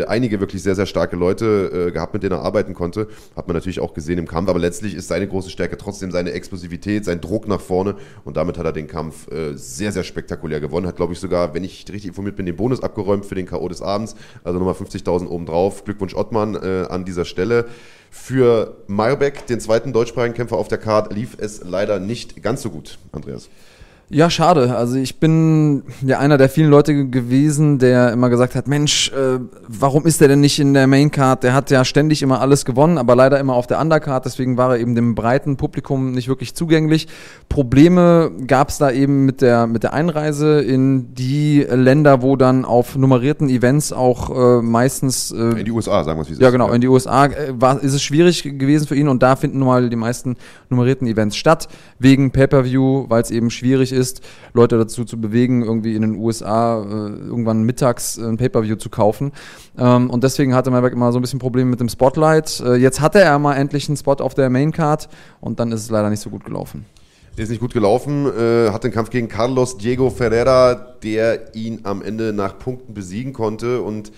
einige 0.06 0.40
wirklich 0.40 0.62
sehr, 0.62 0.74
sehr 0.74 0.86
starke 0.86 1.16
Leute 1.16 1.90
gehabt, 1.92 2.14
mit 2.14 2.22
denen 2.22 2.32
er 2.32 2.42
arbeiten 2.42 2.74
konnte. 2.74 3.08
Hat 3.36 3.46
man 3.46 3.54
natürlich 3.54 3.80
auch 3.80 3.92
gesehen 3.98 4.18
im 4.18 4.26
Kampf, 4.26 4.48
aber 4.48 4.58
letztlich 4.58 4.94
ist 4.94 5.08
seine 5.08 5.28
große 5.28 5.50
Stärke 5.50 5.76
trotzdem 5.76 6.10
seine 6.10 6.32
Explosivität, 6.32 7.04
sein 7.04 7.20
Druck 7.20 7.46
nach 7.48 7.60
vorne 7.60 7.96
und 8.24 8.36
damit 8.36 8.56
hat 8.58 8.64
er 8.64 8.72
den 8.72 8.86
Kampf 8.86 9.30
äh, 9.30 9.54
sehr, 9.54 9.92
sehr 9.92 10.04
spektakulär 10.04 10.60
gewonnen. 10.60 10.86
Hat, 10.86 10.96
glaube 10.96 11.12
ich, 11.12 11.20
sogar, 11.20 11.54
wenn 11.54 11.64
ich 11.64 11.84
richtig 11.88 12.06
informiert 12.06 12.36
bin, 12.36 12.46
den 12.46 12.56
Bonus 12.56 12.82
abgeräumt 12.82 13.26
für 13.26 13.34
den 13.34 13.46
K.O. 13.46 13.68
des 13.68 13.82
Abends. 13.82 14.14
Also 14.44 14.58
nochmal 14.58 14.74
50.000 14.74 15.26
obendrauf. 15.26 15.84
Glückwunsch 15.84 16.14
Ottmann 16.14 16.54
äh, 16.54 16.86
an 16.88 17.04
dieser 17.04 17.24
Stelle. 17.24 17.66
Für 18.10 18.76
Meyerbeck, 18.86 19.46
den 19.46 19.60
zweiten 19.60 19.92
deutschsprachigen 19.92 20.34
Kämpfer 20.34 20.56
auf 20.56 20.68
der 20.68 20.78
Card, 20.78 21.12
lief 21.12 21.36
es 21.38 21.62
leider 21.62 22.00
nicht 22.00 22.42
ganz 22.42 22.62
so 22.62 22.70
gut, 22.70 22.98
Andreas. 23.12 23.50
Ja, 24.10 24.30
schade. 24.30 24.74
Also 24.74 24.96
ich 24.96 25.20
bin 25.20 25.82
ja 26.00 26.18
einer 26.18 26.38
der 26.38 26.48
vielen 26.48 26.70
Leute 26.70 26.94
ge- 26.94 27.08
gewesen, 27.08 27.78
der 27.78 28.10
immer 28.10 28.30
gesagt 28.30 28.54
hat, 28.54 28.66
Mensch, 28.66 29.12
äh, 29.12 29.38
warum 29.68 30.06
ist 30.06 30.22
der 30.22 30.28
denn 30.28 30.40
nicht 30.40 30.58
in 30.58 30.72
der 30.72 30.86
Maincard? 30.86 31.42
Der 31.42 31.52
hat 31.52 31.70
ja 31.70 31.84
ständig 31.84 32.22
immer 32.22 32.40
alles 32.40 32.64
gewonnen, 32.64 32.96
aber 32.96 33.14
leider 33.14 33.38
immer 33.38 33.52
auf 33.52 33.66
der 33.66 33.78
Undercard, 33.78 34.24
deswegen 34.24 34.56
war 34.56 34.70
er 34.76 34.80
eben 34.80 34.94
dem 34.94 35.14
breiten 35.14 35.58
Publikum 35.58 36.12
nicht 36.12 36.26
wirklich 36.26 36.54
zugänglich. 36.54 37.06
Probleme 37.50 38.30
gab 38.46 38.70
es 38.70 38.78
da 38.78 38.90
eben 38.90 39.26
mit 39.26 39.42
der, 39.42 39.66
mit 39.66 39.82
der 39.82 39.92
Einreise 39.92 40.60
in 40.62 41.14
die 41.14 41.60
Länder, 41.70 42.22
wo 42.22 42.36
dann 42.36 42.64
auf 42.64 42.96
nummerierten 42.96 43.50
Events 43.50 43.92
auch 43.92 44.30
äh, 44.58 44.62
meistens... 44.62 45.32
Äh, 45.32 45.58
In 45.58 45.64
die 45.66 45.70
USA, 45.70 46.02
sagen 46.04 46.18
wir 46.18 46.22
es 46.22 46.28
wie 46.30 46.32
es 46.32 46.38
ja, 46.38 46.48
genau. 46.48 46.70
In 46.72 46.80
die 46.80 46.88
USA 46.88 47.26
äh, 47.26 47.52
war, 47.58 47.82
ist 47.82 47.92
es 47.92 48.02
schwierig 48.02 48.42
gewesen 48.42 48.86
für 48.86 48.94
ihn 48.96 49.08
und 49.08 49.22
da 49.22 49.36
finden 49.36 49.58
nun 49.58 49.68
mal 49.68 49.90
die 49.90 49.96
meisten 49.96 50.36
nummerierten 50.70 51.06
Events 51.06 51.36
statt, 51.36 51.68
wegen 51.98 52.30
Pay-Per-View, 52.30 53.04
weil 53.10 53.20
es 53.20 53.30
eben 53.30 53.50
schwierig 53.50 53.92
ist, 53.92 53.97
Leute 54.52 54.78
dazu 54.78 55.04
zu 55.04 55.20
bewegen, 55.20 55.62
irgendwie 55.62 55.94
in 55.94 56.02
den 56.02 56.16
USA 56.16 56.82
äh, 56.82 56.86
irgendwann 56.86 57.62
mittags 57.62 58.18
ein 58.18 58.36
Pay-Per-View 58.36 58.76
zu 58.76 58.90
kaufen. 58.90 59.32
Ähm, 59.78 60.10
und 60.10 60.24
deswegen 60.24 60.54
hatte 60.54 60.70
Mayberg 60.70 60.92
immer 60.92 61.12
so 61.12 61.18
ein 61.18 61.22
bisschen 61.22 61.38
Probleme 61.38 61.70
mit 61.70 61.80
dem 61.80 61.88
Spotlight. 61.88 62.60
Äh, 62.60 62.76
jetzt 62.76 63.00
hatte 63.00 63.20
er 63.20 63.38
mal 63.38 63.54
endlich 63.54 63.88
einen 63.88 63.96
Spot 63.96 64.14
auf 64.14 64.34
der 64.34 64.50
Maincard 64.50 65.08
und 65.40 65.60
dann 65.60 65.72
ist 65.72 65.82
es 65.82 65.90
leider 65.90 66.10
nicht 66.10 66.20
so 66.20 66.30
gut 66.30 66.44
gelaufen. 66.44 66.84
Ist 67.36 67.50
nicht 67.50 67.60
gut 67.60 67.72
gelaufen, 67.72 68.26
äh, 68.26 68.70
hat 68.72 68.82
den 68.82 68.90
Kampf 68.90 69.10
gegen 69.10 69.28
Carlos 69.28 69.78
Diego 69.78 70.10
Ferreira, 70.10 70.74
der 70.74 71.54
ihn 71.54 71.80
am 71.84 72.02
Ende 72.02 72.32
nach 72.32 72.58
Punkten 72.58 72.94
besiegen 72.94 73.32
konnte 73.32 73.80
und 73.80 74.10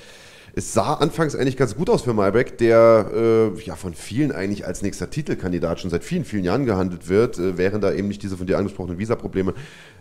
es 0.55 0.72
sah 0.72 0.94
anfangs 0.94 1.35
eigentlich 1.35 1.56
ganz 1.56 1.77
gut 1.77 1.90
aus 1.90 2.02
für 2.02 2.14
Malbeck, 2.14 2.59
der 2.59 3.10
äh, 3.14 3.60
ja 3.62 3.77
von 3.77 3.94
vielen 3.94 4.32
eigentlich 4.32 4.66
als 4.66 4.82
nächster 4.82 5.10
Titelkandidat 5.10 5.81
schon 5.81 5.90
seit 5.90 6.05
vielen, 6.05 6.24
vielen 6.24 6.44
Jahren 6.44 6.66
gehandelt 6.66 7.09
wird, 7.09 7.39
äh, 7.39 7.56
während 7.56 7.85
da 7.85 7.93
eben 7.93 8.09
nicht 8.09 8.22
diese 8.22 8.36
von 8.36 8.47
dir 8.47 8.59
angesprochenen 8.59 8.98
Visaprobleme. 8.98 9.55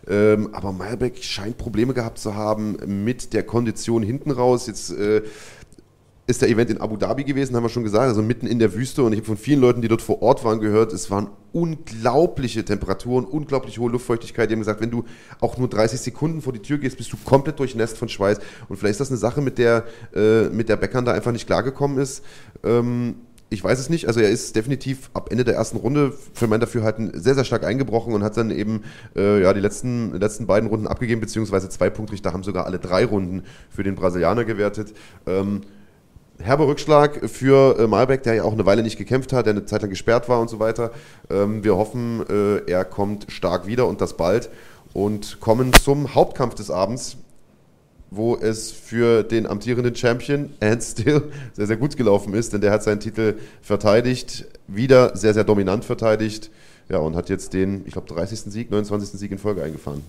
Ähm, 0.08 0.50
aber 0.54 0.72
Malbeck 0.72 1.24
scheint 1.24 1.58
Probleme 1.58 1.94
gehabt 1.94 2.18
zu 2.18 2.36
haben 2.36 2.78
mit 3.04 3.34
der 3.34 3.44
Kondition 3.44 4.02
hinten 4.02 4.32
raus. 4.32 4.68
Jetzt 4.68 4.92
äh, 4.92 5.22
ist 6.30 6.44
der 6.44 6.50
Event 6.50 6.70
in 6.70 6.80
Abu 6.80 6.96
Dhabi 6.96 7.24
gewesen, 7.24 7.56
haben 7.56 7.64
wir 7.64 7.70
schon 7.70 7.84
gesagt, 7.84 8.06
also 8.06 8.22
mitten 8.22 8.46
in 8.46 8.60
der 8.60 8.76
Wüste. 8.76 9.02
Und 9.02 9.14
ich 9.14 9.20
habe 9.20 9.26
von 9.26 9.38
vielen 9.38 9.60
Leuten, 9.60 9.82
die 9.82 9.88
dort 9.88 10.04
vor 10.04 10.22
Ort 10.22 10.44
waren, 10.44 10.60
gehört, 10.60 10.94
es 10.94 11.10
waren 11.10 11.30
unglaubliche 11.52 12.64
Temperaturen, 12.64 13.26
unglaublich 13.26 13.80
hohe 13.80 13.90
Luftfeuchtigkeit. 13.90 14.48
Die 14.50 14.54
haben 14.54 14.60
gesagt, 14.60 14.80
wenn 14.80 14.92
du 14.92 15.06
auch 15.40 15.58
nur 15.58 15.68
30 15.68 16.00
Sekunden 16.00 16.44
vor 16.44 16.54
die 16.54 16.62
Tür 16.62 16.78
gehst, 16.78 16.98
bist 16.98 17.12
du 17.12 17.18
komplett 17.26 17.58
durchnässt 17.58 17.98
von 17.98 18.10
Schweiß. 18.10 18.38
Und 18.70 18.78
vielleicht 18.78 18.92
ist 18.92 19.02
das 19.02 19.10
eine 19.10 19.18
Sache, 19.18 19.42
mit 19.42 19.58
der, 19.58 19.86
äh, 20.16 20.44
mit 20.50 20.70
der 20.70 20.78
Beckern 20.78 21.04
da 21.04 21.14
einfach 21.14 21.32
nicht 21.32 21.48
klargekommen 21.48 21.98
ist. 21.98 22.24
Ähm, 22.64 23.16
ich 23.50 23.64
weiß 23.64 23.80
es 23.80 23.90
nicht. 23.90 24.06
Also 24.06 24.20
er 24.20 24.30
ist 24.30 24.56
definitiv 24.56 25.10
ab 25.16 25.30
Ende 25.32 25.44
der 25.44 25.56
ersten 25.56 25.78
Runde 25.78 26.14
für 26.34 26.46
mein 26.46 26.60
Dafürhalten 26.60 27.12
sehr, 27.20 27.34
sehr 27.34 27.44
stark 27.44 27.64
eingebrochen 27.64 28.14
und 28.14 28.22
hat 28.24 28.38
dann 28.38 28.52
eben 28.52 28.84
äh, 29.16 29.42
ja, 29.42 29.52
die 29.54 29.62
letzten, 29.62 30.14
letzten 30.14 30.46
beiden 30.46 30.70
Runden 30.70 30.86
abgegeben, 30.86 31.22
beziehungsweise 31.22 31.70
zwei 31.70 31.90
Punktrichter 31.90 32.34
haben 32.34 32.44
sogar 32.44 32.68
alle 32.68 32.78
drei 32.78 33.04
Runden 33.06 33.42
für 33.72 33.82
den 33.82 33.96
Brasilianer 33.96 34.46
gewertet. 34.46 34.94
Ähm, 35.26 35.62
herber 36.42 36.68
Rückschlag 36.68 37.30
für 37.30 37.78
äh, 37.80 37.88
Malbeck, 37.88 38.24
der 38.24 38.36
ja 38.36 38.44
auch 38.44 38.54
eine 38.54 38.66
Weile 38.66 38.84
nicht 38.84 38.98
gekämpft 38.98 39.34
hat, 39.34 39.46
der 39.46 39.54
eine 39.54 39.66
Zeit 39.66 39.82
lang 39.82 39.90
gesperrt 39.90 40.30
war 40.30 40.40
und 40.40 40.50
so 40.50 40.60
weiter. 40.60 40.92
Ähm, 41.30 41.64
wir 41.64 41.76
hoffen, 41.76 42.26
äh, 42.30 42.70
er 42.70 42.86
kommt 42.86 43.32
stark 43.32 43.68
wieder 43.68 43.88
und 43.88 44.02
das 44.02 44.16
bald. 44.16 44.50
Und 44.94 45.40
kommen 45.40 45.72
zum 45.74 46.16
Hauptkampf 46.16 46.56
des 46.56 46.72
Abends, 46.72 47.18
wo 48.10 48.36
es 48.36 48.72
für 48.72 49.24
den 49.24 49.46
amtierenden 49.46 49.96
Champion 49.96 50.50
and 50.60 50.82
Still 50.82 51.32
sehr, 51.54 51.68
sehr 51.68 51.78
gut 51.78 51.96
gelaufen 51.98 52.34
ist, 52.34 52.54
denn 52.54 52.62
der 52.62 52.72
hat 52.72 52.84
seinen 52.84 53.00
Titel 53.00 53.36
verteidigt, 53.62 54.46
wieder 54.68 55.16
sehr, 55.16 55.34
sehr 55.34 55.44
dominant 55.44 55.86
verteidigt. 55.86 56.50
Ja, 56.90 56.98
und 56.98 57.16
hat 57.16 57.30
jetzt 57.30 57.54
den, 57.54 57.84
ich 57.86 57.94
glaube, 57.94 58.08
30. 58.08 58.52
Sieg, 58.52 58.72
29. 58.72 59.20
Sieg 59.20 59.32
in 59.32 59.38
Folge 59.38 59.62
eingefahren. 59.62 60.02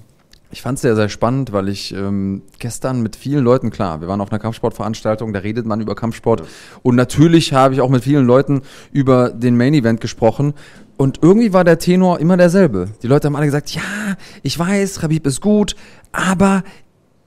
Ich 0.53 0.63
fand 0.63 0.77
es 0.77 0.83
sehr, 0.83 0.97
sehr 0.97 1.09
spannend, 1.09 1.53
weil 1.53 1.69
ich 1.69 1.95
ähm, 1.95 2.43
gestern 2.59 3.03
mit 3.03 3.15
vielen 3.15 3.45
Leuten, 3.45 3.71
klar, 3.71 4.01
wir 4.01 4.09
waren 4.09 4.21
auf 4.21 4.33
einer 4.33 4.41
Kampfsportveranstaltung, 4.41 5.33
da 5.33 5.41
redet 5.41 5.65
man 5.65 5.81
über 5.81 5.95
Kampfsport. 5.95 6.41
Ja. 6.41 6.47
Und 6.83 6.97
natürlich 6.97 7.53
habe 7.53 7.75
ich 7.75 7.81
auch 7.81 7.89
mit 7.89 8.03
vielen 8.03 8.27
Leuten 8.27 8.63
über 8.91 9.31
den 9.31 9.57
Main 9.57 9.75
Event 9.75 10.01
gesprochen. 10.01 10.55
Und 10.97 11.21
irgendwie 11.23 11.53
war 11.53 11.63
der 11.63 11.79
Tenor 11.79 12.19
immer 12.19 12.37
derselbe. 12.37 12.89
Die 13.03 13.07
Leute 13.07 13.27
haben 13.27 13.37
alle 13.37 13.47
gesagt, 13.47 13.71
ja, 13.71 13.83
ich 14.43 14.59
weiß, 14.59 15.03
Habib 15.03 15.25
ist 15.27 15.41
gut, 15.41 15.77
aber 16.11 16.65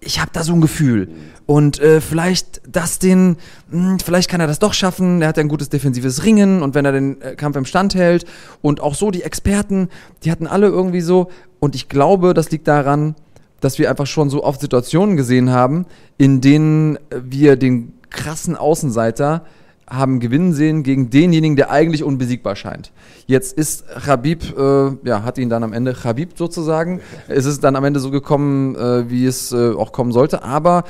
ich 0.05 0.19
habe 0.19 0.31
da 0.33 0.43
so 0.43 0.53
ein 0.53 0.61
Gefühl. 0.61 1.07
Und 1.45 1.79
äh, 1.79 2.01
vielleicht 2.01 2.61
das 2.69 2.99
den, 2.99 3.37
mh, 3.71 3.91
hm, 3.91 3.99
vielleicht 3.99 4.29
kann 4.29 4.41
er 4.41 4.47
das 4.47 4.59
doch 4.59 4.73
schaffen. 4.73 5.21
Er 5.21 5.29
hat 5.29 5.37
ja 5.37 5.43
ein 5.43 5.49
gutes 5.49 5.69
defensives 5.69 6.23
Ringen 6.23 6.61
und 6.61 6.75
wenn 6.75 6.85
er 6.85 6.91
den 6.91 7.21
äh, 7.21 7.35
Kampf 7.35 7.55
im 7.55 7.65
Stand 7.65 7.95
hält. 7.95 8.25
Und 8.61 8.81
auch 8.81 8.95
so 8.95 9.11
die 9.11 9.23
Experten, 9.23 9.89
die 10.23 10.31
hatten 10.31 10.47
alle 10.47 10.67
irgendwie 10.67 11.01
so. 11.01 11.29
Und 11.63 11.75
ich 11.75 11.87
glaube, 11.87 12.33
das 12.33 12.51
liegt 12.51 12.67
daran, 12.67 13.15
dass 13.61 13.79
wir 13.79 13.89
einfach 13.89 14.05
schon 14.05 14.29
so 14.29 14.43
oft 14.43 14.59
Situationen 14.59 15.15
gesehen 15.15 15.49
haben, 15.49 15.85
in 16.17 16.41
denen 16.41 16.99
wir 17.09 17.55
den 17.55 17.93
krassen 18.09 18.57
Außenseiter 18.57 19.45
haben 19.87 20.19
gewinnen 20.19 20.51
sehen 20.51 20.83
gegen 20.83 21.09
denjenigen, 21.09 21.55
der 21.55 21.71
eigentlich 21.71 22.03
unbesiegbar 22.03 22.57
scheint. 22.57 22.91
Jetzt 23.27 23.57
ist 23.57 23.85
Habib, 24.05 24.43
äh, 24.57 24.91
ja, 25.07 25.23
hat 25.23 25.37
ihn 25.37 25.49
dann 25.49 25.63
am 25.63 25.71
Ende 25.71 25.95
Habib 26.03 26.37
sozusagen. 26.37 26.99
Es 27.29 27.45
ist 27.45 27.63
dann 27.63 27.77
am 27.77 27.85
Ende 27.85 28.01
so 28.01 28.11
gekommen, 28.11 28.75
äh, 28.75 29.09
wie 29.09 29.25
es 29.25 29.53
äh, 29.53 29.71
auch 29.71 29.93
kommen 29.93 30.11
sollte. 30.11 30.43
Aber 30.43 30.83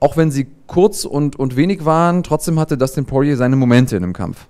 auch 0.00 0.16
wenn 0.16 0.30
sie 0.30 0.46
kurz 0.66 1.04
und, 1.04 1.38
und 1.38 1.54
wenig 1.54 1.84
waren, 1.84 2.22
trotzdem 2.22 2.58
hatte 2.58 2.78
Dustin 2.78 3.04
Poirier 3.04 3.36
seine 3.36 3.56
Momente 3.56 3.94
in 3.94 4.00
dem 4.00 4.14
Kampf. 4.14 4.46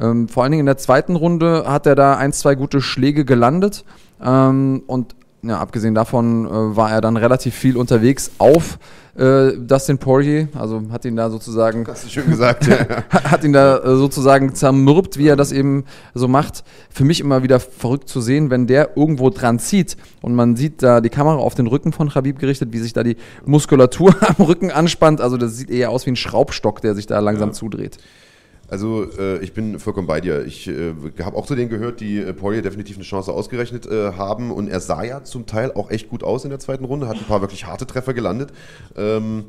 Ähm, 0.00 0.28
vor 0.28 0.42
allen 0.42 0.52
Dingen 0.52 0.60
in 0.60 0.66
der 0.66 0.78
zweiten 0.78 1.16
Runde 1.16 1.64
hat 1.66 1.86
er 1.86 1.94
da 1.94 2.16
ein, 2.16 2.32
zwei 2.32 2.54
gute 2.54 2.80
Schläge 2.80 3.24
gelandet. 3.24 3.84
Ähm, 4.22 4.82
und 4.86 5.14
ja, 5.42 5.58
abgesehen 5.58 5.94
davon 5.94 6.46
äh, 6.46 6.76
war 6.76 6.90
er 6.90 7.00
dann 7.00 7.16
relativ 7.16 7.54
viel 7.54 7.76
unterwegs 7.76 8.30
auf 8.38 8.78
äh, 9.16 9.52
Dustin 9.56 9.98
Poirier, 9.98 10.48
also 10.54 10.82
hat 10.90 11.04
ihn 11.04 11.16
da 11.16 11.30
sozusagen. 11.30 11.86
Hast 11.86 12.04
du 12.04 12.08
schön 12.08 12.28
gesagt, 12.28 12.66
ja. 12.66 12.76
hat 13.10 13.42
ihn 13.44 13.52
da 13.52 13.78
äh, 13.78 13.96
sozusagen 13.96 14.54
zermürbt, 14.54 15.18
wie 15.18 15.28
er 15.28 15.36
das 15.36 15.52
eben 15.52 15.84
so 16.14 16.28
macht. 16.28 16.64
Für 16.90 17.04
mich 17.04 17.20
immer 17.20 17.42
wieder 17.42 17.58
verrückt 17.58 18.08
zu 18.08 18.20
sehen, 18.20 18.50
wenn 18.50 18.66
der 18.66 18.96
irgendwo 18.96 19.30
dran 19.30 19.58
zieht 19.58 19.96
und 20.22 20.34
man 20.34 20.56
sieht 20.56 20.82
da 20.82 21.00
die 21.00 21.10
Kamera 21.10 21.36
auf 21.36 21.54
den 21.54 21.66
Rücken 21.66 21.92
von 21.92 22.10
Khabib 22.10 22.38
gerichtet, 22.38 22.72
wie 22.72 22.78
sich 22.78 22.92
da 22.92 23.02
die 23.02 23.16
Muskulatur 23.44 24.14
am 24.38 24.44
Rücken 24.44 24.70
anspannt. 24.70 25.20
Also 25.20 25.36
das 25.36 25.56
sieht 25.56 25.70
eher 25.70 25.90
aus 25.90 26.06
wie 26.06 26.10
ein 26.10 26.16
Schraubstock, 26.16 26.80
der 26.80 26.94
sich 26.94 27.06
da 27.06 27.18
langsam 27.20 27.50
ja. 27.50 27.54
zudreht. 27.54 27.98
Also 28.70 29.04
äh, 29.18 29.38
ich 29.38 29.52
bin 29.52 29.80
vollkommen 29.80 30.06
bei 30.06 30.20
dir. 30.20 30.46
Ich 30.46 30.68
äh, 30.68 30.94
habe 31.22 31.36
auch 31.36 31.44
zu 31.44 31.56
denen 31.56 31.68
gehört, 31.68 32.00
die 32.00 32.18
äh, 32.18 32.32
Poirier 32.32 32.62
definitiv 32.62 32.96
eine 32.96 33.04
Chance 33.04 33.32
ausgerechnet 33.32 33.86
äh, 33.86 34.12
haben 34.12 34.52
und 34.52 34.68
er 34.68 34.78
sah 34.78 35.02
ja 35.02 35.24
zum 35.24 35.46
Teil 35.46 35.72
auch 35.72 35.90
echt 35.90 36.08
gut 36.08 36.22
aus 36.22 36.44
in 36.44 36.50
der 36.50 36.60
zweiten 36.60 36.84
Runde, 36.84 37.08
hat 37.08 37.16
ein 37.16 37.24
paar 37.24 37.40
wirklich 37.40 37.66
harte 37.66 37.86
Treffer 37.86 38.14
gelandet. 38.14 38.52
Ähm, 38.96 39.46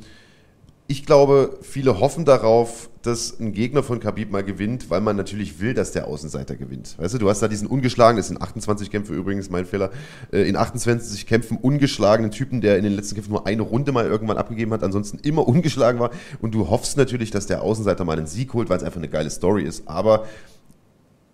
ich 0.92 1.06
glaube, 1.06 1.58
viele 1.62 2.02
hoffen 2.02 2.26
darauf, 2.26 2.90
dass 3.02 3.40
ein 3.40 3.54
Gegner 3.54 3.82
von 3.82 4.02
Khabib 4.02 4.30
mal 4.30 4.44
gewinnt, 4.44 4.90
weil 4.90 5.00
man 5.00 5.16
natürlich 5.16 5.62
will, 5.62 5.74
dass 5.74 5.94
der 5.94 6.06
Außenseiter 6.06 6.58
gewinnt. 6.58 6.98
Weißt 7.00 7.14
du, 7.14 7.18
du 7.18 7.30
hast 7.30 7.42
da 7.42 7.48
diesen 7.48 7.66
ungeschlagenen, 7.66 8.18
das 8.18 8.28
sind 8.28 8.42
28 8.42 8.92
Kämpfe 8.92 9.14
übrigens, 9.14 9.50
mein 9.50 9.66
Fehler, 9.66 9.92
äh, 10.34 10.42
in 10.42 10.58
28 10.58 11.26
Kämpfen 11.28 11.56
ungeschlagenen 11.56 12.32
Typen, 12.32 12.60
der 12.60 12.78
in 12.78 12.84
den 12.84 12.92
letzten 12.92 13.16
Kämpfen 13.16 13.32
nur 13.32 13.48
eine 13.48 13.62
Runde 13.62 13.94
mal 13.94 14.06
irgendwann 14.06 14.36
abgegeben 14.36 14.74
hat, 14.74 14.84
ansonsten 14.84 15.18
immer 15.20 15.48
ungeschlagen 15.48 16.02
war. 16.02 16.12
Und 16.42 16.54
du 16.54 16.70
hoffst 16.70 16.98
natürlich, 16.98 17.32
dass 17.32 17.48
der 17.48 17.62
Außenseiter 17.62 18.04
mal 18.04 18.18
einen 18.18 18.28
Sieg 18.28 18.54
holt, 18.54 18.70
weil 18.70 18.78
es 18.78 18.84
einfach 18.84 19.00
eine 19.00 19.10
geile 19.10 19.30
Story 19.30 19.64
ist. 19.64 19.88
Aber 19.88 20.26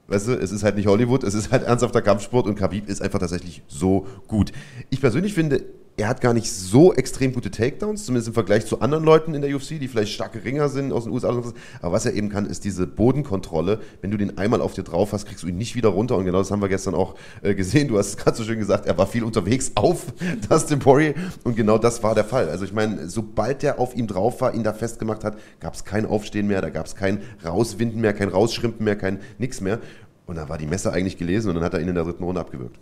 Weißt 0.09 0.29
du, 0.29 0.39
es 0.39 0.53
ist 0.53 0.63
halt 0.63 0.77
nicht 0.77 0.87
Hollywood, 0.87 1.25
es 1.25 1.33
ist 1.33 1.51
halt 1.51 1.63
ernsthafter 1.63 2.01
Kampfsport 2.01 2.47
und 2.47 2.55
Khabib 2.55 2.87
ist 2.87 3.01
einfach 3.01 3.19
tatsächlich 3.19 3.61
so 3.67 4.07
gut. 4.27 4.53
Ich 4.89 5.01
persönlich 5.01 5.33
finde, 5.33 5.65
er 5.97 6.07
hat 6.07 6.21
gar 6.21 6.35
nicht 6.35 6.51
so 6.51 6.93
extrem 6.93 7.33
gute 7.33 7.49
Takedowns, 7.49 8.05
zumindest 8.05 8.27
im 8.27 8.35
Vergleich 8.35 8.67
zu 8.67 8.81
anderen 8.81 9.03
Leuten 9.03 9.33
in 9.33 9.41
der 9.41 9.55
UFC, 9.55 9.79
die 9.79 9.87
vielleicht 9.87 10.13
starke 10.13 10.43
Ringer 10.43 10.69
sind 10.69 10.93
aus 10.93 11.05
den 11.05 11.13
USA. 11.13 11.29
Aber 11.29 11.91
was 11.91 12.05
er 12.05 12.13
eben 12.13 12.29
kann, 12.29 12.45
ist 12.45 12.65
diese 12.65 12.85
Bodenkontrolle. 12.85 13.79
Wenn 14.01 14.11
du 14.11 14.17
den 14.17 14.37
einmal 14.37 14.61
auf 14.61 14.75
dir 14.75 14.83
drauf 14.83 15.11
hast, 15.11 15.25
kriegst 15.25 15.41
du 15.41 15.47
ihn 15.47 15.57
nicht 15.57 15.75
wieder 15.75 15.89
runter. 15.89 16.15
Und 16.15 16.25
genau 16.25 16.37
das 16.37 16.51
haben 16.51 16.61
wir 16.61 16.69
gestern 16.69 16.93
auch 16.93 17.15
äh, 17.41 17.55
gesehen. 17.55 17.87
Du 17.87 17.97
hast 17.97 18.09
es 18.09 18.17
gerade 18.17 18.37
so 18.37 18.43
schön 18.43 18.59
gesagt, 18.59 18.85
er 18.85 18.95
war 18.99 19.07
viel 19.07 19.23
unterwegs 19.23 19.71
auf 19.73 20.13
Dustin 20.49 20.77
Poirier. 20.77 21.15
Und 21.43 21.55
genau 21.55 21.79
das 21.79 22.03
war 22.03 22.13
der 22.13 22.25
Fall. 22.25 22.47
Also 22.47 22.63
ich 22.63 22.73
meine, 22.73 23.09
sobald 23.09 23.63
der 23.63 23.79
auf 23.79 23.95
ihm 23.95 24.05
drauf 24.05 24.39
war, 24.39 24.53
ihn 24.53 24.63
da 24.63 24.73
festgemacht 24.73 25.23
hat, 25.23 25.39
gab 25.59 25.73
es 25.73 25.83
kein 25.83 26.05
Aufstehen 26.05 26.45
mehr, 26.45 26.61
da 26.61 26.69
gab 26.69 26.85
es 26.85 26.95
kein 26.95 27.21
Rauswinden 27.43 27.99
mehr, 28.01 28.13
kein 28.13 28.29
Rausschrimpen 28.29 28.83
mehr, 28.83 28.97
kein 28.97 29.19
nix 29.39 29.61
mehr. 29.61 29.79
Und 30.27 30.35
da 30.35 30.47
war 30.47 30.59
die 30.59 30.67
Messe 30.67 30.93
eigentlich 30.93 31.17
gelesen 31.17 31.49
und 31.49 31.55
dann 31.55 31.63
hat 31.63 31.73
er 31.73 31.81
ihn 31.81 31.87
in 31.87 31.95
der 31.95 32.03
dritten 32.03 32.23
Runde 32.23 32.39
abgewürgt. 32.39 32.77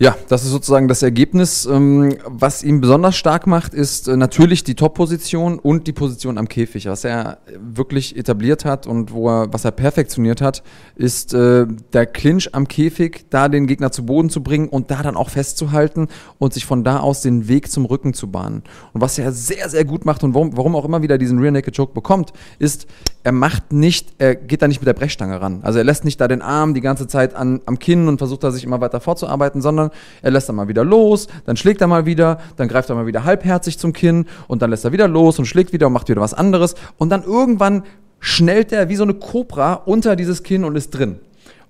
Ja, 0.00 0.16
das 0.28 0.42
ist 0.42 0.50
sozusagen 0.50 0.88
das 0.88 1.04
Ergebnis. 1.04 1.66
Ähm, 1.66 2.16
was 2.24 2.64
ihn 2.64 2.80
besonders 2.80 3.14
stark 3.14 3.46
macht, 3.46 3.74
ist 3.74 4.08
äh, 4.08 4.16
natürlich 4.16 4.64
die 4.64 4.74
Top-Position 4.74 5.60
und 5.60 5.86
die 5.86 5.92
Position 5.92 6.36
am 6.36 6.48
Käfig. 6.48 6.86
Was 6.86 7.04
er 7.04 7.38
wirklich 7.60 8.16
etabliert 8.16 8.64
hat 8.64 8.88
und 8.88 9.12
wo 9.12 9.28
er, 9.28 9.52
was 9.52 9.64
er 9.64 9.70
perfektioniert 9.70 10.40
hat, 10.40 10.64
ist 10.96 11.32
äh, 11.32 11.66
der 11.92 12.06
Clinch 12.06 12.52
am 12.54 12.66
Käfig, 12.66 13.26
da 13.30 13.48
den 13.48 13.68
Gegner 13.68 13.92
zu 13.92 14.04
Boden 14.04 14.30
zu 14.30 14.42
bringen 14.42 14.68
und 14.68 14.90
da 14.90 15.00
dann 15.00 15.16
auch 15.16 15.30
festzuhalten 15.30 16.08
und 16.38 16.52
sich 16.52 16.66
von 16.66 16.82
da 16.82 16.98
aus 16.98 17.22
den 17.22 17.46
Weg 17.46 17.70
zum 17.70 17.84
Rücken 17.84 18.14
zu 18.14 18.32
bahnen. 18.32 18.64
Und 18.94 19.00
was 19.00 19.16
er 19.16 19.30
sehr, 19.30 19.68
sehr 19.68 19.84
gut 19.84 20.04
macht 20.04 20.24
und 20.24 20.34
warum, 20.34 20.56
warum 20.56 20.74
auch 20.74 20.84
immer 20.84 21.02
wieder 21.02 21.18
diesen 21.18 21.38
Rear 21.38 21.52
Naked 21.52 21.76
Choke 21.76 21.94
bekommt, 21.94 22.32
ist, 22.58 22.88
er 23.24 23.32
macht 23.32 23.72
nicht, 23.72 24.16
er 24.18 24.34
geht 24.34 24.60
da 24.60 24.68
nicht 24.68 24.80
mit 24.80 24.86
der 24.86 24.92
Brechstange 24.92 25.40
ran. 25.40 25.60
Also 25.62 25.78
er 25.78 25.84
lässt 25.84 26.04
nicht 26.04 26.20
da 26.20 26.28
den 26.28 26.42
Arm 26.42 26.74
die 26.74 26.82
ganze 26.82 27.06
Zeit 27.06 27.34
an, 27.34 27.62
am 27.64 27.78
Kinn 27.78 28.06
und 28.06 28.18
versucht 28.18 28.44
da 28.44 28.50
sich 28.50 28.64
immer 28.64 28.82
weiter 28.82 29.00
vorzuarbeiten, 29.00 29.62
sondern 29.62 29.83
er 30.22 30.30
lässt 30.30 30.48
dann 30.48 30.56
mal 30.56 30.68
wieder 30.68 30.84
los, 30.84 31.28
dann 31.46 31.56
schlägt 31.56 31.80
er 31.80 31.86
mal 31.86 32.06
wieder, 32.06 32.38
dann 32.56 32.68
greift 32.68 32.88
er 32.90 32.96
mal 32.96 33.06
wieder 33.06 33.24
halbherzig 33.24 33.78
zum 33.78 33.92
Kinn 33.92 34.26
und 34.48 34.62
dann 34.62 34.70
lässt 34.70 34.84
er 34.84 34.92
wieder 34.92 35.08
los 35.08 35.38
und 35.38 35.46
schlägt 35.46 35.72
wieder 35.72 35.86
und 35.86 35.92
macht 35.92 36.08
wieder 36.08 36.20
was 36.20 36.34
anderes 36.34 36.74
und 36.98 37.10
dann 37.10 37.22
irgendwann 37.22 37.84
schnellt 38.20 38.72
er 38.72 38.88
wie 38.88 38.96
so 38.96 39.02
eine 39.02 39.14
Cobra 39.14 39.74
unter 39.74 40.16
dieses 40.16 40.42
Kinn 40.42 40.64
und 40.64 40.76
ist 40.76 40.90
drin. 40.90 41.20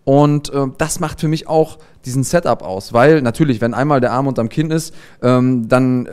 Und 0.05 0.53
äh, 0.53 0.67
das 0.79 1.01
macht 1.01 1.21
für 1.21 1.29
mich 1.29 1.49
auch 1.49 1.79
diesen 2.05 2.25
Setup 2.25 2.63
aus, 2.63 2.93
weil 2.93 3.23
natürlich, 3.23 3.61
wenn 3.61 3.75
einmal 3.75 4.01
der 4.01 4.13
Arm 4.13 4.27
unterm 4.27 4.49
Kinn 4.49 4.71
ist, 4.71 4.95
ähm, 5.23 5.69
dann 5.69 6.07
äh, 6.07 6.11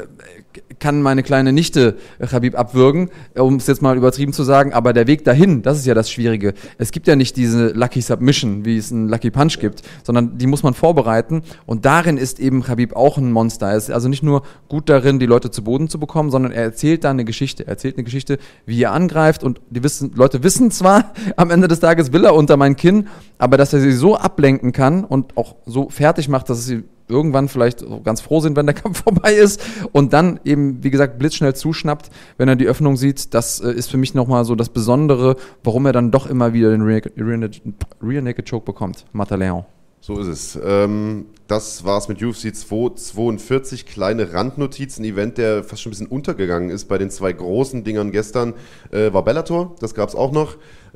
kann 0.81 1.01
meine 1.01 1.23
kleine 1.23 1.53
Nichte 1.53 1.95
Khabib 2.19 2.57
abwürgen, 2.57 3.09
um 3.35 3.55
es 3.55 3.68
jetzt 3.68 3.81
mal 3.81 3.95
übertrieben 3.95 4.34
zu 4.34 4.43
sagen, 4.43 4.73
aber 4.73 4.93
der 4.93 5.07
Weg 5.07 5.23
dahin, 5.23 5.61
das 5.61 5.77
ist 5.77 5.85
ja 5.85 5.93
das 5.93 6.11
Schwierige. 6.11 6.53
Es 6.77 6.91
gibt 6.91 7.07
ja 7.07 7.15
nicht 7.15 7.38
diese 7.38 7.69
Lucky 7.69 8.01
Submission, 8.01 8.65
wie 8.65 8.77
es 8.77 8.91
einen 8.91 9.07
Lucky 9.07 9.30
Punch 9.30 9.59
gibt, 9.59 9.84
sondern 10.03 10.38
die 10.38 10.47
muss 10.47 10.63
man 10.63 10.73
vorbereiten 10.73 11.43
und 11.65 11.85
darin 11.85 12.18
ist 12.18 12.39
eben 12.39 12.63
Khabib 12.63 12.95
auch 12.95 13.18
ein 13.18 13.31
Monster. 13.31 13.69
Er 13.69 13.77
ist 13.77 13.91
also 13.91 14.09
nicht 14.09 14.23
nur 14.23 14.41
gut 14.68 14.89
darin, 14.89 15.19
die 15.19 15.27
Leute 15.27 15.51
zu 15.51 15.63
Boden 15.63 15.88
zu 15.88 15.99
bekommen, 15.99 16.31
sondern 16.31 16.51
er 16.51 16.63
erzählt 16.63 17.03
da 17.03 17.11
eine 17.11 17.26
Geschichte. 17.26 17.63
Er 17.63 17.69
erzählt 17.69 17.97
eine 17.97 18.03
Geschichte, 18.03 18.39
wie 18.65 18.81
er 18.81 18.91
angreift 18.91 19.43
und 19.43 19.61
die 19.69 19.84
wissen, 19.84 20.11
Leute 20.15 20.43
wissen 20.43 20.72
zwar, 20.72 21.13
am 21.35 21.51
Ende 21.51 21.68
des 21.68 21.80
Tages 21.80 22.11
will 22.11 22.26
er 22.26 22.34
unter 22.34 22.57
mein 22.57 22.76
Kinn, 22.76 23.07
aber 23.38 23.57
dass 23.57 23.72
er 23.73 23.81
sie 23.81 23.91
so 23.91 24.18
ablenken 24.18 24.72
kann 24.72 25.03
und 25.03 25.38
auch 25.38 25.55
so 25.65 25.81
fertig 25.90 26.30
macht, 26.30 26.49
dass 26.49 26.60
es 26.60 26.66
sie 26.66 26.84
irgendwann 27.08 27.49
vielleicht 27.49 27.86
ganz 28.03 28.22
froh 28.22 28.40
sind, 28.40 28.56
wenn 28.56 28.66
der 28.66 28.76
Kampf 28.82 29.03
vorbei 29.03 29.34
ist 29.34 29.62
und 29.91 30.14
dann 30.14 30.40
eben, 30.44 30.84
wie 30.84 30.90
gesagt, 30.90 31.20
blitzschnell 31.20 31.53
zuschnappt, 31.53 32.10
wenn 32.38 32.48
er 32.48 32.56
die 32.56 32.68
Öffnung 32.68 32.98
sieht. 32.98 33.34
Das 33.34 33.60
äh, 33.60 33.72
ist 33.72 33.91
für 33.91 33.98
mich 33.98 34.14
nochmal 34.14 34.45
so 34.45 34.56
das 34.56 34.70
Besondere, 34.70 35.36
warum 35.64 35.86
er 35.86 35.94
dann 35.94 36.12
doch 36.12 36.26
immer 36.26 36.53
wieder 36.53 36.72
den 36.72 36.82
Rear, 36.82 38.22
Naked 38.22 38.49
Choke 38.49 38.66
bekommt. 38.66 39.06
Mataleon. 39.12 39.66
So 40.03 40.20
ist 40.20 40.28
es. 40.28 40.60
Ähm, 40.64 41.28
das 41.48 41.86
war's 41.86 42.08
mit 42.08 42.24
UFC 42.24 42.56
242. 42.56 43.86
Kleine 43.86 44.34
Randnotizen. 44.34 45.06
Event, 45.06 45.38
der 45.38 45.64
fast 45.64 45.84
schon 45.84 45.91
ein 45.91 45.94
bisschen 45.94 46.08
untergegangen 46.08 46.72
ist 46.72 46.86
bei 46.86 46.98
den 46.98 47.12
zwei 47.12 47.32
großen 47.34 47.84
Dingern 47.84 48.12
gestern, 48.12 48.56
äh, 48.90 49.14
war 49.14 49.24
Bellator. 49.24 49.76
Das 49.80 49.94
gab's 49.94 50.16
auch 50.16 50.32
noch. 50.32 50.56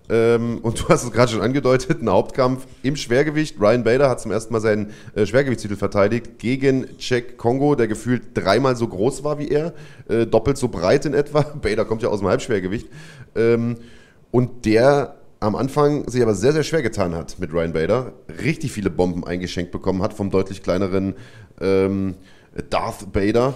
Ähm, 0.10 0.60
und 0.62 0.80
du 0.82 0.90
hast 0.90 1.04
es 1.04 1.12
gerade 1.12 1.32
schon 1.32 1.42
angedeutet, 1.42 2.02
ein 2.02 2.10
Hauptkampf 2.10 2.66
im 2.84 2.96
Schwergewicht. 2.96 3.60
Ryan 3.60 3.84
Bader 3.84 4.10
hat 4.10 4.22
zum 4.22 4.32
ersten 4.32 4.54
Mal 4.54 4.60
seinen 4.60 4.92
äh, 5.16 5.26
Schwergewichtstitel 5.26 5.76
verteidigt 5.76 6.40
gegen 6.40 6.88
Jack 7.00 7.38
Kongo, 7.38 7.76
der 7.76 7.88
gefühlt 7.88 8.24
dreimal 8.34 8.76
so 8.76 8.88
groß 8.88 9.24
war 9.24 9.40
wie 9.40 9.50
er, 9.50 9.74
äh, 10.08 10.26
doppelt 10.26 10.58
so 10.58 10.68
breit 10.68 11.06
in 11.06 11.14
etwa. 11.14 11.42
Bader 11.62 11.86
kommt 11.86 12.02
ja 12.02 12.10
aus 12.10 12.20
dem 12.20 12.28
Halbschwergewicht. 12.28 12.88
Ähm, 13.36 13.78
und 14.32 14.66
der 14.66 15.16
am 15.40 15.56
Anfang 15.56 16.10
sich 16.10 16.22
aber 16.22 16.34
sehr, 16.34 16.54
sehr 16.54 16.64
schwer 16.64 16.82
getan 16.82 17.14
hat 17.14 17.40
mit 17.40 17.54
Ryan 17.54 17.74
Bader. 17.74 18.14
Richtig 18.44 18.72
viele 18.72 18.90
Bomben 18.90 19.24
eingeschenkt 19.26 19.72
bekommen 19.72 20.02
hat 20.02 20.14
vom 20.14 20.30
deutlich 20.30 20.64
kleineren 20.64 21.16
ähm, 21.62 22.16
Darth 22.70 23.12
Bader 23.12 23.54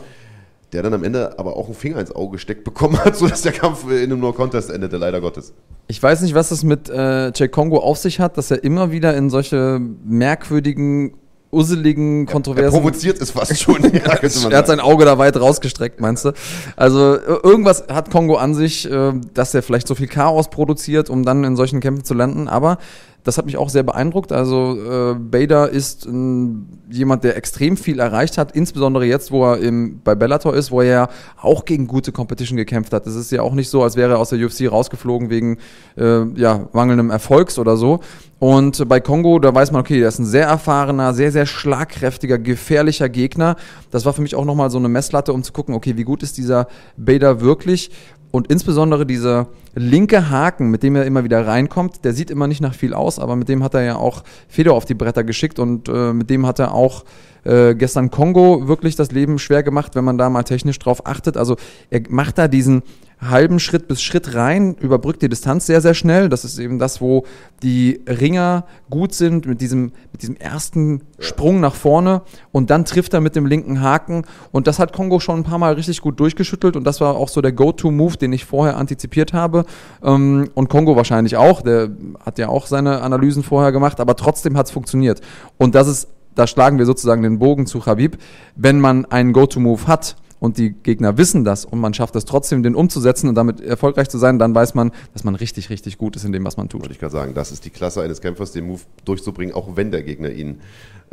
der 0.74 0.84
dann 0.84 0.94
am 0.94 1.04
Ende 1.04 1.38
aber 1.40 1.58
auch 1.58 1.66
einen 1.66 1.76
Finger 1.76 2.00
ins 2.00 2.12
Auge 2.12 2.34
gesteckt 2.34 2.64
bekommen 2.64 2.98
hat, 3.04 3.16
sodass 3.18 3.42
der 3.42 3.52
Kampf 3.52 3.86
in 3.90 4.04
einem 4.04 4.20
No-Contest 4.20 4.70
endete, 4.70 4.98
leider 4.98 5.22
Gottes. 5.22 5.54
Ich 5.88 6.02
weiß 6.02 6.22
nicht, 6.22 6.36
was 6.36 6.52
es 6.52 6.64
mit 6.64 6.90
äh, 6.90 7.32
Jack 7.34 7.52
Kongo 7.52 7.80
auf 7.80 7.98
sich 7.98 8.20
hat, 8.20 8.38
dass 8.38 8.52
er 8.52 8.64
immer 8.64 8.92
wieder 8.92 9.16
in 9.18 9.30
solche 9.30 9.80
merkwürdigen, 10.06 11.16
usseligen, 11.52 12.28
kontroversen. 12.28 12.76
Er 12.76 12.80
provoziert 12.80 13.20
es 13.20 13.32
fast 13.32 13.60
schon. 13.60 13.82
ja, 13.94 14.02
er 14.02 14.58
hat 14.58 14.68
sein 14.68 14.80
Auge 14.80 15.06
da 15.06 15.18
weit 15.18 15.40
rausgestreckt, 15.40 16.00
meinst 16.00 16.26
du? 16.26 16.34
Also 16.76 17.18
irgendwas 17.18 17.86
hat 17.92 18.12
Kongo 18.12 18.36
an 18.36 18.54
sich, 18.54 18.90
äh, 18.90 19.14
dass 19.34 19.54
er 19.56 19.64
vielleicht 19.64 19.88
so 19.88 19.96
viel 19.96 20.08
Chaos 20.08 20.50
produziert, 20.50 21.10
um 21.10 21.24
dann 21.24 21.44
in 21.44 21.56
solchen 21.56 21.80
Kämpfen 21.80 22.06
zu 22.06 22.14
landen. 22.14 22.48
Aber 22.48 22.78
das 23.24 23.38
hat 23.38 23.46
mich 23.46 23.58
auch 23.58 23.70
sehr 23.70 23.84
beeindruckt. 23.84 24.32
Also 24.32 24.78
äh, 24.78 25.14
Bader 25.16 25.70
ist 25.70 26.06
ein, 26.06 26.80
jemand, 26.90 27.24
der 27.24 27.36
extrem 27.38 27.78
viel 27.78 28.00
erreicht 28.00 28.38
hat, 28.38 28.54
insbesondere 28.54 29.06
jetzt, 29.06 29.32
wo 29.32 29.46
er 29.46 29.58
im, 29.58 30.02
bei 30.04 30.16
Bellator 30.16 30.56
ist, 30.56 30.72
wo 30.72 30.82
er 30.82 30.88
ja 30.88 31.10
auch 31.42 31.66
gegen 31.66 31.88
gute 31.88 32.12
Competition 32.12 32.58
gekämpft 32.58 32.94
hat. 32.94 33.06
Es 33.08 33.16
ist 33.16 33.32
ja 33.32 33.42
auch 33.42 33.54
nicht 33.54 33.70
so, 33.70 33.84
als 33.84 33.96
wäre 33.96 34.14
er 34.14 34.20
aus 34.20 34.30
der 34.30 34.40
UFC 34.40 34.72
rausgeflogen 34.72 35.30
wegen 35.30 35.58
äh, 35.98 36.24
ja, 36.36 36.68
mangelndem 36.72 37.10
Erfolgs 37.10 37.60
oder 37.60 37.78
so. 37.78 38.00
Und 38.40 38.88
bei 38.88 39.02
Kongo, 39.02 39.38
da 39.40 39.54
weiß 39.54 39.74
man, 39.74 39.82
okay, 39.82 40.00
der 40.00 40.08
ist 40.08 40.20
ein 40.20 40.26
sehr 40.26 40.48
erfahrener, 40.48 41.14
sehr, 41.14 41.34
sehr 41.34 41.46
schlagkräftiger, 41.46 42.40
gefährlicher 42.40 43.10
Gegner. 43.10 43.58
Das 43.92 44.06
war 44.06 44.14
für 44.14 44.22
mich 44.22 44.34
auch 44.34 44.46
nochmal 44.46 44.70
so 44.70 44.78
eine 44.78 44.88
Messlatte, 44.88 45.34
um 45.34 45.44
zu 45.44 45.52
gucken, 45.52 45.76
okay, 45.76 45.98
wie 45.98 46.06
gut 46.06 46.24
ist 46.24 46.38
dieser 46.38 46.68
Bader 46.96 47.42
wirklich? 47.42 47.92
Und 48.32 48.48
insbesondere 48.52 49.06
dieser 49.06 49.48
linke 49.74 50.30
Haken, 50.30 50.70
mit 50.70 50.84
dem 50.84 50.96
er 50.96 51.06
immer 51.06 51.24
wieder 51.24 51.48
reinkommt, 51.48 52.06
der 52.06 52.14
sieht 52.14 52.30
immer 52.30 52.48
nicht 52.48 52.62
nach 52.62 52.76
viel 52.76 52.94
aus, 52.94 53.18
aber 53.18 53.36
mit 53.36 53.50
dem 53.50 53.64
hat 53.64 53.74
er 53.74 53.82
ja 53.82 53.96
auch 53.96 54.24
Fedor 54.48 54.76
auf 54.76 54.86
die 54.86 54.94
Bretter 54.94 55.24
geschickt 55.24 55.58
und 55.58 55.90
äh, 55.90 56.14
mit 56.14 56.30
dem 56.30 56.46
hat 56.46 56.60
er 56.60 56.74
auch 56.74 57.06
äh, 57.44 57.74
gestern 57.74 58.12
Kongo 58.12 58.68
wirklich 58.68 58.96
das 58.96 59.12
Leben 59.12 59.40
schwer 59.40 59.64
gemacht, 59.64 59.96
wenn 59.96 60.04
man 60.04 60.18
da 60.18 60.30
mal 60.30 60.44
technisch 60.44 60.78
drauf 60.78 61.08
achtet. 61.08 61.38
Also 61.38 61.56
er 61.90 62.02
macht 62.10 62.38
da 62.38 62.48
diesen 62.48 62.84
halben 63.22 63.60
Schritt 63.60 63.88
bis 63.88 64.02
Schritt 64.02 64.34
rein, 64.34 64.76
überbrückt 64.76 65.22
die 65.22 65.30
Distanz 65.30 65.66
sehr, 65.66 65.82
sehr 65.82 65.94
schnell. 65.94 66.30
Das 66.30 66.46
ist 66.46 66.58
eben 66.58 66.80
das, 66.80 67.02
wo 67.02 67.26
die 67.62 68.02
Ringer 68.08 68.66
gut 68.90 69.14
sind, 69.14 69.46
mit 69.46 69.60
diesem, 69.60 69.92
mit 70.12 70.22
diesem 70.22 70.38
ersten 70.38 71.02
Sprung 71.20 71.60
nach 71.60 71.76
vorne. 71.76 72.22
Und 72.52 72.70
dann 72.70 72.86
trifft 72.86 73.14
er 73.14 73.20
mit 73.20 73.36
dem 73.36 73.46
linken 73.46 73.82
Haken. 73.82 74.24
Und 74.52 74.68
das 74.68 74.80
hat 74.80 74.94
Kongo 74.94 75.20
schon 75.20 75.40
ein 75.40 75.44
paar 75.44 75.58
Mal 75.58 75.74
richtig 75.74 76.02
gut 76.02 76.20
durchgeschüttelt. 76.20 76.78
Und 76.78 76.86
das 76.86 77.02
war 77.02 77.16
auch 77.16 77.28
so 77.28 77.42
der 77.42 77.52
Go-To-Move, 77.52 78.18
den 78.18 78.32
ich 78.32 78.46
vorher 78.46 78.78
antizipiert 78.78 79.34
habe. 79.34 79.66
Ähm, 80.02 80.50
und 80.54 80.70
Kongo 80.70 80.96
wahrscheinlich 80.96 81.36
auch, 81.36 81.62
der 81.62 81.90
hat 82.26 82.40
ja 82.40 82.48
auch 82.48 82.68
seine 82.68 83.02
Analysen 83.02 83.44
vorher 83.44 83.74
gemacht, 83.74 84.00
aber 84.00 84.16
trotzdem 84.16 84.58
hat 84.58 84.68
es 84.68 84.72
funktioniert. 84.72 85.20
Und 85.58 85.76
das 85.76 85.88
ist, 85.88 86.08
da 86.36 86.48
schlagen 86.48 86.78
wir 86.78 86.86
sozusagen 86.86 87.24
den 87.24 87.40
Bogen 87.40 87.66
zu 87.66 87.86
Habib, 87.86 88.18
wenn 88.56 88.80
man 88.80 89.04
einen 89.06 89.34
Go-To-Move 89.34 89.88
hat, 89.88 90.16
und 90.40 90.58
die 90.58 90.72
Gegner 90.72 91.18
wissen 91.18 91.44
das 91.44 91.66
und 91.66 91.80
man 91.80 91.94
schafft 91.94 92.16
es 92.16 92.26
trotzdem, 92.26 92.64
den 92.64 92.76
umzusetzen 92.76 93.28
und 93.30 93.36
damit 93.36 93.62
erfolgreich 93.62 94.10
zu 94.10 94.18
sein, 94.18 94.40
dann 94.40 94.56
weiß 94.56 94.74
man, 94.74 94.92
dass 95.14 95.24
man 95.24 95.36
richtig, 95.36 95.70
richtig 95.70 95.98
gut 95.98 96.16
ist 96.16 96.26
in 96.26 96.32
dem, 96.32 96.46
was 96.46 96.58
man 96.58 96.70
tut. 96.70 96.82
Wollte 96.82 96.94
ich 96.94 97.00
gerade 97.00 97.12
sagen, 97.12 97.34
das 97.34 97.52
ist 97.52 97.66
die 97.66 97.70
Klasse 97.70 98.02
eines 98.02 98.22
Kämpfers, 98.22 98.52
den 98.52 98.68
Move 98.68 98.82
durchzubringen, 99.06 99.54
auch 99.54 99.76
wenn 99.76 99.92
der 99.92 100.04
Gegner 100.04 100.32
ihn 100.32 100.62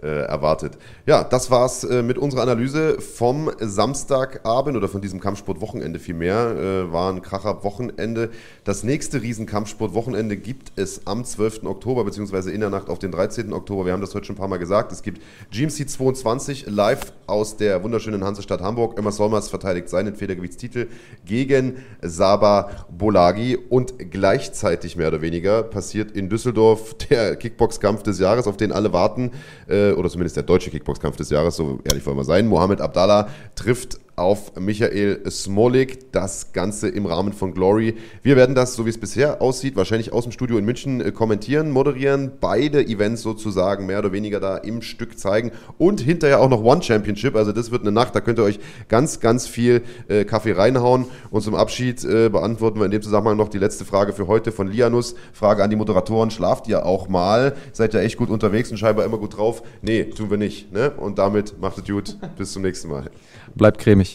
erwartet. 0.02 0.76
Ja, 1.06 1.24
das 1.24 1.50
war's 1.50 1.84
äh, 1.84 2.02
mit 2.02 2.18
unserer 2.18 2.42
Analyse 2.42 3.00
vom 3.00 3.50
Samstagabend 3.58 4.76
oder 4.76 4.88
von 4.88 5.00
diesem 5.00 5.20
Kampfsportwochenende 5.20 5.98
vielmehr. 5.98 6.56
Äh, 6.56 6.92
war 6.92 7.12
ein 7.12 7.22
kracher 7.22 7.64
Wochenende. 7.64 8.30
Das 8.64 8.82
nächste 8.82 9.22
Riesenkampfsportwochenende 9.22 10.36
gibt 10.36 10.72
es 10.76 11.06
am 11.06 11.24
12. 11.24 11.64
Oktober, 11.64 12.04
beziehungsweise 12.04 12.50
in 12.50 12.60
der 12.60 12.70
Nacht 12.70 12.90
auf 12.90 12.98
den 12.98 13.10
13. 13.10 13.52
Oktober. 13.52 13.86
Wir 13.86 13.92
haben 13.92 14.00
das 14.00 14.14
heute 14.14 14.26
schon 14.26 14.34
ein 14.34 14.38
paar 14.38 14.48
Mal 14.48 14.58
gesagt. 14.58 14.92
Es 14.92 15.02
gibt 15.02 15.22
GMC 15.50 15.88
22 15.88 16.66
live 16.66 17.12
aus 17.26 17.56
der 17.56 17.82
wunderschönen 17.82 18.22
Hansestadt 18.22 18.60
Hamburg. 18.60 18.98
Emma 18.98 19.12
Solmers 19.12 19.48
verteidigt 19.48 19.88
seinen 19.88 20.14
Federgewichtstitel 20.14 20.88
gegen 21.24 21.78
Saba 22.02 22.86
Bolagi 22.90 23.56
und 23.56 24.10
gleichzeitig 24.10 24.96
mehr 24.96 25.08
oder 25.08 25.22
weniger 25.22 25.62
passiert 25.62 26.10
in 26.10 26.28
Düsseldorf 26.28 26.94
der 27.10 27.36
Kickboxkampf 27.36 28.02
des 28.02 28.18
Jahres, 28.18 28.46
auf 28.46 28.56
den 28.56 28.72
alle 28.72 28.92
warten. 28.92 29.30
Äh, 29.68 29.85
oder 29.94 30.08
zumindest 30.08 30.36
der 30.36 30.42
deutsche 30.44 30.70
Kickboxkampf 30.70 31.16
des 31.16 31.30
Jahres, 31.30 31.56
so 31.56 31.78
ehrlich 31.84 32.04
wollen 32.06 32.16
wir 32.16 32.24
sein. 32.24 32.46
Mohamed 32.46 32.80
Abdallah 32.80 33.28
trifft 33.54 33.98
auf 34.16 34.58
Michael 34.58 35.30
Smolik. 35.30 36.10
Das 36.12 36.52
Ganze 36.52 36.88
im 36.88 37.06
Rahmen 37.06 37.34
von 37.34 37.52
Glory. 37.52 37.94
Wir 38.22 38.36
werden 38.36 38.54
das, 38.54 38.74
so 38.74 38.86
wie 38.86 38.90
es 38.90 38.98
bisher 38.98 39.42
aussieht, 39.42 39.76
wahrscheinlich 39.76 40.12
aus 40.12 40.24
dem 40.24 40.32
Studio 40.32 40.56
in 40.56 40.64
München 40.64 41.00
äh, 41.00 41.12
kommentieren, 41.12 41.70
moderieren, 41.70 42.32
beide 42.40 42.84
Events 42.84 43.22
sozusagen 43.22 43.86
mehr 43.86 43.98
oder 43.98 44.12
weniger 44.12 44.40
da 44.40 44.56
im 44.56 44.80
Stück 44.80 45.18
zeigen 45.18 45.52
und 45.78 46.00
hinterher 46.00 46.40
auch 46.40 46.48
noch 46.48 46.64
One 46.64 46.82
Championship. 46.82 47.36
Also 47.36 47.52
das 47.52 47.70
wird 47.70 47.82
eine 47.82 47.92
Nacht, 47.92 48.14
da 48.14 48.20
könnt 48.20 48.38
ihr 48.38 48.44
euch 48.44 48.58
ganz, 48.88 49.20
ganz 49.20 49.46
viel 49.46 49.82
äh, 50.08 50.24
Kaffee 50.24 50.52
reinhauen. 50.52 51.06
Und 51.30 51.42
zum 51.42 51.54
Abschied 51.54 52.02
äh, 52.04 52.30
beantworten 52.30 52.78
wir 52.78 52.86
in 52.86 52.90
dem 52.90 53.02
Zusammenhang 53.02 53.36
noch 53.36 53.48
die 53.48 53.58
letzte 53.58 53.84
Frage 53.84 54.14
für 54.14 54.26
heute 54.26 54.50
von 54.50 54.68
Lianus. 54.68 55.14
Frage 55.34 55.62
an 55.62 55.70
die 55.70 55.76
Moderatoren, 55.76 56.30
schlaft 56.30 56.68
ihr 56.68 56.86
auch 56.86 57.08
mal? 57.08 57.54
Seid 57.72 57.92
ihr 57.92 58.00
echt 58.00 58.16
gut 58.16 58.30
unterwegs 58.30 58.70
und 58.70 58.78
scheinbar 58.78 59.04
immer 59.04 59.18
gut 59.18 59.36
drauf? 59.36 59.62
Nee, 59.82 60.04
tun 60.04 60.30
wir 60.30 60.38
nicht. 60.38 60.72
Ne? 60.72 60.90
Und 60.90 61.18
damit 61.18 61.60
macht 61.60 61.78
es 61.78 61.84
gut. 61.84 62.16
Bis 62.38 62.52
zum 62.52 62.62
nächsten 62.62 62.88
Mal. 62.88 63.10
Bleibt 63.54 63.78
cremig. 63.78 64.05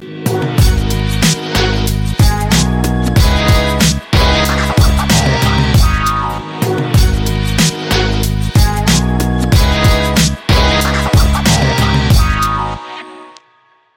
Thank 0.00 0.94
you. 0.94 0.99